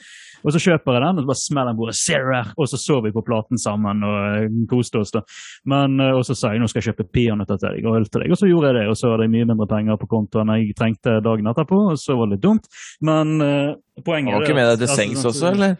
Og 0.43 0.51
så 0.51 0.59
kjøper 0.59 0.93
jeg 0.93 1.01
den, 1.01 1.17
og 1.17 1.23
så 1.23 1.29
bare 1.31 1.43
smeller 1.47 1.71
den 1.71 1.77
bordet, 1.79 1.95
Sarah! 1.95 2.47
og 2.57 2.67
så 2.67 2.77
så 2.77 3.01
vi 3.01 3.11
på 3.11 3.23
platen 3.23 3.57
sammen 3.57 4.03
og 4.03 4.43
eh, 4.43 4.49
koste 4.67 4.99
oss. 4.99 5.11
da. 5.11 5.21
Men, 5.65 5.99
eh, 5.99 6.11
Og 6.11 6.25
så 6.25 6.35
sa 6.35 6.51
jeg 6.51 6.59
'Nå 6.59 6.67
skal 6.67 6.81
jeg 6.81 6.93
kjøpe 6.93 7.11
peanøtter 7.11 7.57
til 7.57 7.69
deg 7.69 7.85
og 7.85 7.95
øl 7.95 8.05
til 8.05 8.21
deg', 8.21 8.31
og 8.31 8.37
så 8.37 8.47
gjorde 8.51 8.67
jeg 8.67 8.75
det. 8.75 8.87
Og 8.89 8.95
så 8.97 9.11
hadde 9.11 9.23
jeg 9.23 9.31
mye 9.31 9.47
mindre 9.47 9.67
penger 9.67 9.97
på 9.97 10.07
kontoen 10.07 10.49
enn 10.49 10.59
jeg 10.59 10.75
trengte 10.75 11.23
dagen 11.23 11.47
etterpå, 11.47 11.91
og 11.91 11.97
så 11.97 12.17
var 12.17 12.27
det 12.27 12.35
litt 12.35 12.43
dumt. 12.43 12.67
Men 13.01 13.41
uh, 13.41 13.75
poenget 14.03 14.33
er 14.33 14.35
var 14.35 14.41
er 14.43 14.47
ikke 14.47 14.59
med 14.59 14.67
deg 14.75 14.79
til 14.79 14.87
altså, 14.91 15.01
sengs 15.01 15.19
sånn- 15.23 15.31
også, 15.31 15.51
eller? 15.55 15.77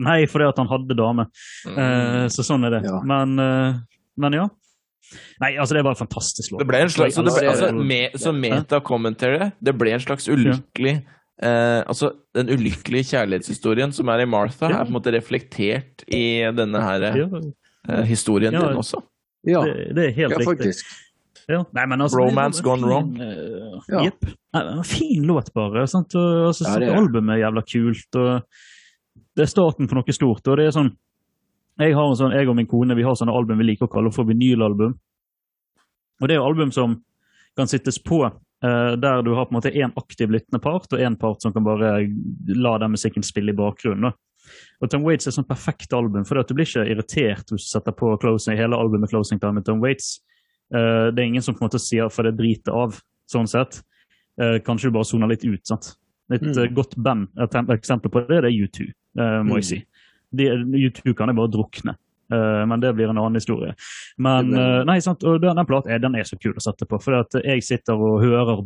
Nei, 0.00 0.26
fordi 0.26 0.48
at 0.48 0.58
han 0.58 0.68
hadde 0.70 0.94
dame. 0.94 1.26
Eh, 1.66 2.26
så 2.30 2.42
sånn 2.46 2.64
er 2.66 2.70
det. 2.70 2.82
Ja. 2.86 3.00
Men, 3.02 3.38
uh, 3.38 3.74
men 4.16 4.32
ja. 4.32 4.48
Nei, 5.40 5.54
altså 5.56 5.74
det 5.74 5.84
var 5.86 5.94
en 5.96 6.00
fantastisk 6.02 6.52
låt. 6.52 6.60
Det 6.60 6.68
ble 6.68 6.80
en 6.84 6.90
slags, 6.92 7.14
så 7.16 7.22
ble, 7.24 7.32
altså, 7.48 7.70
det. 7.72 7.86
me, 7.86 8.00
så 8.14 8.32
meta-commentary, 8.36 9.52
det 9.64 9.74
ble 9.80 9.94
en 9.96 10.00
slags 10.04 10.28
ulykkelig 10.28 10.94
eh, 11.42 11.80
Altså, 11.88 12.10
den 12.36 12.50
ulykkelige 12.52 13.08
kjærlighetshistorien 13.14 13.92
som 13.94 14.08
er 14.12 14.20
i 14.20 14.28
Martha, 14.28 14.68
Ja. 14.68 14.80
er 14.80 14.84
på 14.84 14.92
en 14.92 14.98
måte 14.98 15.12
reflektert 15.14 16.04
i 16.12 16.42
denne 16.52 16.82
her 16.82 17.02
eh, 17.08 18.02
historien 18.04 18.52
Ja. 18.52 18.66
din 18.68 18.76
også. 18.82 19.00
Ja, 19.46 19.62
det, 19.64 19.94
det 19.96 20.04
er 20.08 20.16
helt 20.16 20.32
ja 20.34 20.38
riktig. 20.42 20.48
faktisk. 20.52 20.86
Ja. 21.48 21.62
Nei, 21.72 21.84
altså, 21.96 22.18
Romance 22.18 22.60
gone 22.62 22.84
wrong. 22.84 23.14
fin, 23.14 23.22
eh, 23.22 23.80
Ja. 23.88 24.02
Jepp. 24.04 24.84
Fin 24.84 25.22
låt, 25.24 25.52
bare. 25.54 25.86
Sant? 25.88 26.12
Og, 26.14 26.48
altså, 26.50 26.66
Ja, 26.68 26.78
det 26.78 26.88
er 26.90 26.96
albumet 27.00 27.38
er 27.38 27.46
jævla 27.46 27.62
kult. 27.64 28.16
og 28.16 28.42
Det 29.36 29.42
er 29.42 29.46
starten 29.46 29.88
for 29.88 29.94
noe 29.94 30.12
stort. 30.12 30.46
og 30.48 30.56
det 30.58 30.66
er 30.66 30.70
sånn 30.76 30.90
jeg, 31.78 31.94
har 31.94 32.08
en 32.10 32.16
sånn, 32.18 32.32
jeg 32.34 32.48
og 32.50 32.56
min 32.58 32.66
kone 32.66 32.96
vi 32.98 33.04
har 33.06 33.14
sånne 33.18 33.34
album 33.34 33.58
vi 33.62 33.68
liker 33.70 33.86
å 33.88 33.92
kalle 33.92 34.10
for 34.14 34.28
vinylalbum. 34.28 34.94
Og 36.20 36.28
det 36.28 36.34
er 36.34 36.40
jo 36.40 36.48
album 36.48 36.72
som 36.74 36.96
kan 37.56 37.70
sittes 37.70 37.98
på 38.02 38.24
eh, 38.26 38.92
der 38.98 39.22
du 39.22 39.32
har 39.34 39.46
på 39.46 39.54
en 39.54 39.58
måte 39.60 39.70
én 39.74 39.92
aktiv 39.98 40.30
lyttende 40.34 40.60
part 40.62 40.92
og 40.92 41.02
én 41.02 41.16
part 41.18 41.42
som 41.42 41.52
kan 41.54 41.66
bare 41.66 41.92
la 42.58 42.78
den 42.82 42.94
musikken 42.96 43.22
spille 43.26 43.54
i 43.54 43.58
bakgrunnen. 43.58 44.12
Og 44.80 44.90
Tom 44.90 45.04
Waits 45.04 45.26
er 45.26 45.32
et 45.32 45.36
sånn 45.38 45.46
perfekt 45.48 45.92
album, 45.92 46.24
for 46.24 46.40
du 46.40 46.54
blir 46.56 46.66
ikke 46.66 46.86
irritert 46.88 47.50
hvis 47.52 47.66
du 47.66 47.72
setter 47.74 47.94
på 47.94 48.14
closing, 48.22 48.56
hele 48.58 48.78
albumet 48.78 49.10
Closing 49.12 49.40
Time 49.42 49.58
med 49.60 49.66
Tom 49.66 49.82
Waits. 49.84 50.18
Eh, 50.74 51.10
det 51.12 51.22
er 51.22 51.26
ingen 51.28 51.44
som 51.44 51.54
på 51.54 51.62
en 51.64 51.68
måte 51.68 51.82
sier 51.82 52.10
for 52.12 52.26
det 52.26 52.36
driter 52.38 52.74
av, 52.74 52.96
sånn 53.30 53.48
sett. 53.50 53.82
Eh, 54.40 54.58
kanskje 54.64 54.88
du 54.88 54.96
bare 54.96 55.08
soner 55.08 55.30
litt 55.30 55.44
ut. 55.44 55.66
sant? 55.66 55.94
Et 56.30 56.42
Mm. 56.42 56.74
godt 56.74 56.94
band, 56.96 57.28
et 57.40 57.50
eksempel 57.72 58.10
på 58.10 58.26
det, 58.28 58.42
det 58.42 58.50
er 58.52 58.58
U2, 58.66 58.88
eh, 59.18 59.42
må 59.42 59.56
jeg 59.56 59.64
si. 59.64 59.84
De, 60.34 60.50
U2 60.88 61.14
kan 61.16 61.30
jeg 61.30 61.38
bare 61.38 61.54
drukne, 61.54 61.96
Uh, 62.32 62.66
men 62.68 62.80
det 62.80 62.90
blir 62.92 63.08
en 63.08 63.16
annen 63.16 63.40
historie. 63.40 63.72
Men 64.20 64.50
uh, 64.52 64.60
eh, 64.60 64.82
nei, 64.84 64.98
sant? 65.00 65.22
og 65.24 65.38
den, 65.40 65.56
den 65.56 65.68
platen 65.68 65.94
er, 65.94 66.00
den 66.02 66.18
er 66.18 66.26
så 66.28 66.36
kul 66.36 66.52
å 66.52 66.60
sette 66.60 66.84
på, 66.88 66.98
for 67.00 67.16
at 67.16 67.38
jeg 67.40 67.64
sitter 67.64 67.96
og 67.96 68.20
hører, 68.20 68.60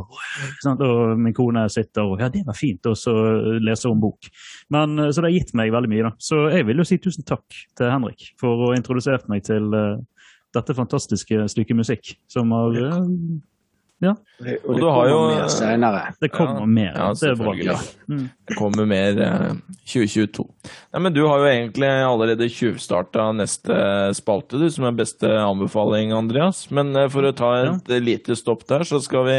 sant? 0.65 0.83
og 0.83 1.15
min 1.15 1.37
kone 1.37 1.63
sitter 1.71 2.11
og 2.11 2.23
ja, 2.23 2.31
det 2.33 2.43
var 2.49 2.59
fint, 2.59 2.83
og 2.91 2.99
så 2.99 3.15
leser 3.63 3.93
hun 3.93 4.03
bok. 4.03 4.27
Men, 4.75 4.99
eh, 4.99 5.13
så 5.13 5.23
det 5.23 5.31
har 5.31 5.37
gitt 5.37 5.55
meg 5.59 5.71
veldig 5.75 5.93
mye. 5.93 6.09
da. 6.09 6.13
Så 6.19 6.49
jeg 6.51 6.67
vil 6.67 6.83
jo 6.83 6.89
si 6.91 6.99
tusen 7.03 7.29
takk 7.29 7.61
til 7.79 7.93
Henrik 7.93 8.33
for 8.41 8.51
å 8.57 8.73
ha 8.73 8.81
introdusert 8.81 9.31
meg 9.31 9.47
til 9.47 9.71
eh, 9.79 10.27
dette 10.59 10.77
fantastiske 10.77 11.47
stykket 11.55 11.79
musikk, 11.79 12.17
som 12.35 12.51
har 12.57 12.75
eh, 14.11 14.57
Og 14.67 14.71
Og 14.71 14.75
det 14.75 14.83
kommer 14.83 15.09
jo- 15.09 15.29
mer 15.37 15.49
senere. 15.49 16.03
Det 16.21 16.31
kommer 16.33 16.61
Ja, 16.61 16.67
mer. 16.67 16.93
ja, 16.97 17.13
det 17.15 17.31
er 17.31 17.37
bra. 17.37 17.77
Mm. 18.11 18.25
Det 18.49 18.57
kommer 18.59 18.87
mer 18.87 19.21
eh, 19.23 19.55
2022. 19.87 20.47
Nei, 20.93 21.01
men 21.01 21.13
Du 21.13 21.23
har 21.29 21.39
jo 21.39 21.47
egentlig 21.47 21.89
allerede 22.07 22.49
tjuvstarta 22.51 23.29
neste 23.37 23.77
spalte, 24.19 24.59
du, 24.59 24.69
som 24.71 24.85
er 24.85 24.93
beste 24.93 25.27
anbefaling, 25.29 26.13
Andreas. 26.13 26.67
Men 26.71 26.95
eh, 26.97 27.09
for 27.09 27.23
å 27.23 27.33
ta 27.35 27.55
et 27.63 27.91
eh, 27.91 28.01
lite 28.03 28.37
stopp 28.37 28.67
der, 28.67 28.81
så 28.85 29.01
skal 29.03 29.25
vi 29.31 29.39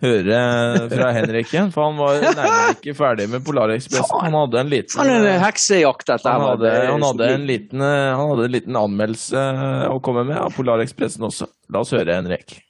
høre 0.00 0.88
fra 0.92 1.08
Henrik 1.12 1.48
igjen. 1.52 1.72
For 1.74 1.88
han 1.88 1.96
var 1.98 2.20
nærmere 2.22 2.76
ikke 2.76 2.94
ferdig 2.94 3.28
med 3.32 3.42
Polarekspressen. 3.44 4.20
Han 4.22 4.32
hadde 4.38 4.60
en 4.60 4.70
liten 4.70 5.00
Han 5.02 5.10
en 5.10 5.40
heksejakt 5.42 6.06
dette 6.06 6.28
han 6.30 6.40
her. 6.40 6.48
hadde, 6.52 6.62
Det 6.70 6.84
er 6.84 6.92
han, 6.92 7.02
hadde 7.02 7.30
en 7.34 7.46
liten, 7.50 7.82
eh, 7.82 8.14
han 8.14 8.30
hadde 8.30 8.44
en 8.46 8.52
liten 8.54 8.76
anmeldelse 8.78 9.42
eh, 9.42 9.88
å 9.90 9.98
komme 10.00 10.24
med 10.28 10.38
av 10.38 10.54
Polarekspressen 10.54 11.26
også. 11.26 11.48
La 11.74 11.80
oss 11.82 11.90
høre, 11.90 12.14
Henrik. 12.14 12.60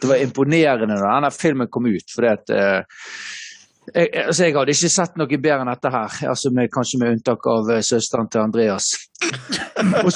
Det 0.00 0.08
var 0.10 0.20
imponerende 0.20 0.98
da 1.00 1.14
denne 1.16 1.32
filmen 1.32 1.68
kom 1.72 1.88
ut, 1.88 2.10
fordi 2.12 2.28
at 2.28 2.50
eh, 2.52 3.02
jeg, 3.94 4.08
altså 4.26 4.44
jeg 4.44 4.56
hadde 4.56 4.74
ikke 4.74 4.90
sett 4.92 5.18
noe 5.20 5.38
bedre 5.38 5.62
enn 5.62 5.70
dette 5.70 5.92
her, 5.94 6.16
altså 6.32 6.50
med, 6.54 6.70
kanskje 6.74 7.00
med 7.02 7.16
unntak 7.16 7.46
av 7.48 7.70
eh, 7.72 7.84
søsteren 7.86 8.28
til 8.28 8.42
Andreas. 8.42 8.90
Og 10.02 10.10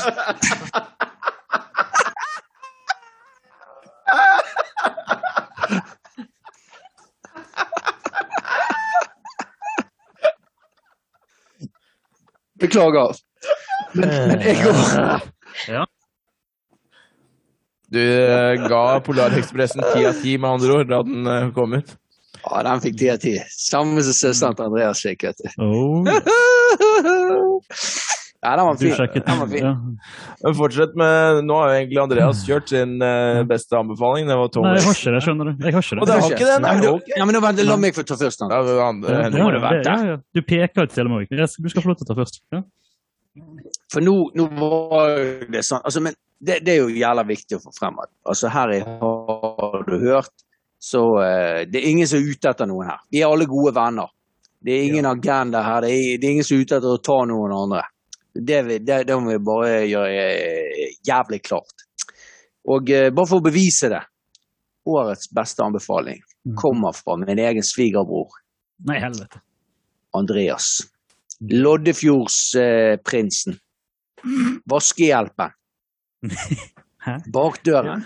Beklager. 12.60 13.16
Men, 13.94 14.08
men 14.28 14.42
jeg 14.44 14.60
går 14.60 14.76
Ja. 15.68 15.84
Du 17.90 17.98
eh, 18.00 18.68
ga 18.70 19.00
Polarekspressen 19.02 19.82
ti 19.92 20.04
av 20.06 20.20
ti, 20.22 20.36
med 20.38 20.50
andre 20.58 20.76
ord, 20.80 20.88
da 20.92 21.02
den 21.06 21.26
eh, 21.26 21.48
kom 21.56 21.74
ut. 21.74 21.96
Ja, 22.40 22.62
den 22.64 22.80
fikk 22.84 22.96
ti 23.00 23.08
av 23.12 23.18
ti. 23.20 23.34
Samme 23.52 24.00
som 24.06 24.14
søsteren 24.16 24.54
til 24.56 24.68
Andreas 24.70 25.02
fikk, 25.04 25.26
vet 25.28 25.42
du. 25.42 25.48
Oh, 25.60 26.06
Ja, 28.40 28.54
den 28.56 28.64
var 28.64 28.72
du 28.72 28.78
fin. 28.80 29.22
Den 29.26 29.38
var 29.38 29.46
fin. 29.50 29.64
ja. 29.66 29.72
Men 30.44 30.54
fortsett 30.56 30.94
med 30.96 31.42
Nå 31.44 31.58
har 31.60 31.68
jo 31.68 31.74
egentlig 31.82 31.98
Andreas 32.00 32.38
kjørt 32.48 32.70
sin 32.72 32.94
eh, 33.04 33.42
beste 33.44 33.76
anbefaling. 33.76 34.30
Det 34.30 34.36
var 34.40 34.48
Thomas. 34.54 34.70
Nei, 34.70 34.78
jeg 34.80 34.86
har 34.86 34.96
ikke 34.96 35.12
det, 35.12 35.20
skjønner 35.26 35.44
du. 35.50 35.66
Jeg 35.66 35.74
har 35.76 35.84
ikke 35.84 35.98
Og 36.00 36.06
det. 36.06 36.14
det 36.14 36.22
har 36.22 36.30
ikke 36.30 36.48
den, 36.48 36.64
Ja, 36.64 36.72
men 36.72 36.80
nei. 36.86 37.12
Ja, 37.18 37.26
men 37.28 37.36
nå 37.36 37.42
vent, 37.44 37.60
La 37.68 37.76
meg 37.82 37.98
få 37.98 38.04
ta 38.08 38.16
først. 38.16 38.40
Da. 38.40 38.62
det 38.64 38.78
andre, 38.86 39.12
Ja, 39.12 39.20
Henrik. 39.26 39.44
må 39.44 39.50
det 39.52 39.60
være 39.66 39.82
ja, 39.84 39.96
ja. 40.08 40.16
Du 40.32 40.40
peker 40.48 40.88
til 40.94 41.12
med. 41.12 41.28
Skal- 41.28 41.64
Du 41.64 41.68
skal 41.74 41.82
få 41.84 41.92
lov 41.92 41.98
til 42.00 42.08
å 42.08 42.10
ta 42.14 42.16
først. 42.22 42.40
Ja. 42.56 42.62
For 43.92 44.00
nå, 44.08 44.16
nå 44.40 44.48
var 44.56 45.20
det 45.52 45.60
sånn 45.68 45.84
altså, 45.84 46.00
Men 46.08 46.16
det, 46.40 46.62
det 46.64 46.72
er 46.72 46.78
jo 46.80 46.96
jævla 46.96 47.24
viktig 47.28 47.58
å 47.58 47.62
få 47.62 47.70
frem 47.76 47.98
altså, 48.00 48.48
her 48.48 48.72
er, 48.78 48.86
har 49.02 49.84
du 49.86 49.96
hørt, 50.06 50.32
så 50.80 51.02
eh, 51.20 51.68
det 51.68 51.82
er 51.82 51.90
ingen 51.90 52.08
som 52.08 52.20
er 52.20 52.32
ute 52.32 52.50
etter 52.54 52.66
noen 52.70 52.88
her. 52.88 53.00
Vi 53.12 53.20
er 53.20 53.28
alle 53.28 53.46
gode 53.48 53.74
venner. 53.76 54.08
Det 54.60 54.72
er 54.72 54.86
ingen 54.88 55.06
agenda 55.08 55.62
her. 55.64 55.84
Det 55.84 55.90
er, 55.92 56.18
det 56.20 56.26
er 56.26 56.32
ingen 56.36 56.48
som 56.48 56.56
er 56.56 56.62
ute 56.64 56.76
etter 56.80 56.94
å 56.94 57.04
ta 57.04 57.18
noen 57.28 57.52
andre. 57.56 57.82
Det, 58.32 58.78
det, 58.86 58.98
det 59.08 59.16
må 59.20 59.34
vi 59.34 59.44
bare 59.44 59.74
gjøre 59.90 60.24
eh, 60.32 60.96
jævlig 61.06 61.40
klart. 61.44 61.76
Og 62.72 62.82
eh, 62.92 63.12
bare 63.12 63.28
for 63.28 63.38
å 63.40 63.48
bevise 63.50 63.86
det 63.92 64.02
Årets 64.88 65.28
beste 65.36 65.60
anbefaling 65.60 66.20
kommer 66.56 66.92
fra 66.96 67.12
min 67.20 67.38
egen 67.38 67.64
svigerbror 67.64 68.28
Nei, 68.88 68.96
helvete. 69.02 69.38
Andreas. 70.16 70.66
Loddefjordsprinsen. 71.52 73.58
Vaskehjelpen. 74.64 75.50
Hæ? 77.06 77.16
Bakdøren. 77.32 78.04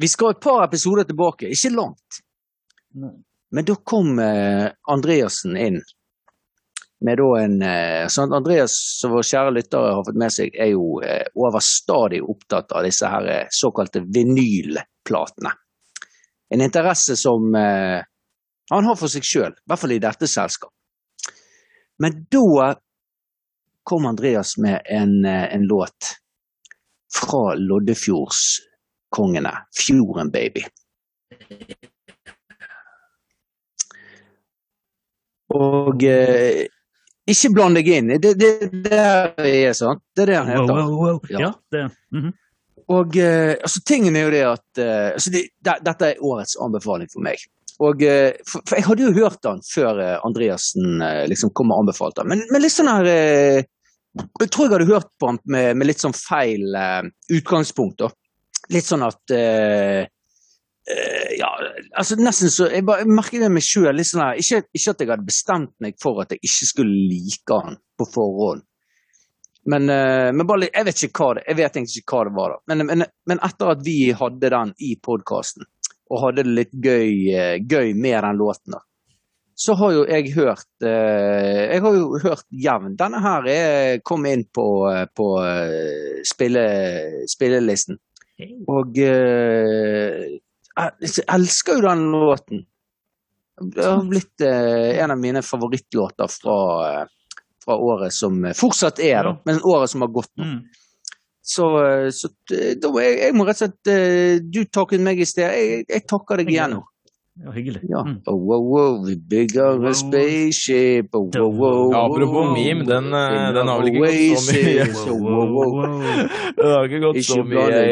Vi 0.00 0.08
skal 0.08 0.34
et 0.34 0.42
par 0.44 0.64
episoder 0.66 1.06
tilbake, 1.08 1.48
ikke 1.52 1.72
langt. 1.72 2.20
Nei. 3.00 3.14
Men 3.54 3.64
da 3.64 3.76
kom 3.86 4.18
eh, 4.18 4.66
Andreassen 4.90 5.56
inn 5.56 5.78
med 7.06 7.20
da 7.20 7.26
en 7.42 7.56
eh, 7.62 8.06
sånn 8.10 8.34
Andreas, 8.34 8.74
som 9.00 9.12
våre 9.12 9.26
kjære 9.26 9.52
lyttere 9.54 9.92
har 9.94 10.04
fått 10.06 10.18
med 10.18 10.32
seg, 10.32 10.54
er 10.56 10.72
jo 10.72 10.98
eh, 11.04 11.28
overstadig 11.36 12.22
opptatt 12.24 12.72
av 12.72 12.86
disse 12.86 13.10
her 13.12 13.28
eh, 13.32 13.52
såkalte 13.52 14.02
vinylplatene. 14.14 15.52
En 16.54 16.64
interesse 16.64 17.18
som 17.20 17.54
eh, 17.58 18.00
han 18.72 18.88
har 18.88 18.98
for 18.98 19.12
seg 19.12 19.26
sjøl, 19.26 19.52
i 19.52 19.70
hvert 19.70 19.82
fall 19.82 19.94
i 19.94 20.02
dette 20.02 20.30
selskapet. 20.30 20.72
Men 22.02 22.24
da 22.32 22.72
kom 23.86 24.06
Andreas 24.06 24.56
med 24.58 24.82
en, 24.84 25.24
eh, 25.24 25.54
en 25.54 25.62
låt 25.62 26.14
fra 27.20 27.54
Loddefjordskongene, 27.54 29.52
Fjorden 29.86 30.30
Baby. 30.30 30.64
Og 35.54 36.02
eh, 36.04 36.66
ikke 37.30 37.52
bland 37.54 37.78
deg 37.78 37.88
inn. 37.90 38.10
Det, 38.22 38.34
det, 38.38 38.50
det 38.86 38.98
er 39.46 39.76
sånn. 39.78 40.02
Det 40.14 40.26
er 40.26 40.32
det 40.32 40.40
han 40.40 40.50
heter. 40.50 40.72
wow, 40.72 40.96
wow. 40.98 41.20
Ja. 41.30 41.40
Ja, 41.40 41.52
det 41.70 41.90
-hmm. 42.14 42.32
Og 42.88 43.16
eh, 43.16 43.56
altså, 43.62 43.80
tingen 43.86 44.16
er 44.16 44.26
jo 44.26 44.30
det 44.30 44.44
at 44.46 44.78
eh, 44.78 45.12
altså, 45.14 45.30
det, 45.30 45.48
det, 45.64 45.78
Dette 45.82 46.10
er 46.10 46.22
årets 46.22 46.56
anbefaling 46.62 47.08
for 47.12 47.20
meg. 47.20 47.36
Og, 47.78 48.02
eh, 48.02 48.32
for, 48.46 48.62
for 48.68 48.76
jeg 48.78 48.86
hadde 48.86 49.02
jo 49.02 49.16
hørt 49.24 49.42
den 49.42 49.62
før 49.74 49.98
eh, 49.98 50.18
Andreassen 50.26 51.02
liksom 51.26 51.50
kom 51.50 51.72
og 51.74 51.82
anbefalte 51.82 52.22
den. 52.22 52.28
Men, 52.28 52.44
men 52.50 52.62
litt 52.62 52.72
sånn 52.72 52.90
her 52.90 53.10
Jeg 54.16 54.50
tror 54.52 54.66
jeg 54.66 54.74
hadde 54.74 54.92
hørt 54.92 55.08
på 55.20 55.30
ham 55.30 55.38
med, 55.44 55.76
med 55.76 55.88
litt 55.88 56.02
sånn 56.02 56.16
feil 56.16 56.76
eh, 56.76 57.08
utgangspunkt. 57.36 58.02
da. 58.02 58.10
Litt 58.72 58.86
sånn 58.88 59.04
at 59.06 59.34
eh, 59.34 60.04
eh, 60.04 61.34
Ja, 61.38 61.50
altså 61.98 62.16
nesten 62.18 62.50
så 62.52 62.68
Jeg, 62.72 62.86
bare, 62.88 63.04
jeg 63.04 63.12
merker 63.16 63.44
det 63.44 63.50
meg 63.52 63.66
sjøl. 63.66 64.02
Sånn 64.04 64.24
her, 64.24 64.40
ikke, 64.42 64.64
ikke 64.72 64.94
at 64.94 65.04
jeg 65.04 65.12
hadde 65.12 65.28
bestemt 65.28 65.74
meg 65.84 66.00
for 66.02 66.24
at 66.24 66.34
jeg 66.34 66.42
ikke 66.42 66.70
skulle 66.72 67.04
like 67.10 67.60
han 67.60 67.78
på 67.96 68.08
forhånd. 68.14 68.64
Men, 69.66 69.88
eh, 69.90 70.32
men 70.32 70.46
bare, 70.46 70.68
jeg 70.70 70.86
vet 70.86 71.00
ikke 71.08 71.24
hva 71.24 71.30
det 71.34 71.46
Jeg 71.48 71.58
vet 71.58 71.80
ikke 71.82 72.12
hva 72.12 72.26
det 72.28 72.34
var. 72.36 72.54
da. 72.54 72.74
Men, 72.74 72.86
men, 72.86 73.06
men 73.26 73.40
etter 73.42 73.72
at 73.72 73.86
vi 73.86 73.98
hadde 74.14 74.52
den 74.54 74.74
i 74.78 74.92
podkasten, 75.02 75.66
og 76.06 76.22
hadde 76.22 76.44
det 76.46 76.54
litt 76.60 76.76
gøy, 76.84 77.08
eh, 77.34 77.56
gøy 77.66 77.94
med 77.98 78.20
den 78.22 78.38
låten, 78.38 78.76
da, 78.76 78.82
så 79.56 79.74
har 79.80 79.92
jo 79.94 80.02
jeg 80.04 80.34
hørt 80.34 80.84
eh, 80.84 81.72
Jeg 81.72 81.80
har 81.80 81.94
jo 81.96 82.18
hørt 82.20 82.44
jevn. 82.52 82.96
Denne 82.98 83.22
her 83.24 83.46
er, 83.48 84.00
kom 84.04 84.26
inn 84.28 84.44
på, 84.52 84.66
eh, 84.90 85.06
på 85.16 85.30
eh, 85.40 86.20
spille, 86.28 86.64
spillelisten. 87.32 87.96
Og 88.68 88.98
jeg 89.00 90.40
elsker 90.76 91.78
jo 91.78 91.86
den 91.86 92.02
låten. 92.12 92.66
Det 93.56 93.86
har 93.86 94.02
blitt 94.04 94.44
eh, 94.44 95.00
en 95.00 95.14
av 95.14 95.22
mine 95.22 95.40
favorittlåter 95.40 96.28
fra, 96.28 96.58
fra 97.64 97.78
året 97.80 98.12
som 98.12 98.44
fortsatt 98.52 99.00
er, 99.00 99.24
da, 99.24 99.32
men 99.48 99.62
året 99.64 99.88
som 99.88 100.04
har 100.04 100.12
gått 100.12 100.34
nå. 100.36 100.50
Mm. 100.50 100.60
Så, 101.46 101.64
så 102.10 102.28
da 102.50 102.88
jeg, 103.00 103.12
jeg 103.22 103.34
må 103.38 103.44
rett 103.46 103.60
og 103.62 103.68
slett 103.70 104.50
Du 104.50 104.64
takket 104.66 104.98
meg 104.98 105.20
i 105.22 105.26
sted, 105.30 105.46
jeg, 105.46 105.84
jeg 105.86 106.02
takker 106.10 106.42
deg 106.42 106.50
igjen 106.50 106.74
nå. 106.74 106.80
Ja, 107.44 107.50
hyggelig. 107.52 107.80
Ja. 107.88 108.00
Mm. 108.00 108.20
Oh, 108.26 108.50
oh, 108.50 108.76
oh, 108.80 109.04
we 109.04 109.14
bigger 109.16 109.84
a 109.86 109.92
spaceship. 109.94 111.14
Oh, 111.14 111.28
oh, 111.36 111.62
oh, 111.62 111.92
Ja, 111.92 112.06
apropos 112.06 112.46
meme, 112.56 112.84
den, 112.88 113.12
eh, 113.12 113.52
den 113.52 113.68
har 113.68 113.82
vel 113.82 113.90
ikke 113.90 114.06
gått 114.06 114.40
så 114.40 114.52
mye. 114.56 115.36
Den 116.56 116.64
Oh, 116.64 116.72
har 116.72 116.86
ikke 116.88 117.00
gått 117.04 117.18
så 117.26 117.36
Ikke 117.36 117.44
mye 117.44 117.52
bland 117.52 117.74
deg 117.76 117.90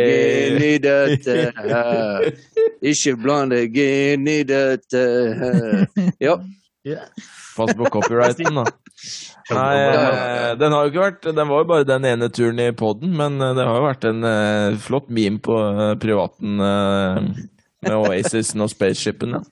inn 0.48 0.64
i 0.64 0.72
dette 0.80 1.36
her. 1.60 2.28
Ikke 2.80 3.14
bland 3.20 3.52
deg 3.52 3.76
inn 3.84 4.28
i 4.32 4.38
dette 4.48 5.04
her. 5.42 5.86
Ja. 6.24 6.38
Pass 7.54 7.76
på 7.76 7.84
copyrighten, 7.92 8.56
da. 8.56 8.64
Nei, 9.52 9.72
eh, 9.76 10.50
den 10.56 10.72
har 10.72 10.86
jo 10.86 10.88
ikke 10.94 11.02
vært 11.02 11.26
Den 11.36 11.48
var 11.50 11.58
jo 11.60 11.66
bare 11.68 11.84
den 11.84 12.06
ene 12.08 12.30
turen 12.32 12.62
i 12.64 12.70
poden, 12.72 13.12
men 13.18 13.36
eh, 13.44 13.52
det 13.58 13.66
har 13.68 13.76
jo 13.76 13.84
vært 13.90 14.06
en 14.08 14.24
flott 14.80 15.12
meme 15.12 15.44
på 15.44 15.58
privaten 16.00 16.64
med 17.86 17.96
Oasisen 18.00 18.64
og 18.64 18.70
spaceshipen, 18.72 19.36
ja. 19.36 19.42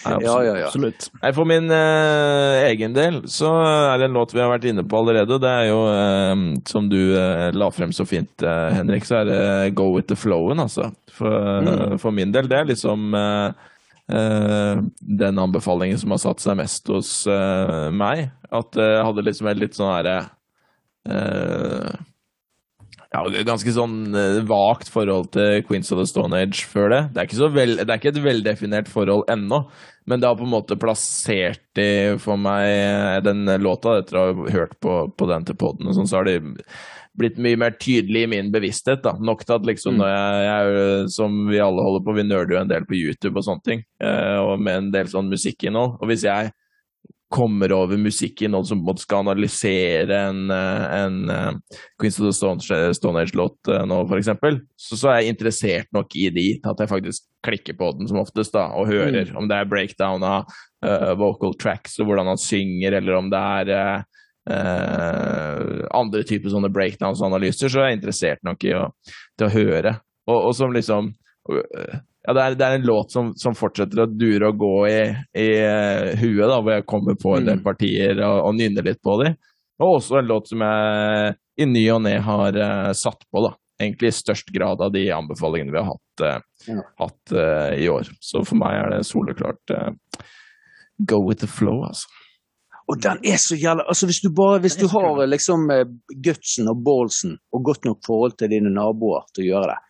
Ja, 0.00 0.16
ja, 0.44 0.54
ja. 0.56 0.66
Absolutt. 0.70 1.10
Nei, 1.20 1.30
For 1.36 1.44
min 1.44 1.66
eh, 1.76 2.62
egen 2.70 2.94
del 2.96 3.18
så 3.28 3.50
er 3.92 3.98
det 4.00 4.06
en 4.08 4.14
låt 4.16 4.32
vi 4.32 4.40
har 4.40 4.48
vært 4.48 4.64
inne 4.70 4.84
på 4.88 4.96
allerede. 4.96 5.36
Det 5.42 5.50
er 5.50 5.66
jo, 5.68 5.80
eh, 5.92 6.44
som 6.70 6.88
du 6.88 6.96
eh, 7.20 7.50
la 7.52 7.68
frem 7.74 7.92
så 7.92 8.06
fint, 8.08 8.32
eh, 8.42 8.70
Henrik, 8.78 9.04
så 9.04 9.18
er 9.20 9.28
det 9.28 9.74
Go 9.76 9.90
with 9.96 10.08
the 10.08 10.16
flowen, 10.16 10.62
altså. 10.64 10.88
For, 11.12 11.36
Mm. 11.60 11.98
for 12.00 12.16
min 12.16 12.32
del. 12.32 12.48
Det 12.48 12.56
er 12.62 12.70
liksom 12.70 13.12
eh, 13.14 13.52
eh, 14.16 14.80
den 15.20 15.38
anbefalingen 15.38 15.98
som 16.00 16.14
har 16.16 16.22
satt 16.22 16.40
seg 16.40 16.56
mest 16.56 16.88
hos 16.88 17.10
eh, 17.28 17.90
meg. 17.92 18.30
At 18.50 18.76
eh, 18.80 18.94
jeg 18.96 19.04
hadde 19.10 19.26
liksom 19.28 19.50
en 19.52 19.60
litt 19.60 19.76
sånn 19.76 19.92
herre 19.98 20.16
eh, 21.04 21.92
ja, 23.10 23.22
ganske 23.46 23.72
sånn 23.74 24.14
eh, 24.14 24.40
vagt 24.46 24.90
forhold 24.92 25.32
til 25.34 25.64
Queens 25.66 25.90
of 25.90 25.98
the 25.98 26.06
Stone 26.06 26.36
Age 26.38 26.62
før 26.70 26.92
det. 26.92 27.00
Det 27.10 27.22
er 27.22 27.28
ikke, 27.28 27.40
så 27.40 27.50
vel, 27.50 27.74
det 27.80 27.88
er 27.88 27.98
ikke 27.98 28.12
et 28.12 28.22
veldefinert 28.22 28.90
forhold 28.90 29.26
ennå, 29.32 29.64
men 30.10 30.22
det 30.22 30.30
har 30.30 30.38
på 30.38 30.46
en 30.46 30.54
måte 30.54 30.78
plassert 30.80 31.64
de 31.78 31.90
for 32.22 32.38
meg 32.40 32.68
eh, 32.70 33.18
den 33.26 33.50
låta 33.62 33.98
etter 33.98 34.20
å 34.20 34.24
ha 34.28 34.54
hørt 34.54 34.78
på, 34.82 35.02
på 35.10 35.30
den 35.30 35.48
til 35.48 35.58
poden, 35.58 35.90
sånn, 35.96 36.08
så 36.10 36.20
har 36.20 36.30
de 36.30 36.38
blitt 37.20 37.40
mye 37.42 37.58
mer 37.58 37.74
tydelig 37.82 38.24
i 38.24 38.30
min 38.30 38.52
bevissthet. 38.54 39.02
da. 39.04 39.16
Nok 39.18 39.42
til 39.44 39.56
at 39.58 39.66
liksom 39.66 39.98
når 39.98 40.12
jeg, 40.12 40.46
jeg, 40.46 41.10
som 41.16 41.42
vi 41.50 41.58
alle 41.62 41.84
holder 41.84 42.04
på, 42.06 42.14
vi 42.16 42.26
nerder 42.28 42.54
jo 42.54 42.60
en 42.62 42.70
del 42.70 42.86
på 42.88 42.96
YouTube 42.96 43.40
og 43.40 43.46
sånne 43.46 43.66
ting, 43.66 43.84
eh, 44.04 44.38
og 44.38 44.62
med 44.62 44.76
en 44.76 44.90
del 44.94 45.10
sånn 45.10 45.30
musikkinnhold. 45.32 45.98
Og 45.98 46.10
hvis 46.10 46.24
jeg 46.28 46.52
kommer 47.30 47.72
over 47.72 47.96
musikkinnhold 47.96 48.66
som 48.66 48.80
på 48.80 48.82
en 48.82 48.88
måte 48.90 49.04
skal 49.04 49.22
analysere 49.22 50.16
en, 50.18 50.50
eh, 50.50 50.94
en 50.98 51.30
eh, 51.30 51.78
Queens 52.00 52.18
of 52.18 52.26
the 52.26 52.32
Stone, 52.34 52.94
Stone 52.94 53.22
Age-låt 53.22 53.70
eh, 53.70 53.84
nå, 53.86 54.00
for 54.10 54.18
eksempel, 54.18 54.58
så, 54.74 54.98
så 54.98 55.12
er 55.12 55.20
jeg 55.20 55.36
interessert 55.36 55.90
nok 55.94 56.16
i 56.18 56.26
de 56.34 56.46
til 56.58 56.72
at 56.72 56.82
jeg 56.82 56.90
faktisk 56.90 57.28
klikker 57.46 57.78
på 57.78 57.92
den 57.98 58.10
som 58.10 58.18
oftest, 58.24 58.56
da, 58.56 58.66
og 58.74 58.90
hører 58.90 59.30
om 59.38 59.46
det 59.48 59.60
er 59.60 59.70
breakdown 59.70 60.26
av 60.26 60.50
uh, 60.84 61.14
vocal 61.16 61.54
tracks 61.56 61.94
og 62.02 62.10
hvordan 62.10 62.28
han 62.32 62.40
synger, 62.40 62.98
eller 62.98 63.16
om 63.16 63.30
det 63.32 63.40
er 63.40 63.70
uh, 63.72 64.20
uh, 64.50 65.86
andre 65.96 66.26
typer 66.28 66.52
sånne 66.52 66.68
breakdowns-analyser, 66.74 67.70
så 67.70 67.80
er 67.80 67.92
jeg 67.92 68.00
interessert 68.00 68.44
nok 68.44 68.66
i 68.68 68.74
å, 68.76 68.84
til 69.38 69.48
å 69.48 69.54
høre. 69.54 69.94
Og, 70.28 70.36
og 70.50 70.52
som 70.58 70.74
liksom 70.76 71.14
ja, 72.26 72.34
det 72.36 72.42
er, 72.42 72.56
det 72.58 72.66
er 72.66 72.78
en 72.78 72.88
låt 72.88 73.14
som, 73.14 73.30
som 73.38 73.56
fortsetter 73.56 74.02
å 74.02 74.08
dure 74.12 74.50
og 74.50 74.58
gå 74.60 74.74
i, 74.90 74.98
i 75.40 75.48
eh, 75.56 76.10
huet, 76.20 76.44
da, 76.44 76.58
hvor 76.60 76.74
jeg 76.74 76.88
kommer 76.90 77.16
på 77.20 77.36
en 77.38 77.48
del 77.48 77.62
partier 77.64 78.20
og, 78.20 78.42
og 78.50 78.58
nynner 78.58 78.84
litt 78.90 79.00
på 79.04 79.16
dem. 79.22 79.38
Og 79.80 79.96
også 79.96 80.18
en 80.20 80.28
låt 80.28 80.50
som 80.50 80.60
jeg 80.60 81.34
i 81.60 81.66
ny 81.68 81.86
og 81.94 82.02
ne 82.04 82.18
har 82.24 82.56
uh, 82.56 82.92
satt 82.96 83.24
på, 83.32 83.42
da. 83.44 83.54
Egentlig 83.80 84.10
i 84.10 84.16
størst 84.18 84.50
grad 84.52 84.82
av 84.84 84.92
de 84.92 85.06
anbefalingene 85.16 85.72
vi 85.72 85.80
har 85.80 85.88
hatt, 85.94 86.24
uh, 86.24 86.46
Ja. 86.68 86.82
hatt 87.00 87.32
uh, 87.32 87.72
i 87.72 87.88
år. 87.88 88.10
Så 88.20 88.42
for 88.44 88.60
meg 88.60 88.76
er 88.76 88.90
det 88.92 89.06
soleklart 89.08 89.76
go 91.08 91.22
with 91.24 91.40
the 91.40 91.48
flow, 91.48 91.86
altså. 91.88 92.08
Og 92.90 92.98
den 93.00 93.20
er 93.24 93.38
så 93.38 93.54
jævla 93.54 93.84
Altså, 93.88 94.08
hvis 94.10 94.18
du 94.20 94.32
bare 94.34 94.58
Hvis 94.64 94.74
du 94.76 94.88
har 94.90 95.20
liksom 95.28 95.68
gutsen 96.24 96.68
og 96.68 96.80
ballsen 96.82 97.36
og 97.54 97.62
godt 97.68 97.86
nok 97.86 98.00
forhold 98.04 98.34
til 98.40 98.50
dine 98.50 98.72
naboer 98.74 99.28
til 99.30 99.44
å 99.44 99.46
gjøre 99.46 99.68
det, 99.70 99.89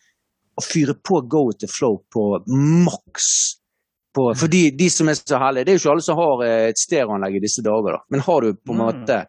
og 0.61 0.67
fyre 0.67 0.93
på 1.01 1.19
Go 1.27 1.47
with 1.49 1.59
the 1.65 1.67
flow 1.71 1.97
på 2.13 2.29
maks 2.47 3.57
på, 4.15 4.25
For 4.35 4.51
de, 4.51 4.65
de 4.75 4.89
som 4.91 5.07
er 5.07 5.15
så 5.15 5.37
heldige 5.39 5.65
Det 5.65 5.71
er 5.73 5.77
jo 5.77 5.81
ikke 5.85 5.91
alle 5.95 6.03
som 6.05 6.17
har 6.19 6.41
eh, 6.47 6.65
et 6.71 6.79
stereoanlegg 6.81 7.37
i 7.39 7.43
disse 7.45 7.63
dager, 7.63 7.95
da. 7.95 8.01
Men 8.11 8.23
har 8.25 8.41
du 8.47 8.53
på 8.59 8.73
en 8.75 8.81
Mm. 8.81 8.87
måte 8.89 9.21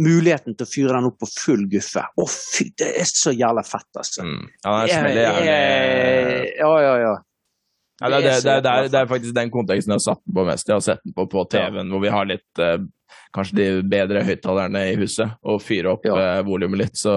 muligheten 0.00 0.54
til 0.56 0.64
å 0.64 0.70
fyre 0.72 0.94
den 0.96 1.08
opp 1.10 1.18
på 1.20 1.28
full 1.28 1.66
guffe 1.68 2.00
Å, 2.16 2.24
fy, 2.30 2.70
det 2.80 2.86
er 3.02 3.08
så 3.10 3.34
jævla 3.34 3.64
fett, 3.66 3.88
altså. 3.98 4.22
Mm. 4.24 4.46
Ja, 4.64 4.76
det 4.86 4.94
smeller 4.94 5.26
gjerne. 5.26 5.58
Eh, 5.58 6.46
Ja, 6.62 6.72
ja, 6.86 6.94
ja. 7.02 7.12
Ja, 8.02 8.08
det, 8.08 8.22
det, 8.22 8.38
Det 8.42 8.52
er 8.72 8.88
det, 8.88 8.98
er- 9.02 9.06
faktisk 9.10 9.34
den 9.36 9.50
konteksten 9.52 9.92
jeg 9.92 10.00
har 10.00 10.06
satt 10.06 10.22
den 10.26 10.34
på 10.34 10.44
mest. 10.48 10.66
Jeg 10.70 10.74
har 10.74 10.80
sett 10.86 11.02
den 11.04 11.12
på 11.14 11.26
på 11.30 11.44
TV-en, 11.52 11.90
hvor 11.92 12.00
vi 12.02 12.08
har 12.10 12.24
litt 12.26 12.58
eh, 12.58 12.78
Kanskje 13.36 13.56
de 13.56 13.66
bedre 13.88 14.22
høyttalerne 14.24 14.80
i 14.92 14.96
huset, 15.00 15.30
og 15.44 15.60
fyre 15.64 15.92
opp 15.92 16.04
Ja. 16.04 16.40
volumet 16.42 16.78
litt. 16.78 16.96
Så 16.96 17.12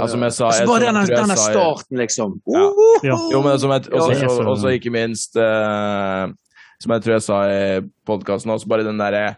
ja, 0.00 0.06
som 0.08 0.22
jeg 0.26 0.32
sa 0.32 0.46
Altså, 0.48 0.62
jeg, 0.62 0.68
bare 0.72 0.86
denne, 0.88 1.02
jeg 1.08 1.16
denne 1.18 1.36
sa 1.36 1.50
starten, 1.52 1.98
liksom. 2.00 2.34
Ja. 2.46 2.64
Ja. 3.10 3.16
Jo, 3.32 3.42
men 3.44 3.58
som 3.58 3.70
jeg, 3.74 3.86
også, 3.90 4.10
Ja, 4.12 4.18
det 4.18 4.22
er 4.22 4.34
så- 4.36 4.48
også 4.54 4.72
ikke 4.78 4.92
minst 4.94 5.36
uh, 5.36 6.26
Som 6.82 6.92
jeg 6.96 7.02
tror 7.04 7.12
jeg 7.18 7.22
sa 7.22 7.38
i 7.46 7.80
podkasten 8.06 8.50
også, 8.50 8.66
bare 8.68 8.84
den 8.84 8.98
derre 8.98 9.36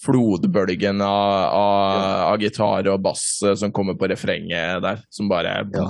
flodbølgen 0.00 1.02
av, 1.04 1.32
av, 1.52 2.32
av 2.32 2.38
gitar 2.40 2.86
og 2.88 3.02
bass 3.04 3.24
eh, 3.44 3.52
som 3.60 3.72
kommer 3.76 3.98
på 4.00 4.08
refrenget 4.08 4.80
der, 4.82 5.02
som 5.12 5.28
bare 5.28 5.58
Ja. 5.60 5.84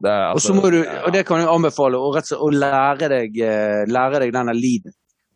det 0.00 0.08
altså, 0.08 0.32
Og 0.34 0.40
så 0.40 0.52
altså- 0.52 0.54
må 0.56 0.70
du, 0.72 0.78
og 0.88 1.12
det 1.12 1.26
kan 1.28 1.38
jeg 1.42 1.48
anbefale, 1.52 2.00
å, 2.00 2.14
rett 2.14 2.24
og 2.24 2.32
slett 2.32 2.46
å 2.46 2.50
lære 2.62 3.08
deg, 3.12 3.36
eh, 3.44 3.84
lære 3.92 4.20
deg 4.24 4.32
denne 4.32 4.54
lyden. 4.56 4.92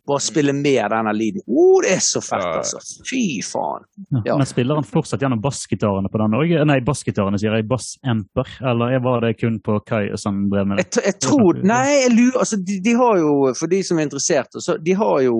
Bare 0.06 0.22
spille 0.22 0.52
med 0.54 0.90
denne 0.90 1.12
lyden. 1.12 1.42
Oh, 1.46 1.80
det 1.82 1.96
er 1.96 2.02
så 2.04 2.20
fett, 2.22 2.44
altså. 2.46 2.78
Fy 3.10 3.42
faen. 3.42 3.86
Ja. 4.10 4.22
Ja. 4.24 4.36
Men 4.38 4.46
spiller 4.46 4.78
han 4.78 4.86
fortsatt 4.86 5.22
gjennom 5.22 5.40
bassgitarene 5.42 6.10
på 6.12 6.20
den 6.22 6.36
òg? 6.38 6.52
Nei, 6.70 6.78
bassgitarene 6.86 7.40
sier 7.42 7.56
jeg. 7.58 7.66
Bassamper. 7.66 8.52
Eller 8.70 9.00
var 9.02 9.26
det 9.26 9.34
kun 9.40 9.58
på 9.64 9.80
Kai 9.86 10.12
som 10.20 10.44
drev 10.52 10.68
med 10.70 10.78
det? 10.78 10.86
Jeg, 10.86 11.04
jeg 11.10 11.18
tror 11.26 11.58
Nei, 11.66 11.86
jeg 12.04 12.12
lurer 12.14 12.42
Altså, 12.44 12.58
de, 12.62 12.76
de 12.84 12.94
har 12.98 13.18
jo, 13.18 13.32
for 13.58 13.72
de 13.72 13.80
som 13.86 13.98
er 13.98 14.06
interessert, 14.06 14.60
så 14.62 14.76
de 14.82 14.94
har 14.94 15.16
jo 15.26 15.38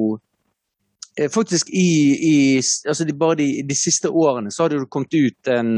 eh, 1.18 1.30
Faktisk 1.32 1.70
i, 1.70 1.90
i 2.30 2.36
altså 2.58 3.06
de, 3.06 3.14
Bare 3.18 3.38
de, 3.38 3.48
de 3.68 3.78
siste 3.78 4.10
årene 4.10 4.50
så 4.50 4.64
har 4.64 4.72
det 4.72 4.80
jo 4.80 4.90
kommet 4.90 5.14
ut 5.14 5.52
en, 5.52 5.76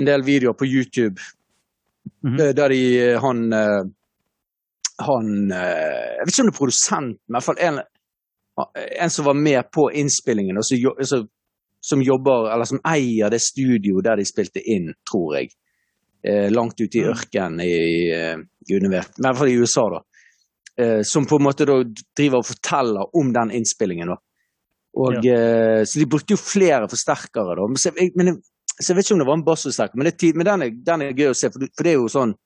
en 0.00 0.10
del 0.10 0.26
videoer 0.26 0.58
på 0.58 0.66
YouTube 0.66 1.20
mm 2.24 2.34
-hmm. 2.34 2.52
der 2.52 2.68
de 2.68 3.18
Han 3.20 3.52
eh, 3.52 3.82
Han 5.06 5.52
eh, 5.52 6.18
Jeg 6.18 6.26
vet 6.26 6.34
ikke 6.34 6.42
om 6.42 6.50
det 6.50 6.54
er 6.54 6.62
produsent, 6.62 7.16
men 7.28 7.30
i 7.30 7.36
hvert 7.38 7.48
fall 7.48 7.60
en, 7.60 7.80
en 8.74 9.10
som 9.10 9.26
var 9.28 9.38
med 9.38 9.70
på 9.72 9.88
innspillingen, 9.92 10.58
og 10.58 10.66
som, 11.08 11.26
som 11.80 12.02
jobber, 12.02 12.50
eller 12.54 12.68
som 12.68 12.82
eier 12.86 13.32
det 13.32 13.42
studioet 13.44 14.06
der 14.06 14.20
de 14.20 14.28
spilte 14.28 14.62
inn, 14.62 14.92
tror 15.10 15.38
jeg. 15.38 15.52
Eh, 16.20 16.50
langt 16.52 16.80
ute 16.80 17.00
i 17.00 17.06
ørkenen 17.08 17.62
i 17.64 17.74
eh, 18.12 18.40
i 18.68 18.80
hvert 18.80 19.38
fall 19.38 19.48
i 19.48 19.56
USA, 19.56 19.86
da. 19.88 20.02
Eh, 20.80 21.00
som 21.02 21.26
på 21.26 21.38
en 21.40 21.46
måte 21.46 21.66
da 21.68 21.78
driver 22.16 22.42
og 22.42 22.48
forteller 22.50 23.16
om 23.16 23.32
den 23.32 23.50
innspillingen. 23.56 24.12
da. 24.12 24.18
Og, 25.00 25.26
eh, 25.26 25.84
så 25.84 25.98
de 25.98 26.06
brukte 26.06 26.34
jo 26.34 26.40
flere 26.40 26.88
forsterkere, 26.88 27.56
da. 27.56 27.66
Men, 27.66 27.76
så, 27.76 27.92
jeg, 27.96 28.12
men, 28.16 28.36
så 28.76 28.92
jeg 28.92 28.96
vet 28.96 29.06
ikke 29.06 29.16
om 29.16 29.22
det 29.22 29.28
var 29.28 29.38
en 29.38 29.46
bassforsterker, 29.46 30.00
men, 30.00 30.10
det, 30.10 30.30
men 30.36 30.46
den, 30.46 30.62
er, 30.62 30.76
den 30.86 31.04
er 31.04 31.16
gøy 31.16 31.30
å 31.30 31.36
se, 31.36 31.50
for, 31.52 31.66
for 31.76 31.86
det 31.86 31.92
er 31.94 32.00
jo 32.00 32.08
sånn 32.10 32.36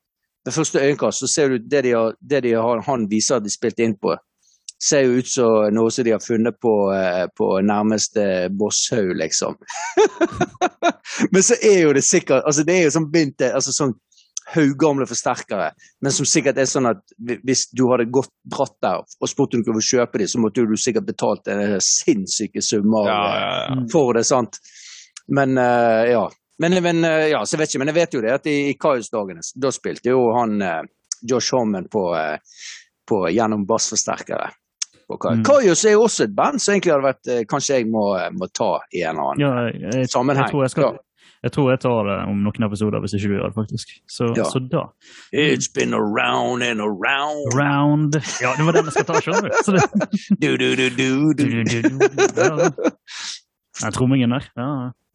Ved 0.44 0.52
første 0.52 0.80
øyekast 0.84 1.22
så 1.22 1.26
ser 1.30 1.54
du 1.54 1.68
det 1.72 1.80
de 1.86 1.92
har, 1.96 2.16
det 2.20 2.42
de 2.44 2.50
har, 2.52 2.82
han 2.84 3.06
viser 3.08 3.38
at 3.38 3.44
de 3.46 3.52
spilte 3.52 3.80
inn 3.80 3.94
på, 3.96 4.12
ser 4.84 5.06
jo 5.06 5.20
ut 5.20 5.28
som 5.30 5.74
noe 5.74 5.92
som 5.92 6.04
de 6.06 6.12
har 6.14 6.22
funnet 6.22 6.58
på, 6.60 6.74
eh, 6.92 7.24
på 7.36 7.50
nærmeste 7.64 8.50
bosshaug, 8.52 9.14
liksom. 9.20 9.56
men 11.32 11.46
så 11.46 11.58
er 11.62 11.84
jo 11.84 11.94
det 11.96 12.04
sikkert 12.04 12.44
altså 12.44 12.64
Det 12.66 12.74
er 12.74 12.82
jo 12.86 12.94
sånn 12.96 13.10
begynt 13.12 13.44
altså 13.48 13.72
sånn 13.74 13.94
haugamle 14.52 15.06
forsterkere, 15.08 15.70
men 16.04 16.12
som 16.12 16.26
sikkert 16.28 16.58
er 16.60 16.68
sånn 16.68 16.88
at 16.90 17.00
hvis 17.16 17.66
du 17.72 17.86
hadde 17.90 18.10
gått 18.12 18.32
dratt 18.52 18.74
der 18.84 19.00
og 19.00 19.30
spurt 19.30 19.56
om 19.56 19.62
du 19.62 19.70
kunne 19.70 19.84
kjøpe 19.84 20.20
dem, 20.20 20.28
så 20.28 20.40
måtte 20.42 20.66
du 20.68 20.76
sikkert 20.80 21.08
betalt 21.08 21.48
en 21.52 21.78
sinnssyke 21.82 22.62
summer 22.62 23.08
ja, 23.08 23.20
ja, 23.38 23.52
ja. 23.70 23.78
for 23.92 24.12
det, 24.16 24.26
sant? 24.28 24.60
Men 25.32 25.56
uh, 25.58 26.04
ja. 26.10 26.26
Men, 26.60 26.76
men, 26.84 27.00
eh, 27.04 27.30
ja, 27.32 27.40
så 27.46 27.58
vet 27.58 27.72
ikke, 27.72 27.80
men 27.82 27.90
jeg 27.90 27.96
vet 27.96 28.12
jo 28.14 28.20
det 28.22 28.34
at 28.36 28.44
i, 28.46 28.58
i 28.70 28.76
Kajus-dagene, 28.78 29.42
da 29.58 29.72
spilte 29.74 30.12
jo 30.12 30.28
han 30.36 30.60
uh, 30.62 30.84
Josh 31.26 31.56
Homan 31.56 31.88
på, 31.90 32.04
uh, 32.14 32.36
på, 33.08 33.24
gjennom 33.34 33.64
bassforsterkere. 33.66 34.52
Mm. 35.08 35.42
Kaius 35.44 35.84
er 35.84 35.92
jo 35.98 36.02
også 36.06 36.24
et 36.24 36.34
band 36.36 36.60
som 36.62 36.72
egentlig 36.74 36.92
hadde 36.94 37.04
vært 37.04 37.28
eh, 37.28 37.42
Kanskje 37.50 37.76
jeg 37.80 37.88
må, 37.92 38.04
eh, 38.18 38.30
må 38.32 38.46
ta 38.56 38.78
i 38.92 39.02
en 39.04 39.18
eller 39.18 39.34
annen 39.34 39.42
Ja, 39.42 39.90
jeg, 39.98 40.08
sammenheng. 40.08 40.44
jeg, 40.46 40.50
tror 40.54 40.62
jeg, 40.64 40.70
skal, 40.74 40.96
jeg 41.44 41.52
tror 41.52 41.70
jeg 41.74 41.80
tar 41.84 42.08
det 42.08 42.16
om 42.30 42.38
noen 42.46 42.66
episoder, 42.68 43.02
hvis 43.04 43.14
ikke 43.18 43.28
du 43.28 43.34
gjør 43.36 43.50
det, 43.52 43.56
faktisk. 43.58 43.92
Så, 44.08 44.30
Ja. 44.38 44.44
så 44.48 44.62
da 44.72 44.84
It's 45.32 45.68
been 45.74 45.92
around 45.94 46.62
and 46.64 46.80
around. 46.80 47.52
Round 47.54 48.14
Ja, 48.40 48.54
det 48.56 48.64
var 48.64 48.72
den 48.78 48.88
jeg 48.88 48.96
skal 48.96 49.08
ta, 49.12 49.20
skjønner 49.20 49.50
du. 49.50 49.52
Du, 50.40 50.56
du, 50.56 50.66
du, 50.76 50.88
du, 50.88 51.34
du, 51.36 51.44
du. 51.44 51.62
du, 51.62 51.88
du, 52.00 52.40
ja. 52.40 52.70
Den 53.82 53.92
trommingen 53.92 54.30
der. 54.30 54.48
Ja. 54.56 54.68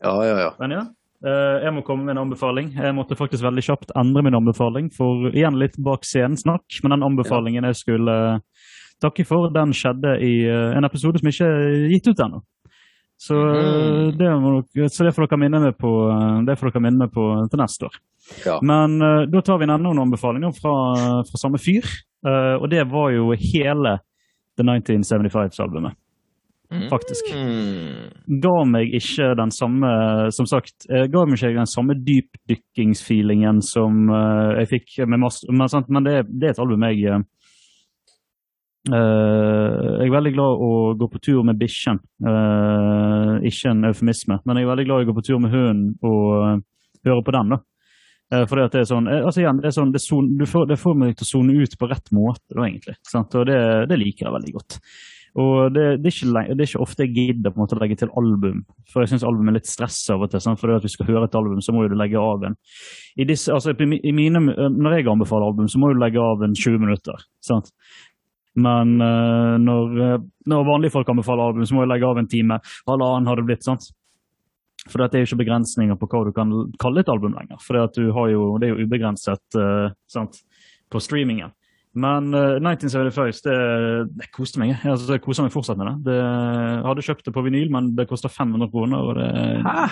Ja, 0.04 0.14
ja, 0.26 0.36
ja. 0.46 0.50
Men 0.60 0.72
ja. 0.78 0.82
eh, 1.26 1.64
Jeg 1.66 1.74
må 1.76 1.82
komme 1.88 2.06
med 2.06 2.14
en 2.16 2.22
anbefaling. 2.28 2.74
Jeg 2.78 2.94
måtte 2.96 3.16
faktisk 3.20 3.44
veldig 3.44 3.64
kjapt 3.66 3.92
endre 4.00 4.24
min 4.24 4.36
anbefaling. 4.38 4.90
For 4.96 5.30
igjen 5.34 5.58
litt 5.60 5.76
bak 5.84 6.06
scenen-snakk, 6.08 6.80
men 6.84 6.94
den 6.96 7.04
anbefalingen 7.08 7.68
jeg 7.68 7.76
skulle 7.82 8.16
eh, 8.36 8.40
takke 9.02 9.26
for, 9.28 9.50
den 9.54 9.74
skjedde 9.76 10.16
i 10.26 10.34
eh, 10.48 10.78
en 10.78 10.88
episode 10.88 11.22
som 11.22 11.30
ikke 11.32 11.50
er 11.50 11.86
gitt 11.94 12.10
ut 12.12 12.24
ennå. 12.26 12.42
Så, 13.20 13.36
mm. 13.36 14.12
det 14.18 14.28
dere- 14.76 14.90
så 14.90 15.04
det 15.04 15.12
får 15.16 15.28
dere 15.28 15.40
minne 15.42 15.60
meg 15.60 15.78
på, 15.80 15.90
eh, 16.08 16.42
det 16.48 16.56
får 16.60 16.72
dere 16.72 16.84
minne 16.86 17.04
meg 17.04 17.16
på 17.16 17.26
til 17.52 17.60
neste 17.60 17.90
år. 17.90 17.98
Ja. 18.46 18.60
Men 18.64 19.00
uh, 19.02 19.24
da 19.28 19.42
tar 19.42 19.58
vi 19.60 19.66
enda 19.66 19.90
en 19.90 20.04
anbefaling 20.06 20.46
fra, 20.56 20.76
fra 21.28 21.40
samme 21.42 21.60
fyr. 21.60 21.88
Uh, 22.24 22.60
og 22.60 22.70
det 22.72 22.84
var 22.92 23.12
jo 23.16 23.32
hele 23.34 23.98
The 24.60 24.66
1975-albumet, 24.68 25.96
faktisk 26.92 27.32
Mm. 27.34 28.40
ga 28.44 28.56
meg 28.68 28.92
ikke 28.94 29.32
den 29.40 29.50
samme 29.56 29.88
Som 30.36 30.46
sagt, 30.46 30.84
ga 30.86 31.24
meg 31.26 31.40
ikke 31.40 31.56
den 31.56 31.70
samme 31.72 31.96
dypdykkingsfeelingen 31.96 33.62
som 33.66 34.12
uh, 34.12 34.60
jeg 34.60 34.70
fikk 34.76 35.00
med 35.08 35.24
Mast... 35.24 35.48
Men, 35.50 35.72
sant, 35.72 35.90
men 35.90 36.06
det, 36.06 36.28
det 36.28 36.52
er 36.52 36.54
et 36.54 36.62
album 36.62 36.86
jeg 36.92 37.24
eh, 38.94 39.88
Jeg 40.00 40.10
er 40.10 40.14
veldig 40.16 40.34
glad 40.36 40.64
å 40.66 40.70
gå 41.00 41.10
på 41.12 41.22
tur 41.24 41.44
med 41.48 41.60
bikkjen. 41.60 42.00
Uh, 42.24 43.40
ikke 43.48 43.74
en 43.74 43.90
eufemisme, 43.90 44.40
men 44.44 44.60
jeg 44.60 44.68
er 44.68 44.72
veldig 44.72 44.86
glad 44.88 45.02
i 45.02 45.08
å 45.08 45.10
gå 45.10 45.18
på 45.18 45.26
tur 45.28 45.42
med 45.44 45.54
hunden 45.54 45.94
og 46.06 46.24
uh, 46.38 46.56
høre 47.08 47.26
på 47.26 47.36
den. 47.36 47.56
da. 47.56 47.64
Fordi 48.30 48.62
at 48.62 48.76
det 48.76 48.84
er 48.84 48.86
sånn, 48.86 49.08
altså 49.10 49.42
igjen, 49.42 49.58
det, 49.58 49.72
er 49.72 49.74
sånn 49.74 49.90
det, 49.90 50.00
son, 50.04 50.28
du 50.38 50.44
får, 50.46 50.68
det 50.70 50.76
får 50.78 50.98
meg 51.02 51.16
til 51.18 51.26
å 51.26 51.30
sone 51.32 51.54
ut 51.64 51.72
på 51.82 51.88
rett 51.90 52.12
måte, 52.14 52.44
da, 52.52 52.68
egentlig. 52.68 52.94
Sant? 53.10 53.34
Og 53.40 53.48
det, 53.50 53.58
det 53.90 53.98
liker 53.98 54.28
jeg 54.28 54.36
veldig 54.36 54.54
godt. 54.54 54.78
Og 55.38 55.74
det, 55.76 55.84
er 55.84 56.10
ikke, 56.10 56.44
det 56.50 56.64
er 56.64 56.68
ikke 56.68 56.82
ofte 56.82 57.06
jeg 57.06 57.14
gidder 57.14 57.54
på 57.54 57.60
en 57.60 57.64
måte 57.64 57.78
å 57.78 57.82
legge 57.82 58.00
til 58.02 58.12
album, 58.18 58.64
for 58.90 59.04
jeg 59.04 59.12
syns 59.12 59.26
album 59.28 59.52
er 59.52 59.60
litt 59.60 59.70
stress 59.70 60.00
av 60.14 60.26
og 60.26 60.32
til. 60.32 60.42
Sant? 60.42 60.60
For 60.62 60.74
at 60.74 60.86
vi 60.86 60.92
skal 60.92 61.10
høre 61.12 61.28
et 61.30 61.38
album, 61.38 61.62
så 61.62 61.76
må 61.76 61.86
du 61.86 61.96
legge 62.00 62.22
av 62.22 62.48
en 62.50 62.58
I, 63.16 63.28
disse, 63.30 63.54
altså, 63.54 63.76
i 63.76 64.14
mine, 64.16 64.42
Når 64.42 64.98
jeg 64.98 65.10
anbefaler 65.12 65.52
album, 65.52 65.70
så 65.70 65.82
må 65.82 65.92
du 65.94 66.02
legge 66.02 66.24
av 66.24 66.44
en 66.46 66.56
20 66.58 66.82
minutter. 66.82 67.26
Sant? 67.46 67.70
Men 68.58 69.02
eh, 69.02 69.56
når, 69.62 70.02
eh, 70.06 70.18
når 70.50 70.68
vanlige 70.68 70.96
folk 70.96 71.10
anbefaler 71.12 71.52
album, 71.52 71.66
så 71.68 71.76
må 71.76 71.86
jeg 71.86 71.92
legge 71.94 72.10
av 72.10 72.20
en 72.22 72.30
time. 72.30 72.60
Halvannen 72.90 73.30
har 73.30 73.40
det 73.40 73.46
blitt. 73.50 73.66
sant? 73.68 73.92
For 74.88 75.02
det 75.02 75.20
er 75.20 75.24
jo 75.24 75.30
ikke 75.30 75.44
begrensninger 75.44 75.98
på 76.00 76.10
hva 76.10 76.26
du 76.26 76.34
kan 76.34 76.52
kalle 76.82 77.04
et 77.04 77.12
album 77.12 77.36
lenger. 77.38 77.62
For 77.62 77.76
det, 77.76 77.88
at 77.90 78.00
du 78.00 78.12
har 78.16 78.30
jo, 78.32 78.52
det 78.58 78.70
er 78.70 78.76
jo 78.76 78.88
ubegrenset 78.88 79.60
uh, 79.60 79.92
sant? 80.10 80.40
på 80.90 81.02
streamingen. 81.04 81.52
Men 82.00 82.32
uh, 82.34 82.56
1975, 82.64 83.42
det, 83.46 83.58
det 84.18 84.30
koste 84.34 84.62
meg. 84.62 84.72
Jeg, 84.72 84.94
altså, 84.94 85.12
jeg 85.14 85.24
koser 85.26 85.46
meg 85.46 85.54
fortsatt 85.54 85.78
med 85.78 85.92
det. 85.92 85.96
det. 86.08 86.16
Jeg 86.16 86.88
hadde 86.88 87.06
kjøpt 87.10 87.28
det 87.28 87.36
på 87.36 87.44
vinyl, 87.46 87.70
men 87.76 87.92
det 88.00 88.08
koster 88.10 88.32
500 88.34 88.72
kroner. 88.72 89.04
Og 89.04 89.20
det, 89.20 89.28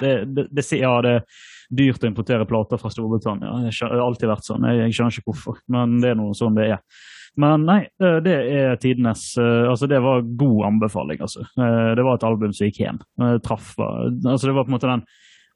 det, 0.02 0.16
det, 0.32 0.48
det, 0.56 0.66
ja, 0.80 0.96
det 1.04 1.14
er 1.20 1.46
dyrt 1.84 2.08
å 2.08 2.10
importere 2.10 2.48
plater 2.50 2.82
fra 2.82 2.94
Storbritannia. 2.94 3.68
Det 3.68 3.76
har 3.84 4.02
alltid 4.08 4.32
vært 4.32 4.48
sånn. 4.48 4.72
Jeg, 4.72 4.86
jeg 4.86 4.98
skjønner 4.98 5.20
ikke 5.20 5.34
hvorfor, 5.34 5.62
men 5.76 6.00
det 6.02 6.14
er 6.14 6.20
noe 6.24 6.38
sånn 6.38 6.58
det 6.58 6.72
er. 6.72 7.06
Men 7.38 7.66
nei, 7.68 7.80
det, 8.26 8.34
er 8.58 8.80
tidenes 8.82 9.28
eh, 9.38 9.68
Altså, 9.70 9.86
det 9.90 10.00
var 10.02 10.24
god 10.42 10.64
anbefaling, 10.72 11.20
altså. 11.22 11.44
Eh, 11.58 11.92
Det 11.98 12.06
var 12.08 12.18
et 12.18 12.26
album 12.26 12.54
som 12.58 12.66
gikk 12.70 12.80
hjem. 12.82 13.00
Jeg 13.22 13.42
traff 13.46 13.76
Altså, 13.80 14.48
det 14.48 14.56
var 14.58 14.66
på 14.66 14.72
en 14.74 14.78
måte 14.80 14.90
den 14.90 15.06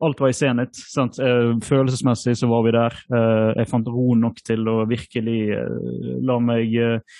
Alt 0.01 0.17
var 0.21 0.31
i 0.31 0.33
senhet. 0.37 0.73
sant? 0.73 1.19
Eh, 1.21 1.51
Følelsesmessig 1.61 2.33
så 2.39 2.47
var 2.49 2.63
vi 2.65 2.71
der. 2.73 2.95
Eh, 3.13 3.51
Jeg 3.61 3.69
fant 3.69 3.87
ro 3.89 4.15
nok 4.17 4.39
til 4.45 4.65
å 4.69 4.79
virkelig 4.89 5.39
eh, 5.57 6.17
la 6.25 6.39
meg 6.41 6.73
eh, 6.73 7.19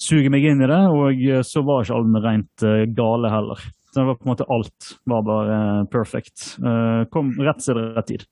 suge 0.00 0.30
meg 0.32 0.44
inn 0.46 0.62
i 0.62 0.68
det, 0.70 0.80
og 0.94 1.18
eh, 1.26 1.42
så 1.46 1.62
var 1.66 1.82
ikke 1.82 1.96
albumet 1.98 2.24
rent 2.26 2.62
eh, 2.66 2.84
gale 2.94 3.30
heller. 3.34 3.64
Det 3.90 4.04
var 4.06 4.14
på 4.20 4.22
en 4.22 4.30
måte 4.30 4.46
Alt 4.54 4.92
var 5.10 5.24
bare 5.26 5.56
eh, 5.58 5.80
perfect. 5.90 6.44
Eh, 6.62 7.00
Kom 7.10 7.32
rett 7.42 7.58
til 7.66 7.82
rett 7.82 8.06
tid. 8.12 8.22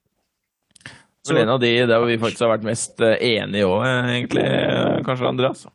Så 1.27 1.37
en 1.37 1.49
av 1.49 1.61
de 1.61 1.73
der 1.87 2.05
vi 2.07 2.17
faktisk 2.19 2.41
har 2.47 2.55
vært 2.57 2.65
mest 2.69 3.01
eh, 3.05 3.17
enige 3.37 3.67
òg, 3.67 3.83
egentlig. 3.85 4.45
eh, 4.45 5.01
Kanskje, 5.05 5.29
Andreas? 5.29 5.67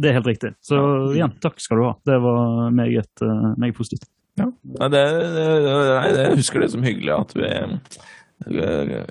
Det 0.00 0.08
er 0.08 0.16
helt 0.16 0.26
riktig. 0.30 0.54
Så 0.64 0.78
igjen, 1.14 1.34
takk 1.44 1.60
skal 1.60 1.76
du 1.76 1.84
ha. 1.84 1.94
Det 2.08 2.16
var 2.24 2.70
meget, 2.72 3.10
eh, 3.22 3.50
meget 3.60 3.76
positivt. 3.76 4.08
Nei, 4.40 4.88
det, 4.88 5.02
det, 5.36 5.46
nei, 5.68 6.12
det 6.16 6.28
husker 6.38 6.60
det 6.64 6.70
som 6.72 6.82
hyggelig 6.86 7.12
at 7.12 7.34
vi 7.36 7.50
eh, 7.50 9.04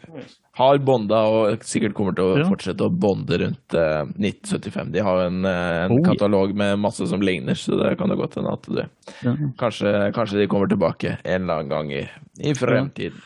har 0.59 0.77
bonda 0.83 1.19
og 1.29 1.61
sikkert 1.67 1.93
kommer 1.95 2.15
til 2.17 2.25
å 2.31 2.37
Ja. 2.39 2.47
fortsette 2.49 2.81
å 2.87 2.89
bonde 2.89 3.37
rundt 3.37 3.75
eh, 3.77 4.09
1975. 4.17 4.91
De 4.91 4.99
har 5.05 5.21
en, 5.27 5.45
eh, 5.45 5.85
en 5.85 5.91
Oh, 5.99 6.01
katalog 6.03 6.55
med 6.55 6.79
masse 6.81 7.05
som 7.07 7.21
ligner, 7.21 7.53
så 7.55 7.77
det 7.77 7.97
kan 7.99 8.09
jo 8.09 8.15
godt 8.15 8.35
hende 8.35 8.51
at 8.57 8.63
du 8.63 8.81
Ja. 9.23 9.35
kanskje, 9.61 10.11
kanskje 10.13 10.39
de 10.41 10.47
kommer 10.47 10.67
tilbake 10.67 11.19
en 11.23 11.43
eller 11.43 11.59
annen 11.61 11.69
gang 11.69 11.91
i, 11.91 12.09
i 12.41 12.53
fremtiden. 12.53 13.21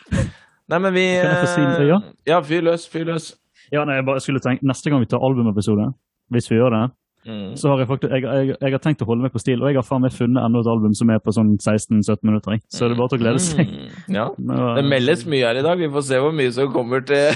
Nei, 0.71 0.79
men 0.79 0.93
vi 0.95 1.05
eh, 1.19 1.85
ja? 1.89 1.99
Ja, 2.29 2.41
fyr 2.45 2.61
løs, 2.63 2.87
fyr 2.87 3.05
løs. 3.11 3.33
Ja, 3.73 3.83
nei, 3.85 3.95
jeg 3.99 4.05
bare 4.07 4.21
skulle 4.23 4.39
tenke, 4.43 4.63
Neste 4.67 4.89
gang 4.91 5.01
vi 5.03 5.09
tar 5.11 5.23
albumepisode, 5.23 5.89
hvis 6.31 6.49
vi 6.51 6.59
gjør 6.61 6.75
det, 6.79 6.83
Mm. 7.23 7.53
så 7.55 7.69
har 7.71 7.79
jeg 7.79 7.87
faktisk, 7.87 8.11
jeg, 8.11 8.23
jeg, 8.27 8.55
jeg 8.59 8.71
har 8.73 8.81
tenkt 8.83 8.99
å 8.99 9.05
holde 9.07 9.23
meg 9.23 9.31
på 9.31 9.39
stil, 9.39 9.61
og 9.63 9.69
jeg 9.71 9.77
har 9.79 9.85
faen 9.87 10.01
meg 10.03 10.11
funnet 10.11 10.43
enda 10.43 10.59
et 10.59 10.67
album 10.67 10.91
som 10.99 11.07
er 11.13 11.21
på 11.23 11.31
sånn 11.31 11.53
16-17 11.55 12.17
minutter. 12.27 12.51
jeg. 12.57 12.61
Så 12.67 12.83
det 12.89 12.97
er 12.97 12.99
bare 12.99 13.11
til 13.13 13.21
å 13.21 13.21
glede 13.21 13.39
seg. 13.39 13.69
Mm. 13.71 13.93
Ja. 14.11 14.25
Nå- 14.49 14.73
Det 14.75 14.83
meldes 14.91 15.23
mye 15.31 15.45
her 15.47 15.55
i 15.55 15.63
dag. 15.63 15.79
Vi 15.79 15.87
får 15.93 16.03
se 16.09 16.19
hvor 16.19 16.35
mye 16.35 16.51
som 16.51 16.73
kommer 16.75 16.99
til 17.07 17.31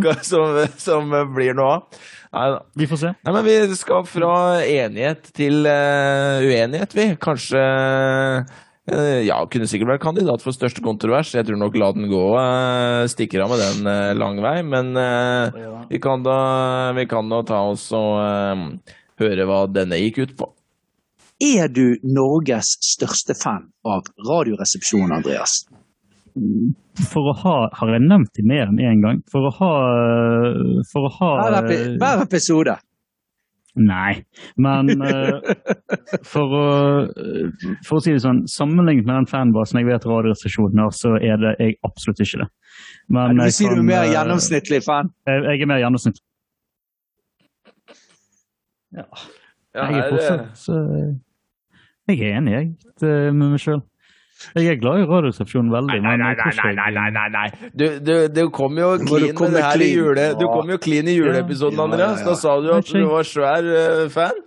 hva 0.04 0.14
som, 0.20 0.58
som 0.76 1.14
blir 1.34 1.56
noe 1.56 1.78
av. 1.78 2.00
Nei 2.36 2.44
da. 2.52 2.58
Vi 2.78 2.86
får 2.92 3.00
se. 3.06 3.14
Nei, 3.24 3.32
men 3.38 3.46
vi 3.48 3.56
skal 3.80 4.04
fra 4.06 4.34
enighet 4.68 5.32
til 5.40 5.64
uh, 5.64 6.44
uenighet, 6.44 6.92
vi. 7.00 7.06
Kanskje 7.24 7.58
eh, 7.64 8.52
Ja, 8.90 9.36
kunne 9.50 9.68
sikkert 9.70 9.92
vært 9.94 10.02
kandidat 10.02 10.42
for 10.42 10.56
største 10.56 10.82
kontrovers. 10.84 11.34
Jeg 11.36 11.46
tror 11.46 11.58
nok 11.60 11.76
La 11.78 11.90
den 11.94 12.08
gå 12.10 12.22
eh, 12.40 13.04
stikker 13.12 13.44
av 13.44 13.52
med 13.52 13.60
den 13.62 13.90
eh, 13.90 14.14
lang 14.18 14.40
vei, 14.42 14.56
men 14.66 14.90
eh, 14.98 15.60
vi 15.90 16.00
kan 16.02 16.24
da 16.26 16.38
vi 16.96 17.04
kan 17.10 17.30
da 17.30 17.42
ta 17.46 17.60
oss 17.70 17.86
og 17.96 18.18
eh, 18.24 18.64
høre 19.22 19.46
hva 19.46 19.60
denne 19.70 20.00
gikk 20.00 20.24
ut 20.24 20.34
på. 20.40 20.50
Er 21.40 21.70
du 21.72 21.96
Norges 22.04 22.74
største 22.84 23.36
fan 23.38 23.70
av 23.88 24.10
Radioresepsjonen, 24.28 25.14
Andreas? 25.20 25.62
For 27.10 27.30
å 27.30 27.32
ha 27.42 27.54
Har 27.74 27.90
jeg 27.90 28.04
nevnt 28.06 28.30
det 28.38 28.44
mer 28.46 28.68
enn 28.68 28.78
én 28.78 29.00
gang? 29.02 29.22
For 29.32 29.48
å 29.48 29.50
ha 29.56 29.70
For 30.92 31.08
å 31.08 31.10
ha 31.16 31.30
Hver, 31.40 31.56
epi 31.64 31.78
hver 31.98 32.22
episode. 32.26 32.76
Nei. 33.78 34.24
Men 34.58 34.90
eh, 35.06 35.52
for 36.26 36.54
å 36.58 36.64
For 37.86 37.98
å 37.98 38.02
si 38.02 38.14
det 38.14 38.22
sånn, 38.24 38.42
sammenlignet 38.50 39.06
med 39.06 39.20
den 39.20 39.28
fanbasen 39.30 39.78
jeg 39.78 39.86
vet 39.90 40.06
Radioresepsjonen 40.08 40.82
har, 40.82 40.94
så 40.96 41.14
er 41.20 41.38
det 41.38 41.54
jeg 41.60 41.76
absolutt 41.86 42.22
ikke 42.24 42.42
det. 42.42 42.48
Men 43.14 43.38
Du 43.38 43.46
sier 43.54 43.76
du 43.76 43.84
er 43.84 43.86
mer 43.92 44.02
eh, 44.08 44.12
gjennomsnittlig 44.16 44.82
fan? 44.86 45.12
Jeg, 45.28 45.44
jeg 45.46 45.62
er 45.62 45.70
mer 45.70 45.82
gjennomsnittlig. 45.84 46.26
Ja, 48.90 49.06
Jeg 49.76 49.94
er 49.94 50.02
eh, 50.02 50.10
fortsatt 50.10 50.58
så 50.58 50.80
Jeg 52.10 52.18
er 52.26 52.40
enig, 52.40 52.54
jeg, 52.56 52.70
med 53.30 53.52
meg 53.52 53.62
sjøl. 53.62 53.84
Jeg 54.56 54.66
er 54.72 54.78
glad 54.80 55.02
i 55.02 55.06
Radioresepsjonen 55.08 55.72
veldig. 55.72 55.96
Nei, 56.00 56.16
men 56.16 56.22
nei, 56.24 56.34
nei, 56.38 56.52
nei, 56.56 56.74
nei, 56.76 56.90
nei, 56.96 57.08
nei, 57.16 57.26
nei. 57.34 57.70
Du, 57.76 57.86
du, 58.00 58.14
du 58.32 58.42
kom 58.54 58.78
jo 58.80 58.94
clean 59.02 59.34
med 59.36 59.56
det 59.56 59.64
her 59.64 59.84
i 59.84 59.90
jule... 59.92 60.28
Du 60.40 60.46
kom 60.48 60.70
jo 60.72 60.78
clean 60.80 61.10
i 61.10 61.16
juleepisoden, 61.18 61.76
Ja, 61.76 61.82
ja, 61.84 61.88
Andreas. 61.90 62.22
ja. 62.22 62.28
Da 62.30 62.36
sa 62.40 62.54
du 62.64 62.70
at 62.74 62.88
du 62.88 63.04
var 63.10 63.28
svær 63.28 63.68
uh, 63.68 64.06
fan. 64.12 64.40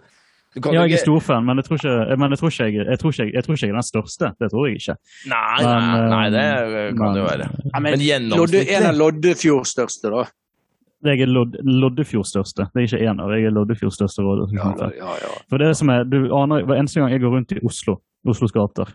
Du 0.54 0.62
kan 0.62 0.76
Ja, 0.76 0.84
jeg 0.86 1.00
er 1.00 1.02
stor 1.02 1.18
storfan, 1.18 1.46
men 1.46 1.58
jeg 1.62 1.66
tror 1.66 1.80
ikke, 1.82 2.18
men 2.22 2.34
jeg 2.34 2.40
tror 2.40 2.52
ikke, 2.54 2.66
jeg, 2.70 2.86
jeg, 2.86 3.00
tror 3.02 3.14
ikke, 3.14 3.30
jeg 3.34 3.44
tror 3.46 3.56
ikke 3.58 3.66
jeg 3.68 3.74
er 3.74 3.80
den 3.80 3.88
største. 3.90 4.32
Det 4.40 4.50
tror 4.54 4.68
jeg 4.68 4.82
ikke. 4.82 4.96
Nei, 5.32 5.58
Men, 5.62 5.90
nei, 5.90 6.08
nei, 6.14 6.24
det 6.36 6.44
eh, 6.44 6.88
kan 6.94 7.04
men- 7.08 7.18
jo 7.18 7.28
være. 7.30 7.50
Ja, 7.74 7.80
Men 7.80 7.92
Lodde, 7.94 8.08
gjennomsnittlig 8.10 8.78
en 8.78 8.88
av 8.90 8.98
Loddefjords 9.02 9.76
største, 9.78 10.14
da. 10.14 10.26
Jeg 11.04 11.20
er 11.26 11.28
Lod 11.28 11.58
Loddefjords 11.68 12.30
største. 12.32 12.70
Det 12.72 12.80
er 12.80 12.86
ikke 12.88 13.10
en 13.10 13.20
av, 13.20 13.32
jeg 13.36 13.50
er 13.50 13.56
Loddefjords 13.56 13.98
største 13.98 14.24
Ja, 14.56 14.70
ja, 14.80 15.16
ja. 15.26 15.32
For 15.50 15.60
det 15.60 15.74
som 15.76 15.90
er, 15.90 16.06
du 16.08 16.30
aner, 16.32 16.64
Hver 16.64 16.80
eneste 16.80 17.02
gang 17.02 17.12
jeg 17.12 17.20
går 17.26 17.34
rundt 17.38 17.52
i 17.52 17.60
Oslo, 17.66 17.98
Oslos 18.26 18.54
gater 18.56 18.94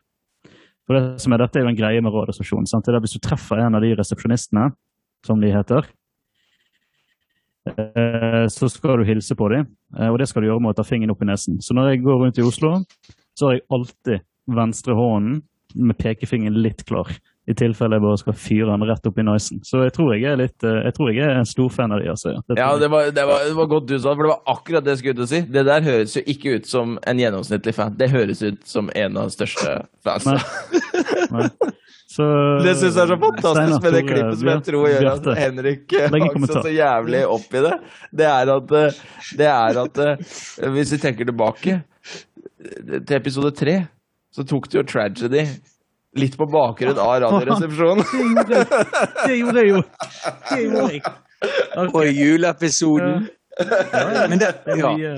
for 0.89 0.97
det 0.97 1.20
som 1.20 1.35
er, 1.36 1.43
Dette 1.44 1.60
er 1.60 1.66
jo 1.66 1.70
en 1.70 1.78
greie 1.78 2.01
med 2.01 2.15
Radioresepsjonen. 2.15 2.66
sant? 2.70 2.89
Hvis 2.89 3.15
du 3.19 3.20
treffer 3.20 3.60
en 3.60 3.77
av 3.77 3.85
de 3.85 3.93
resepsjonistene, 3.98 4.70
som 5.27 5.40
de 5.43 5.51
heter, 5.52 5.85
eh, 7.69 8.47
så 8.48 8.70
skal 8.73 9.02
du 9.02 9.05
hilse 9.05 9.36
på 9.36 9.51
dem. 9.52 9.66
eh, 9.98 10.09
Og 10.09 10.19
det 10.19 10.28
skal 10.28 10.43
du 10.43 10.48
gjøre 10.48 10.62
med 10.65 10.73
å 10.73 10.77
ta 10.78 10.86
fingeren 10.89 11.12
opp 11.12 11.23
i 11.23 11.28
nesen. 11.28 11.60
Så 11.60 11.74
når 11.77 11.90
jeg 11.90 12.05
går 12.05 12.24
rundt 12.24 12.39
i 12.39 12.47
Oslo, 12.47 12.85
så 13.36 13.47
har 13.47 13.52
jeg 13.59 13.66
alltid 13.70 14.20
venstre 14.48 14.94
hånden 14.94 15.43
med 15.77 15.98
pekefingeren 15.98 16.62
litt 16.62 16.85
klar. 16.86 17.12
I 17.48 17.54
tilfelle 17.56 17.96
jeg 17.96 18.04
bare 18.04 18.20
skal 18.20 18.36
fyre 18.36 18.68
den 18.68 18.84
rett 18.90 19.06
opp 19.08 19.18
i 19.18 19.24
nicen. 19.24 19.62
Så 19.64 19.80
jeg 19.86 19.94
tror 19.96 20.12
jeg 20.12 20.26
er 20.28 20.36
litt 20.36 20.66
eh, 20.66 20.82
Jeg 20.84 20.96
tror 20.98 21.10
jeg 21.14 21.24
er 21.24 21.38
en 21.40 21.48
storfan 21.48 21.94
av 21.96 22.02
de. 22.02 22.10
Altså. 22.12 22.34
Det 22.44 22.58
Ja, 22.60 22.68
det 22.80 22.90
var, 22.92 23.08
det, 23.14 23.24
var, 23.30 23.46
det 23.48 23.56
var 23.56 23.70
godt 23.72 23.88
du 23.88 23.96
sa, 23.96 24.12
for 24.12 24.26
det 24.26 24.34
var 24.34 24.54
akkurat 24.56 24.84
det 24.84 24.96
jeg 24.96 25.02
skulle 25.02 25.16
ut 25.16 25.24
og 25.24 25.32
si. 25.32 25.40
Det 25.56 25.64
der 25.70 25.88
høres 25.88 26.16
jo 26.18 26.24
ikke 26.28 26.58
ut 26.58 26.68
som 26.68 26.98
en 27.08 27.24
gjennomsnittlig 27.24 27.74
fan. 27.78 27.96
Det 27.96 28.10
høres 28.12 28.44
ut 28.44 28.60
som 28.68 28.92
en 28.94 29.16
av 29.16 29.30
de 29.30 29.36
største 29.38 29.78
fansa. 30.04 30.36
Det 32.18 32.72
syns 32.74 32.96
jeg 32.96 33.02
er 33.04 33.10
så 33.12 33.16
fantastisk 33.20 33.74
Steinar 33.78 33.82
med 33.84 33.92
det 33.94 34.00
klippet 34.08 34.38
som 34.40 34.48
jeg 34.48 34.62
tror 34.66 34.86
gjør 34.88 35.08
at 35.10 35.26
Henrik 35.38 35.92
eh, 35.94 36.14
hang 36.14 36.46
så 36.48 36.70
jævlig 36.72 37.20
opp 37.30 37.52
i 37.54 37.60
det. 37.66 37.74
Det 38.20 38.26
er 38.26 38.52
at, 38.54 38.72
eh, 38.78 39.02
det 39.38 39.48
er 39.52 39.80
at 39.84 40.00
eh, 40.02 40.38
Hvis 40.74 40.94
vi 40.96 41.00
tenker 41.02 41.28
tilbake 41.28 41.76
eh, 41.76 42.96
til 42.96 43.14
episode 43.18 43.52
tre, 43.54 43.76
så 44.34 44.44
tok 44.48 44.70
det 44.72 44.80
jo 44.80 44.86
Tragedy 44.88 45.44
litt 46.16 46.36
på 46.39 46.47
bakgrunn 46.51 46.98
av 46.98 47.18
Radioresepsjonen. 47.22 48.05
Det 49.26 49.35
gjorde 49.39 49.64
jeg 49.64 49.72
jo! 49.74 49.82
Det 50.51 50.60
gjorde 50.62 50.86
jeg. 50.93 51.02
Okay. 51.78 51.90
Og 51.93 52.06
juleepisoden. 52.18 53.26
Men 53.59 54.39
det, 54.40 54.52
Det 54.64 54.72
er 54.74 54.80
ja. 54.80 54.93
mye, 54.94 55.12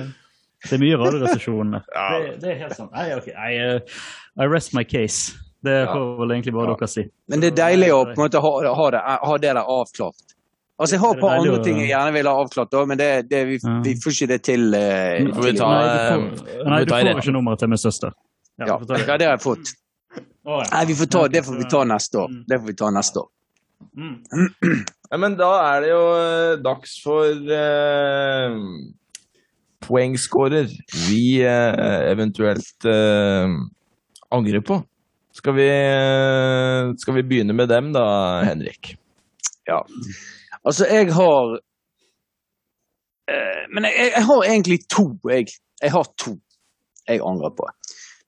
det 0.65 0.73
er 0.77 0.83
mye 0.83 0.99
radioresepsjoner. 1.01 1.85
Det, 1.95 2.35
det 2.43 2.51
er 2.55 2.59
helt 2.65 2.77
sant. 2.77 2.91
Nei, 2.97 3.07
ok. 3.17 3.31
I, 3.31 3.53
uh, 3.77 4.03
I 4.41 4.49
rest 4.51 4.75
my 4.77 4.85
case. 4.85 5.37
Det 5.65 5.77
får 5.93 6.05
vel 6.23 6.31
egentlig 6.33 6.55
bare 6.57 6.73
dere 6.75 6.89
si. 6.89 7.03
Men 7.29 7.43
det 7.43 7.51
er 7.53 7.57
deilig 7.59 7.91
å 7.93 8.03
på 8.09 8.15
en 8.17 8.23
måte 8.25 8.41
ha, 8.41 8.53
ha, 8.81 8.91
det, 8.95 9.01
ha 9.29 9.35
det 9.43 9.51
der 9.51 9.61
avklart. 9.61 10.37
Altså, 10.81 10.95
Jeg 10.97 11.01
har 11.03 11.13
et 11.13 11.21
par 11.21 11.35
andre 11.37 11.59
ting 11.61 11.77
jeg 11.83 11.91
gjerne 11.91 12.13
vil 12.17 12.29
ha 12.31 12.33
avklart, 12.41 12.71
da, 12.73 12.85
men 12.89 12.97
det, 12.97 13.09
det, 13.29 13.41
vi, 13.51 13.59
Ja. 13.61 13.75
vi 13.85 13.93
får 14.01 14.15
ikke 14.15 14.29
det 14.31 14.39
til. 14.49 14.63
eh, 14.73 15.27
Får 15.37 15.45
vi 15.45 15.51
til- 15.53 15.59
ta, 15.61 15.67
Nei, 15.69 15.83
du 15.85 15.91
eh, 15.91 16.07
får, 16.09 16.71
nei, 16.71 16.79
du 16.89 16.95
får 16.95 17.11
ikke 17.21 17.35
nummeret 17.37 17.61
til 17.61 17.69
min 17.69 17.81
søster. 17.83 18.15
Ja, 18.61 18.71
ja, 18.73 18.79
det 19.21 19.27
har 19.29 19.35
jeg 19.37 19.43
fått. 19.45 19.75
Å, 20.47 20.63
ja. 20.63 20.69
Nei, 20.73 20.85
vi 20.89 20.97
får 20.97 21.11
ta, 21.13 21.27
Det 21.29 21.43
får 21.45 21.59
vi 21.61 21.69
ta 21.69 21.83
neste 21.85 22.19
år. 22.23 22.31
Mm. 22.33 22.45
Det 22.49 22.59
får 22.61 22.67
vi 22.71 22.77
ta 22.81 22.91
neste 22.97 23.23
år. 23.25 23.29
Mm. 23.97 24.17
Ja, 25.11 25.19
men 25.19 25.35
da 25.35 25.51
er 25.67 25.81
det 25.83 25.89
jo 25.91 26.03
eh, 26.15 26.53
dags 26.63 26.93
for 27.03 27.53
eh, 27.57 28.59
poengskårer 29.83 30.71
vi 31.09 31.25
eh, 31.43 32.05
eventuelt 32.13 32.87
eh, 32.87 33.57
angrer 34.31 34.63
på. 34.63 34.79
Skal 35.35 35.57
vi, 35.57 35.67
eh, 35.67 36.93
skal 37.03 37.19
vi 37.19 37.27
begynne 37.27 37.57
med 37.59 37.69
dem 37.73 37.91
da, 37.97 38.05
Henrik? 38.47 38.95
Ja. 39.67 39.81
Altså, 40.63 40.87
jeg 40.87 41.11
har 41.17 41.57
eh, 43.31 43.67
Men 43.75 43.91
jeg, 43.91 44.13
jeg 44.15 44.25
har 44.31 44.47
egentlig 44.47 44.79
to, 44.91 45.11
jeg. 45.31 45.51
Jeg 45.81 45.93
har 45.97 46.07
to 46.21 46.37
jeg 47.09 47.23
angrer 47.27 47.53
på. 47.57 47.67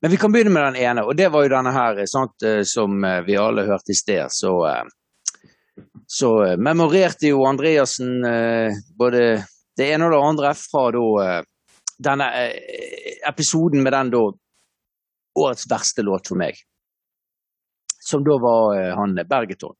Men 0.03 0.11
vi 0.11 0.19
kan 0.19 0.33
begynne 0.35 0.51
med 0.51 0.65
den 0.65 0.81
ene, 0.83 1.05
og 1.07 1.15
det 1.17 1.29
var 1.31 1.45
jo 1.45 1.53
denne 1.53 1.73
her, 1.75 2.03
sant, 2.11 2.43
eh, 2.43 2.65
som 2.67 3.05
eh, 3.07 3.21
vi 3.27 3.39
alle 3.39 3.69
hørte 3.69 3.95
i 3.95 3.99
sted. 3.99 4.35
Så, 4.35 4.51
eh, 4.67 5.85
så 6.11 6.31
eh, 6.43 6.57
memorerte 6.59 7.31
jo 7.31 7.45
Andreassen 7.47 8.25
eh, 8.27 8.81
både 8.99 9.23
det 9.79 9.87
ene 9.95 10.09
og 10.09 10.17
det 10.17 10.23
andre 10.27 10.51
fra 10.59 10.89
da 10.97 11.05
eh, 11.23 11.39
denne 12.03 12.29
eh, 12.41 13.15
episoden 13.31 13.85
med 13.85 13.95
den 13.95 14.11
da 14.17 14.25
årets 15.39 15.69
verste 15.71 16.03
låt 16.03 16.33
for 16.33 16.41
meg. 16.43 16.59
Som 18.03 18.27
da 18.27 18.41
var 18.43 18.75
eh, 18.81 18.91
han 18.99 19.15
Bergeton. 19.23 19.79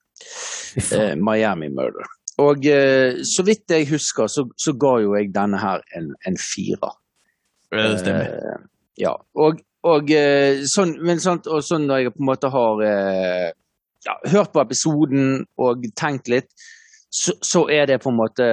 Eh, 0.79 1.17
Miami 1.19 1.69
Murder. 1.69 2.07
Og 2.41 2.65
eh, 2.67 3.21
så 3.27 3.45
vidt 3.45 3.75
jeg 3.75 3.91
husker, 3.91 4.31
så, 4.31 4.47
så 4.57 4.79
ga 4.81 4.95
jo 5.03 5.17
jeg 5.19 5.35
denne 5.35 5.59
her 5.61 5.83
en, 5.99 6.13
en 6.31 6.39
firer. 6.41 6.95
Det 7.75 7.99
stemmer. 8.01 8.33
Eh, 8.39 8.65
ja. 9.03 9.13
Og, 9.35 9.61
og 9.89 10.13
eh, 10.15 10.63
sånn, 10.71 10.95
men 11.03 11.21
sant, 11.23 11.49
og 11.51 11.65
sånn 11.67 11.89
når 11.89 12.05
jeg 12.05 12.15
på 12.15 12.23
en 12.23 12.29
måte 12.29 12.51
har 12.53 12.83
eh, 12.87 13.49
ja, 14.07 14.15
hørt 14.31 14.53
på 14.55 14.63
episoden 14.63 15.43
og 15.63 15.89
tenkt 15.99 16.31
litt, 16.31 16.51
så, 17.13 17.35
så 17.45 17.65
er 17.71 17.91
det 17.91 17.99
på 18.03 18.13
en 18.13 18.21
måte 18.21 18.47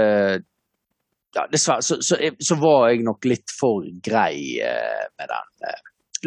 ja, 1.35 1.43
Dessverre 1.51 1.85
så, 1.85 1.99
så, 2.01 2.17
så 2.41 2.57
var 2.59 2.89
jeg 2.89 3.05
nok 3.05 3.27
litt 3.29 3.53
for 3.53 3.85
grei 4.03 4.57
eh, 4.65 5.05
med 5.19 5.29
den 5.29 5.77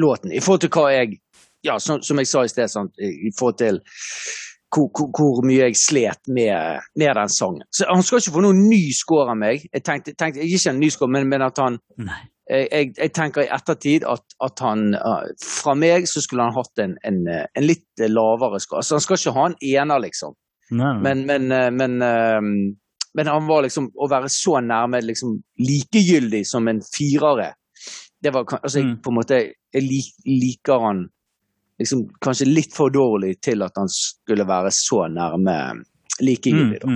låten. 0.02 0.32
I 0.32 0.40
forhold 0.40 0.62
til 0.64 0.72
hva 0.72 0.88
jeg 0.94 1.18
Ja, 1.62 1.76
som, 1.78 2.00
som 2.02 2.18
jeg 2.18 2.26
sa 2.26 2.40
i 2.42 2.50
sted, 2.50 2.66
sant, 2.70 2.96
i 2.98 3.30
forhold 3.38 3.58
til 3.60 3.76
hvor, 4.72 4.88
hvor, 4.90 5.10
hvor 5.14 5.44
mye 5.46 5.68
jeg 5.68 5.76
slet 5.78 6.26
med, 6.26 6.80
med 6.98 7.14
den 7.14 7.30
sangen. 7.30 7.62
Så 7.70 7.86
Han 7.90 8.02
skal 8.02 8.18
ikke 8.18 8.34
få 8.34 8.42
noen 8.42 8.64
ny 8.70 8.80
score 8.96 9.30
av 9.30 9.38
meg. 9.38 9.66
Jeg 9.68 9.84
tenkte, 9.84 10.14
tenkte 10.18 10.42
ikke 10.42 10.72
en 10.72 10.80
ny 10.80 10.88
score, 10.90 11.12
men, 11.12 11.28
men 11.28 11.44
at 11.46 11.60
han 11.62 11.78
Nei. 12.00 12.22
Jeg, 12.50 12.92
jeg, 12.98 13.12
tenker 13.14 13.44
i 13.44 13.50
ettertid 13.54 14.02
at, 14.08 14.24
at 14.42 14.58
han 14.64 14.96
Fra 15.38 15.76
meg 15.78 16.08
så 16.10 16.20
skulle 16.20 16.42
han 16.42 16.56
hatt 16.56 16.82
en, 16.82 16.96
en, 17.06 17.20
en 17.30 17.64
litt 17.64 18.02
lavere 18.10 18.58
score. 18.60 18.80
Altså, 18.82 18.98
han 18.98 19.04
skal 19.04 19.20
ikke 19.20 19.34
ha 19.36 19.44
en 19.46 19.58
ener, 19.62 20.02
liksom. 20.02 20.34
Men, 20.72 21.22
men, 21.28 21.52
uh, 21.52 21.68
men, 21.70 21.98
uh, 22.02 22.40
men 23.12 23.28
han 23.28 23.46
var 23.46 23.66
liksom 23.66 23.90
Å 23.92 24.06
være 24.08 24.30
så 24.32 24.56
nærme 24.64 25.02
liksom 25.04 25.34
likegyldig 25.60 26.46
som 26.48 26.70
en 26.72 26.80
firere 26.86 27.52
det 28.22 28.30
var, 28.30 28.46
altså, 28.62 28.78
jeg, 28.78 28.86
Mm. 28.86 28.98
på 29.02 29.10
en 29.10 29.14
måte, 29.14 29.34
jeg 29.74 29.82
lik, 29.82 30.12
liker 30.26 30.78
han 30.78 31.08
liksom, 31.78 32.04
kanskje 32.22 32.46
litt 32.46 32.74
for 32.74 32.90
dårlig 32.94 33.40
til 33.42 33.62
at 33.62 33.72
han 33.76 33.88
skulle 33.90 34.46
være 34.46 34.70
så 34.70 35.08
nærme 35.10 35.84
likegyldig. 36.20 36.78
da. 36.80 36.86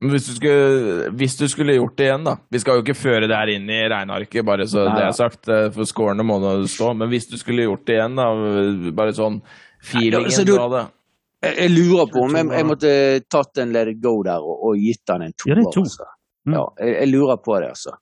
Men 0.00 0.14
hvis 0.14 0.26
du, 0.30 0.32
skulle, 0.38 1.10
hvis 1.20 1.34
du 1.36 1.42
skulle 1.52 1.74
gjort 1.76 1.96
det 2.00 2.06
igjen, 2.06 2.22
da 2.24 2.32
Vi 2.48 2.60
skal 2.62 2.78
jo 2.78 2.82
ikke 2.86 2.94
føre 2.96 3.26
det 3.28 3.36
her 3.36 3.50
inn 3.52 3.66
i 3.68 3.82
regnearket, 3.92 4.44
bare 4.48 4.64
så 4.70 4.86
Nei, 4.88 4.94
det 4.96 5.02
er 5.10 5.16
sagt, 5.18 5.48
eh, 5.52 5.66
for 5.74 5.84
scorene 5.84 6.24
må 6.24 6.38
nå 6.40 6.54
stå. 6.72 6.94
Men 6.96 7.10
hvis 7.12 7.28
du 7.28 7.36
skulle 7.36 7.66
gjort 7.66 7.84
det 7.90 7.98
igjen, 7.98 8.16
da, 8.16 8.30
bare 8.96 9.12
sånn 9.12 9.42
feelingen 9.84 10.32
så 10.32 10.44
du- 10.46 10.54
du 10.54 10.58
hadde 10.62 10.86
Jeg, 11.42 11.56
jeg 11.56 11.70
lurer 11.72 12.06
på 12.12 12.22
om 12.24 12.34
jeg, 12.36 12.48
jeg 12.52 12.66
måtte 12.68 12.90
tatt 13.32 13.58
en 13.58 13.70
Let 13.72 13.88
it 13.88 14.00
go 14.00 14.22
der 14.22 14.40
og, 14.40 14.64
og 14.70 14.76
gitt 14.76 15.08
han 15.08 15.22
en 15.22 15.32
toer. 15.32 15.56
Ja, 15.56 15.70
to. 15.72 15.80
Altså. 15.84 16.08
Mm. 16.48 16.52
Ja, 16.56 16.64
jeg, 16.80 16.94
jeg 17.00 17.08
lurer 17.12 17.36
på 17.44 17.60
det, 17.60 17.68
altså. 17.70 17.94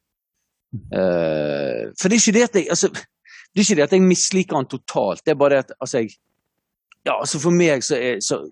Uh, 0.92 1.90
for 1.96 2.08
det 2.10 2.18
er 2.18 2.20
ikke 2.22 2.34
det 2.36 2.42
at 2.44 2.56
jeg 2.58 2.66
altså, 2.70 2.88
Det 2.92 3.62
er 3.62 3.64
ikke 3.64 3.76
det 3.78 3.84
at 3.86 3.92
jeg 3.96 4.02
misliker 4.04 4.56
han 4.58 4.66
totalt, 4.68 5.22
det 5.24 5.32
er 5.32 5.38
bare 5.40 5.50
det 5.56 5.58
at 5.64 5.70
altså, 5.80 5.98
jeg 6.02 6.10
Ja, 7.06 7.14
altså 7.22 7.38
for 7.40 7.50
meg 7.56 7.82
så 7.86 7.96
er 7.96 8.18
så, 8.20 8.42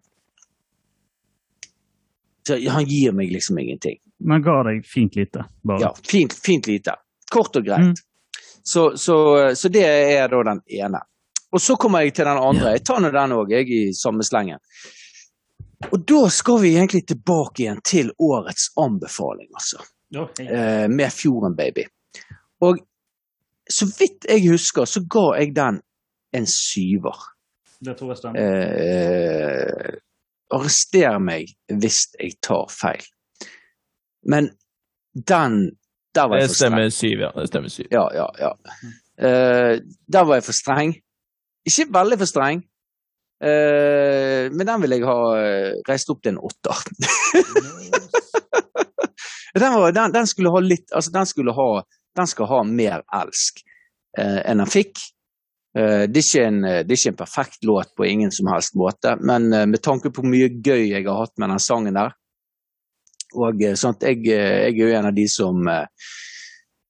så 2.47 2.59
Han 2.71 2.85
gir 2.85 3.13
meg 3.13 3.33
liksom 3.33 3.59
ingenting. 3.59 3.99
Men 4.19 4.43
ga 4.43 4.61
deg 4.69 4.85
fint 4.87 5.17
lite, 5.17 5.45
bare. 5.67 5.81
Ja, 5.83 5.95
fint, 6.09 6.33
fint 6.33 6.67
lite. 6.71 6.95
Kort 7.33 7.57
og 7.59 7.65
greit. 7.67 7.81
Mm. 7.81 8.41
Så, 8.63 8.97
så, 8.97 9.17
så 9.55 9.69
det 9.69 9.83
er 9.87 10.29
da 10.31 10.43
den 10.47 10.63
ene. 10.79 11.01
Og 11.55 11.63
så 11.63 11.77
kommer 11.77 12.05
jeg 12.05 12.15
til 12.15 12.27
den 12.27 12.39
andre. 12.39 12.77
Jeg 12.77 12.85
tar 12.87 13.03
nå 13.03 13.11
den 13.15 13.35
òg, 13.37 13.53
jeg, 13.55 13.69
i 13.71 13.93
samme 13.95 14.25
slengen. 14.27 14.63
Og 15.91 16.01
da 16.09 16.23
skal 16.33 16.61
vi 16.63 16.73
egentlig 16.77 17.05
tilbake 17.07 17.65
igjen 17.65 17.83
til 17.87 18.11
årets 18.23 18.71
anbefaling, 18.81 19.51
altså. 19.55 19.83
Eh, 20.41 20.87
med 20.89 21.13
Fjorden 21.13 21.57
Baby. 21.59 21.85
Og 22.65 22.79
så 23.71 23.87
vidt 23.99 24.27
jeg 24.31 24.47
husker, 24.49 24.87
så 24.87 25.03
ga 25.11 25.27
jeg 25.41 25.55
den 25.57 25.81
en 26.35 26.47
syver. 26.47 27.27
Det 27.83 27.97
tror 27.99 28.15
jeg 28.15 28.21
stemmer. 28.23 28.41
Eh, 28.41 29.97
arrester 30.55 31.19
meg 31.23 31.51
hvis 31.73 32.07
jeg 32.21 32.37
tar 32.45 32.67
feil. 32.71 33.03
Men 34.27 34.51
den 35.15 35.77
Der 36.15 36.29
var 36.29 36.37
jeg 36.41 36.49
for 36.49 36.55
streng. 36.55 36.73
stemmer 36.73 36.91
syv, 36.91 37.19
ja. 37.21 37.31
Det 37.37 37.49
stemmer 37.49 37.69
syv. 37.73 37.87
Ja, 37.93 38.07
ja, 38.15 38.27
ja. 38.41 38.51
Uh, 39.17 39.81
der 40.13 40.25
var 40.25 40.35
jeg 40.39 40.45
for 40.45 40.53
streng. 40.57 40.95
Ikke 41.67 41.87
veldig 41.93 42.19
for 42.19 42.25
streng. 42.31 42.63
uh, 43.45 44.49
men 44.53 44.67
den 44.67 44.83
vil 44.83 44.91
jeg 44.97 45.05
ha 45.05 45.19
eh, 45.37 45.73
reist 45.89 46.11
opp 46.11 46.23
til 46.23 46.33
en 46.35 46.39
åtter. 46.41 46.75
den, 49.61 49.73
var, 49.75 49.93
den, 49.93 50.13
den 50.13 50.27
skulle 50.27 50.51
ha 50.53 50.61
litt 50.61 50.93
Altså, 50.93 51.11
den 51.13 51.27
skulle 51.27 51.53
ha 51.53 51.83
Den 52.17 52.27
skal 52.27 52.47
ha 52.49 52.63
mer 52.65 53.03
elsk 53.13 53.61
eh, 54.19 54.41
enn 54.49 54.59
den 54.63 54.71
fikk. 54.73 54.97
Eh, 55.77 56.05
det, 56.09 56.23
er 56.39 56.47
en, 56.49 56.61
det 56.65 56.87
er 56.87 56.99
ikke 56.99 57.15
en 57.15 57.19
perfekt 57.23 57.67
låt 57.69 57.95
på 57.97 58.07
ingen 58.09 58.33
som 58.33 58.49
helst 58.53 58.79
måte, 58.79 59.17
men 59.21 59.51
eh, 59.53 59.67
med 59.69 59.83
tanke 59.85 60.11
på 60.11 60.23
hvor 60.23 60.33
mye 60.33 60.49
gøy 60.55 60.89
jeg 60.93 61.05
har 61.05 61.21
hatt 61.21 61.37
med 61.37 61.53
den 61.53 61.63
sangen 61.63 61.99
der 61.99 62.15
Og 63.37 63.61
eh, 63.63 63.77
sånt, 63.77 64.07
jeg, 64.07 64.23
eh, 64.31 64.71
jeg 64.71 64.79
er 64.79 64.81
jo 64.81 64.95
en 64.97 65.11
av 65.11 65.17
de 65.17 65.27
som 65.29 65.69
eh, 65.69 65.85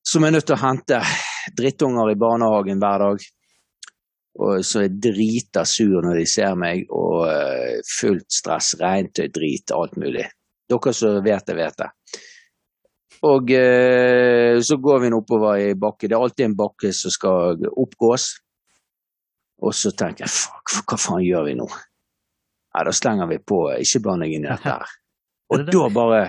som 0.07 0.25
er 0.25 0.37
nødt 0.37 0.47
til 0.47 0.55
å 0.55 0.63
hente 0.63 1.01
drittunger 1.59 2.13
i 2.13 2.21
barnehagen 2.21 2.79
hver 2.83 3.03
dag. 3.03 3.25
Og 4.37 4.63
så 4.69 4.85
er 4.85 4.99
drita 5.03 5.65
sur 5.67 6.05
når 6.05 6.21
de 6.21 6.27
ser 6.29 6.55
meg, 6.61 6.85
og 6.93 7.25
eh, 7.31 7.79
fullt 7.89 8.29
stress, 8.31 8.75
regntøy, 8.81 9.27
drit, 9.35 9.73
alt 9.75 9.97
mulig. 9.99 10.27
Dere 10.71 10.93
som 10.95 11.19
vet 11.25 11.47
det, 11.49 11.57
vet 11.57 11.79
det. 11.81 11.89
Og 13.27 13.51
eh, 13.57 14.61
så 14.63 14.77
går 14.83 15.03
vi 15.03 15.11
nå 15.11 15.23
oppover 15.23 15.63
i 15.65 15.71
bakke. 15.81 16.07
Det 16.07 16.15
er 16.15 16.27
alltid 16.27 16.51
en 16.51 16.59
bakke 16.59 16.93
som 16.95 17.15
skal 17.15 17.65
oppgås. 17.73 18.29
Og 19.65 19.75
så 19.75 19.93
tenker 19.97 20.27
jeg 20.27 20.35
fuck, 20.35 20.75
hva 20.91 20.99
faen 21.01 21.25
gjør 21.25 21.47
vi 21.49 21.55
nå? 21.59 21.69
Ja, 22.77 22.85
da 22.85 22.93
slenger 22.93 23.31
vi 23.31 23.39
på 23.41 23.63
Ikke 23.81 24.03
bland 24.05 24.27
deg 24.27 24.35
inn 24.37 24.45
i 24.45 24.51
dette 24.53 24.75
her. 24.75 24.97
Og 25.51 25.63
det 25.63 25.71
det? 25.71 25.79
da 25.79 25.89
bare 25.95 26.23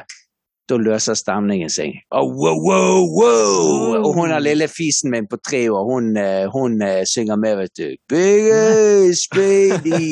da 0.67 0.75
løser 0.75 1.15
stemningen 1.15 1.69
seg. 1.71 1.95
Oh, 2.11 2.27
wow, 2.27 2.57
wow, 2.59 3.05
wow! 3.15 4.01
Og 4.01 4.09
hun 4.17 4.33
er 4.35 4.43
lille 4.43 4.67
fisen 4.67 5.13
min 5.13 5.27
på 5.31 5.39
tre 5.39 5.61
år, 5.71 5.85
hun, 5.87 6.09
eh, 6.19 6.43
hun 6.51 6.81
eh, 6.83 7.05
synger 7.07 7.39
med, 7.39 7.55
vet 7.61 7.79
du. 7.79 7.95
Bigger 8.11 9.13
Spady, 9.15 10.11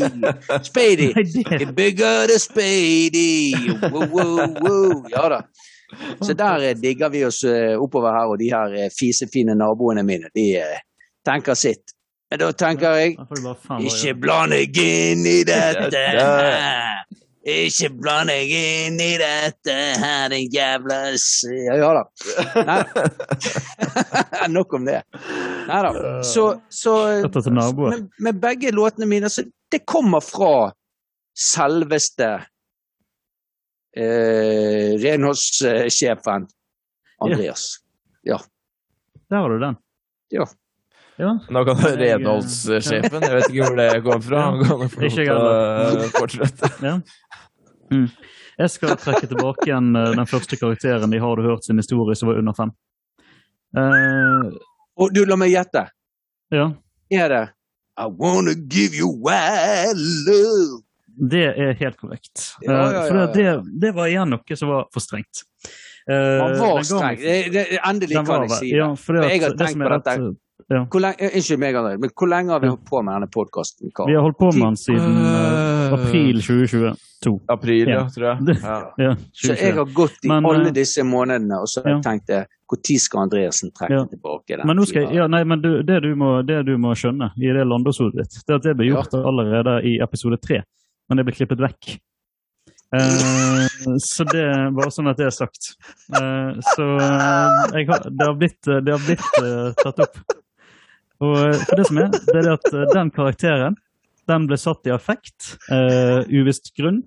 Spady, 0.64 1.10
det, 1.60 1.68
bigger 1.76 2.32
the 2.32 2.40
Spady. 2.40 3.52
Wow. 3.92 5.04
Ja 5.12 5.28
da. 5.36 5.42
Så 6.24 6.34
der 6.34 6.70
eh, 6.70 6.78
digger 6.80 7.12
vi 7.12 7.26
oss 7.28 7.44
oppover 7.44 8.16
her, 8.16 8.32
og 8.32 8.40
de 8.40 8.52
her 8.54 8.96
fisefine 8.96 9.58
naboene 9.60 10.08
mine, 10.08 10.32
de 10.36 10.48
tenker 11.28 11.60
sitt. 11.60 11.95
Men 12.31 12.41
da 12.41 12.47
tenker 12.57 12.95
jeg 12.97 13.18
ikke 13.85 14.15
bland 14.18 14.56
deg 14.56 14.77
inn 14.81 15.26
i 15.30 15.43
dette 15.45 16.02
her. 16.18 17.03
Ikke 17.45 17.91
bland 17.93 18.31
deg 18.34 18.49
inn 18.49 18.95
i 18.97 19.11
dette 19.22 19.76
her, 20.02 20.31
din 20.34 20.47
jævla. 20.49 20.97
Ja, 21.68 21.76
ja 21.77 21.91
da. 21.99 22.03
Nei. 22.65 24.49
Nok 24.56 24.73
om 24.80 24.88
det. 24.89 25.03
Nei 25.68 25.84
da. 25.85 25.91
Så, 26.26 26.47
så 26.73 26.95
med, 27.22 28.10
men 28.18 28.41
begge 28.41 28.73
låtene 28.73 29.06
mine, 29.10 29.30
så 29.30 29.45
det 29.72 29.84
kommer 29.85 30.26
fra 30.26 30.72
selveste 31.38 32.31
eh, 33.93 34.97
renholdssjefen 35.06 36.49
Andreas. 37.22 37.76
Der 39.30 39.38
har 39.38 39.49
du 39.49 39.60
den. 39.61 39.77
Ja. 40.34 40.49
Ja. 41.18 41.30
Da 41.48 41.62
kan 41.68 41.78
renholdssjefen, 42.00 43.22
jeg 43.24 43.36
vet 43.38 43.46
ikke 43.52 43.68
hvor 43.70 43.78
det 43.80 43.90
kom 44.04 44.22
fra. 44.26 44.42
Han 44.52 44.64
kan 44.68 44.90
få 44.92 45.04
Ikke 45.08 45.26
lov 45.30 45.46
til 45.94 46.02
å 46.04 46.10
fortsette. 46.18 46.72
ja. 46.84 46.96
Mm. 47.94 48.08
Jeg 48.58 48.72
skal 48.72 48.96
trekke 48.98 49.28
tilbake 49.30 49.68
igjen 49.68 49.92
eh, 50.00 50.14
den 50.16 50.28
første 50.32 50.58
karakteren 50.58 51.12
i 51.14 51.20
Har 51.22 51.36
du 51.38 51.44
hørt 51.46 51.66
sin 51.68 51.78
historie, 51.80 52.16
som 52.16 52.30
var 52.32 52.40
under 52.40 52.56
fem. 52.58 52.72
Uh, 53.76 54.56
Og 54.96 55.12
du, 55.14 55.26
la 55.28 55.36
meg 55.40 55.52
gjette. 55.52 55.86
ja. 56.56 56.70
Er 57.12 57.30
det 57.30 57.42
I 58.00 58.08
wanna 58.10 58.54
give 58.68 58.96
you 58.98 59.08
wild 59.24 60.00
love? 60.28 60.82
Det 61.32 61.44
er 61.48 61.76
helt 61.80 61.98
korrekt. 62.00 62.42
Ja, 62.66 62.72
ja, 62.92 63.04
Eh, 63.04 63.08
For 63.08 63.34
det, 63.36 63.52
det 63.82 63.92
var 63.96 64.08
igjen 64.12 64.34
noe 64.34 64.58
som 64.60 64.72
var 64.72 64.88
for 64.92 65.00
strengt. 65.04 65.44
Uh, 66.10 66.42
Han 66.42 66.58
var 66.60 66.82
streng. 66.84 67.22
Endelig 67.24 68.18
kan 68.26 68.44
jeg 68.50 68.52
si 68.58 68.72
det. 68.72 68.80
Ja, 68.82 68.90
for 69.00 69.22
jeg 69.22 69.42
har 69.46 69.54
det 69.56 69.62
tenkt 69.68 69.80
på 69.86 69.94
dette. 69.94 70.16
Ja. 70.74 70.82
Lenge, 71.00 71.16
eh, 71.20 71.36
unnskyld 71.38 71.60
meg, 71.62 71.76
André, 71.80 71.98
men 72.02 72.12
hvor 72.18 72.30
lenge 72.32 72.54
har 72.54 72.62
vi 72.64 72.70
holdt 72.72 72.86
på 72.90 73.02
med 73.06 73.14
denne 73.14 73.30
podkasten? 73.32 73.92
Vi 73.92 74.16
har 74.16 74.24
holdt 74.26 74.40
på 74.40 74.52
med 74.54 74.64
den 74.64 74.78
siden 74.82 75.20
uh, 75.22 75.94
april 75.98 76.42
2022. 76.42 77.34
April, 77.54 77.92
ja, 77.94 78.06
tror 78.16 78.28
jeg. 78.32 78.56
Ja. 78.66 78.78
Ja, 79.02 79.12
Så 79.34 79.54
jeg 79.54 79.76
har 79.78 79.92
gått 79.94 80.26
i 80.26 80.32
Men, 80.32 80.46
alle 80.50 80.74
disse 80.74 81.06
månedene, 81.06 81.60
og 81.62 81.70
så 81.70 81.84
har 81.84 81.96
jeg 81.96 82.00
ja. 82.00 82.06
tenkt 82.10 82.34
når 82.66 83.00
skal 83.04 83.22
Andreassen 83.28 83.72
trekke 83.78 83.94
Ja. 83.94 84.06
tilbake 84.10 84.58
den? 84.58 84.66
Men, 84.66 84.80
nå 84.82 84.88
skal 84.90 85.06
jeg, 85.06 85.20
ja, 85.20 85.28
nei, 85.30 85.44
men 85.46 85.62
du, 85.62 85.84
det, 85.86 86.02
du 86.02 86.16
må, 86.18 86.42
det 86.42 86.64
du 86.66 86.76
må 86.82 86.96
skjønne 86.98 87.30
i 87.38 87.54
det 87.54 87.68
landåshodet 87.68 88.24
ditt, 88.24 88.42
det 88.42 88.56
er 88.56 88.58
at 88.58 88.66
det 88.66 88.76
ble 88.80 88.90
gjort 88.90 89.14
allerede 89.22 89.80
i 89.86 90.00
episode 90.02 90.42
tre, 90.42 90.64
men 91.10 91.22
det 91.22 91.28
ble 91.28 91.38
klippet 91.38 91.62
vekk. 91.62 91.96
Eh, 92.96 93.98
så 94.00 94.24
det 94.30 94.42
er 94.46 94.74
bare 94.76 94.94
sånn 94.94 95.10
at 95.12 95.20
det 95.20 95.28
er 95.28 95.36
sagt. 95.36 95.74
Eh, 96.16 96.52
så 96.74 96.88
eh, 97.02 97.80
jeg 97.80 97.90
har, 97.90 98.10
det 98.10 98.28
har 98.30 98.36
blitt, 98.40 98.62
det 98.66 98.94
har 98.94 99.06
blitt 99.06 99.78
tatt 99.82 100.04
opp. 100.06 100.20
Og 101.24 101.36
eh, 101.48 101.64
det 101.78 101.88
som 101.88 102.02
er, 102.02 102.12
det 102.12 102.42
er 102.42 102.52
at 102.56 102.70
eh, 102.74 102.86
den 102.94 103.12
karakteren, 103.16 103.78
den 104.30 104.48
ble 104.50 104.58
satt 104.58 104.88
i 104.90 104.94
affekt, 104.94 105.56
uh, 105.70 106.26
uvisst 106.34 106.72
grunn. 106.78 107.04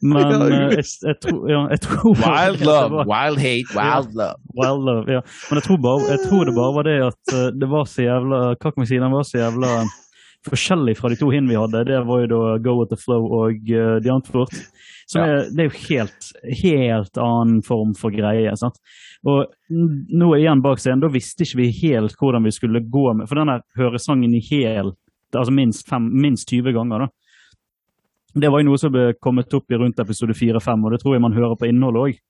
Men 0.00 0.30
Ja, 0.32 0.36
eh, 0.46 0.76
jeg, 0.78 0.84
jeg, 1.04 1.16
tror, 1.20 1.40
ja, 1.50 1.64
jeg 1.74 1.82
tror 1.84 2.14
Wild 2.22 2.62
love, 2.64 3.02
wild 3.10 3.40
hate, 3.42 3.74
wild 3.76 4.14
love. 4.16 4.38
Wild 4.56 4.86
love, 4.86 5.04
ja. 5.12 5.20
Men 5.50 5.60
jeg 5.60 5.66
tror, 5.66 5.80
bare, 5.84 6.06
jeg 6.14 6.22
tror 6.28 6.46
det 6.48 6.54
bare 6.56 6.76
var 6.78 6.86
det 6.88 6.94
at 7.10 7.34
uh, 7.34 7.48
det 7.52 7.68
var 7.68 7.90
så 7.90 8.06
jævla 8.06 8.38
Hva 8.54 8.70
kan 8.70 8.80
vi 8.80 8.88
si? 8.88 9.02
Den 9.02 9.12
var 9.12 9.26
så 9.28 9.42
jævla 9.42 9.74
forskjellig 10.48 10.94
fra 10.96 11.10
de 11.12 11.18
to 11.20 11.28
hin 11.32 11.48
vi 11.50 11.58
hadde. 11.58 11.84
Det 11.88 11.98
var 12.08 12.22
jo 12.22 12.28
da 12.30 12.40
Go 12.64 12.78
With 12.78 12.94
The 12.94 12.98
Flow 13.00 13.26
og 13.42 13.58
uh, 13.68 13.98
The 14.00 14.12
Antwort. 14.14 14.54
Så 15.10 15.18
Ja. 15.18 15.42
det, 15.50 15.58
er 15.58 15.68
jo 15.68 15.80
helt, 15.88 16.28
helt 16.62 17.18
annen 17.18 17.62
form 17.66 17.94
for 17.98 18.14
greie. 18.14 18.52
sant? 18.56 18.78
Og 19.26 19.50
nå 19.68 20.28
igjen 20.38 20.62
bak 20.62 20.78
scenen, 20.78 21.02
da 21.02 21.10
visste 21.12 21.44
ikke 21.44 21.58
vi 21.60 21.70
helt 21.82 22.14
hvordan 22.16 22.46
vi 22.46 22.52
skulle 22.54 22.80
gå 22.80 23.12
med 23.18 23.28
For 23.28 23.34
den 23.40 23.50
der 23.50 23.64
høresangen 23.76 24.34
i 24.34 24.40
hel, 24.40 24.92
altså 25.34 25.52
minst, 25.52 25.88
fem, 25.88 26.06
minst 26.22 26.48
20 26.48 26.72
ganger, 26.72 27.06
da. 27.06 27.08
Det 28.40 28.48
var 28.52 28.62
jo 28.62 28.68
noe 28.70 28.78
som 28.78 28.92
ble 28.94 29.08
kommet 29.18 29.52
opp 29.58 29.72
i 29.74 29.78
rundt 29.80 29.98
episode 29.98 30.32
4-5, 30.38 30.84
og 30.86 30.92
det 30.94 31.00
tror 31.02 31.16
jeg 31.16 31.22
man 31.26 31.34
hører 31.34 31.56
på 31.58 31.66
innholdet 31.66 32.04
òg. 32.06 32.20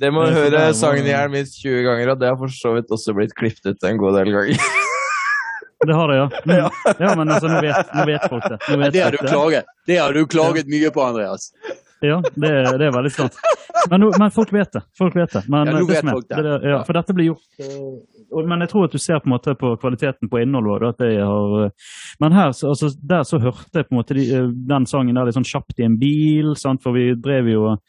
Det 0.00 0.12
må 0.14 0.22
høre 0.30 0.68
sangen 0.72 1.04
i 1.04 1.10
hjel 1.10 1.32
minst 1.34 1.58
20 1.60 1.82
ganger, 1.84 2.12
og 2.14 2.20
det 2.22 2.30
har 2.30 2.38
for 2.38 2.54
så 2.54 2.76
vidt 2.76 2.94
også 2.94 3.12
blitt 3.18 3.34
klippet 3.36 3.74
ut 3.74 3.84
en 3.90 3.98
god 3.98 4.20
del 4.20 4.30
ganger. 4.32 4.62
Det 5.86 5.94
har 5.96 6.08
det, 6.08 6.16
ja. 6.16 6.30
Mm. 6.44 6.56
Ja, 6.98 7.14
men 7.16 7.30
altså, 7.30 7.48
nå 7.48 7.60
vet, 7.64 7.94
nå 7.94 8.04
vet 8.06 8.24
folk 8.28 8.48
det. 8.48 8.58
Vet 8.68 8.92
Det 8.92 9.00
har 9.02 9.14
folk 9.16 9.22
du 9.22 9.28
klaget, 9.32 9.64
det 9.86 9.96
har 9.96 10.12
du 10.12 10.26
klaget 10.26 10.68
mye 10.68 10.90
på, 10.92 11.02
Andreas. 11.02 11.52
Ja, 12.00 12.22
det, 12.34 12.50
det 12.80 12.86
er 12.88 12.92
veldig 12.94 13.12
sant. 13.12 13.36
Men, 13.90 14.06
men 14.18 14.30
folk 14.32 14.52
vet 14.52 14.72
det. 14.72 14.82
Folk 14.98 15.16
vet 15.16 15.32
det. 15.32 15.42
Men, 15.48 15.68
Ja, 15.68 15.72
nå 15.72 15.82
det 15.86 15.94
vet 15.94 16.10
folk 16.10 16.28
det. 16.28 16.42
det. 16.44 16.54
ja, 16.70 16.78
for 16.84 16.96
dette 16.96 17.16
blir 17.16 17.30
gjort 17.30 17.64
eh, 17.64 18.44
Men 18.48 18.64
jeg 18.64 18.70
tror 18.72 18.86
at 18.88 18.94
du 18.94 18.98
ser 19.00 19.20
på 19.20 19.28
en 19.28 19.34
måte 19.34 19.54
på 19.60 19.74
kvaliteten 19.80 20.30
på 20.32 20.40
innholdet. 20.40 20.94
At 20.94 21.04
jeg 21.04 21.24
har, 21.28 21.56
eh, 21.66 21.90
men 22.24 22.36
her, 22.36 22.52
altså, 22.52 22.88
der 23.12 23.24
så 23.28 23.40
hørte 23.40 23.82
jeg 23.82 23.88
på 23.88 23.94
en 23.94 24.00
måte 24.00 24.16
de, 24.16 24.24
eh, 24.36 24.48
den 24.72 24.88
sangen 24.88 25.16
der 25.16 25.28
litt 25.28 25.36
sånn 25.36 25.48
kjapt 25.48 25.80
i 25.80 25.88
en 25.88 25.98
bil, 26.00 26.54
sant? 26.60 26.80
for 26.84 26.96
vi 26.96 27.10
drev 27.20 27.52
jo 27.52 27.66
og 27.74 27.84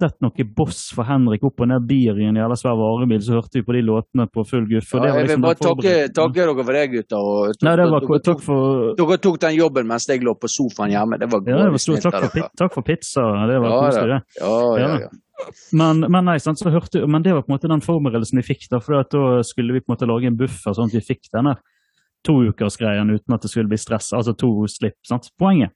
flyttet 0.00 0.20
noe 0.24 0.44
boss 0.56 0.90
for 0.94 1.04
Henrik 1.08 1.44
opp 1.44 1.60
og 1.60 1.68
ned 1.68 1.86
bier 1.88 2.18
i 2.18 2.26
en 2.28 2.38
jævla 2.38 2.56
svær 2.58 2.76
varebil, 2.78 3.20
så 3.22 3.36
hørte 3.38 3.60
vi 3.60 3.64
på 3.66 3.74
de 3.76 3.82
låtene 3.84 4.26
på 4.32 4.44
full 4.48 4.66
guff. 4.68 4.92
Ja, 4.94 5.00
det 5.00 5.00
var 5.00 5.06
jeg 5.08 5.14
vil 5.16 5.26
liksom 5.28 5.44
bare 5.44 5.60
takke, 5.60 5.94
takke 6.16 6.40
dere 6.40 6.64
for 6.64 6.78
det, 6.78 6.84
gutter. 6.94 7.24
Og, 7.30 7.64
Nei, 7.66 7.74
det 7.80 7.88
var, 7.90 8.06
dere, 8.06 8.20
takk 8.28 8.44
for 8.44 8.92
dere 9.00 9.18
tok 9.20 9.40
den 9.40 9.56
jobben 9.58 9.90
mens 9.90 10.08
jeg 10.08 10.22
lå 10.24 10.36
på 10.40 10.50
sofaen 10.50 10.94
hjemme. 10.94 11.18
Det 11.20 11.30
var 11.32 11.42
ja, 11.48 11.64
det 11.64 11.74
var 11.74 11.82
stor, 11.84 11.98
Takk 12.06 12.30
for, 12.30 12.52
takk 12.62 12.78
for 12.78 12.86
pizza. 12.86 13.26
Det 13.50 13.58
var 13.60 13.74
Ja, 13.74 13.82
koselig, 13.86 14.14
det. 14.14 14.22
Ja, 14.40 14.54
ja, 14.84 14.94
Ja. 15.06 15.10
Men, 15.72 16.02
men, 16.04 16.26
nei, 16.28 16.34
sant, 16.36 16.60
så 16.60 16.68
hørte, 16.68 17.00
men 17.08 17.22
det 17.24 17.32
var 17.32 17.46
på 17.46 17.48
en 17.48 17.54
måte 17.54 17.68
den 17.70 17.80
forberedelsen 17.80 18.42
vi 18.42 18.44
fikk. 18.44 18.66
Da 18.68 18.76
for 18.84 19.00
da 19.00 19.40
skulle 19.46 19.72
vi 19.72 19.80
på 19.80 19.88
en 19.88 19.94
måte 19.94 20.08
lage 20.10 20.28
en 20.28 20.36
buffer, 20.36 20.74
sånn 20.76 20.90
at 20.90 20.96
vi 20.98 21.00
fikk 21.00 21.30
denne 21.32 21.54
toukersgreien 22.28 23.08
uten 23.08 23.32
at 23.32 23.46
det 23.46 23.48
skulle 23.48 23.70
bli 23.70 23.78
stress. 23.80 24.10
Altså 24.12 24.34
to 24.36 24.50
slipp. 24.68 24.98
sant? 25.08 25.30
Poenget 25.40 25.72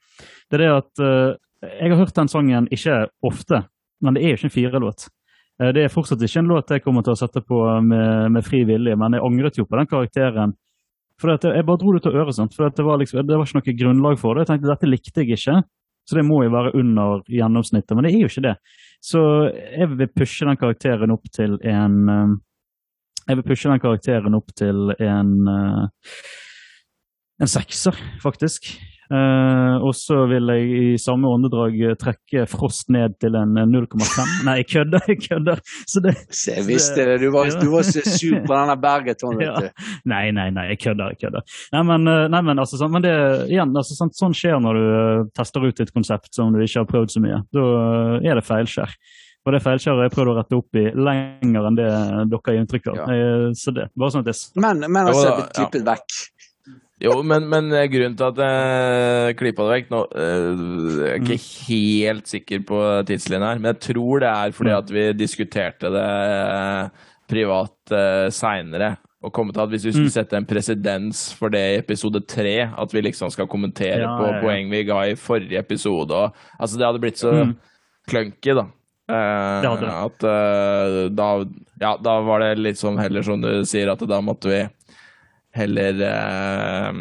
det 0.52 0.58
er 0.58 0.64
det 0.66 0.68
at 0.74 1.00
uh, 1.00 1.30
jeg 1.64 1.92
har 1.92 2.00
hørt 2.02 2.16
den 2.16 2.28
sangen 2.28 2.68
ikke 2.74 3.06
ofte, 3.24 3.62
men 4.04 4.16
det 4.16 4.24
er 4.24 4.34
jo 4.34 4.38
ikke 4.38 4.50
en 4.50 4.54
firelåt. 4.54 5.06
Eh, 5.60 5.70
det 5.76 5.84
er 5.84 5.92
fortsatt 5.92 6.22
ikke 6.22 6.42
en 6.42 6.52
låt 6.52 6.74
jeg 6.74 6.84
kommer 6.84 7.06
til 7.06 7.14
å 7.14 7.18
sette 7.18 7.42
på 7.44 7.60
med, 7.84 8.34
med 8.34 8.46
fri 8.46 8.64
vilje, 8.68 8.96
men 9.00 9.16
jeg 9.16 9.24
angret 9.26 9.58
jo 9.60 9.66
på 9.68 9.80
den 9.80 9.90
karakteren. 9.90 10.54
For 11.20 11.30
jeg 11.30 11.66
bare 11.66 11.78
dro 11.78 11.92
det 11.94 12.02
til 12.04 12.16
øret, 12.18 12.34
sant? 12.34 12.54
for 12.56 12.66
at 12.66 12.76
det, 12.76 12.84
var 12.84 12.98
liksom, 12.98 13.22
det 13.22 13.38
var 13.38 13.46
ikke 13.46 13.60
noe 13.60 13.78
grunnlag 13.80 14.18
for 14.18 14.34
det. 14.34 14.44
Jeg 14.44 14.52
tenkte 14.54 14.72
dette 14.72 14.90
likte 14.90 15.22
jeg 15.22 15.38
ikke, 15.38 15.60
så 16.04 16.18
det 16.18 16.24
må 16.26 16.40
jo 16.42 16.52
være 16.52 16.74
under 16.76 17.22
gjennomsnittet. 17.30 17.94
Men 17.94 18.06
det 18.06 18.14
er 18.14 18.24
jo 18.24 18.32
ikke 18.32 18.48
det. 18.48 18.56
Så 19.04 19.20
jeg 19.52 19.92
vil 19.94 20.10
pushe 20.10 20.48
den 20.48 20.58
karakteren 20.58 21.14
opp 21.14 21.30
til 21.32 21.60
en 21.60 22.00
eh, 22.10 22.34
Jeg 23.24 23.38
vil 23.38 23.46
pushe 23.46 23.70
den 23.70 23.80
karakteren 23.80 24.34
opp 24.36 24.50
til 24.58 24.90
en 25.00 25.30
eh, 25.48 25.84
en 27.42 27.50
sekser, 27.50 27.96
faktisk. 28.22 28.68
Eh, 29.12 29.74
og 29.84 29.92
så 29.96 30.22
vil 30.30 30.48
jeg 30.48 30.68
i 30.78 30.98
samme 31.00 31.28
åndedrag 31.28 31.74
eh, 31.90 31.96
trekke 32.00 32.46
Frost 32.48 32.88
ned 32.94 33.18
til 33.20 33.36
en 33.36 33.52
eh, 33.60 33.66
0,5. 33.68 34.32
Nei, 34.46 34.54
jeg 34.62 34.68
kødder, 34.72 35.04
jeg 35.10 35.18
kødder! 35.26 35.60
Så 35.90 36.00
det, 36.04 36.14
Så 36.32 36.54
jeg 36.56 36.66
visste 36.70 37.04
det. 37.08 37.18
Du 37.20 37.28
var, 37.34 37.50
Ja. 37.50 37.58
du 37.60 37.68
var 37.74 37.84
så 37.84 38.00
sur 38.04 38.38
på 38.46 38.54
denne 38.54 38.76
Bergeton, 38.80 39.36
vet 39.40 39.52
Ja. 39.68 39.90
Nei, 40.08 40.30
nei, 40.32 40.48
nei, 40.54 40.68
jeg 40.72 40.80
kødder. 40.86 41.12
jeg 41.12 41.20
kødder. 41.26 41.44
Nei, 41.76 41.82
men, 41.90 42.08
eh, 42.08 42.24
nei, 42.32 42.40
men, 42.48 42.62
altså, 42.64 42.80
sånn, 42.80 42.94
men 42.96 43.04
det, 43.04 43.12
igjen, 43.52 43.76
altså, 43.76 43.98
sånn, 43.98 44.14
sånn 44.16 44.34
skjer 44.36 44.56
når 44.64 44.80
du 44.80 44.86
uh, 44.88 45.26
tester 45.36 45.68
ut 45.68 45.84
et 45.84 45.92
konsept 45.94 46.32
som 46.34 46.54
du 46.54 46.62
ikke 46.64 46.80
har 46.80 46.88
prøvd 46.88 47.14
så 47.18 47.22
mye. 47.24 47.42
Da 47.52 47.60
uh, 47.60 48.16
er 48.24 48.40
det 48.40 48.46
feilskjær. 48.48 48.96
Og 49.44 49.52
det 49.52 49.60
feilskjæret 49.60 49.98
har 50.00 50.06
jeg 50.08 50.12
prøvd 50.14 50.30
å 50.32 50.34
rette 50.38 50.56
opp 50.56 50.78
i 50.80 50.84
lenger 50.96 51.66
enn 51.68 51.76
det 51.76 51.88
dere 52.32 52.52
gir 52.54 52.62
inntrykk 52.62 52.86
av. 52.94 53.00
Ja. 53.02 53.08
Eh, 53.12 53.50
Så 53.60 53.74
det, 53.76 53.90
bare 53.92 54.14
sånn 54.14 54.24
at 54.24 54.30
det 54.30 54.36
Men, 54.56 54.80
men 54.88 55.10
altså, 55.10 55.26
jeg 55.26 55.34
ble 55.36 55.50
klippet 55.58 55.84
vekk. 55.90 56.14
Jo, 57.02 57.16
men, 57.26 57.48
men 57.50 57.72
eh, 57.74 57.88
grunnen 57.90 58.14
til 58.16 58.28
at 58.30 58.38
jeg 58.38 59.34
klippa 59.40 59.64
det 59.66 59.72
vekk 59.74 59.88
nå 59.90 60.02
eh, 60.14 60.44
Jeg 61.00 61.08
er 61.10 61.24
ikke 61.24 61.38
helt 61.66 62.30
sikker 62.30 62.60
på 62.68 62.82
tidslinjen 63.08 63.46
her, 63.48 63.58
men 63.58 63.72
jeg 63.72 63.80
tror 63.88 64.22
det 64.22 64.28
er 64.30 64.54
fordi 64.54 64.74
at 64.76 64.92
vi 64.94 65.06
diskuterte 65.18 65.90
det 65.90 66.04
eh, 66.04 67.08
privat 67.34 67.94
seinere. 68.36 68.92
Og 69.24 69.32
kommet 69.32 69.56
til 69.56 69.62
at 69.64 69.70
Hvis 69.72 69.86
vi 69.88 69.92
skulle 69.96 70.12
sette 70.12 70.36
en 70.36 70.44
presedens 70.46 71.24
for 71.34 71.48
det 71.52 71.62
i 71.72 71.78
episode 71.80 72.20
tre, 72.28 72.68
at 72.68 72.92
vi 72.92 73.00
liksom 73.06 73.30
skal 73.32 73.48
kommentere 73.48 74.02
Ja, 74.04 74.10
på 74.20 74.26
ja, 74.28 74.34
ja. 74.36 74.40
poeng 74.44 74.68
vi 74.70 74.82
ga 74.84 74.98
i 75.08 75.14
forrige 75.16 75.58
episode 75.64 76.12
og, 76.12 76.34
Altså, 76.60 76.76
det 76.78 76.86
hadde 76.86 77.00
blitt 77.02 77.18
så 77.22 77.32
Mm. 77.32 77.54
clunky, 78.10 78.52
da. 78.54 78.66
Eh. 79.08 79.64
At 79.64 80.24
eh, 80.28 81.08
da 81.16 81.28
Ja, 81.80 81.96
da 81.96 82.18
var 82.24 82.40
det 82.44 82.58
litt 82.60 82.76
sånn 82.80 83.00
heller 83.00 83.24
som 83.24 83.40
du 83.40 83.64
sier, 83.64 83.88
at 83.92 84.04
da 84.08 84.20
måtte 84.20 84.52
vi 84.52 84.60
heller 85.54 86.00
eh, 86.08 87.00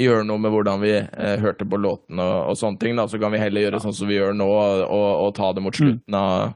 gjøre 0.00 0.26
noe 0.28 0.42
med 0.42 0.54
hvordan 0.54 0.82
vi 0.82 0.94
eh, 0.98 1.36
hørte 1.42 1.66
på 1.68 1.80
låten 1.80 2.20
og, 2.22 2.36
og 2.52 2.60
sånne 2.60 2.80
ting. 2.82 2.96
Da. 2.98 3.08
Så 3.10 3.20
kan 3.22 3.34
vi 3.34 3.42
heller 3.42 3.66
gjøre 3.66 3.82
sånn 3.84 3.96
som 3.96 4.10
vi 4.10 4.18
gjør 4.18 4.36
nå, 4.36 4.48
og, 4.50 5.10
og, 5.26 5.32
ta 5.36 5.52
det 5.56 5.64
mot 5.64 5.76
slutten 5.76 6.16
av 6.16 6.54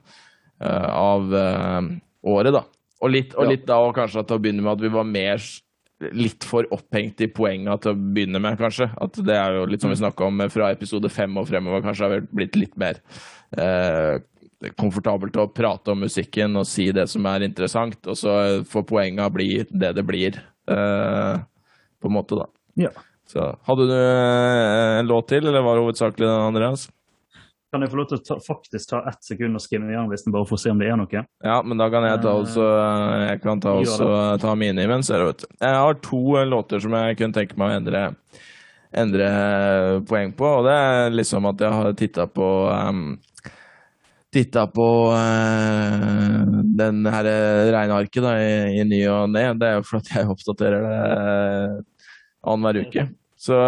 eh, 0.62 0.88
av 0.88 1.36
eh, 1.40 1.92
året, 2.34 2.54
da. 2.56 2.64
Og 3.04 3.12
litt, 3.12 3.34
og 3.36 3.50
litt 3.50 3.66
da 3.68 3.82
og 3.84 3.94
kanskje 3.96 4.24
til 4.24 4.38
å 4.38 4.40
begynne 4.40 4.64
med 4.64 4.76
at 4.78 4.84
vi 4.84 4.92
var 4.94 5.04
mer 5.08 5.42
litt 6.14 6.44
for 6.44 6.66
opphengt 6.74 7.20
i 7.24 7.28
poenga 7.32 7.76
til 7.80 7.92
å 7.92 7.98
begynne 7.98 8.40
med, 8.42 8.56
kanskje. 8.60 8.88
At 9.00 9.18
det 9.24 9.36
er 9.38 9.58
jo 9.58 9.66
litt 9.70 9.84
som 9.84 9.92
vi 9.92 10.00
snakka 10.00 10.28
om 10.28 10.44
eh, 10.44 10.52
fra 10.52 10.70
episode 10.74 11.10
fem 11.12 11.40
og 11.40 11.48
fremover, 11.50 11.84
kanskje 11.84 12.06
har 12.06 12.16
vi 12.16 12.38
blitt 12.42 12.58
litt 12.60 12.78
mer 12.80 13.02
eh, 13.58 14.16
komfortabelt 14.80 15.36
å 15.36 15.50
prate 15.52 15.92
om 15.92 16.04
musikken 16.06 16.56
og 16.56 16.66
si 16.68 16.88
det 16.94 17.06
som 17.12 17.26
er 17.28 17.44
interessant, 17.44 17.98
og 18.08 18.16
så 18.16 18.36
får 18.68 18.86
poenga 18.88 19.28
bli 19.32 19.50
det 19.68 19.92
det 19.98 20.04
blir, 20.08 20.38
eh, 20.70 21.42
på 22.00 22.10
en 22.10 22.16
måte, 22.16 22.38
da. 22.38 22.48
Ja. 22.86 22.90
Så 23.26 23.46
hadde 23.66 23.86
du 23.88 23.94
eh, 23.96 24.98
en 24.98 25.08
låt 25.08 25.28
til, 25.28 25.46
eller 25.46 25.64
var 25.64 25.78
det 25.78 25.86
hovedsakelig 25.86 26.26
den, 26.26 26.40
Andreas? 26.52 26.88
Kan 27.74 27.82
jeg 27.82 27.90
få 27.90 27.98
lov 27.98 28.10
til 28.10 28.20
å 28.20 28.22
ta, 28.22 28.34
faktisk 28.38 28.90
ta 28.92 29.00
ett 29.10 29.26
sekund 29.26 29.58
og 29.58 29.62
skrive 29.64 29.88
skimme 29.88 30.10
hvis 30.12 30.22
den 30.26 30.34
bare 30.36 30.46
for 30.46 30.54
å 30.54 30.62
se 30.62 30.70
om 30.70 30.78
det 30.78 30.92
er 30.92 30.98
noe? 31.00 31.22
Ja, 31.42 31.56
men 31.66 31.80
da 31.80 31.88
kan 31.90 32.06
jeg 32.06 32.20
ta, 32.22 32.34
også, 32.38 32.66
jeg 33.24 33.40
kan 33.42 33.62
ta, 33.64 33.72
også, 33.82 34.10
ta 34.44 34.52
mine 34.58 34.84
imens. 34.86 35.10
Jeg 35.10 35.72
har 35.74 35.98
to 36.04 36.20
eh, 36.38 36.46
låter 36.46 36.84
som 36.84 36.94
jeg 36.94 37.18
kunne 37.18 37.34
tenke 37.34 37.58
meg 37.58 37.72
å 37.72 37.78
endre, 37.80 38.04
endre 38.94 39.30
poeng 40.06 40.36
på, 40.38 40.46
og 40.60 40.68
det 40.68 40.76
er 40.84 41.18
liksom 41.18 41.50
at 41.50 41.66
jeg 41.66 41.80
har 41.80 41.98
titta 41.98 42.28
på 42.30 42.50
um, 42.70 43.08
Titta 44.34 44.64
på 44.66 44.86
eh, 45.14 46.54
den 46.74 47.04
her 47.06 47.28
regnearket 47.70 48.24
da, 48.24 48.32
i, 48.42 48.80
i 48.80 48.86
ny 48.88 49.04
og 49.12 49.28
ne. 49.30 49.44
Det 49.60 49.68
er 49.68 49.76
jo 49.78 49.84
fordi 49.86 50.16
jeg 50.18 50.30
oppdaterer 50.34 50.86
det 50.88 50.96
eh, 51.04 51.76
annenhver 52.42 52.80
uke. 52.82 53.06
Så, 53.44 53.58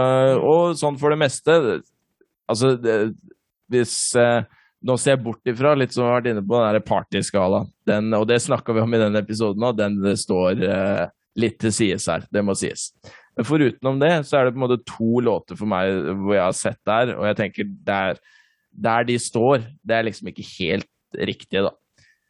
og 0.40 0.74
sånn 0.80 0.98
for 1.00 1.12
det 1.12 1.20
meste 1.20 1.54
Altså, 2.46 2.76
det, 2.78 2.92
hvis 3.72 3.92
eh, 4.14 4.44
Nå 4.86 4.94
ser 5.00 5.16
jeg 5.16 5.22
bort 5.24 5.50
ifra, 5.50 5.72
litt 5.74 5.94
som 5.94 6.04
vi 6.04 6.10
har 6.10 6.20
vært 6.20 6.28
inne 6.30 6.42
på, 6.46 6.58
den 6.62 6.84
partyskalaen. 6.86 8.12
Og 8.14 8.26
det 8.28 8.36
snakka 8.44 8.74
vi 8.76 8.82
om 8.84 8.92
i 8.94 9.00
denne 9.00 9.22
episoden 9.24 9.64
òg, 9.66 9.78
den 9.80 9.96
står 10.20 10.60
eh, 10.62 11.06
litt 11.40 11.56
til 11.62 11.72
sides 11.74 12.06
her. 12.12 12.26
Det 12.30 12.42
må 12.44 12.54
sies. 12.54 12.92
Men 13.34 13.48
forutenom 13.48 13.98
det, 13.98 14.12
så 14.28 14.38
er 14.38 14.46
det 14.46 14.54
på 14.54 14.60
en 14.60 14.64
måte 14.66 14.78
to 14.86 15.22
låter 15.26 15.58
for 15.58 15.68
meg 15.70 15.90
hvor 16.20 16.36
jeg 16.36 16.44
har 16.44 16.56
sett 16.56 16.78
der, 16.86 17.16
og 17.16 17.26
jeg 17.28 17.38
tenker 17.40 17.72
der, 17.88 18.20
der 18.76 19.06
de 19.08 19.16
står, 19.22 19.64
det 19.86 19.96
er 19.96 20.06
liksom 20.08 20.28
ikke 20.32 20.44
helt 20.58 20.88
riktig, 21.16 21.62
da. 21.64 21.72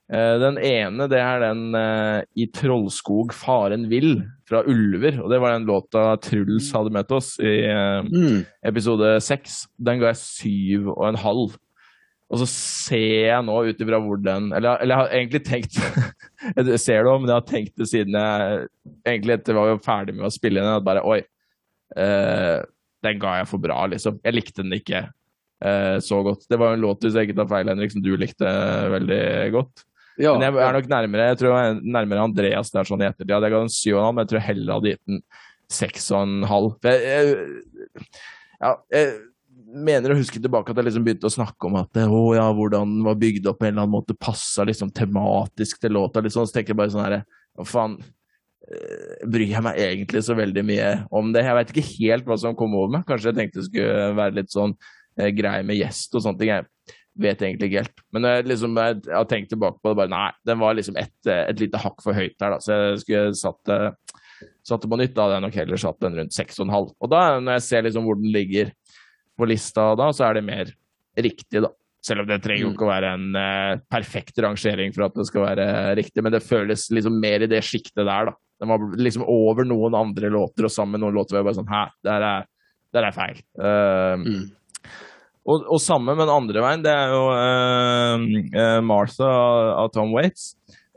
Eh, 0.06 0.36
Den 0.38 0.58
ene 0.62 1.08
det 1.10 1.18
er 1.18 1.40
den 1.42 1.74
uh, 1.74 2.20
I 2.38 2.46
Trollskog 2.54 3.32
faren 3.34 3.88
vill 3.90 4.20
fra 4.46 4.60
Ulver. 4.62 5.18
Og 5.24 5.32
det 5.32 5.40
var 5.42 5.56
den 5.56 5.66
låta 5.66 6.04
Truls 6.22 6.68
hadde 6.76 6.92
møtt 6.94 7.10
oss 7.16 7.32
i 7.42 7.56
uh, 7.66 8.06
Mm. 8.06 8.44
episode 8.62 9.16
seks. 9.26 9.64
Den 9.78 9.98
ga 9.98 10.12
jeg 10.12 10.20
syv 10.22 10.92
og 10.94 11.08
en 11.08 11.18
halv. 11.18 11.56
Og 12.30 12.40
så 12.42 12.46
ser 12.50 13.28
jeg 13.32 13.42
nå 13.46 13.56
ut 13.68 13.82
ifra 13.82 13.98
hvor 14.02 14.18
den 14.18 14.48
Eller, 14.54 14.80
eller 14.82 14.94
jeg 14.94 14.98
har 14.98 15.12
egentlig 15.14 15.42
tenkt 15.46 15.76
Jeg 16.58 16.80
ser 16.82 17.04
det 17.04 17.10
òg, 17.12 17.20
men 17.22 17.30
jeg 17.30 17.36
har 17.38 17.50
tenkt 17.50 17.76
det 17.78 17.86
siden 17.90 18.16
jeg 18.18 18.64
egentlig 19.06 19.36
etter 19.36 19.54
var 19.58 19.78
ferdig 19.84 20.14
med 20.16 20.26
å 20.26 20.32
spille 20.34 20.58
den, 20.62 20.72
at 20.78 20.86
bare 20.86 21.04
Oi, 21.06 21.20
uh, 21.98 22.62
den 23.06 23.20
ga 23.22 23.36
jeg 23.40 23.46
for 23.50 23.62
bra, 23.62 23.84
liksom. 23.90 24.18
Jeg 24.26 24.34
likte 24.34 24.62
den 24.64 24.74
ikke 24.74 25.04
eh, 25.64 25.96
så 26.04 26.22
godt. 26.26 26.46
Det 26.50 26.58
var 26.60 26.74
en 26.74 26.84
låt, 26.84 27.04
hvis 27.04 27.16
jeg 27.16 27.28
ikke 27.28 27.38
tar 27.40 27.50
feil, 27.52 27.70
Henrik, 27.72 27.94
som 27.94 28.04
du 28.04 28.12
likte 28.20 28.54
veldig 28.96 29.22
godt. 29.56 29.86
Ja, 30.16 30.32
Men 30.32 30.46
jeg 30.46 30.64
er 30.64 30.72
nok 30.72 30.86
nærmere 30.88 31.24
jeg 31.28 31.36
tror 31.42 31.50
jeg 31.52 31.70
er 31.70 31.80
nærmere 31.92 32.22
Andreas 32.24 32.70
der 32.72 32.88
sånn 32.88 33.02
i 33.04 33.08
ettertid. 33.08 33.34
Jeg 33.34 33.52
ga 33.52 33.60
den 33.60 33.72
syv 33.72 33.98
og 33.98 34.00
en 34.00 34.06
halv, 34.06 34.16
men 34.16 34.24
jeg 34.24 34.32
tror 34.32 34.44
heller 34.46 34.78
hadde 34.78 34.92
gitt 34.94 35.10
den 35.12 35.22
seks 35.76 36.10
og 36.14 36.22
en 36.22 36.46
halv. 36.48 36.70
For 36.80 36.94
jeg, 36.94 37.26
jeg, 37.36 38.06
ja, 38.62 38.72
jeg 38.94 39.10
mener 39.76 40.12
å 40.12 40.18
huske 40.18 40.40
tilbake 40.40 40.72
at 40.72 40.80
jeg 40.80 40.88
liksom 40.88 41.06
begynte 41.06 41.28
å 41.28 41.36
snakke 41.36 41.68
om 41.68 41.78
at 41.82 42.00
å, 42.06 42.20
ja, 42.36 42.46
hvordan 42.54 42.96
den 42.96 43.06
var 43.06 43.18
bygd 43.20 43.48
opp 43.50 43.60
på 43.60 43.68
en 43.68 43.74
eller 43.74 43.84
annen 43.84 43.96
måte, 43.98 44.16
passa 44.18 44.64
liksom 44.66 44.92
tematisk 44.94 45.80
til 45.82 45.96
låta. 45.98 46.22
Liksom. 46.24 46.46
Så 46.48 46.56
tenker 46.56 46.72
jeg 46.72 46.80
bare 46.80 46.94
sånn 46.94 47.04
herre 47.04 47.22
Hva 47.56 47.66
faen 47.68 47.96
eh, 48.00 49.24
Bryr 49.26 49.52
jeg 49.52 49.64
meg 49.66 49.80
egentlig 49.82 50.22
så 50.26 50.36
veldig 50.38 50.64
mye 50.66 50.90
om 51.10 51.32
det? 51.34 51.44
Jeg 51.44 51.58
veit 51.60 51.74
ikke 51.74 51.88
helt 51.92 52.30
hva 52.30 52.38
som 52.40 52.56
kom 52.58 52.76
over 52.78 52.96
meg. 52.96 53.06
Kanskje 53.08 53.32
jeg 53.32 53.40
tenkte 53.40 53.60
det 53.60 53.68
skulle 53.70 54.12
være 54.16 54.38
litt 54.40 54.54
sånn 54.54 54.76
eh, 55.18 55.32
grei 55.36 55.58
med 55.66 55.78
gjest 55.80 56.14
og 56.16 56.24
sånne 56.24 56.40
ting. 56.42 56.52
Jeg 56.52 56.96
vet 57.26 57.42
egentlig 57.42 57.70
ikke 57.70 57.84
helt. 57.84 58.04
Men 58.12 58.28
jeg 58.28 58.48
liksom 58.52 58.76
jeg 58.80 59.00
har 59.08 59.28
tenkt 59.30 59.52
tilbake 59.54 59.80
på 59.80 59.92
det, 59.92 60.00
bare 60.02 60.12
nei, 60.12 60.28
den 60.48 60.60
var 60.60 60.76
liksom 60.76 60.98
et, 61.00 61.16
et 61.32 61.62
lite 61.62 61.80
hakk 61.80 62.04
for 62.04 62.16
høyt 62.16 62.36
der, 62.36 62.56
da. 62.56 62.60
Så 62.62 62.76
jeg 62.76 63.02
skulle 63.04 63.26
satt 63.40 63.62
det 63.70 63.80
satt 64.66 64.82
det 64.82 64.90
på 64.90 64.98
nytt, 65.00 65.14
da 65.16 65.24
hadde 65.26 65.38
jeg 65.38 65.44
nok 65.46 65.58
heller 65.62 65.80
satt 65.80 66.02
den 66.02 66.18
rundt 66.20 66.36
6,5. 66.36 66.92
Og 67.00 67.10
da, 67.12 67.22
når 67.40 67.58
jeg 67.58 67.66
ser 67.68 67.86
liksom 67.86 68.06
hvor 68.08 68.18
den 68.18 68.32
ligger 68.34 68.72
på 69.36 69.48
lista 69.48 69.90
da, 69.98 70.10
så 70.16 70.26
er 70.28 70.38
det 70.38 70.46
mer 70.46 70.72
riktig, 71.16 71.62
da. 71.64 71.70
Selv 72.06 72.22
om 72.22 72.28
det 72.28 72.38
trenger 72.44 72.68
jo 72.68 72.72
ikke 72.74 72.86
å 72.86 72.90
være 72.92 73.12
en 73.16 73.24
uh, 73.34 73.78
perfekt 73.90 74.36
rangering 74.42 74.92
for 74.94 75.08
at 75.08 75.16
det 75.16 75.26
skal 75.26 75.42
være 75.48 75.64
riktig, 75.98 76.22
men 76.22 76.34
det 76.34 76.44
føles 76.46 76.86
liksom 76.94 77.16
mer 77.22 77.42
i 77.42 77.48
det 77.50 77.62
sjiktet 77.66 78.04
der, 78.04 78.30
da. 78.30 78.36
Den 78.62 78.70
var 78.72 78.84
liksom 78.96 79.24
over 79.28 79.66
noen 79.68 79.96
andre 79.98 80.30
låter, 80.32 80.68
og 80.68 80.72
sammen 80.72 80.96
med 80.96 81.04
noen 81.04 81.18
låter 81.18 81.36
var 81.36 81.42
jeg 81.42 81.48
bare 81.48 81.58
sånn 81.58 81.72
Hæ, 81.72 81.82
der 82.06 82.26
er, 82.28 82.46
der 82.96 83.08
er 83.08 83.16
feil. 83.16 83.42
Uh, 83.58 84.14
Mm. 84.22 84.46
Og, 85.46 85.66
og 85.70 85.80
samme, 85.82 86.14
men 86.18 86.32
andre 86.32 86.62
veien, 86.64 86.82
det 86.82 86.90
er 86.90 87.12
jo 87.14 87.22
uh, 87.30 88.80
Martha 88.82 89.28
av, 89.78 89.90
Tom 89.94 90.10
Waits. 90.16 90.54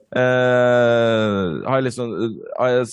Uh, 0.10 1.62
har 1.68 1.78
jeg 1.78 1.86
liksom 1.86 2.16
har 2.58 2.72
jeg 2.74 2.88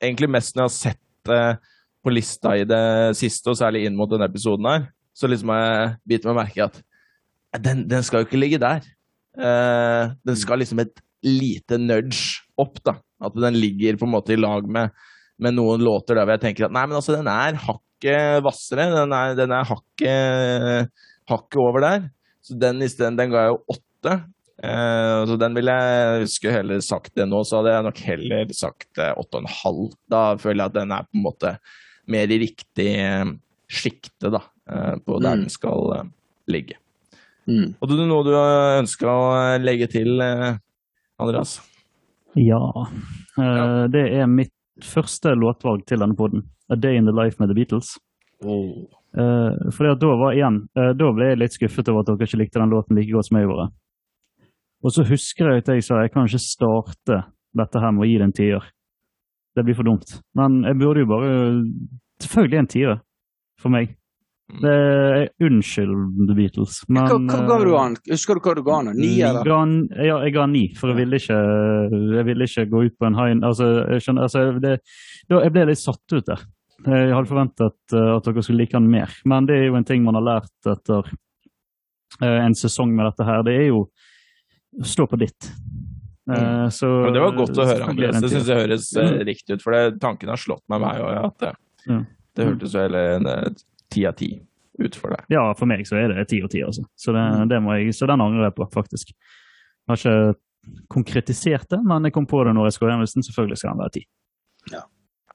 Egentlig 0.00 0.30
mest 0.32 0.54
når 0.56 0.62
jeg 0.62 0.70
har 0.70 0.72
sett 0.72 1.28
uh, 1.28 1.74
på 2.00 2.12
lista 2.14 2.54
i 2.56 2.62
det 2.64 3.12
siste, 3.18 3.52
og 3.52 3.58
særlig 3.60 3.82
inn 3.84 3.98
mot 3.98 4.08
denne 4.08 4.24
episoden 4.30 4.64
her, 4.64 4.86
så 5.12 5.28
liksom 5.28 5.52
har 5.52 5.60
jeg 5.60 5.90
bitt 6.08 6.28
meg 6.30 6.38
merke 6.38 6.64
at 6.70 6.80
den, 7.60 7.82
den 7.90 8.06
skal 8.06 8.22
jo 8.22 8.30
ikke 8.30 8.40
ligge 8.40 8.60
der. 8.62 8.86
Uh, 9.36 10.16
den 10.24 10.38
skal 10.40 10.62
liksom 10.62 10.80
et 10.80 11.04
lite 11.26 11.76
nudge 11.76 12.40
opp, 12.56 12.80
da. 12.86 12.96
At 13.20 13.36
den 13.36 13.60
ligger 13.60 14.00
på 14.00 14.08
en 14.08 14.14
måte 14.14 14.32
i 14.32 14.40
lag 14.40 14.64
med, 14.64 14.96
med 15.36 15.58
noen 15.58 15.84
låter 15.84 16.16
der 16.16 16.24
hvor 16.24 16.38
jeg 16.38 16.44
tenker 16.46 16.70
at 16.70 16.74
nei, 16.74 16.86
men 16.88 16.96
altså, 16.96 17.18
den 17.18 17.28
er 17.28 17.60
hakket 18.00 18.42
hvassere. 18.44 18.88
Den 18.94 19.12
er, 19.12 19.34
den 19.36 19.52
er 19.52 19.64
hakket, 19.68 20.90
hakket 21.28 21.60
over 21.60 21.80
der. 21.84 22.10
Så 22.42 22.56
den 22.58 22.80
isteden, 22.82 23.16
den 23.18 23.30
ga 23.30 23.44
jeg 23.46 23.52
jo 23.54 23.60
åtte. 23.76 24.14
Eh, 24.62 25.26
så 25.28 25.36
den 25.40 25.54
ville 25.56 25.72
jeg 25.72 26.24
huske 26.24 26.52
heller 26.52 26.80
sagt 26.84 27.14
det 27.16 27.26
nå, 27.28 27.42
så 27.44 27.60
hadde 27.60 27.72
jeg 27.74 27.84
nok 27.86 28.00
heller 28.04 28.50
sagt 28.52 28.98
eh, 28.98 29.12
åtte 29.16 29.36
og 29.38 29.44
en 29.44 29.54
halv. 29.62 29.94
Da 30.10 30.22
føler 30.40 30.64
jeg 30.64 30.72
at 30.72 30.78
den 30.80 30.92
er 30.92 31.06
på 31.08 31.16
en 31.16 31.24
måte 31.24 31.54
mer 32.10 32.30
i 32.32 32.40
riktig 32.42 32.88
eh, 33.00 33.24
sjikte, 33.70 34.32
da, 34.32 34.42
eh, 34.70 34.96
på 35.04 35.20
der 35.20 35.36
Mm. 35.36 35.44
den 35.44 35.50
skal 35.50 36.10
ligge. 36.50 36.76
Mm. 37.46 37.74
Hadde 37.80 37.96
du 37.96 38.06
noe 38.06 38.24
du 38.24 38.32
ønska 38.36 39.06
å 39.08 39.58
legge 39.60 39.88
til, 39.90 40.20
Andreas? 41.20 41.58
Ja. 42.38 42.60
ja. 43.36 43.86
Det 43.90 44.02
er 44.20 44.26
mitt 44.30 44.52
første 44.86 45.34
låtvalg 45.38 45.84
til 45.88 46.02
denne 46.02 46.16
podden. 46.18 46.46
A 46.70 46.76
Day 46.76 46.96
in 46.98 47.08
the 47.08 47.14
Life 47.14 47.40
med 47.40 47.50
The 47.50 47.56
Beatles. 47.58 47.96
Uh, 48.44 49.70
fordi 49.74 49.90
at 49.90 50.00
da 50.00 50.10
var 50.16 50.36
igjen, 50.36 50.62
eh, 50.78 50.92
da 50.96 51.08
ble 51.12 51.32
jeg 51.32 51.40
litt 51.40 51.56
skuffet 51.56 51.88
over 51.90 52.04
at 52.04 52.12
dere 52.12 52.28
ikke 52.28 52.38
likte 52.40 52.60
den 52.62 52.72
låten 52.72 52.96
like 52.96 53.12
godt 53.12 53.28
som 53.28 53.40
jeg 53.40 53.48
gjorde. 53.48 53.66
Og 54.80 54.94
så 54.94 55.04
husker 55.04 55.50
jeg 55.50 55.64
at 55.64 55.72
jeg 55.74 55.84
sa 55.84 56.00
jeg 56.00 56.12
kan 56.14 56.28
ikke 56.28 56.40
starte 56.44 57.18
dette 57.58 57.82
her 57.82 57.92
med 57.92 58.06
å 58.06 58.08
gi 58.08 58.18
det 58.20 58.28
en 58.28 58.36
tier. 58.38 58.68
Det 59.56 59.64
blir 59.66 59.76
for 59.76 59.88
dumt. 59.88 60.14
Men 60.38 60.62
jeg 60.64 60.78
burde 60.78 61.02
jo 61.02 61.10
bare 61.10 61.32
Selvfølgelig 62.20 62.58
en 62.60 62.68
tier 62.68 62.98
for 63.60 63.72
meg. 63.72 63.94
Det 64.60 64.70
er, 64.72 65.28
unnskyld 65.46 66.26
The 66.28 66.34
Beatles, 66.36 66.80
men 66.88 67.06
Hva, 67.06 67.18
hva 67.18 67.40
ga 67.46 67.58
du 67.62 67.70
han? 67.76 67.94
an? 67.94 67.96
Husker 68.10 68.38
du 68.38 68.44
hva 68.44 68.54
du 68.58 68.62
ga 68.66 68.78
an? 68.80 68.92
Ni, 68.98 69.12
eller? 69.22 69.46
ja, 70.00 70.16
jeg 70.24 70.34
ga 70.34 70.46
ni, 70.50 70.64
for 70.78 70.92
jeg 70.92 71.00
ville 71.02 71.20
ikke, 71.20 71.40
jeg 72.16 72.26
ville 72.28 72.48
ikke 72.48 72.66
gå 72.72 72.84
ut 72.88 72.96
på 72.98 73.08
en 73.08 73.18
high 73.18 73.36
altså, 73.46 73.68
jeg, 73.92 74.04
skjønner, 74.06 74.26
altså, 74.26 74.46
det, 74.62 74.74
jeg 75.30 75.54
ble 75.54 75.66
litt 75.70 75.82
satt 75.82 76.16
ut 76.16 76.26
der. 76.26 76.46
Jeg 76.86 77.12
hadde 77.12 77.28
forventet 77.28 77.92
eh, 77.94 78.12
at 78.16 78.24
dere 78.24 78.42
skulle 78.44 78.62
like 78.62 78.76
han 78.76 78.88
mer, 78.88 79.12
men 79.28 79.48
det 79.48 79.58
er 79.58 79.66
jo 79.68 79.76
en 79.76 79.84
ting 79.88 80.04
man 80.06 80.16
har 80.16 80.24
lært 80.24 80.70
etter 80.72 81.10
eh, 82.22 82.38
en 82.46 82.56
sesong 82.56 82.94
med 82.96 83.10
dette 83.10 83.26
her. 83.28 83.42
Det 83.44 83.56
er 83.58 83.66
jo 83.68 83.82
å 84.80 84.86
stå 84.88 85.06
på 85.10 85.18
ditt. 85.20 85.50
Mm. 86.30 86.70
så, 86.70 86.86
Mm. 86.86 87.02
Men 87.04 87.12
det 87.16 87.20
var 87.24 87.36
godt 87.36 87.58
å 87.58 87.66
høre, 87.66 87.88
Andreas. 87.90 88.20
Det 88.22 88.30
syns 88.30 88.48
jeg 88.48 88.62
høres 88.62 88.86
mm. 88.94 89.18
riktig 89.26 89.56
ut. 89.56 89.62
For 89.64 89.74
det, 89.74 89.98
tanken 90.02 90.30
har 90.30 90.40
slått 90.40 90.62
meg, 90.70 90.80
meg 90.80 91.02
òg. 91.02 91.16
At 91.26 91.38
det, 91.42 91.52
Ja. 91.90 91.98
det 92.36 92.46
hørtes 92.46 92.74
jo 92.76 92.84
hele 92.84 93.02
en 93.16 93.26
eh, 93.26 93.48
ti 93.90 94.06
av 94.08 94.16
ti 94.18 94.30
ut 94.80 94.96
for 94.96 95.12
deg. 95.12 95.26
Ja, 95.32 95.42
for 95.58 95.68
meg 95.68 95.84
så 95.88 95.98
er 96.00 96.14
det 96.14 96.28
ti 96.30 96.40
og 96.44 96.50
ti, 96.52 96.62
altså. 96.64 96.86
Så, 96.96 97.12
det, 97.12 97.20
Mm. 97.20 97.48
det 97.50 97.58
jeg, 97.60 97.94
så 97.96 98.08
den 98.08 98.22
angrer 98.24 98.48
jeg 98.48 98.56
på, 98.56 98.68
faktisk. 98.72 99.12
Jeg 99.12 99.90
har 99.92 100.00
ikke 100.00 100.86
konkretisert 100.92 101.68
det, 101.72 101.80
men 101.84 102.04
jeg 102.04 102.14
kom 102.14 102.26
på 102.28 102.44
det 102.44 102.54
når 102.56 102.70
jeg 102.70 102.78
skrev 102.78 102.92
den. 102.92 103.24
Selvfølgelig 103.26 103.58
skal 103.60 103.74
den 103.74 103.82
være 103.84 103.94
ti. 103.98 104.06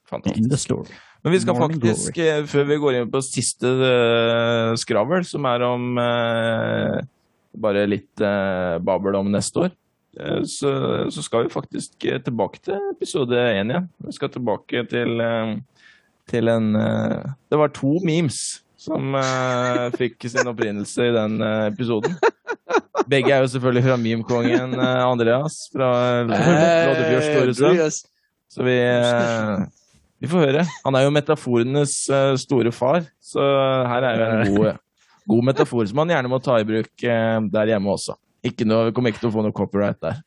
Fantastisk. 0.06 0.50
The 0.50 0.58
story. 0.58 0.98
Men 1.24 1.34
vi 1.34 1.40
skal 1.42 1.58
faktisk, 1.58 2.18
eh, 2.22 2.44
før 2.46 2.68
vi 2.70 2.78
går 2.78 2.96
inn 3.00 3.10
på 3.10 3.22
siste 3.26 3.66
uh, 3.66 4.76
skravl, 4.78 5.24
som 5.26 5.48
er 5.50 5.64
om 5.66 5.98
uh, 5.98 7.00
bare 7.58 7.88
litt 7.90 8.22
uh, 8.22 8.78
babel 8.86 9.18
om 9.18 9.32
neste 9.34 9.66
år, 9.66 9.74
så, 10.48 10.70
så 11.12 11.20
skal 11.20 11.44
vi 11.44 11.52
faktisk 11.52 12.06
tilbake 12.24 12.62
til 12.64 12.86
episode 12.94 13.36
én 13.36 13.74
igjen. 13.74 13.90
Vi 14.06 14.14
skal 14.16 14.30
tilbake 14.32 14.86
til, 14.88 15.20
til 16.30 16.50
en 16.52 16.76
eh, 16.80 17.34
Det 17.52 17.60
var 17.60 17.74
to 17.76 17.98
memes 18.06 18.40
som 18.86 19.16
uh, 19.18 19.90
fikk 19.98 20.28
sin 20.30 20.46
opprinnelse 20.46 21.08
i 21.08 21.14
den 21.16 21.40
uh, 21.42 21.66
episoden. 21.72 22.14
Begge 23.10 23.32
er 23.34 23.42
jo 23.42 23.50
selvfølgelig 23.56 23.86
fra 23.88 23.96
memekongen 23.98 24.76
uh, 24.78 25.08
Andreas 25.08 25.56
fra 25.74 25.88
Loddefjord 26.28 27.26
Storesønn. 27.26 27.72
Andreas. 27.72 27.98
Så 28.56 28.64
vi, 28.64 28.76
vi 30.22 30.30
får 30.32 30.46
høre. 30.46 30.68
Han 30.86 30.96
er 30.96 31.08
jo 31.08 31.16
metaforenes 31.16 31.96
store 32.40 32.72
far, 32.72 33.02
så 33.20 33.42
her 33.90 34.06
er 34.08 34.22
jo 34.22 34.28
en 34.28 34.54
god, 34.54 34.78
god 35.34 35.50
metafor 35.50 35.90
som 35.90 36.04
han 36.04 36.14
gjerne 36.14 36.32
må 36.32 36.40
ta 36.46 36.60
i 36.62 36.68
bruk 36.70 37.04
der 37.04 37.74
hjemme 37.74 37.92
også. 37.98 38.16
Ikke 38.48 38.70
noe, 38.70 38.86
vi 38.88 38.96
kommer 38.96 39.12
ikke 39.12 39.26
til 39.26 39.32
å 39.34 39.36
få 39.36 39.44
noe 39.44 39.58
copyright 39.58 40.00
der. 40.06 40.22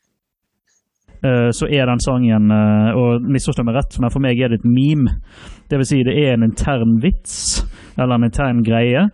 Eh, 1.25 1.51
så 1.51 1.67
er 1.67 1.87
den 1.91 1.99
sangen, 2.01 2.51
eh, 2.55 2.95
og 2.95 3.23
misforstå 3.27 3.65
meg 3.67 3.75
rett, 3.75 3.97
men 4.01 4.11
for 4.15 4.23
meg 4.23 4.39
er 4.39 4.53
det 4.53 4.61
et 4.61 4.69
meme. 4.69 5.17
Det 5.69 5.79
vil 5.81 5.87
si 5.89 6.03
det 6.07 6.15
er 6.15 6.35
en 6.37 6.47
intern 6.47 7.01
vits, 7.03 7.65
eller 7.99 8.15
en 8.15 8.29
intern 8.29 8.63
greie, 8.63 9.09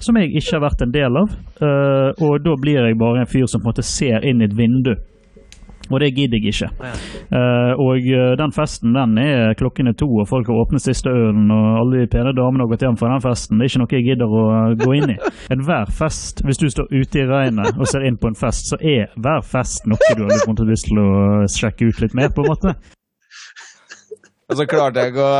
som 0.00 0.16
jeg 0.16 0.32
ikke 0.32 0.56
har 0.56 0.64
vært 0.64 0.82
en 0.86 0.94
del 0.94 1.16
av. 1.20 1.34
Eh, 1.60 2.24
Og 2.24 2.42
da 2.44 2.56
blir 2.56 2.80
jeg 2.86 2.98
bare 2.98 3.20
en 3.20 3.26
fyr 3.30 3.46
som 3.46 3.60
på 3.60 3.68
en 3.68 3.72
måte 3.74 3.84
ser 3.84 4.24
inn 4.24 4.40
i 4.40 4.44
et 4.48 4.56
vindu. 4.56 4.94
Og 5.90 6.00
det 6.00 6.12
gidder 6.14 6.38
jeg 6.38 6.54
ikke. 6.54 6.68
Uh, 7.34 7.72
og 7.82 8.06
eh, 8.06 8.34
den 8.38 8.54
festen 8.54 8.94
den 8.94 9.18
er 9.18 9.56
klokken 9.58 9.90
er 9.90 9.96
to, 9.98 10.06
og 10.22 10.28
folk 10.30 10.46
har 10.50 10.60
åpnet 10.62 10.84
siste 10.84 11.10
ølen, 11.10 11.50
og 11.50 11.80
alle 11.80 12.04
de 12.04 12.10
pene 12.12 12.34
damene 12.36 12.64
har 12.64 12.70
gått 12.70 12.86
hjem 12.86 12.98
fra 13.00 13.10
den 13.10 13.24
festen. 13.24 13.58
Det 13.58 13.66
er 13.66 13.72
ikke 13.72 13.82
noe 13.82 13.96
jeg 13.96 14.06
gidder 14.06 14.36
å 14.38 14.44
eh, 14.54 14.76
gå 14.84 14.92
inn 15.00 15.14
i. 15.16 15.18
Enhver 15.54 15.90
fest, 16.00 16.44
hvis 16.46 16.62
du 16.62 16.68
står 16.70 16.94
ute 16.94 17.22
i 17.22 17.26
regnet 17.26 17.74
og 17.74 17.90
ser 17.90 18.06
inn 18.06 18.20
på 18.20 18.30
en 18.30 18.38
fest, 18.38 18.70
så 18.70 18.78
er 18.78 19.10
hver 19.18 19.42
fest 19.46 19.90
noe 19.90 20.14
du 20.16 20.24
har 20.26 20.66
lyst 20.70 20.88
til 20.90 21.02
å 21.02 21.10
sjekke 21.50 21.90
ut 21.90 22.02
litt 22.04 22.16
mer, 22.18 22.30
på 22.34 22.46
en 22.46 22.52
måte. 22.54 22.74
Og 24.50 24.58
så 24.58 24.64
klarte 24.66 24.98
jeg 24.98 25.12
ikke 25.12 25.22
å 25.22 25.34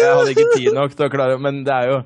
Jeg 0.00 0.12
hadde 0.16 0.32
ikke 0.32 0.52
tid 0.54 0.70
nok 0.72 0.94
til 0.96 1.04
å 1.04 1.10
klare 1.12 1.34
Men 1.36 1.58
det 1.66 1.74
er 1.76 1.90
jo 1.90 1.98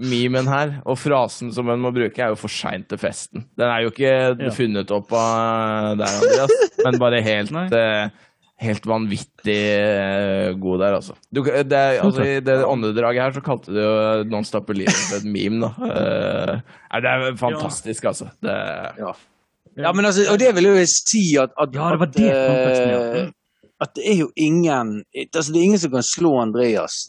memen 0.00 0.48
her, 0.48 0.78
og 0.88 0.96
frasen 0.98 1.52
som 1.52 1.68
en 1.72 1.80
må 1.82 1.90
bruke, 1.92 2.18
er 2.18 2.32
jo 2.32 2.38
'for 2.40 2.48
seint 2.48 2.88
til 2.88 2.98
festen'. 2.98 3.44
Den 3.58 3.68
er 3.68 3.82
jo 3.84 3.90
ikke 3.90 4.36
Ja. 4.40 4.50
funnet 4.50 4.90
opp 4.90 5.12
av 5.12 5.96
deg, 5.98 6.08
Andreas, 6.08 6.50
men 6.84 6.98
bare 6.98 7.22
helt 7.22 7.52
eh, 7.72 8.08
Helt 8.60 8.84
vanvittig 8.84 9.56
eh, 9.56 10.52
god 10.60 10.78
der, 10.82 10.92
altså. 10.98 11.14
Du, 11.32 11.40
det, 11.42 11.72
er- 11.72 12.02
altså. 12.04 12.20
I 12.20 12.40
det 12.44 12.58
åndedraget 12.64 13.22
her 13.22 13.30
så 13.32 13.40
kalte 13.40 13.72
du 13.72 13.80
jo 13.80 14.24
Non 14.28 14.44
Stop 14.44 14.66
Believing 14.66 14.92
for 15.08 15.16
et 15.16 15.24
meme, 15.24 15.60
da. 15.64 15.70
Uh, 15.80 17.00
det 17.00 17.08
er 17.08 17.36
fantastisk, 17.40 18.04
altså. 18.04 18.28
Det, 18.42 18.52
Ja, 19.78 19.92
men 19.92 20.04
altså, 20.04 20.26
og 20.30 20.38
det 20.38 20.54
vil 20.54 20.64
jo 20.64 20.74
jeg 20.74 20.88
si 20.88 21.36
at, 21.40 21.50
at, 21.58 21.70
Ja, 21.72 21.88
det 21.90 21.98
var 22.00 22.06
det 22.12 22.28
konteksten, 22.28 22.90
ja. 22.90 23.22
eh, 23.22 23.30
at 23.80 23.94
det 23.96 24.04
er 24.12 24.18
jo 24.18 24.30
ingen 24.36 25.04
altså 25.16 25.52
Det 25.52 25.60
er 25.60 25.64
ingen 25.64 25.78
som 25.78 25.90
kan 25.90 26.02
slå 26.02 26.34
Andreas. 26.42 27.08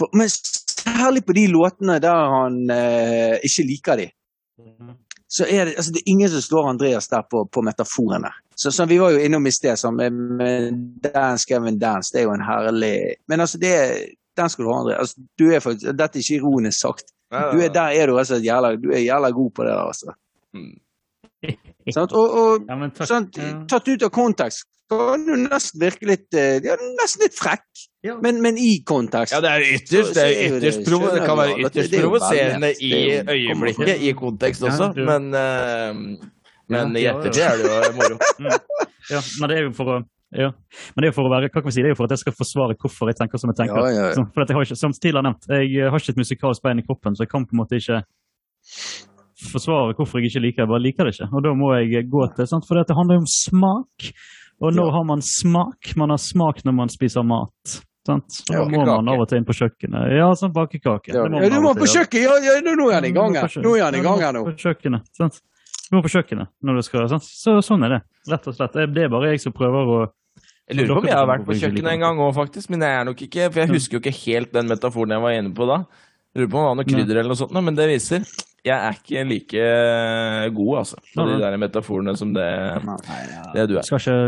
For, 0.00 0.10
men 0.16 0.30
særlig 0.32 1.22
på 1.26 1.36
de 1.36 1.44
låtene 1.52 1.98
der 2.02 2.34
han 2.34 2.62
eh, 2.72 3.36
ikke 3.46 3.66
liker 3.68 4.00
de. 4.00 4.08
Så 5.30 5.46
er 5.46 5.68
det, 5.68 5.76
altså 5.78 5.92
det 5.94 6.00
er 6.00 6.10
ingen 6.10 6.30
som 6.32 6.42
slår 6.42 6.68
Andreas 6.72 7.06
der 7.08 7.22
på, 7.30 7.44
på 7.52 7.62
metaforene. 7.62 8.32
Så, 8.56 8.72
så 8.74 8.84
Vi 8.90 8.98
var 8.98 9.14
jo 9.14 9.20
innom 9.22 9.46
i 9.46 9.52
sted, 9.54 9.76
som 9.78 9.94
med, 9.96 10.12
med 10.12 10.72
Dance 11.04 11.46
Kevin 11.48 11.78
Dance. 11.78 12.10
Det 12.12 12.20
er 12.20 12.26
jo 12.26 12.34
en 12.34 12.44
herlig 12.44 12.96
Men 13.30 13.40
altså, 13.40 13.58
det 13.58 13.76
den 14.36 14.50
skal 14.50 14.64
du 14.64 14.72
ha, 14.72 14.80
Andreas. 14.80 14.98
Altså, 14.98 15.22
du 15.38 15.50
er 15.50 15.60
faktisk, 15.60 15.86
dette 15.86 16.18
er 16.18 16.24
ikke 16.24 16.40
ironisk 16.40 16.80
sagt. 16.80 17.12
Du 17.30 17.60
er, 17.62 17.68
der 17.70 17.94
er 17.94 18.06
du 18.06 18.18
altså 18.18 18.40
jævla, 18.42 18.74
du 18.76 18.90
er 18.90 19.04
jævla 19.04 19.30
god 19.30 19.50
på 19.54 19.64
det 19.64 19.70
der, 19.70 19.86
altså. 19.86 20.14
Mm. 20.54 20.78
Sant? 21.96 22.12
Og, 22.12 22.36
og 22.42 22.68
Ja, 22.68 22.76
men 22.76 22.90
takk. 22.96 23.08
sant, 23.08 23.38
Ja. 23.40 23.64
tatt 23.70 23.88
ut 23.88 24.02
av 24.06 24.10
kontekst 24.14 24.68
kan 24.90 25.22
du 25.26 25.36
nesten 25.38 25.82
virke 25.84 26.08
litt 26.08 26.34
eh, 26.34 26.58
ja, 26.64 26.74
nesten 26.98 27.22
litt 27.24 27.36
frekk, 27.38 27.66
Ja. 28.02 28.16
men, 28.22 28.40
men 28.42 28.56
i 28.58 28.80
kontekst. 28.86 29.34
Ja, 29.34 29.40
det 29.44 29.50
er 29.50 29.64
ytterst, 29.76 30.14
det, 30.16 30.24
er 30.24 30.30
er 30.32 30.56
ytterst 30.58 30.86
provo 30.88 31.10
det 31.14 31.24
kan 31.28 31.38
være 31.38 31.58
ytterst 31.66 31.94
er 31.94 32.06
provoserende 32.06 32.70
i 32.80 32.92
øyeblikket, 33.20 34.00
i 34.00 34.14
kontekst 34.18 34.64
også, 34.66 34.90
men, 34.96 35.28
uh, 35.36 36.30
men 36.72 36.96
i 36.96 37.04
ettertid 37.10 37.44
er 37.44 37.60
det 37.60 37.68
jo 37.68 37.92
moro. 37.98 38.18
Ja, 39.10 39.18
men 39.40 39.50
det 39.50 39.56
er 39.58 39.64
jo 39.64 39.70
for 39.74 39.90
å 39.90 40.00
ja. 40.30 40.52
Men 40.94 41.02
det 41.02 41.08
er 41.08 41.10
jo 41.10 41.14
for 41.16 41.26
å 41.26 41.30
være, 41.32 41.48
hva 41.50 41.58
kan 41.58 41.66
vi 41.66 41.72
si, 41.74 41.82
det 41.82 41.88
er 41.90 41.94
jo 41.96 41.98
for 41.98 42.06
at 42.06 42.12
jeg 42.14 42.20
skal 42.22 42.34
forsvare 42.38 42.76
hvorfor 42.78 43.08
jeg 43.10 43.16
tenker 43.18 43.40
som 43.42 43.50
jeg 43.50 43.58
tenker. 43.58 43.80
Ja, 43.82 43.88
ja, 43.90 44.04
ja. 44.10 44.12
Så, 44.14 44.22
for 44.30 44.44
at 44.44 44.52
jeg 44.52 44.54
har 44.58 44.66
ikke, 44.68 44.76
som 44.78 44.92
tidligere 44.94 45.24
nevnt, 45.26 45.48
jeg 45.50 45.90
har 45.90 46.04
ikke 46.04 46.14
et 46.14 46.20
musikalsk 46.20 46.62
bein 46.62 46.78
i 46.78 46.84
kroppen, 46.86 47.16
så 47.18 47.26
jeg 47.26 47.32
kan 47.32 47.46
på 47.48 47.56
en 47.56 47.62
måte 47.64 47.80
ikke 47.80 47.98
forsvare 49.52 49.94
hvorfor 49.98 50.20
jeg 50.20 50.30
ikke 50.30 50.42
liker 50.44 50.56
det. 50.60 50.64
Jeg 50.66 50.72
bare 50.72 50.84
liker 50.84 51.04
det 51.08 51.14
ikke. 51.16 51.28
Og 51.32 51.42
da 51.46 51.52
må 51.56 51.70
jeg 51.78 52.08
gå 52.12 52.26
til 52.36 52.46
sant? 52.50 52.66
For 52.68 52.78
det 52.80 52.96
handler 52.96 53.18
jo 53.18 53.24
om 53.24 53.30
smak. 53.30 54.10
Og 54.60 54.74
når 54.76 54.86
Ja. 54.90 54.92
har 54.98 55.04
man 55.08 55.22
smak? 55.24 55.96
Man 55.96 56.10
har 56.10 56.18
smak 56.20 56.64
når 56.64 56.74
man 56.76 56.88
spiser 56.92 57.22
mat. 57.24 57.80
Sant? 58.06 58.24
Så 58.28 58.52
da 58.52 58.64
må 58.64 58.84
man 58.86 59.08
av 59.08 59.20
og 59.20 59.28
til 59.28 59.38
inn 59.38 59.44
på 59.44 59.52
kjøkkenet. 59.56 60.16
Ja, 60.16 60.30
sånn 60.32 60.52
bakekake. 60.52 61.12
Ja, 61.12 61.24
Det 61.28 61.42
ja, 61.42 61.48
du 61.52 61.60
må 61.60 61.74
på 61.76 61.84
kjøkkenet! 61.88 62.44
Ja, 62.44 62.54
ja, 62.56 62.60
nå 62.76 62.88
er 62.90 62.94
han 62.94 63.04
i 63.04 63.12
gang 63.12 63.34
her! 63.36 63.48
Nå 63.60 63.76
er 63.76 63.84
han 63.84 63.94
i 63.94 64.00
gang 64.00 64.20
her 64.20 64.32
nå. 64.32 64.44
På 64.44 64.56
kjøkkenet, 64.56 65.02
sant? 65.16 65.40
Du 65.90 65.96
må 65.96 66.02
på 66.02 66.08
kjøkkenet 66.12 66.48
når 66.64 66.76
du 66.76 66.82
skal, 66.82 67.08
sant? 67.08 67.22
Så, 67.28 67.58
sånn 67.64 67.84
er 67.84 67.88
det, 67.96 68.00
rett 68.30 68.46
og 68.48 68.54
slett. 68.56 68.72
Det 68.72 69.04
er 69.04 69.08
bare 69.12 69.30
jeg 69.32 69.40
som 69.40 69.52
prøver 69.52 69.84
å 69.84 70.00
Jeg 70.70 70.76
lurer 70.78 70.94
på 70.94 70.98
om 71.02 71.06
jeg 71.10 71.16
har 71.18 71.26
vært 71.26 71.44
på 71.46 71.56
kjøkkenet 71.60 71.92
en 71.92 72.00
gang 72.00 72.18
òg, 72.18 72.34
faktisk. 72.34 72.70
Men 72.70 72.80
jeg 72.80 72.94
er 73.00 73.04
nok 73.04 73.22
ikke 73.26 73.52
For 73.52 73.60
jeg 73.60 73.68
husker 73.74 73.98
jo 73.98 74.00
ikke 74.00 74.16
helt 74.24 74.52
den 74.52 74.68
metaforen 74.70 75.10
jeg 75.10 75.20
var 75.20 75.30
inne 75.36 75.52
på 75.54 75.66
da. 75.66 75.78
Jeg 76.32 76.40
lurer 76.40 76.50
på 76.52 76.56
om 76.56 76.62
det 76.62 76.70
var 76.70 76.76
noe 76.78 76.84
krydder 76.86 77.16
eller 77.20 77.28
noe 77.34 77.40
sånt, 77.40 77.52
men 77.52 77.74
det 77.74 77.88
viser 77.90 78.22
jeg 78.66 78.76
er 78.76 78.98
ikke 78.98 79.22
like 79.28 79.62
god, 80.56 80.74
altså, 80.82 80.98
på 81.14 81.24
de 81.24 81.24
Nei, 81.24 81.38
nei. 81.38 81.40
der 81.46 81.56
metaforene 81.62 82.14
som 82.18 82.34
det, 82.36 82.46
det 83.54 83.64
du 83.70 83.74
vi 83.74 83.80
er. 83.80 83.86
skal, 83.88 84.02
ikke, 84.02 84.18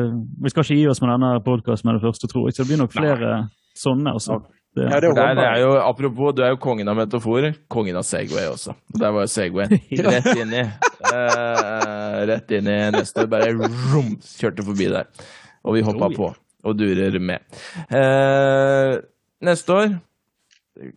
vi 0.46 0.52
skal 0.54 0.64
ikke 0.66 0.78
gi 0.80 0.86
oss 0.92 1.02
med 1.04 1.12
denne 1.14 1.30
podkasten 1.44 1.90
med 1.90 1.98
det 2.00 2.06
første, 2.06 2.30
tror 2.32 2.48
jeg. 2.48 2.56
Så 2.56 2.64
det 2.64 2.70
blir 2.72 2.80
nok 2.84 2.94
flere 2.96 3.32
sånne. 3.78 4.14
Altså. 4.16 4.40
Det, 4.72 4.86
Ja, 4.88 5.00
det 5.04 5.10
er, 5.10 5.14
der, 5.18 5.34
det 5.36 5.44
er 5.44 5.58
jo, 5.60 5.72
apropos, 5.84 6.32
du 6.32 6.40
er 6.46 6.54
jo 6.54 6.56
kongen 6.64 6.88
av 6.88 6.96
metaforer. 6.96 7.58
Kongen 7.68 7.98
av 8.00 8.06
Segway 8.08 8.46
også. 8.48 8.72
Der 8.96 9.12
var 9.12 9.26
jo 9.26 9.28
Segway 9.28 9.68
rett 10.08 10.30
inn 10.32 10.54
i. 10.56 10.62
uh, 11.12 12.22
rett 12.30 12.54
inn 12.56 12.70
i 12.72 12.78
neste. 12.94 13.26
Bare 13.28 13.50
rom, 13.52 14.14
kjørte 14.40 14.64
forbi 14.64 14.88
der. 14.94 15.10
Og 15.68 15.76
vi 15.76 15.84
hoppa 15.84 16.08
på 16.16 16.30
og 16.62 16.78
durer 16.78 17.18
med. 17.20 17.44
Uh, 17.92 18.96
neste 19.44 19.76
år 19.76 19.92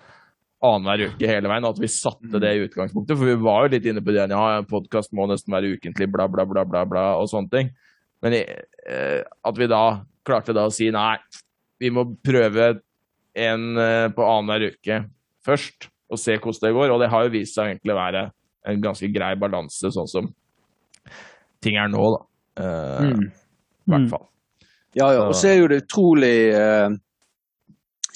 annenhver 0.64 1.12
uke 1.12 1.28
hele 1.28 1.50
veien, 1.50 1.66
og 1.68 1.76
at 1.76 1.82
vi 1.82 1.92
satte 1.92 2.40
det 2.42 2.52
i 2.56 2.62
utgangspunktet. 2.64 3.18
For 3.18 3.28
vi 3.28 3.36
var 3.44 3.66
jo 3.66 3.74
litt 3.76 3.88
inne 3.90 4.02
på 4.02 4.14
det, 4.14 4.24
ja, 4.32 4.44
en 4.56 4.68
podkast 4.68 5.12
må 5.16 5.28
nesten 5.30 5.54
være 5.54 5.76
ukentlig, 5.76 6.08
bla, 6.12 6.26
bla, 6.32 6.46
bla, 6.48 6.64
bla, 6.66 6.86
bla, 6.88 7.08
og 7.20 7.28
sånne 7.30 7.52
ting. 7.52 7.74
Men 8.24 8.38
eh, 8.40 9.20
at 9.20 9.60
vi 9.60 9.68
da 9.70 9.84
klarte 10.26 10.56
da 10.56 10.66
å 10.66 10.72
si 10.74 10.88
nei, 10.94 11.18
vi 11.78 11.92
må 11.92 12.08
prøve 12.24 12.78
en 13.36 13.68
eh, 13.78 14.08
på 14.16 14.24
annenhver 14.24 14.72
uke 14.72 15.02
først, 15.46 15.90
og 16.10 16.20
se 16.22 16.38
hvordan 16.38 16.64
det 16.64 16.74
går. 16.78 16.94
Og 16.94 17.02
det 17.02 17.12
har 17.12 17.26
jo 17.26 17.34
vist 17.34 17.58
seg 17.58 17.74
egentlig 17.74 17.94
å 17.94 18.00
være 18.00 18.26
en 18.66 18.80
ganske 18.82 19.08
grei 19.14 19.34
balanse, 19.38 19.90
sånn 19.94 20.08
som 20.10 20.30
ting 21.62 21.76
er 21.80 21.88
nå, 21.92 22.06
da. 22.16 22.22
Eh, 22.62 23.02
I 23.06 23.12
Mm. 23.12 23.30
hvert 23.86 24.08
fall. 24.10 24.26
Ja, 24.96 25.10
ja. 25.14 25.26
Og 25.28 25.34
så 25.38 25.48
er 25.52 25.58
jo 25.60 25.68
det 25.70 25.84
utrolig 25.84 26.54
uh, 26.56 26.88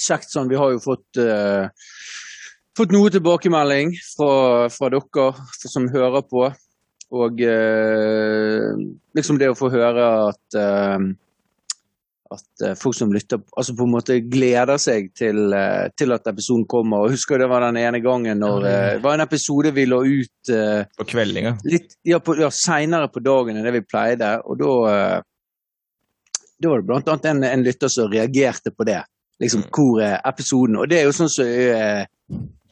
kjekt 0.01 0.33
sånn. 0.33 0.49
Vi 0.51 0.57
har 0.59 0.73
jo 0.73 0.81
fått, 0.83 1.21
uh, 1.21 1.69
fått 2.77 2.91
noe 2.95 3.11
tilbakemelding 3.13 3.93
fra, 4.17 4.67
fra 4.73 4.89
dere 4.91 5.29
som 5.71 5.87
hører 5.93 6.25
på. 6.27 6.49
Og 7.11 7.41
eh, 7.43 8.71
liksom 9.19 9.39
det 9.39 9.49
å 9.51 9.57
få 9.59 9.67
høre 9.73 10.05
at 10.31 10.57
eh, 10.59 10.99
at 12.35 12.65
eh, 12.65 12.77
folk 12.79 12.97
som 12.97 13.13
lytter, 13.13 13.41
altså 13.57 13.75
på 13.77 13.87
en 13.87 13.95
måte 13.95 14.19
gleder 14.31 14.79
seg 14.81 15.11
til, 15.19 15.53
eh, 15.57 15.89
til 15.99 16.15
at 16.15 16.29
episoden 16.31 16.67
kommer. 16.71 17.05
Og 17.05 17.17
husker 17.17 17.41
det 17.41 17.49
var 17.51 17.65
den 17.67 17.81
ene 17.81 18.03
gangen 18.05 18.43
når 18.43 18.67
eh, 18.69 18.93
det 18.99 19.05
var 19.05 19.19
en 19.19 19.25
episode 19.27 19.73
vi 19.77 19.87
lå 19.89 20.03
ut 20.07 20.53
På 20.99 21.07
kveldinga. 21.09 21.57
litt 21.65 21.99
ja, 22.07 22.21
på, 22.23 22.37
ja, 22.41 22.53
seinere 22.55 23.11
på 23.13 23.23
dagen 23.25 23.59
enn 23.59 23.67
det 23.67 23.75
vi 23.81 23.87
pleide. 23.87 24.37
Og 24.47 24.61
da, 24.61 24.75
da 26.61 26.73
var 26.73 26.83
det 26.83 26.89
blant 26.93 27.11
annet 27.11 27.33
en, 27.33 27.45
en 27.51 27.67
lytter 27.67 27.93
som 27.93 28.11
reagerte 28.13 28.75
på 28.75 28.87
det. 28.89 29.03
Liksom, 29.41 29.67
hvor 29.73 30.03
er 30.05 30.21
episoden? 30.29 30.81
Og 30.81 30.89
det 30.91 31.01
er 31.01 31.09
jo 31.09 31.17
sånn 31.17 31.33
som 31.33 31.49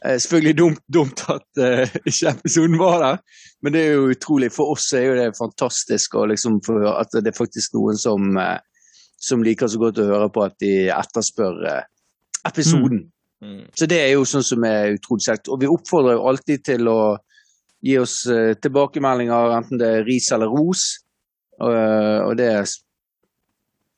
eh, 0.05 0.19
selvfølgelig 0.19 0.57
dumt, 0.57 0.81
dumt 0.87 1.23
at 1.29 1.61
uh, 1.61 1.95
ikke 2.09 2.31
episoden 2.31 2.77
var 2.79 2.99
der, 3.03 3.17
men 3.61 3.75
det 3.75 3.81
er 3.83 3.97
jo 3.97 4.13
utrolig. 4.13 4.51
For 4.55 4.73
oss 4.75 4.87
er 4.95 5.07
jo 5.07 5.17
det 5.17 5.37
fantastisk 5.37 6.15
å 6.15 6.25
liksom 6.31 6.59
at 6.93 7.15
det 7.19 7.33
er 7.33 7.37
faktisk 7.37 7.75
noen 7.75 7.99
som, 7.99 8.31
eh, 8.39 8.57
som 9.19 9.43
liker 9.43 9.67
så 9.67 9.79
godt 9.81 9.99
å 9.99 10.07
høre 10.07 10.29
på 10.33 10.43
at 10.45 10.55
de 10.63 10.73
etterspør 10.95 11.63
eh, 11.67 11.87
episoden. 12.47 13.03
Mm. 13.43 13.63
Så 13.75 13.87
det 13.91 13.99
er 14.03 14.13
jo 14.13 14.27
sånn 14.27 14.45
som 14.45 14.65
er 14.67 14.95
utrolig 14.95 15.27
kjekt. 15.27 15.51
Og 15.51 15.61
vi 15.61 15.71
oppfordrer 15.71 16.17
jo 16.17 16.27
alltid 16.31 16.65
til 16.71 16.91
å 16.91 16.99
gi 17.85 17.95
oss 17.99 18.21
eh, 18.31 18.53
tilbakemeldinger, 18.59 19.55
enten 19.57 19.81
det 19.81 19.89
er 19.99 20.07
ris 20.07 20.29
eller 20.35 20.51
ros. 20.51 20.85
Og, 21.59 21.71
eh, 21.71 22.19
og 22.27 22.37
det, 22.39 22.51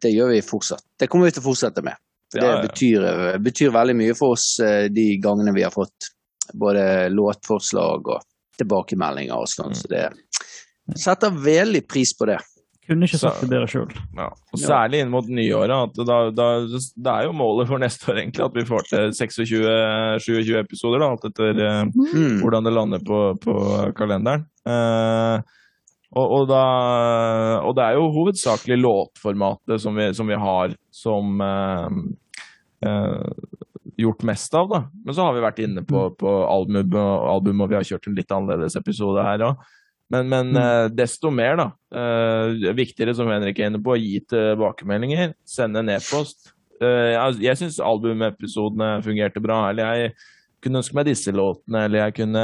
det 0.01 0.13
gjør 0.13 0.33
vi 0.33 0.45
fortsatt. 0.45 0.85
Det 0.97 1.09
kommer 1.09 1.29
vi 1.29 1.37
til 1.37 1.45
å 1.45 1.49
fortsette 1.51 1.85
med. 1.85 2.01
For 2.31 2.41
Ja, 2.41 2.55
det 2.55 2.69
betyr, 2.69 3.05
betyr 3.43 3.73
veldig 3.75 3.97
mye 3.99 4.15
for 4.15 4.37
oss 4.37 4.53
de 4.95 5.07
gangene 5.19 5.51
vi 5.51 5.65
har 5.65 5.73
fått 5.73 6.13
både 6.55 7.09
låtforslag 7.11 8.07
og 8.07 8.23
tilbakemeldinger 8.61 9.35
og 9.35 9.49
sånn. 9.51 9.75
Så 9.75 9.89
det 9.91 10.05
setter 10.95 11.35
veldig 11.35 11.83
pris 11.91 12.13
på 12.17 12.29
det. 12.29 12.39
Kunne 12.87 13.05
ikke 13.05 13.19
sagt 13.21 13.43
det 13.43 13.49
bedre 13.51 13.67
sjøl. 13.69 13.91
Ja. 14.17 14.25
Og 14.51 14.59
særlig 14.59 15.03
inn 15.03 15.11
mot 15.13 15.27
nyåret. 15.29 15.69
At 15.71 15.99
da, 16.07 16.15
da, 16.33 16.47
det 16.65 17.11
er 17.13 17.27
jo 17.27 17.35
målet 17.37 17.69
for 17.69 17.81
neste 17.81 18.09
år 18.11 18.17
egentlig 18.23 18.43
at 18.47 18.57
vi 18.57 18.63
får 18.67 18.87
til 18.89 19.11
26-27 19.15 20.57
episoder, 20.63 21.03
da, 21.03 21.09
alt 21.13 21.27
etter 21.29 21.61
eh, 21.61 21.81
Mm. 21.91 22.39
hvordan 22.41 22.65
det 22.65 22.73
lander 22.73 23.03
på, 23.05 23.19
på 23.43 23.55
kalenderen. 23.97 24.47
Eh, 24.67 25.43
og, 26.11 26.25
og, 26.41 26.47
da, 26.49 26.63
og 27.63 27.75
det 27.77 27.85
er 27.85 27.95
jo 27.95 28.09
hovedsakelig 28.17 28.79
låtformatet 28.81 29.79
som 29.79 29.95
vi, 29.95 30.09
som 30.17 30.27
vi 30.27 30.35
har 30.41 30.73
som 30.91 31.39
eh, 31.45 31.99
eh, 32.89 33.29
gjort 34.01 34.25
mest 34.27 34.57
av, 34.57 34.67
da. 34.73 34.81
Men 35.05 35.15
så 35.15 35.27
har 35.29 35.37
vi 35.37 35.45
vært 35.45 35.61
inne 35.63 35.85
på, 35.87 36.07
på 36.19 36.33
album, 36.49 36.97
og 36.97 37.29
album, 37.37 37.61
og 37.63 37.69
vi 37.71 37.77
har 37.77 37.87
kjørt 37.87 38.09
en 38.09 38.17
litt 38.17 38.33
annerledes 38.35 38.75
episode 38.81 39.23
her 39.23 39.45
òg. 39.51 39.63
Men, 40.11 40.27
men 40.31 40.55
eh, 40.59 40.87
desto 40.91 41.31
mer, 41.31 41.55
da. 41.59 41.67
Eh, 41.95 42.71
viktigere, 42.75 43.13
som 43.15 43.29
Henrik 43.31 43.59
er 43.61 43.71
inne 43.71 43.79
på, 43.83 43.93
å 43.95 43.99
gi 44.01 44.19
tilbakemeldinger. 44.31 45.33
Sende 45.47 45.79
en 45.83 45.93
e-post. 45.95 46.51
Eh, 46.81 47.13
jeg 47.15 47.43
jeg 47.45 47.59
syns 47.61 47.79
albumepisodene 47.79 48.97
fungerte 49.05 49.43
bra. 49.43 49.63
Eller 49.71 49.91
jeg 49.95 50.13
kunne 50.61 50.81
ønske 50.83 50.97
meg 50.97 51.07
disse 51.09 51.31
låtene, 51.33 51.85
eller 51.87 52.03
jeg 52.03 52.17
kunne 52.19 52.41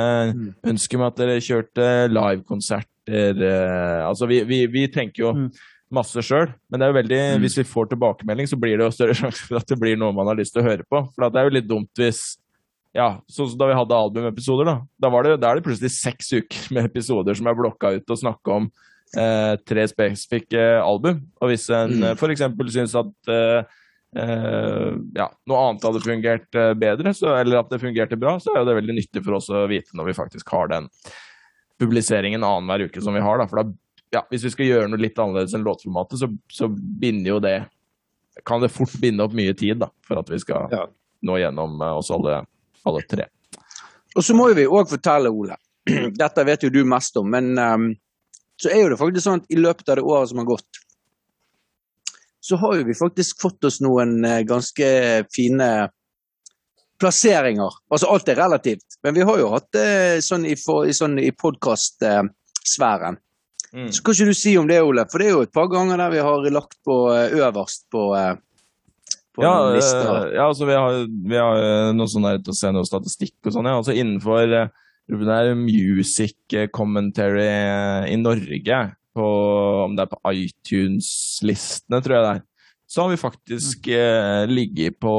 ønske 0.66 0.98
meg 0.98 1.12
at 1.12 1.20
dere 1.20 1.42
kjørte 1.44 1.90
livekonserter. 2.10 3.44
Eh, 3.46 4.00
altså, 4.08 4.28
vi, 4.32 4.42
vi, 4.48 4.64
vi 4.72 4.88
tenker 4.92 5.28
jo 5.28 5.34
Mm. 5.38 5.50
masse 5.94 6.20
sjøl, 6.26 6.50
men 6.68 6.80
det 6.80 6.86
er 6.88 6.90
jo 6.92 6.98
veldig, 6.98 7.20
hvis 7.40 7.58
vi 7.62 7.64
får 7.64 7.86
tilbakemelding, 7.94 8.48
så 8.50 8.58
blir 8.60 8.76
det 8.80 8.84
jo 8.88 8.96
større 8.96 9.14
sjanse 9.22 9.46
for 9.48 9.60
at 9.62 9.70
det 9.70 9.78
blir 9.80 9.96
noe 10.00 10.16
man 10.16 10.28
har 10.28 10.36
lyst 10.40 10.56
til 10.56 10.64
å 10.64 10.68
høre 10.68 10.84
på. 10.90 11.04
For 11.14 11.30
det 11.30 11.40
er 11.40 11.48
jo 11.48 11.54
litt 11.56 11.70
dumt 11.70 12.02
hvis 12.02 12.38
ja, 12.98 13.08
sånn 13.30 13.52
som 13.52 13.60
da 13.62 13.68
vi 13.70 13.78
hadde 13.78 13.94
albumepisoder, 14.02 14.66
da. 14.66 14.76
Da, 15.06 15.10
var 15.14 15.24
det, 15.28 15.36
da 15.44 15.52
er 15.54 15.60
det 15.60 15.68
plutselig 15.68 15.94
seks 15.94 16.32
uker 16.34 16.72
med 16.74 16.88
episoder 16.90 17.38
som 17.38 17.48
er 17.52 17.58
blokka 17.60 17.92
ut 18.00 18.10
og 18.16 18.18
snakke 18.24 18.56
om 18.56 18.70
eh, 19.16 19.54
tre 19.70 19.86
spesifikke 19.92 20.64
album. 20.82 21.20
Og 21.42 21.52
hvis 21.54 21.70
en 21.78 21.94
Mm. 22.02 22.08
f.eks. 22.18 22.42
syns 22.74 22.96
at 22.98 23.32
eh, 23.32 23.62
eh, 24.18 24.90
ja, 25.20 25.28
noe 25.48 25.62
annet 25.68 25.86
hadde 25.86 26.02
fungert 26.04 26.58
eh, 26.58 26.74
bedre, 26.80 27.14
så, 27.14 27.36
eller 27.38 27.62
at 27.62 27.70
det 27.72 27.82
fungerte 27.84 28.18
bra, 28.20 28.38
så 28.42 28.56
er 28.56 28.64
jo 28.64 28.70
det 28.72 28.78
veldig 28.82 28.98
nyttig 28.98 29.24
for 29.26 29.38
oss 29.38 29.50
å 29.54 29.68
vite 29.70 29.94
når 29.98 30.10
vi 30.12 30.18
faktisk 30.18 30.50
har 30.58 30.74
den 30.74 30.90
publiseringen 31.80 32.44
annenhver 32.44 32.88
uke 32.90 33.02
som 33.06 33.14
vi 33.14 33.22
har. 33.22 33.38
Da. 33.38 33.48
For 33.52 33.62
da, 33.62 33.72
ja, 34.18 34.24
hvis 34.32 34.46
vi 34.48 34.54
skal 34.56 34.70
gjøre 34.72 34.90
noe 34.92 35.02
litt 35.02 35.20
annerledes 35.22 35.54
enn 35.58 35.66
låtformatet, 35.68 36.18
så, 36.24 36.32
så 36.50 36.70
binder 36.74 37.36
jo 37.36 37.40
det 37.44 37.58
Kan 38.46 38.62
det 38.62 38.70
fort 38.70 38.94
binde 39.02 39.24
opp 39.26 39.34
mye 39.34 39.54
tid 39.58 39.80
da, 39.82 39.88
for 40.06 40.20
at 40.22 40.28
vi 40.30 40.38
skal 40.42 40.68
Ja. 40.74 40.84
nå 41.26 41.38
gjennom 41.42 41.80
eh, 41.82 41.96
oss 41.98 42.12
alle, 42.14 42.44
alle 42.86 43.04
tre. 43.10 43.30
Og 44.18 44.26
så 44.26 44.36
må 44.38 44.50
vi 44.58 44.68
òg 44.68 44.90
fortelle, 44.90 45.30
Ole, 45.30 45.58
dette 46.22 46.46
vet 46.48 46.66
jo 46.66 46.74
du 46.74 46.84
mest 46.86 47.18
om, 47.20 47.30
men 47.32 47.54
um, 47.58 47.90
så 48.58 48.72
er 48.74 48.84
jo 48.84 48.92
det 48.94 49.00
faktisk 49.00 49.28
sånn 49.28 49.44
at 49.44 49.54
i 49.54 49.60
løpet 49.60 49.90
av 49.92 50.00
det 50.00 50.06
året 50.08 50.32
som 50.32 50.42
har 50.42 50.50
gått, 50.50 50.82
så 52.48 52.58
har 52.62 52.78
jo 52.78 52.88
vi 52.88 52.96
faktisk 52.96 53.42
fått 53.44 53.68
oss 53.68 53.82
noen 53.84 54.24
eh, 54.26 54.42
ganske 54.48 54.88
fine 55.36 55.70
plasseringer. 56.98 57.76
Altså 57.94 58.10
alt 58.10 58.30
er 58.32 58.40
relativt, 58.40 58.98
men 59.04 59.18
vi 59.18 59.26
har 59.28 59.40
jo 59.42 59.52
hatt 59.52 59.68
det 59.76 59.90
sånn 60.26 60.48
i, 60.48 60.56
for, 60.58 60.88
i, 60.88 60.96
sånn 60.96 61.20
i 61.22 61.30
podkast-sfæren. 61.36 63.20
Mm. 63.76 63.90
Så 63.92 64.02
kan 64.02 64.16
ikke 64.16 64.30
du 64.32 64.38
si 64.38 64.56
om 64.58 64.70
det, 64.70 64.80
Ole? 64.82 65.04
For 65.12 65.22
det 65.22 65.28
er 65.28 65.36
jo 65.36 65.44
et 65.46 65.54
par 65.54 65.68
ganger 65.70 66.00
der 66.00 66.14
vi 66.16 66.24
har 66.24 66.48
lagt 66.56 66.80
på 66.88 66.98
eh, 67.14 67.36
øverst 67.36 67.84
eh, 67.84 67.90
på 67.94 68.04
Ja, 69.44 69.54
noen 69.62 69.76
lister. 69.78 70.10
eh, 70.28 70.36
ja 70.38 70.48
altså 70.48 70.66
vi 70.66 70.74
har, 70.78 71.00
vi 71.34 71.38
har 71.38 71.62
eh, 71.62 71.94
noe 71.94 72.08
sånn 72.10 72.26
der 72.26 72.40
til 72.42 72.54
å 72.56 72.58
se 72.58 72.72
noe 72.74 72.88
statistikk 72.88 73.36
og 73.46 73.54
sånn. 73.58 73.70
Ja. 73.70 73.78
Altså 73.78 73.94
innenfor 73.96 74.48
er 75.32 75.54
music 75.56 76.56
commentary 76.76 77.46
i 78.12 78.18
Norge, 78.20 78.80
på, 79.18 79.28
om 79.86 79.96
det 79.98 80.04
er 80.04 80.12
på 80.12 80.20
iTunes-listene, 80.36 82.02
tror 82.04 82.16
jeg 82.18 82.26
det 82.26 82.32
er, 82.36 82.42
så 82.88 83.04
har 83.04 83.12
vi 83.12 83.20
faktisk 83.20 83.88
eh, 83.92 84.46
ligget 84.48 84.96
på, 85.04 85.14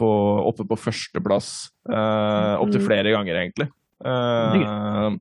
på, 0.00 0.10
oppe 0.48 0.64
på 0.68 0.78
førsteplass 0.80 1.50
eh, 1.90 2.54
opptil 2.62 2.80
Mm. 2.80 2.86
flere 2.86 3.12
ganger, 3.12 3.40
egentlig. 3.42 3.66
Eh, 4.04 5.16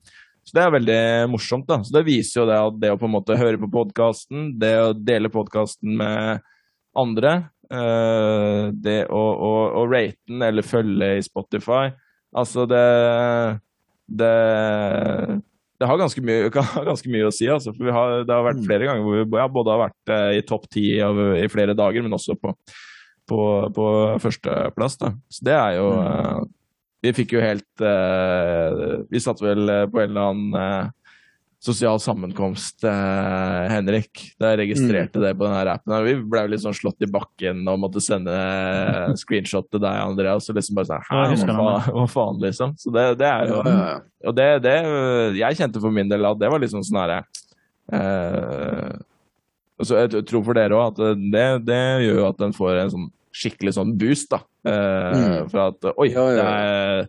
så 0.47 0.55
det 0.55 0.63
er 0.63 0.71
veldig 0.77 1.01
morsomt. 1.29 1.67
da. 1.67 1.81
Så 1.83 1.91
Det 1.93 2.05
viser 2.07 2.41
jo 2.41 2.47
det 2.47 2.55
at 2.57 2.77
det 2.79 2.91
å 2.93 2.97
på 2.99 3.05
en 3.09 3.15
måte 3.17 3.35
høre 3.37 3.59
på 3.59 3.67
podkasten, 3.69 4.53
det 4.59 4.71
å 4.79 4.93
dele 4.95 5.29
podkasten 5.29 5.97
med 5.99 6.39
andre, 6.95 7.49
eh, 7.73 8.63
det 8.73 8.99
å, 9.13 9.19
å, 9.19 9.51
å 9.81 9.83
rate 9.89 10.19
den 10.29 10.45
eller 10.49 10.65
følge 10.65 11.17
i 11.17 11.25
Spotify 11.25 11.89
Altså, 12.29 12.67
det 12.69 12.85
Det, 14.09 14.33
det 15.81 15.87
har 15.89 15.97
ganske 16.01 16.21
mye, 16.25 16.49
ganske 16.89 17.09
mye 17.09 17.29
å 17.29 17.33
si, 17.33 17.47
altså. 17.49 17.73
For 17.73 17.87
vi 17.87 17.93
har, 17.93 18.21
det 18.25 18.33
har 18.33 18.45
vært 18.45 18.63
flere 18.65 18.85
ganger 18.89 19.05
hvor 19.05 19.17
vi 19.17 19.41
ja, 19.41 19.47
både 19.49 19.73
har 19.73 19.83
vært 19.87 20.13
eh, 20.13 20.37
i 20.39 20.45
topp 20.45 20.69
ti 20.73 20.85
i 20.97 21.49
flere 21.49 21.77
dager, 21.77 22.05
men 22.05 22.17
også 22.17 22.37
på, 22.37 22.53
på, 23.29 23.41
på 23.73 23.89
førsteplass. 24.21 24.97
da. 25.01 25.13
Så 25.29 25.45
det 25.45 25.57
er 25.57 25.77
jo 25.77 25.91
uh, 25.97 26.41
Vi 27.05 27.13
fikk 27.15 27.37
jo 27.37 27.43
helt 27.43 27.85
uh, 27.85 29.05
Vi 29.13 29.21
satt 29.23 29.41
vel 29.45 29.69
på 29.93 30.01
en 30.01 30.09
eller 30.09 30.33
annen 30.33 30.97
sosial 31.59 31.97
sammenkomst, 31.99 32.85
eh, 32.87 33.65
Henrik. 33.73 34.21
Da 34.39 34.53
jeg 34.53 34.61
registrerte 34.61 35.19
det 35.19 35.33
på 35.35 35.43
denne 35.43 35.73
appen. 35.73 35.95
Vi 36.05 36.13
ble 36.31 36.45
litt 36.53 36.61
sånn 36.63 36.75
slått 36.77 37.03
i 37.03 37.09
bakken 37.11 37.65
og 37.67 37.81
måtte 37.83 37.99
sende 38.03 38.31
eh, 38.31 39.11
screenshot 39.19 39.67
til 39.69 39.81
deg, 39.83 39.97
Andreas. 40.05 40.47
Og 40.49 40.55
liksom 40.55 40.79
bare 40.79 40.87
sånn 40.87 41.03
Hæ, 41.09 41.51
hva, 41.51 41.73
hva 41.97 42.05
faen, 42.07 42.39
liksom? 42.45 42.77
Så 42.79 42.93
det, 42.95 43.05
det 43.19 43.27
er 43.27 43.51
jo 43.51 43.59
Ja. 43.67 43.99
Og 44.29 44.35
det, 44.35 44.47
det 44.63 44.73
Jeg 45.39 45.55
kjente 45.59 45.79
for 45.83 45.91
min 45.95 46.09
del 46.11 46.25
at 46.27 46.39
det 46.39 46.49
var 46.51 46.59
liksom 46.63 46.81
sånn 46.83 46.89
sånn 46.93 47.03
herre 47.03 47.19
eh, 47.95 48.97
så 49.79 49.95
Jeg 50.01 50.25
tror 50.27 50.43
for 50.43 50.57
dere 50.57 50.75
òg 50.75 50.89
at 50.89 51.21
det, 51.31 51.45
det 51.69 51.79
gjør 52.03 52.17
jo 52.19 52.27
at 52.27 52.41
en 52.43 52.55
får 52.55 52.81
en 52.81 52.91
sånn 52.95 53.07
skikkelig 53.39 53.75
sånn 53.77 53.93
boost, 53.99 54.31
da. 54.33 54.39
Eh, 54.67 55.11
Mm. 55.19 55.49
For 55.51 55.59
at 55.69 55.85
Oi, 55.95 56.07
Ja, 56.11 56.23
ja, 56.33 56.35
det 56.35 56.47
er 56.49 57.07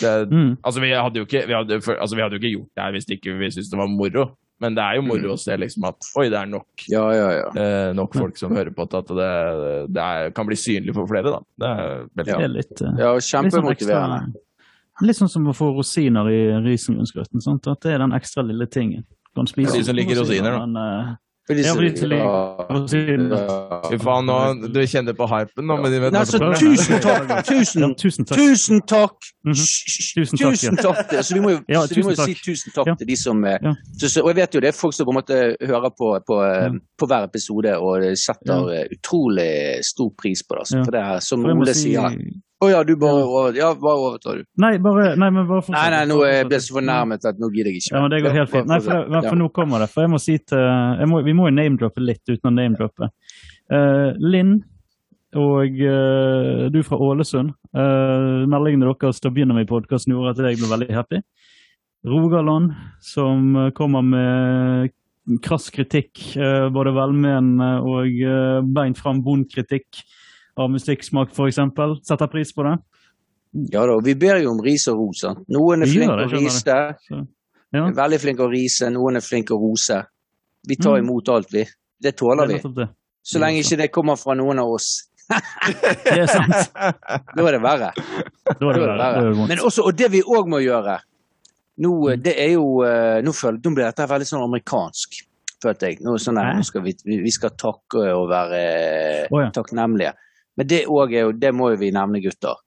det, 0.00 0.30
Mm. 0.30 0.58
Altså, 0.62 0.80
vi 0.80 0.90
hadde 0.90 1.16
jo 1.16 1.24
ikke, 1.24 1.46
vi 1.46 1.54
hadde, 1.56 1.80
altså, 2.00 2.14
vi 2.16 2.22
hadde 2.22 2.36
jo 2.36 2.40
ikke 2.42 2.54
gjort 2.58 2.70
det 2.76 2.82
her 2.84 2.92
hvis 2.92 3.08
ikke 3.10 3.38
vi 3.38 3.50
syntes 3.50 3.70
det 3.70 3.78
var 3.78 3.88
moro. 3.88 4.26
Men 4.60 4.74
det 4.74 4.82
er 4.82 4.94
jo 4.96 5.02
moro 5.06 5.22
Mm. 5.22 5.32
å 5.34 5.38
se 5.38 5.56
liksom 5.56 5.84
at 5.86 5.96
oi, 6.18 6.28
det 6.28 6.34
er 6.38 6.46
nok, 6.46 6.66
ja, 6.90 7.04
ja, 7.14 7.28
ja. 7.30 7.48
eh, 7.54 7.92
nok 7.94 8.12
folk 8.14 8.36
som 8.36 8.50
hører 8.56 8.72
på 8.74 8.88
til 8.90 8.98
at 8.98 9.06
det, 9.06 9.94
det 9.94 10.02
er, 10.02 10.30
kan 10.34 10.46
bli 10.46 10.56
synlig 10.56 10.94
for 10.94 11.06
flere, 11.06 11.30
da. 11.30 11.38
Det 11.58 11.68
er 11.68 12.08
veldig 12.16 12.38
Det 12.38 12.50
litt, 12.50 12.82
eh, 12.82 12.98
ja 12.98 13.12
litt 13.14 13.22
sånn 13.22 13.50
kjempemotiverende. 13.50 14.18
ekstra- 14.26 14.44
Litt 15.06 15.14
sånn 15.16 15.30
som 15.30 15.44
å 15.46 15.54
få 15.54 15.68
rosiner 15.76 16.26
i 16.26 16.40
risengrynsgrøten. 16.58 17.38
At 17.70 17.80
det 17.80 17.92
er 17.94 17.98
den 17.98 18.10
ekstra 18.10 18.42
lille 18.44 18.66
tingen. 18.66 19.04
Du 19.06 19.38
kan 19.38 19.46
spise 19.46 19.72
De 19.78 19.84
som 19.84 19.94
liker 19.94 20.16
rosiner, 20.18 20.50
da. 20.58 20.66
men, 20.66 20.76
eh, 20.76 21.14
Ja. 21.48 21.74
Fy 23.88 23.96
faen, 24.02 24.26
nå, 24.28 24.36
du 24.72 24.80
kjenner 24.90 25.14
på 25.16 25.26
hypen 25.30 25.64
nå, 25.68 25.76
men 25.80 25.92
de 25.94 26.00
vet 26.02 26.12
Nei, 26.12 26.20
hva 26.20 26.28
så 26.28 26.38
tusen 26.60 27.00
takk! 27.04 27.30
Tusen, 27.48 27.84
Ja, 27.84 27.88
tusen 28.02 28.26
takk. 28.28 28.38
tusen 28.40 28.80
takk! 28.90 29.28
Mhm. 29.48 29.54
Tusen 29.56 30.36
takk, 30.36 30.52
Tusen 30.52 30.76
ja. 30.76 30.82
takk! 30.84 31.14
Så 31.24 31.34
vi 31.38 31.40
må 31.44 31.52
jo, 31.54 31.60
Ja, 31.72 31.84
vi 31.88 32.02
må 32.04 32.12
jo 32.12 32.20
si 32.26 32.34
tusen 32.36 32.74
takk 32.76 32.90
Ja. 32.90 32.94
til 33.00 33.06
de 33.08 33.16
som 33.16 33.44
eh, 33.44 33.58
Ja. 33.62 33.72
så, 33.96 34.08
så, 34.12 34.20
Og 34.24 34.28
jeg 34.34 34.36
vet 34.42 34.54
jo 34.54 34.60
det 34.60 34.68
er 34.68 34.76
folk 34.76 34.94
som 34.94 35.06
på 35.08 35.14
en 35.14 35.20
måte 35.22 35.38
hører 35.64 35.90
på, 35.96 36.10
på, 36.28 36.40
eh, 36.44 36.66
Ja. 36.68 36.70
på 36.98 37.06
hver 37.08 37.24
episode 37.30 37.72
og 37.78 38.04
setter 38.18 38.88
utrolig 38.92 39.84
stor 39.84 40.10
pris 40.20 40.42
på 40.42 40.54
det. 40.54 40.60
Altså. 40.60 40.76
Ja. 40.78 40.84
For 40.84 40.90
det 40.90 41.00
er 41.00 41.20
som 41.20 41.44
Ole 41.46 41.74
si- 41.74 41.88
sier 41.94 42.10
Å 42.58 42.68
ja, 42.72 42.78
du 42.82 42.96
bare 42.98 43.52
Ja, 43.54 43.68
bare 43.78 44.00
overtar 44.02 44.40
du. 44.40 44.46
Nei, 44.58 44.72
bare, 44.82 45.12
nei, 45.20 45.28
men 45.34 45.46
bare 45.46 45.62
Nei, 45.74 45.84
nei, 45.94 46.00
nå 46.10 46.16
jeg 46.26 46.48
ble 46.50 46.58
så 46.62 46.74
fornærmet 46.78 47.28
at 47.30 47.38
nå 47.38 47.50
gidder 47.54 47.70
jeg 47.70 47.84
ikke. 47.84 47.92
Ja, 47.94 48.00
men 48.02 48.14
det 48.14 48.18
går 48.24 48.34
helt 48.34 48.50
fint. 48.54 48.70
Nei, 48.70 48.80
for, 48.82 49.14
for 49.28 49.38
nå 49.38 49.46
kommer 49.54 49.84
det. 49.84 49.90
For 49.92 50.06
jeg 50.06 50.12
må 50.14 50.18
si 50.22 50.34
til 50.42 50.64
jeg 50.64 51.10
må, 51.10 51.22
Vi 51.26 51.36
må 51.38 51.46
jo 51.46 51.54
name-droppe 51.54 52.02
litt 52.02 52.24
uten 52.26 52.50
å 52.50 52.54
name-droppe. 52.56 53.12
Uh, 53.70 54.10
Linn 54.18 54.58
og 55.38 55.78
uh, 55.84 56.66
du 56.72 56.80
fra 56.82 56.98
Ålesund. 57.04 57.54
Uh, 57.76 58.42
meldingene 58.50 58.88
deres 58.88 59.22
da 59.22 59.30
begynner 59.30 59.58
med 59.58 59.70
podkasten 59.70 60.16
gjorde 60.16 60.34
at 60.34 60.42
jeg 60.42 60.58
ble 60.58 60.72
veldig 60.72 60.94
happy. 60.96 61.22
Rogaland, 62.08 62.72
som 63.02 63.52
kommer 63.76 64.02
med 64.06 64.94
krass 65.44 65.68
kritikk, 65.70 66.16
uh, 66.40 66.66
både 66.74 66.96
velmenende 66.96 67.74
og 67.86 68.66
beint 68.74 68.98
fram 68.98 69.22
bond 69.22 69.46
kritikk 69.52 70.02
av 70.58 70.70
musikksmak, 70.72 71.32
f.eks. 71.32 71.60
Setter 72.08 72.30
pris 72.32 72.52
på 72.54 72.66
det. 72.66 72.76
Ja 73.72 73.86
da, 73.88 73.96
vi 74.04 74.14
ber 74.18 74.42
jo 74.42 74.52
om 74.52 74.60
ris 74.64 74.84
og 74.92 75.00
ros. 75.00 75.24
Noen 75.54 75.86
er 75.86 75.90
flinke 75.90 76.26
å 76.26 76.30
rise, 76.34 76.78
ja, 77.72 77.84
veldig 77.96 78.18
flinke 78.20 78.44
å 78.44 78.50
rise, 78.52 78.90
noen 78.92 79.20
er 79.20 79.24
flinke 79.24 79.56
å 79.56 79.60
rose. 79.62 80.02
Vi 80.68 80.76
tar 80.76 80.98
Mm. 80.98 81.04
imot 81.06 81.28
alt, 81.32 81.52
vi. 81.52 81.64
Det 82.00 82.16
tåler 82.16 82.44
er 82.44 82.60
vi. 82.60 82.86
Så 83.24 83.38
lenge 83.40 83.62
ikke 83.62 83.78
det 83.80 83.90
kommer 83.92 84.16
fra 84.16 84.34
noen 84.34 84.58
av 84.58 84.68
oss. 84.76 85.04
Det 86.04 86.14
er 86.22 86.26
sant. 86.26 86.72
Da 87.36 87.44
er 87.44 87.52
det 87.52 87.62
verre. 87.62 87.90
Da 88.48 88.52
er 88.52 88.72
det 88.72 88.82
er 88.82 88.88
verre. 88.88 89.08
Er. 89.28 89.46
Men 89.48 89.60
også, 89.60 89.84
og 89.88 89.96
det 89.96 90.08
vi 90.12 90.22
òg 90.24 90.48
må 90.48 90.60
gjøre 90.64 90.98
nå, 91.78 91.90
eh, 92.10 92.16
det 92.18 92.34
er 92.40 92.54
jo, 92.56 92.82
eh, 92.84 93.18
nå, 93.22 93.32
føler, 93.36 93.60
nå 93.64 93.74
blir 93.74 93.84
dette 93.86 94.06
veldig 94.08 94.26
sånn 94.26 94.44
amerikansk, 94.46 95.20
følte 95.62 95.90
jeg. 95.92 96.00
Nå, 96.02 96.16
sånn 96.18 96.40
her, 96.40 96.56
nå 96.58 96.64
skal 96.66 96.82
vi, 96.82 96.94
vi 97.04 97.20
vi 97.22 97.30
skal 97.30 97.52
takke 97.60 98.08
og 98.16 98.24
være 98.32 98.62
oh, 99.30 99.42
ja. 99.44 99.50
takknemlige. 99.54 100.14
Men 100.58 100.66
det, 100.66 100.82
også 100.90 101.14
er 101.14 101.22
jo, 101.28 101.32
det 101.38 101.52
må 101.54 101.70
jo 101.72 101.78
vi 101.80 101.92
nevne, 101.94 102.20
gutter. 102.24 102.58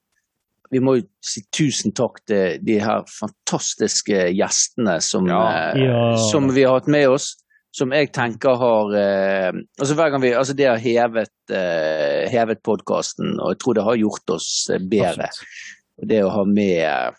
Vi 0.71 0.79
må 0.79 0.93
jo 0.95 1.03
si 1.27 1.41
tusen 1.51 1.91
takk 1.91 2.21
til 2.29 2.61
de 2.63 2.77
her 2.79 3.01
fantastiske 3.11 4.29
gjestene 4.37 5.01
som, 5.03 5.27
Ja. 5.27 5.41
eh, 5.73 5.81
Ja. 5.83 6.17
som 6.31 6.47
vi 6.55 6.63
har 6.63 6.79
hatt 6.79 6.87
med 6.87 7.09
oss. 7.09 7.33
Som 7.73 7.91
jeg 7.95 8.09
tenker 8.11 8.55
har 8.59 8.93
eh, 8.99 9.51
altså 9.79 9.95
hver 9.95 10.09
gang 10.11 10.21
vi, 10.21 10.31
altså 10.35 10.53
Det 10.55 10.65
har 10.67 10.77
hevet, 10.77 11.31
eh, 11.49 12.27
hevet 12.31 12.59
podkasten, 12.63 13.37
og 13.39 13.53
jeg 13.53 13.59
tror 13.59 13.73
det 13.77 13.83
har 13.83 13.95
gjort 13.95 14.29
oss 14.35 14.49
eh, 14.71 14.79
bedre. 14.79 15.27
Absolutt. 15.29 16.07
Det 16.07 16.19
å 16.23 16.29
ha 16.33 16.43
med, 16.43 17.15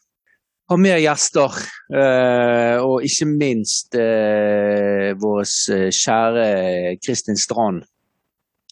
ha 0.68 0.76
med 0.76 1.00
gjester, 1.00 1.56
eh, 1.94 2.76
og 2.84 3.00
ikke 3.08 3.28
minst 3.30 3.94
eh, 3.96 5.12
vår 5.20 5.44
kjære 5.92 6.98
Kristin 7.04 7.36
Strand, 7.40 7.84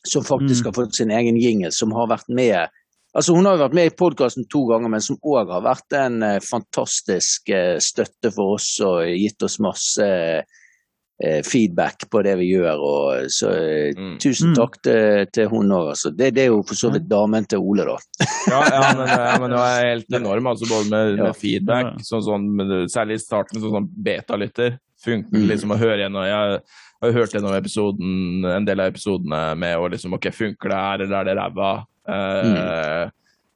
som 0.09 0.23
faktisk 0.25 0.65
Mm. 0.65 0.69
har 0.69 0.73
fått 0.85 0.95
sin 0.95 1.11
egen 1.11 1.37
jingle, 1.37 1.71
som 1.73 1.93
har 1.93 2.07
vært 2.09 2.29
med 2.29 2.69
Altså 3.13 3.35
Hun 3.35 3.45
har 3.45 3.57
jo 3.57 3.65
vært 3.65 3.75
med 3.75 3.87
i 3.91 3.97
podkasten 3.99 4.45
to 4.49 4.61
ganger, 4.69 4.89
men 4.89 5.01
som 5.01 5.17
òg 5.27 5.49
har 5.51 5.63
vært 5.63 5.93
en 5.99 6.23
eh, 6.23 6.39
fantastisk 6.39 7.49
eh, 7.51 7.77
støtte 7.83 8.31
for 8.33 8.55
oss 8.55 8.69
og 8.87 9.03
gitt 9.19 9.43
oss 9.43 9.59
masse 9.59 10.07
eh, 10.07 11.43
feedback 11.45 12.07
på 12.09 12.23
det 12.23 12.37
vi 12.39 12.53
gjør. 12.55 12.79
Og, 12.79 13.27
så 13.29 13.51
Mm. 13.99 14.19
tusen 14.23 14.53
Mm. 14.53 14.55
takk 14.55 14.79
til, 14.83 15.27
til 15.35 15.49
hun 15.49 15.69
òg. 15.75 15.89
Altså. 15.91 16.17
Det, 16.17 16.31
det 16.35 16.43
er 16.45 16.47
jo 16.55 16.63
for 16.63 16.75
så 16.79 16.93
vidt 16.93 17.09
damen 17.09 17.45
til 17.47 17.59
Ole, 17.59 17.85
da. 17.85 17.97
Ja, 18.49 18.63
ja, 18.63 18.93
men, 18.95 19.09
ja, 19.09 19.39
men 19.41 19.51
det 19.51 19.59
var 19.59 19.83
helt 19.83 20.07
enorm, 20.21 20.47
altså, 20.47 20.69
både 20.71 20.89
med, 20.91 21.19
Ja. 21.19 21.25
med 21.25 21.37
feedback, 21.37 21.99
sånn, 22.07 22.23
sånn, 22.23 22.89
særlig 22.89 23.15
i 23.19 23.25
starten, 23.27 23.61
sånn, 23.61 23.75
sånn 23.75 23.91
beta-lytter. 24.05 24.79
Funker 25.05 25.39
Mm. 25.39 25.49
liksom 25.49 25.73
å 25.73 25.79
høre 25.81 26.03
gjennom 26.03 26.27
Jeg 26.29 26.61
har 27.01 27.15
hørt 27.17 27.33
gjennom 27.33 27.55
episoden, 27.57 28.45
en 28.45 28.67
del 28.69 28.81
av 28.81 28.91
episodene 28.93 29.55
med 29.57 29.79
å 29.79 29.89
liksom 29.89 30.13
OK, 30.19 30.29
funker 30.37 30.69
det 30.69 30.83
her, 30.85 31.05
eller 31.07 31.17
er 31.21 31.25
det 31.25 31.37
ræva? 31.39 31.71
Eh, 32.11 33.11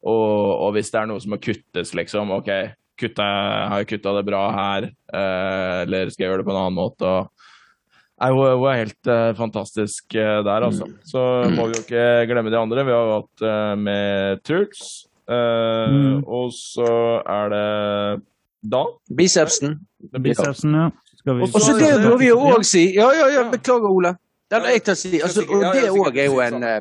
og, 0.04 0.32
og 0.64 0.72
hvis 0.76 0.90
det 0.92 1.00
er 1.00 1.10
noe 1.10 1.20
som 1.20 1.34
må 1.34 1.40
kuttes, 1.40 1.92
liksom, 1.96 2.32
OK, 2.38 2.50
kutta, 3.00 3.28
har 3.68 3.82
jeg 3.82 3.94
kutta 3.96 4.16
det 4.18 4.26
bra 4.28 4.44
her, 4.52 4.90
Uh, 5.14 5.84
eller 5.84 6.08
skal 6.10 6.24
jeg 6.24 6.30
gjøre 6.32 6.42
det 6.42 6.46
på 6.48 6.50
en 6.50 6.58
annen 6.58 6.74
måte? 6.74 7.06
Og, 7.06 7.28
hun, 8.18 8.40
hun 8.58 8.64
er 8.66 8.80
helt 8.80 9.06
uh, 9.06 9.30
fantastisk 9.38 10.16
uh, 10.18 10.40
der, 10.42 10.66
altså. 10.66 10.88
Så 11.06 11.22
må 11.54 11.68
vi 11.68 11.76
jo 11.76 11.84
ikke 11.84 12.06
glemme 12.32 12.50
de 12.50 12.58
andre. 12.58 12.82
Vi 12.82 12.94
har 12.96 13.06
jo 13.06 13.18
hatt 13.20 13.44
uh, 13.46 13.74
med 13.78 14.42
Truls. 14.42 15.04
Mm. 15.30 16.24
Og 16.26 16.50
så 16.52 16.88
er 17.22 17.52
det 17.54 17.68
Dan. 18.74 18.90
Bicepsen. 19.16 19.78
Bicepsen, 20.18 20.74
ja. 20.76 20.90
Skal 21.24 21.38
vi 21.38 21.42
Og 21.46 21.60
så 21.64 21.72
det 21.78 21.90
må 22.04 22.16
vi 22.20 22.28
jo 22.28 22.38
Ja. 22.38 22.54
òg 22.58 22.64
si. 22.68 22.82
Ja, 22.94 23.08
ja, 23.16 23.26
ja, 23.32 23.44
beklager, 23.50 23.88
Ole. 23.90 24.14
Eller 24.52 24.68
jeg 24.76 24.82
tar 24.84 24.94
si. 24.94 25.20
Altså, 25.24 25.40
og 25.48 25.62
det 25.74 25.86
òg 25.90 26.18
er 26.20 26.26
jo 26.28 26.40
en 26.44 26.52
sånn. 26.58 26.64
eh, 26.68 26.80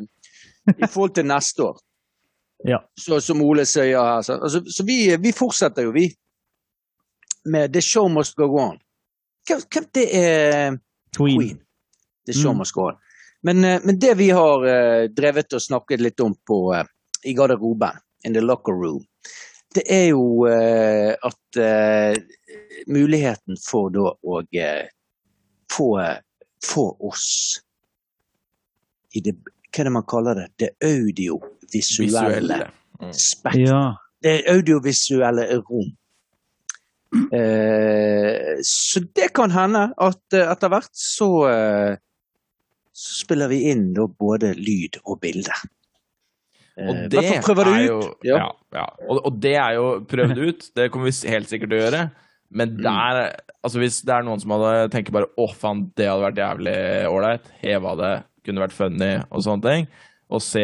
I 0.83 0.87
forhold 0.87 1.13
til 1.15 1.25
neste 1.25 1.63
år, 1.63 1.77
Ja. 2.71 2.77
så, 2.99 3.19
som 3.23 3.41
Ole 3.41 3.65
sier 3.65 3.97
her. 3.99 4.21
Så, 4.21 4.37
altså, 4.41 4.61
så 4.67 4.83
vi, 4.87 5.15
vi 5.17 5.31
fortsetter 5.35 5.83
jo, 5.87 5.91
vi. 5.95 6.09
Med 7.45 7.73
The 7.73 7.81
Show 7.81 8.07
Must 8.09 8.35
Go 8.35 8.47
On. 8.59 8.77
Hvem, 9.47 9.61
det 9.93 10.05
er 10.15 10.77
Queen. 11.15 11.39
Queen. 11.39 11.57
The 12.27 12.33
Show 12.33 12.53
Mm. 12.53 12.57
Must 12.57 12.73
Go 12.73 12.85
On. 12.87 12.95
Men, 13.43 13.63
eh, 13.63 13.79
men 13.83 13.97
det 13.99 14.13
vi 14.17 14.29
har 14.29 14.63
eh, 14.65 15.07
drevet 15.11 15.53
og 15.53 15.61
snakket 15.61 15.99
litt 16.01 16.19
om 16.23 16.35
på, 16.47 16.73
eh, 16.75 16.85
i 17.25 17.33
garderoben, 17.33 17.97
in 18.23 18.33
the 18.33 18.39
locker 18.41 18.71
room, 18.73 19.03
det 19.75 19.83
er 19.89 20.05
jo 20.11 20.45
eh, 20.49 21.13
at 21.13 21.59
eh, 21.59 22.17
muligheten 22.87 23.57
for 23.61 23.89
da 23.93 24.11
å 24.13 24.41
eh, 24.53 24.85
få, 25.71 25.89
få 26.65 26.85
oss 27.09 27.27
i 29.13 29.21
det 29.23 29.35
Hva 29.73 29.81
er 29.81 29.87
det 29.87 29.93
man 29.95 30.05
kaller 30.05 30.37
det? 30.37 30.47
Det 30.61 30.67
audiovisuelle 30.85 32.59
mm. 33.01 33.13
spekteret. 33.17 33.63
Ja. 33.65 33.97
Det 34.21 34.33
audiovisuelle 34.53 35.47
rom. 35.57 35.87
Eh, 37.33 38.61
så 38.61 39.01
det 39.17 39.31
kan 39.33 39.49
hende 39.53 39.87
at 39.97 40.37
etter 40.37 40.69
hvert 40.69 40.93
så, 40.93 41.29
så 42.93 43.17
spiller 43.23 43.49
vi 43.49 43.63
inn 43.73 43.89
da 43.97 44.05
både 44.05 44.53
lyd 44.61 45.01
og 45.03 45.23
bilde. 45.25 45.57
Eh, 46.77 46.89
Og 46.89 47.09
det 47.11 47.21
er 47.21 47.85
jo 47.85 47.99
Ja. 48.25 48.51
ja. 48.73 48.85
Og, 49.07 49.19
og 49.25 49.39
det 49.39 49.55
er 49.55 49.75
jo 49.77 49.87
prøvd 50.09 50.37
ut. 50.41 50.69
Det 50.75 50.89
kommer 50.91 51.11
vi 51.11 51.29
helt 51.29 51.49
sikkert 51.51 51.69
til 51.69 51.79
å 51.79 51.83
gjøre. 51.85 52.03
Men 52.53 52.69
Mm. 52.77 52.81
der 52.83 53.35
Altså 53.63 53.79
hvis 53.79 54.01
det 54.03 54.11
er 54.13 54.23
noen 54.23 54.41
som 54.41 54.51
hadde 54.51 54.89
tenker 54.91 55.13
bare 55.15 55.29
å 55.39 55.45
faen, 55.55 55.85
det 55.95 56.09
hadde 56.09 56.25
vært 56.25 56.41
jævlig 56.41 56.73
ålreit, 57.07 57.45
heva 57.61 57.93
det, 57.95 58.23
kunne 58.43 58.59
vært 58.59 58.75
funny 58.75 59.23
og 59.31 59.39
sånne 59.45 59.63
ting, 59.63 59.87
og 60.29 60.41
se 60.43 60.63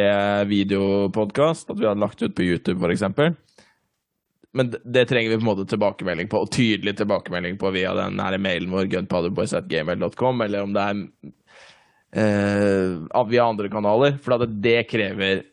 videopodkast, 0.50 1.70
at 1.72 1.80
vi 1.80 1.88
hadde 1.88 2.02
lagt 2.04 2.22
ut 2.22 2.36
på 2.36 2.44
YouTube 2.44 2.84
f.eks. 2.84 3.06
Men 4.52 4.72
det, 4.84 5.06
trenger 5.08 5.30
vi 5.32 5.38
på 5.38 5.46
en 5.46 5.48
måte 5.48 5.68
tilbakemelding 5.70 6.28
på, 6.28 6.42
og 6.44 6.52
tydelig 6.52 6.98
tilbakemelding 7.00 7.56
på 7.62 7.72
via 7.72 7.94
den 7.96 8.20
her 8.20 8.36
mailen 8.42 8.72
vår, 8.74 8.90
gunpowderboys.gmail.com, 8.92 10.42
eller 10.42 10.66
om 10.66 10.74
det 10.76 10.86
er 10.90 11.02
eh, 12.20 13.24
via 13.30 13.46
andre 13.46 13.70
kanaler, 13.72 14.18
for 14.20 14.44
det 14.44 14.82
krever 14.90 15.46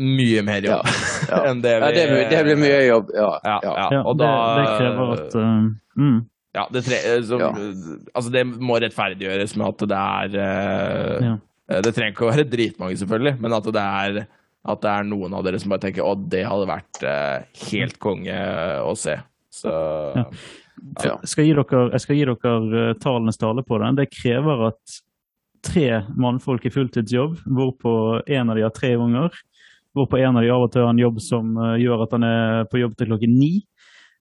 mye 0.00 0.42
mer 0.46 0.64
jobb 0.64 0.86
Ja. 1.28 1.40
enn 1.50 1.62
det 1.64 1.72
vi 1.78 1.86
Ja, 1.86 1.92
det, 1.96 2.04
blir- 2.10 2.28
det 2.30 2.42
blir 2.46 2.56
mye 2.60 2.80
jobb. 2.86 3.10
Ja, 3.14 3.30
Ja, 3.44 3.56
ja. 3.62 3.72
ja. 3.76 3.88
Ja, 3.98 4.02
og 4.08 4.18
det, 4.18 4.28
da 4.28 4.54
det 4.58 4.68
krever 4.78 5.12
at 5.16 5.34
uh, 5.36 5.66
mm. 6.00 6.20
ja, 6.56 6.66
det, 6.72 6.84
tre, 6.86 7.00
eh, 7.10 7.22
så, 7.28 7.40
Ja. 7.40 7.50
altså 8.14 8.32
det 8.32 8.44
må 8.48 8.78
rettferdiggjøres 8.80 9.56
med 9.60 9.66
at 9.68 9.84
det 9.92 9.98
er 10.02 10.38
uh, 10.38 11.26
Ja. 11.26 11.34
Det 11.82 11.92
trenger 11.96 12.12
ikke 12.12 12.24
å 12.26 12.32
være 12.32 12.44
dritmange, 12.52 12.96
selvfølgelig, 13.00 13.36
men 13.40 13.52
at 13.56 13.68
det 13.72 13.82
er, 13.82 14.16
at 14.72 14.80
det 14.82 14.90
er 14.92 15.06
noen 15.08 15.32
av 15.38 15.44
dere 15.46 15.60
som 15.62 15.70
bare 15.72 15.80
tenker 15.86 16.04
å, 16.04 16.10
det 16.28 16.42
hadde 16.44 16.66
vært 16.68 17.04
uh, 17.06 17.46
helt 17.70 17.96
konge 18.02 18.34
å 18.82 18.92
se. 18.98 19.14
Så 19.52 19.70
Ja. 20.16 20.26
Ja. 21.04 21.14
Skal 21.28 21.46
gi 21.46 21.52
dere, 21.54 21.84
jeg 21.94 22.02
skal 22.02 22.16
gi 22.18 22.24
dere 22.26 22.94
tallenes 23.00 23.38
tale 23.38 23.62
på 23.64 23.78
den. 23.78 23.94
Det 24.00 24.08
krever 24.10 24.66
at 24.72 24.96
tre 25.62 26.02
mannfolk 26.18 26.64
i 26.66 26.72
fulltidsjobb, 26.74 27.36
hvorpå 27.46 27.92
en 28.26 28.50
av 28.50 28.58
de 28.58 28.64
har 28.66 28.72
tre 28.74 28.90
unger, 28.98 29.30
hvorpå 29.96 30.18
en 30.20 30.36
av 30.36 30.42
de 30.42 30.50
av 30.50 30.62
og 30.66 30.72
til 30.72 30.82
har 30.82 30.90
en 30.94 30.98
jobb 31.02 31.18
som 31.20 31.56
eh, 31.58 31.76
gjør 31.84 32.02
at 32.06 32.12
han 32.16 32.24
er 32.24 32.64
på 32.72 32.80
jobb 32.80 32.94
til 32.96 33.06
klokken 33.12 33.34
ni, 33.38 33.50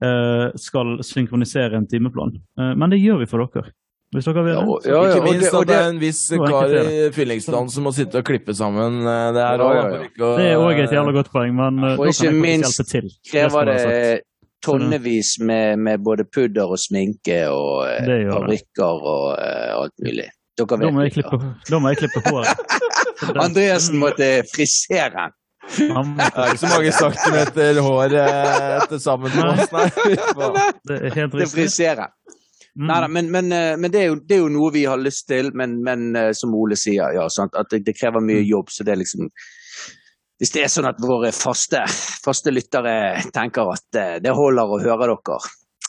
eh, 0.03 0.49
skal 0.55 0.97
synkronisere 1.05 1.75
en 1.77 1.87
timeplan. 1.87 2.33
Eh, 2.59 2.73
men 2.75 2.89
det 2.89 2.99
gjør 3.03 3.19
vi 3.23 3.25
for 3.31 3.45
dere. 3.45 3.71
Hvis 4.11 4.25
dere 4.27 4.41
vil 4.43 4.51
Ja, 4.53 4.59
det. 4.59 4.67
og- 4.67 4.85
ja, 4.85 4.91
ja, 4.91 5.11
ikke 5.15 5.23
minst 5.31 5.53
at 5.55 5.67
det 5.67 5.75
er 5.77 5.89
en 5.89 5.99
viss 5.99 6.27
Det 6.27 6.39
kar 6.39 6.67
i 6.67 7.11
Fyllingsdalen 7.15 7.69
som 7.71 7.83
må 7.85 7.93
sitte 7.95 8.17
og 8.19 8.25
klippe 8.27 8.51
sammen 8.53 8.97
det 9.05 9.39
her 9.45 9.57
òg. 9.63 9.75
ja, 9.75 10.01
ja. 10.01 10.07
Det 10.37 10.47
er 10.51 10.57
òg 10.59 10.79
et 10.83 10.91
jævla 10.91 11.13
godt 11.15 11.31
poeng, 11.31 11.55
men 11.55 11.79
Og 11.97 12.07
ikke 12.07 12.31
minst 12.35 12.81
til. 12.91 13.07
krever 13.31 13.49
var 13.51 13.65
det 13.71 14.21
tonnevis 14.61 15.39
med, 15.39 15.79
med 15.79 16.03
både 16.03 16.25
pudder 16.25 16.67
og 16.69 16.77
sminke 16.77 17.47
og 17.49 17.87
Det 18.05 18.19
det. 18.27 18.29
parykker 18.29 19.07
og 19.13 19.39
alt 19.39 19.93
mulig. 20.03 20.27
Dere 20.57 20.67
Da 20.67 20.75
vet 20.75 20.93
må 20.93 21.01
jeg 21.07 21.13
klippe, 21.13 21.39
da 21.69 21.79
må 21.79 21.87
jeg 21.89 21.97
klippe 22.03 22.21
håret. 22.27 22.57
Andreassen 23.45 23.97
måtte 23.97 24.43
frisere. 24.53 25.11
Han- 25.15 25.31
Det 25.61 26.25
er 26.27 26.51
ikke 26.51 26.61
så 26.61 26.69
mange 26.71 26.91
centimeter 26.95 27.79
hår 27.85 28.15
eh, 28.21 28.85
til 28.91 28.99
sammen 29.03 29.35
med 29.35 29.51
oss, 29.53 29.71
nei. 29.75 29.85
Det 30.87 30.97
er 30.97 31.15
helt 31.15 31.35
Det 31.37 31.45
riktig. 31.45 32.07
Mm. 32.71 32.87
Neida, 32.87 33.07
men, 33.11 33.29
men, 33.31 33.51
eh, 33.51 33.73
men 33.77 33.91
det, 33.91 33.99
er 33.99 34.07
jo, 34.11 34.15
det 34.23 34.37
er 34.37 34.41
jo 34.45 34.51
noe 34.51 34.71
vi 34.73 34.85
har 34.87 34.99
lyst 35.01 35.27
til, 35.27 35.51
men, 35.59 35.77
men 35.83 36.15
eh, 36.15 36.29
som 36.37 36.53
Ole 36.55 36.77
sier, 36.79 37.11
ja, 37.17 37.27
sant? 37.29 37.55
at 37.59 37.69
det, 37.73 37.83
det 37.87 37.97
krever 37.99 38.23
Mm. 38.23 38.29
mye 38.31 38.45
jobb. 38.47 38.71
Så 38.71 38.83
det 38.87 38.95
er 38.95 39.01
liksom 39.03 39.29
Hvis 40.41 40.53
det 40.55 40.63
er 40.63 40.71
sånn 40.73 40.87
at 40.89 40.97
våre 41.03 41.29
faste, 41.35 41.83
faste 42.25 42.49
lyttere 42.49 43.21
tenker 43.35 43.75
at 43.75 43.99
det 44.23 44.31
holder 44.33 44.71
å 44.73 44.79
høre 44.81 45.11
dere, 45.11 45.37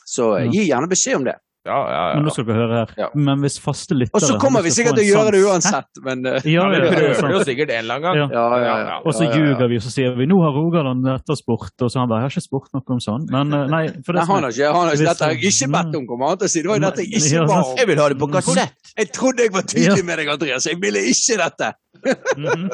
så 0.05 0.27
gi 0.53 0.67
gjerne 0.69 0.91
beskjed 0.91 1.17
om 1.23 1.25
det. 1.31 1.39
Ja, 1.63 1.77
ja, 1.87 1.99
Men 2.17 2.25
nå 2.27 2.33
skal 2.35 2.47
dere 2.49 2.57
høre 2.59 2.79
her. 2.81 2.93
Ja. 2.99 3.07
Men 3.15 3.39
hvis 3.45 3.55
faste 3.63 3.95
lyttere 3.95 4.19
Og 4.19 4.25
så 4.27 4.39
kommer 4.43 4.65
vi 4.67 4.73
sikkert 4.75 4.97
til 4.99 5.05
å 5.05 5.11
gjøre 5.13 5.35
det 5.37 5.43
uansett, 5.47 6.01
men 6.03 6.25
uh, 6.27 6.41
Ja, 6.43 6.65
Ja, 6.65 6.65
vi 6.73 6.75
ja, 6.75 6.81
det 6.83 6.89
er 6.89 7.21
prøver 7.21 7.37
jo 7.37 7.43
sikkert 7.47 7.71
en 7.71 7.85
eller 7.85 8.01
annen 8.01 8.07
gang. 8.09 8.17
Ja. 8.19 8.27
ja, 8.35 8.43
ja, 8.43 8.57
Ja, 8.59 8.73
ja. 8.81 8.89
ja. 8.89 8.97
Og 9.07 9.15
så 9.15 9.23
Ja, 9.23 9.29
ja, 9.29 9.37
ja. 9.37 9.45
ljuger 9.53 9.71
vi, 9.71 9.79
og 9.79 9.85
så 9.85 9.93
sier 9.95 10.17
vi 10.19 10.27
nå 10.27 10.41
har 10.43 10.57
Rogaland 10.57 11.07
etterspurt, 11.13 11.75
og 11.87 11.93
så 11.95 12.01
han 12.03 12.11
bare 12.11 12.25
jeg 12.25 12.27
har 12.27 12.35
ikke 12.35 12.45
spurt 12.49 12.73
noe 12.75 12.97
om 12.97 13.03
sånn. 13.05 13.29
Men 13.31 13.55
eh, 13.55 13.69
nei, 13.71 13.83
for 14.03 14.11
det 14.19 14.25
nei, 14.25 14.27
han 14.33 14.49
har 14.49 14.57
ikke, 14.57 14.73
han 14.75 14.89
har 14.91 14.97
ikke, 14.99 15.07
dette 15.13 15.29
har 15.29 15.37
jeg 15.37 15.53
ikke 15.53 15.69
bedt 15.77 15.97
om, 16.01 16.09
kommer 16.11 16.33
han 16.33 16.41
til 16.43 16.51
å 16.51 16.53
si. 16.57 16.65
Det 16.67 16.73
var 16.73 16.81
jo 16.81 16.85
dette 16.89 17.07
jeg 17.07 17.23
ikke 17.23 17.45
ba 17.53 17.59
om. 17.63 17.77
Jeg 17.79 17.91
vil 17.93 18.03
ha 18.03 18.09
det 18.11 18.19
på 18.25 18.31
kassett! 18.35 18.93
Jeg 18.99 19.13
trodde 19.15 19.47
jeg 19.47 19.55
var 19.55 19.69
tydelig 19.71 20.05
med 20.11 20.19
deg, 20.19 20.33
Andreas. 20.35 20.67
Jeg 20.67 20.83
ville 20.83 21.05
ikke 21.15 21.39
dette. 21.45 21.71
Mhm. 22.03 22.67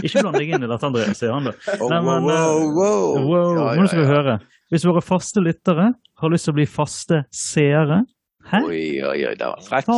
Ikke 0.00 0.22
bland 0.24 0.38
deg 0.40 0.54
inn 0.56 0.64
i 0.64 0.70
dette, 0.72 0.88
Andreas, 0.88 1.20
sier 1.20 1.34
han 1.36 1.50
da. 1.50 1.52
Oh, 1.76 1.90
Nei, 1.92 2.00
men, 2.00 2.24
wow, 2.24 2.32
eh, 2.32 2.72
wow. 2.80 3.04
Wow, 3.28 3.52
Ja, 3.60 3.68
nå 3.76 3.86
skal 3.92 4.02
vi 4.06 4.08
høre. 4.08 4.38
Hvis 4.70 4.86
våre 4.86 5.02
faste 5.02 5.42
lyttere 5.42 5.92
har 6.20 6.30
lyst 6.32 6.46
til 6.46 6.54
å 6.54 6.58
bli 6.60 6.66
faste 6.70 7.24
seere, 7.34 8.04
Hæ? 8.50 8.62
Oi, 8.64 9.02
oi, 9.04 9.18
oi, 9.28 9.34
det 9.36 9.44
var 9.44 9.60
frekt. 9.62 9.86
Ta, 9.86 9.96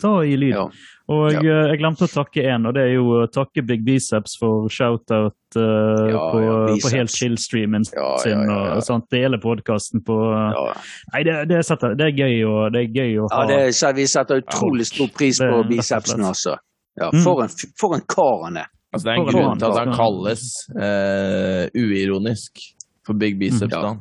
ta 0.00 0.10
i 0.24 0.36
lyd. 0.38 0.52
Ja. 0.54 0.62
Og 1.10 1.32
Ja. 1.34 1.40
eh, 1.40 1.70
jeg 1.72 1.80
glemte 1.80 2.06
å 2.06 2.12
takke 2.12 2.44
én, 2.46 2.64
og 2.66 2.74
det 2.76 2.84
er 2.84 2.92
jo 2.94 3.08
å 3.18 3.26
takke 3.26 3.64
Big 3.66 3.82
Biceps 3.84 4.36
for 4.38 4.68
shout-out 4.70 5.34
uh, 5.58 6.06
Ja, 6.08 6.20
på, 6.30 6.40
ja, 6.44 6.76
på 6.82 6.92
Helt 6.94 7.10
Chill-streamen 7.10 7.84
sin. 7.84 7.98
ja, 7.98 8.44
ja. 8.46 8.76
og 8.76 8.82
sånt. 8.86 9.08
Dele 9.10 9.38
podkasten 9.42 10.04
på 10.06 10.14
Ja. 10.14 10.72
Nei, 11.12 11.24
det, 11.26 11.48
det, 11.50 11.64
setter, 11.66 11.98
det 11.98 12.06
er 12.06 12.14
gøy 12.22 12.46
å, 12.46 12.70
det 12.70 12.84
er 12.86 12.94
gøy 13.02 13.18
å 13.18 13.26
ha. 13.32 13.42
Ja, 13.42 13.50
det, 13.50 13.74
så 13.74 13.92
vi 13.98 14.06
setter 14.06 14.40
utrolig 14.44 14.86
stor 14.86 15.10
pris 15.18 15.42
Det 15.42 15.50
på 15.50 15.66
bicepsen, 15.68 16.22
altså. 16.22 16.56
Ja, 16.96 17.10
for, 17.24 17.42
en, 17.42 17.50
for 17.76 17.98
en 17.98 18.06
kar 18.08 18.46
han 18.46 18.62
er. 18.62 18.70
Altså, 18.94 19.04
det 19.10 19.12
er 19.12 19.20
en 19.20 19.26
grunn 19.34 19.58
til 19.58 19.74
at 19.74 19.82
han 19.82 19.92
kalles 19.98 20.46
uh, 20.78 21.66
uironisk 21.74 22.62
for 23.06 23.18
Big 23.18 23.38
Biceps. 23.40 23.72
Ja. 23.72 23.82
da. 23.82 23.94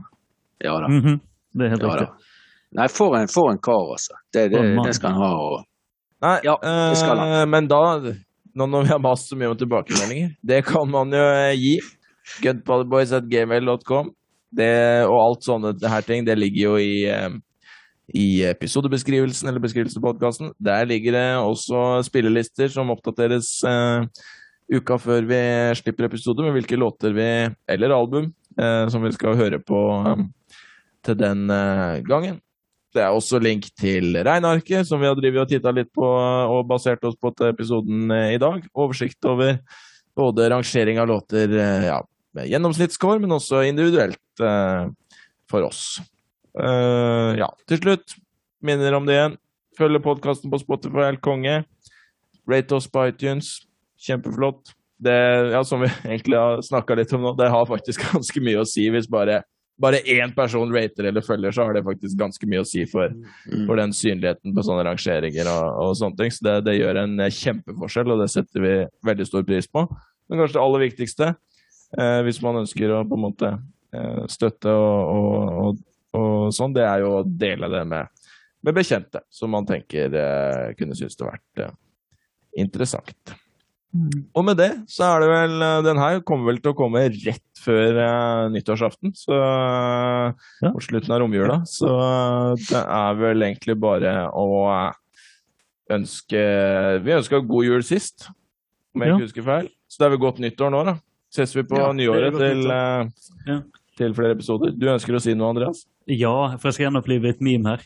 Ja 0.66 0.76
da. 0.84 0.90
Mhm, 0.92 1.20
Det 1.56 1.66
er 1.68 1.76
helt 1.76 1.86
Ja, 1.86 1.96
riktig. 2.02 2.32
Nei, 2.76 2.88
for 2.92 3.16
en, 3.16 3.30
for 3.32 3.52
en 3.54 3.60
kar, 3.64 3.92
altså. 3.96 4.18
Det, 4.34 4.50
det, 4.52 4.64
det 4.84 4.96
skal 4.98 5.14
han 5.16 5.22
ha. 5.22 5.34
Og... 5.40 5.66
Nei, 6.26 6.38
Ja, 6.44 6.56
det 6.64 6.98
skal 7.00 7.22
eh, 7.24 7.46
men 7.48 7.70
da 7.72 7.84
nå 8.56 8.68
når 8.72 8.86
vi 8.88 8.92
har 8.94 9.02
mast 9.04 9.30
så 9.30 9.38
mye 9.40 9.52
om 9.52 9.58
tilbakemeldinger, 9.60 10.34
det 10.44 10.62
kan 10.68 10.88
man 10.92 11.12
jo 11.14 11.24
eh, 11.24 11.54
gi. 11.60 11.74
Gunpowderboys.gmail.com. 12.44 14.14
Og 14.56 15.18
alt 15.20 15.44
sånne 15.46 15.74
det 15.76 15.92
her 15.92 16.06
ting, 16.08 16.24
det 16.28 16.38
ligger 16.40 16.62
jo 16.70 16.78
i, 16.80 17.04
eh, 17.12 17.36
i 18.16 18.28
episodebeskrivelsen 18.48 19.50
eller 19.52 19.64
beskrivelsen 19.64 20.00
av 20.02 20.08
podkasten. 20.10 20.54
Der 20.64 20.88
ligger 20.88 21.16
det 21.18 21.26
også 21.42 22.02
spillelister 22.08 22.72
som 22.72 22.94
oppdateres 22.94 23.58
eh, 23.68 24.08
uka 24.72 24.98
før 25.02 25.28
vi 25.30 25.42
slipper 25.82 26.08
episode, 26.08 26.42
med 26.46 26.56
hvilke 26.56 26.80
låter 26.80 27.14
vi, 27.14 27.30
eller 27.70 27.94
album, 27.94 28.32
som 28.56 29.04
vi 29.04 29.12
skal 29.16 29.36
høre 29.36 29.60
på 29.60 29.80
eh, 30.00 30.26
til 31.06 31.20
den 31.20 31.46
eh, 31.52 32.02
gangen. 32.08 32.40
Det 32.96 33.04
er 33.04 33.12
også 33.12 33.42
link 33.44 33.68
til 33.76 34.16
regnearket, 34.24 34.88
som 34.88 35.02
vi 35.02 35.10
har 35.10 35.18
drivet 35.20 35.44
og 35.44 35.52
titta 35.52 35.74
litt 35.76 35.92
på 35.96 36.06
og 36.06 36.62
basert 36.70 37.04
oss 37.08 37.18
på 37.20 37.32
til 37.36 37.52
episoden 37.52 38.12
eh, 38.16 38.36
i 38.38 38.42
dag. 38.42 38.64
Oversikt 38.72 39.28
over 39.28 39.58
både 40.16 40.50
rangering 40.54 41.02
av 41.04 41.10
låter 41.12 41.52
eh, 41.52 41.88
ja, 41.90 42.00
med 42.36 42.48
gjennomsnittsscore, 42.52 43.20
men 43.24 43.36
også 43.36 43.66
individuelt 43.68 44.44
eh, 44.44 44.88
for 45.52 45.68
oss. 45.68 46.00
Uh, 46.56 47.36
ja, 47.36 47.50
til 47.68 47.82
slutt, 47.82 48.14
minner 48.64 48.96
om 48.96 49.04
det 49.04 49.18
igjen. 49.18 49.34
Følg 49.76 50.00
podkasten 50.06 50.54
på 50.54 50.62
Spotify, 50.62 51.10
helt 51.10 51.24
konge. 51.26 51.58
Rate 52.48 52.78
oss 52.78 52.88
på 52.88 53.04
iTunes. 53.10 53.58
Kjempeflott. 54.00 54.72
Det, 54.98 55.16
ja, 55.52 55.64
som 55.68 55.82
vi 55.84 55.90
egentlig 56.06 56.38
har 56.40 56.62
snakka 56.64 56.96
litt 56.96 57.14
om 57.14 57.26
nå, 57.26 57.36
det 57.36 57.50
har 57.52 57.68
faktisk 57.68 58.06
ganske 58.14 58.44
mye 58.44 58.64
å 58.64 58.70
si 58.70 58.88
hvis 58.94 59.10
bare 59.12 59.42
bare 59.76 60.00
én 60.08 60.32
person 60.32 60.70
rater 60.72 61.10
eller 61.10 61.22
følger, 61.22 61.52
så 61.52 61.66
har 61.68 61.74
det 61.76 61.84
faktisk 61.84 62.16
ganske 62.20 62.48
mye 62.48 62.62
å 62.64 62.68
si 62.68 62.86
for, 62.88 63.12
Mm. 63.12 63.66
for 63.68 63.76
den 63.76 63.92
synligheten 63.94 64.54
på 64.56 64.64
sånne 64.64 64.86
rangeringer 64.88 65.50
og, 65.52 65.66
og 65.84 65.98
sånne 66.00 66.16
ting. 66.16 66.32
Så 66.32 66.46
det, 66.48 66.54
det 66.70 66.78
gjør 66.78 67.02
en 67.02 67.20
kjempeforskjell, 67.28 68.14
og 68.14 68.22
det 68.24 68.30
setter 68.32 68.64
vi 68.64 68.74
veldig 69.04 69.28
stor 69.28 69.44
pris 69.44 69.68
på. 69.68 69.84
Men 70.30 70.40
kanskje 70.40 70.58
det 70.58 70.64
aller 70.64 70.84
viktigste, 70.86 71.30
eh, 72.00 72.22
hvis 72.24 72.42
man 72.42 72.62
ønsker 72.64 72.96
å 72.96 73.04
på 73.04 73.20
en 73.20 73.26
måte 73.26 73.52
eh, 73.94 74.24
støtte 74.32 74.72
og, 74.72 75.60
og, 75.60 75.84
og, 76.16 76.54
sånn, 76.56 76.74
det 76.76 76.88
er 76.88 77.04
jo 77.04 77.18
å 77.20 77.26
dele 77.28 77.70
det 77.76 77.84
med, 77.92 78.30
med 78.64 78.80
bekjente 78.80 79.26
som 79.30 79.52
man 79.52 79.68
tenker 79.68 80.16
eh, 80.24 80.72
kunne 80.80 80.96
synes 80.96 81.20
det 81.20 81.28
vært 81.28 81.66
eh, 81.68 81.76
Og 84.36 84.44
med 84.44 84.58
det 84.60 84.70
så 84.92 85.06
er 85.08 85.24
det 85.24 85.28
vel 85.32 85.54
eh, 85.64 85.82
Den 85.86 86.00
her 86.02 86.18
kommer 86.28 86.50
vel 86.52 86.58
til 86.60 86.74
å 86.74 86.78
komme 86.78 87.04
rett 87.14 87.62
før 87.66 87.98
uh, 87.98 88.50
nyttårsaften. 88.54 89.14
Så 89.18 89.34
eh, 89.34 90.34
Ja. 90.66 90.72
På 90.76 90.82
slutten 90.84 91.14
av 91.16 91.22
romjula. 91.24 91.62
Så 91.70 91.90
det 92.60 92.82
er 92.84 93.18
vel 93.22 93.46
egentlig 93.48 93.78
bare 93.82 94.28
å 94.36 94.46
ønske 95.96 96.44
Vi 97.06 97.16
ønska 97.16 97.40
god 97.46 97.66
jul 97.68 97.84
sist, 97.86 98.28
om 98.96 99.02
jeg 99.02 99.10
Ja. 99.10 99.16
ikke 99.18 99.28
husker 99.30 99.44
feil. 99.48 99.70
Så 99.90 100.00
det 100.02 100.06
er 100.06 100.14
vel 100.16 100.24
godt 100.26 100.40
nyttår 100.44 100.72
nå, 100.74 100.84
da. 100.86 100.96
Ses 101.32 101.56
vi 101.56 101.64
på 101.64 101.78
Ja, 101.78 101.92
nyåret 101.94 102.38
til, 102.38 102.68
uh, 102.72 103.10
Ja. 103.48 103.62
til 103.98 104.14
flere 104.14 104.36
episoder. 104.36 104.72
Du 104.78 104.86
ønsker 104.88 105.16
å 105.16 105.22
si 105.22 105.34
noe, 105.34 105.50
Andreas? 105.50 105.86
Ja, 106.08 106.58
for 106.58 106.70
jeg 106.70 106.74
skal 106.74 106.86
gjenopplive 106.92 107.30
et 107.30 107.42
meme 107.42 107.66
her. 107.78 107.86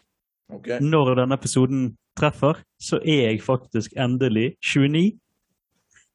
Når 0.82 1.16
denne 1.16 1.38
episoden 1.38 1.98
treffer, 2.18 2.58
så 2.82 2.98
er 3.06 3.30
jeg 3.32 3.42
faktisk 3.42 3.94
endelig 3.96 4.56
29. 4.62 5.20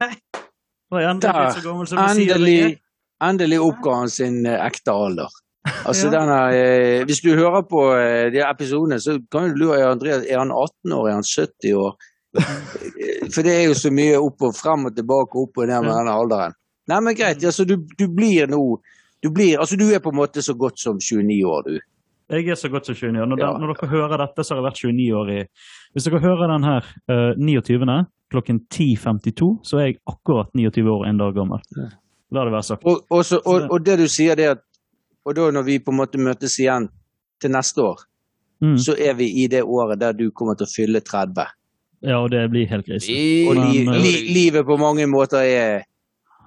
Er 0.03 1.09
endelig 1.11 1.23
Der, 1.23 1.39
blitt 1.39 1.57
så 1.59 1.65
gammel 1.65 1.89
som 1.91 1.99
jeg 1.99 2.16
sier 2.19 2.35
Endelig, 2.37 2.79
endelig 3.25 3.61
oppga 3.65 3.97
han 4.03 4.12
sin 4.12 4.41
eh, 4.47 4.61
ekte 4.66 4.93
alder. 4.95 5.29
Altså 5.89 6.11
Ja. 6.11 6.19
denne, 6.19 6.39
eh, 6.55 7.05
Hvis 7.09 7.23
du 7.25 7.31
hører 7.35 7.62
på 7.69 7.87
eh, 7.97 8.31
de 8.33 8.43
episodene, 8.45 8.99
så 9.01 9.16
kan 9.33 9.49
du 9.49 9.57
lure 9.65 9.81
Andreas, 9.89 10.27
er 10.29 10.39
han 10.39 10.53
18 10.53 10.93
år, 10.93 11.09
er 11.09 11.15
han 11.21 11.25
70 11.25 11.73
år? 11.75 11.95
Eh, 12.95 13.31
For 13.33 13.43
det 13.47 13.53
er 13.55 13.65
jo 13.69 13.75
så 13.79 13.91
mye 13.95 14.19
opp 14.21 14.43
og 14.43 14.55
frem 14.57 14.85
og 14.89 14.95
tilbake, 14.97 15.39
opp 15.41 15.59
og 15.59 15.66
ned 15.71 15.83
med 15.87 15.95
denne 15.95 16.12
alderen. 16.12 16.55
Nei, 16.91 16.99
men 17.01 17.16
greit, 17.16 17.43
altså 17.45 17.65
du, 17.65 17.79
du 17.99 18.05
blir 18.12 18.47
nå 18.51 18.61
du, 19.25 19.31
blir, 19.33 19.57
altså, 19.59 19.77
du 19.81 19.87
er 19.89 20.03
på 20.05 20.11
en 20.12 20.19
måte 20.19 20.43
så 20.45 20.53
godt 20.55 20.79
som 20.79 20.99
29 21.01 21.39
år, 21.49 21.62
du. 21.71 21.79
Jeg 22.30 22.48
er 22.48 22.55
så 22.56 22.68
godt 22.72 22.86
som 22.86 22.94
29 22.94 23.20
år. 23.20 23.26
Når, 23.26 23.38
Ja. 23.38 23.51
når 23.59 23.74
dere 23.74 23.88
hører 23.90 24.16
dette, 24.18 24.44
så 24.44 24.55
har 24.55 24.62
jeg 24.62 24.66
vært 24.70 24.80
29 24.84 25.16
år 25.20 25.30
i 25.30 25.44
Hvis 25.92 26.05
dere 26.05 26.20
hører 26.20 26.52
den 26.55 26.64
her 26.64 26.82
uh, 27.10 27.34
29. 27.36 28.06
klokken 28.30 28.60
10.52, 28.74 29.60
så 29.62 29.78
er 29.78 29.84
jeg 29.86 29.98
akkurat 30.09 30.48
29 30.55 30.88
år 30.90 31.06
en 31.06 31.18
dag 31.18 31.34
gammel. 31.34 31.60
La 32.32 32.44
det 32.44 32.52
være 32.52 32.62
sagt. 32.62 32.84
Og, 32.84 33.05
og, 33.10 33.24
så, 33.24 33.38
og, 33.44 33.68
og 33.70 33.84
det 33.86 33.98
du 33.98 34.09
sier, 34.09 34.34
det 34.34 34.48
at 34.56 34.59
Og 35.26 35.32
da 35.36 35.51
når 35.51 35.62
vi 35.64 35.78
på 35.80 35.90
en 35.90 35.96
måte 35.96 36.18
møtes 36.20 36.59
igjen 36.60 36.88
til 37.40 37.51
neste 37.51 37.80
år, 37.82 38.02
Mm. 38.62 38.78
så 38.78 38.94
er 38.96 39.14
vi 39.18 39.26
i 39.42 39.46
det 39.51 39.62
året 39.62 39.98
der 40.01 40.12
du 40.12 40.30
kommer 40.30 40.55
til 40.55 40.64
å 40.64 40.70
fylle 40.70 41.01
30. 41.01 41.42
Ja, 42.06 42.20
og 42.22 42.30
det 42.30 42.51
blir 42.52 42.68
helt 42.70 42.86
krise. 42.86 43.10
Og 43.48 43.56
li, 43.59 43.82
eh, 43.82 43.98
li, 44.01 44.12
livet 44.32 44.64
på 44.64 44.76
mange 44.80 45.06
måter 45.10 45.42
er 45.44 45.82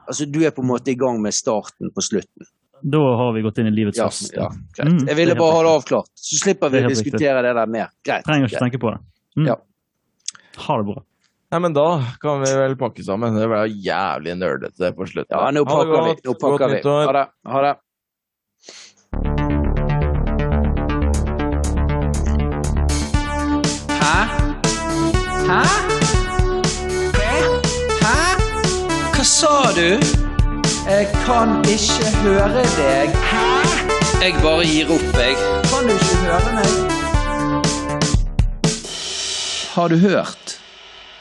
Altså, 0.08 0.24
du 0.26 0.40
er 0.46 0.52
på 0.56 0.62
en 0.64 0.70
måte 0.70 0.88
i 0.88 0.96
gang 0.96 1.18
med 1.22 1.34
starten 1.36 1.90
på 1.92 2.00
slutten. 2.02 2.46
Da 2.84 2.98
har 3.18 3.34
vi 3.34 3.42
gått 3.42 3.58
inn 3.58 3.68
i 3.68 3.72
livets 3.74 3.98
Ja, 3.98 4.10
ja. 4.36 4.50
Mm, 4.86 5.08
Jeg 5.08 5.16
ville 5.18 5.36
bare 5.36 5.52
ha 5.56 5.62
det 5.66 5.72
avklart, 5.80 6.10
så 6.16 6.38
slipper 6.44 6.70
vi 6.70 6.84
å 6.84 6.90
diskutere 6.90 7.18
diskutere 7.18 7.42
det 7.48 7.54
der 7.58 7.66
mer. 7.74 7.90
Greit. 8.06 8.26
Trenger 8.28 8.46
ikke 8.48 8.58
greit. 8.60 8.64
tenke 8.68 8.82
på 8.84 8.92
det. 8.94 9.00
Mm. 9.38 9.48
Ja. 9.48 9.56
Ha 10.68 10.78
det 10.78 10.86
bra. 10.92 11.04
Nei, 11.52 11.60
men 11.64 11.74
da 11.74 11.88
kan 12.22 12.42
vi 12.44 12.52
vel 12.60 12.76
pakke 12.76 13.04
sammen. 13.08 13.34
Det 13.40 13.48
ble 13.48 13.64
jævlig 13.72 14.36
nerdete 14.38 14.92
på 14.98 15.08
slutten. 15.08 15.32
Ja, 15.32 15.50
nå 15.56 15.64
Ha 15.64 15.84
det 15.84 15.92
pakker 15.92 16.08
vi. 16.10 16.16
Nå 16.28 16.34
pakker 16.42 16.58
Godt 16.58 16.72
vi. 16.72 16.78
nyttår. 16.78 17.06
Ha 17.06 17.14
det. 17.22 17.28
Ha 17.54 17.62
det. 17.68 17.76
Hæ? 24.02 24.18
Hæ? 25.50 25.62
Hæ? 28.04 28.16
Hva 29.16 29.24
sa 29.24 29.54
du? 29.76 30.27
Jeg 30.88 31.08
kan 31.26 31.50
ikke 31.68 32.06
høre 32.24 32.64
deg. 32.64 33.10
Hæ? 33.32 33.46
Jeg 34.24 34.34
bare 34.44 34.64
gir 34.66 34.92
opp, 34.96 35.18
jeg. 35.20 35.36
Kan 35.68 35.90
du 35.90 35.94
ikke 35.94 36.16
høre 36.24 36.54
meg? 36.56 36.70
Har 39.74 39.88
du 39.88 39.98
hørt? 39.98 40.57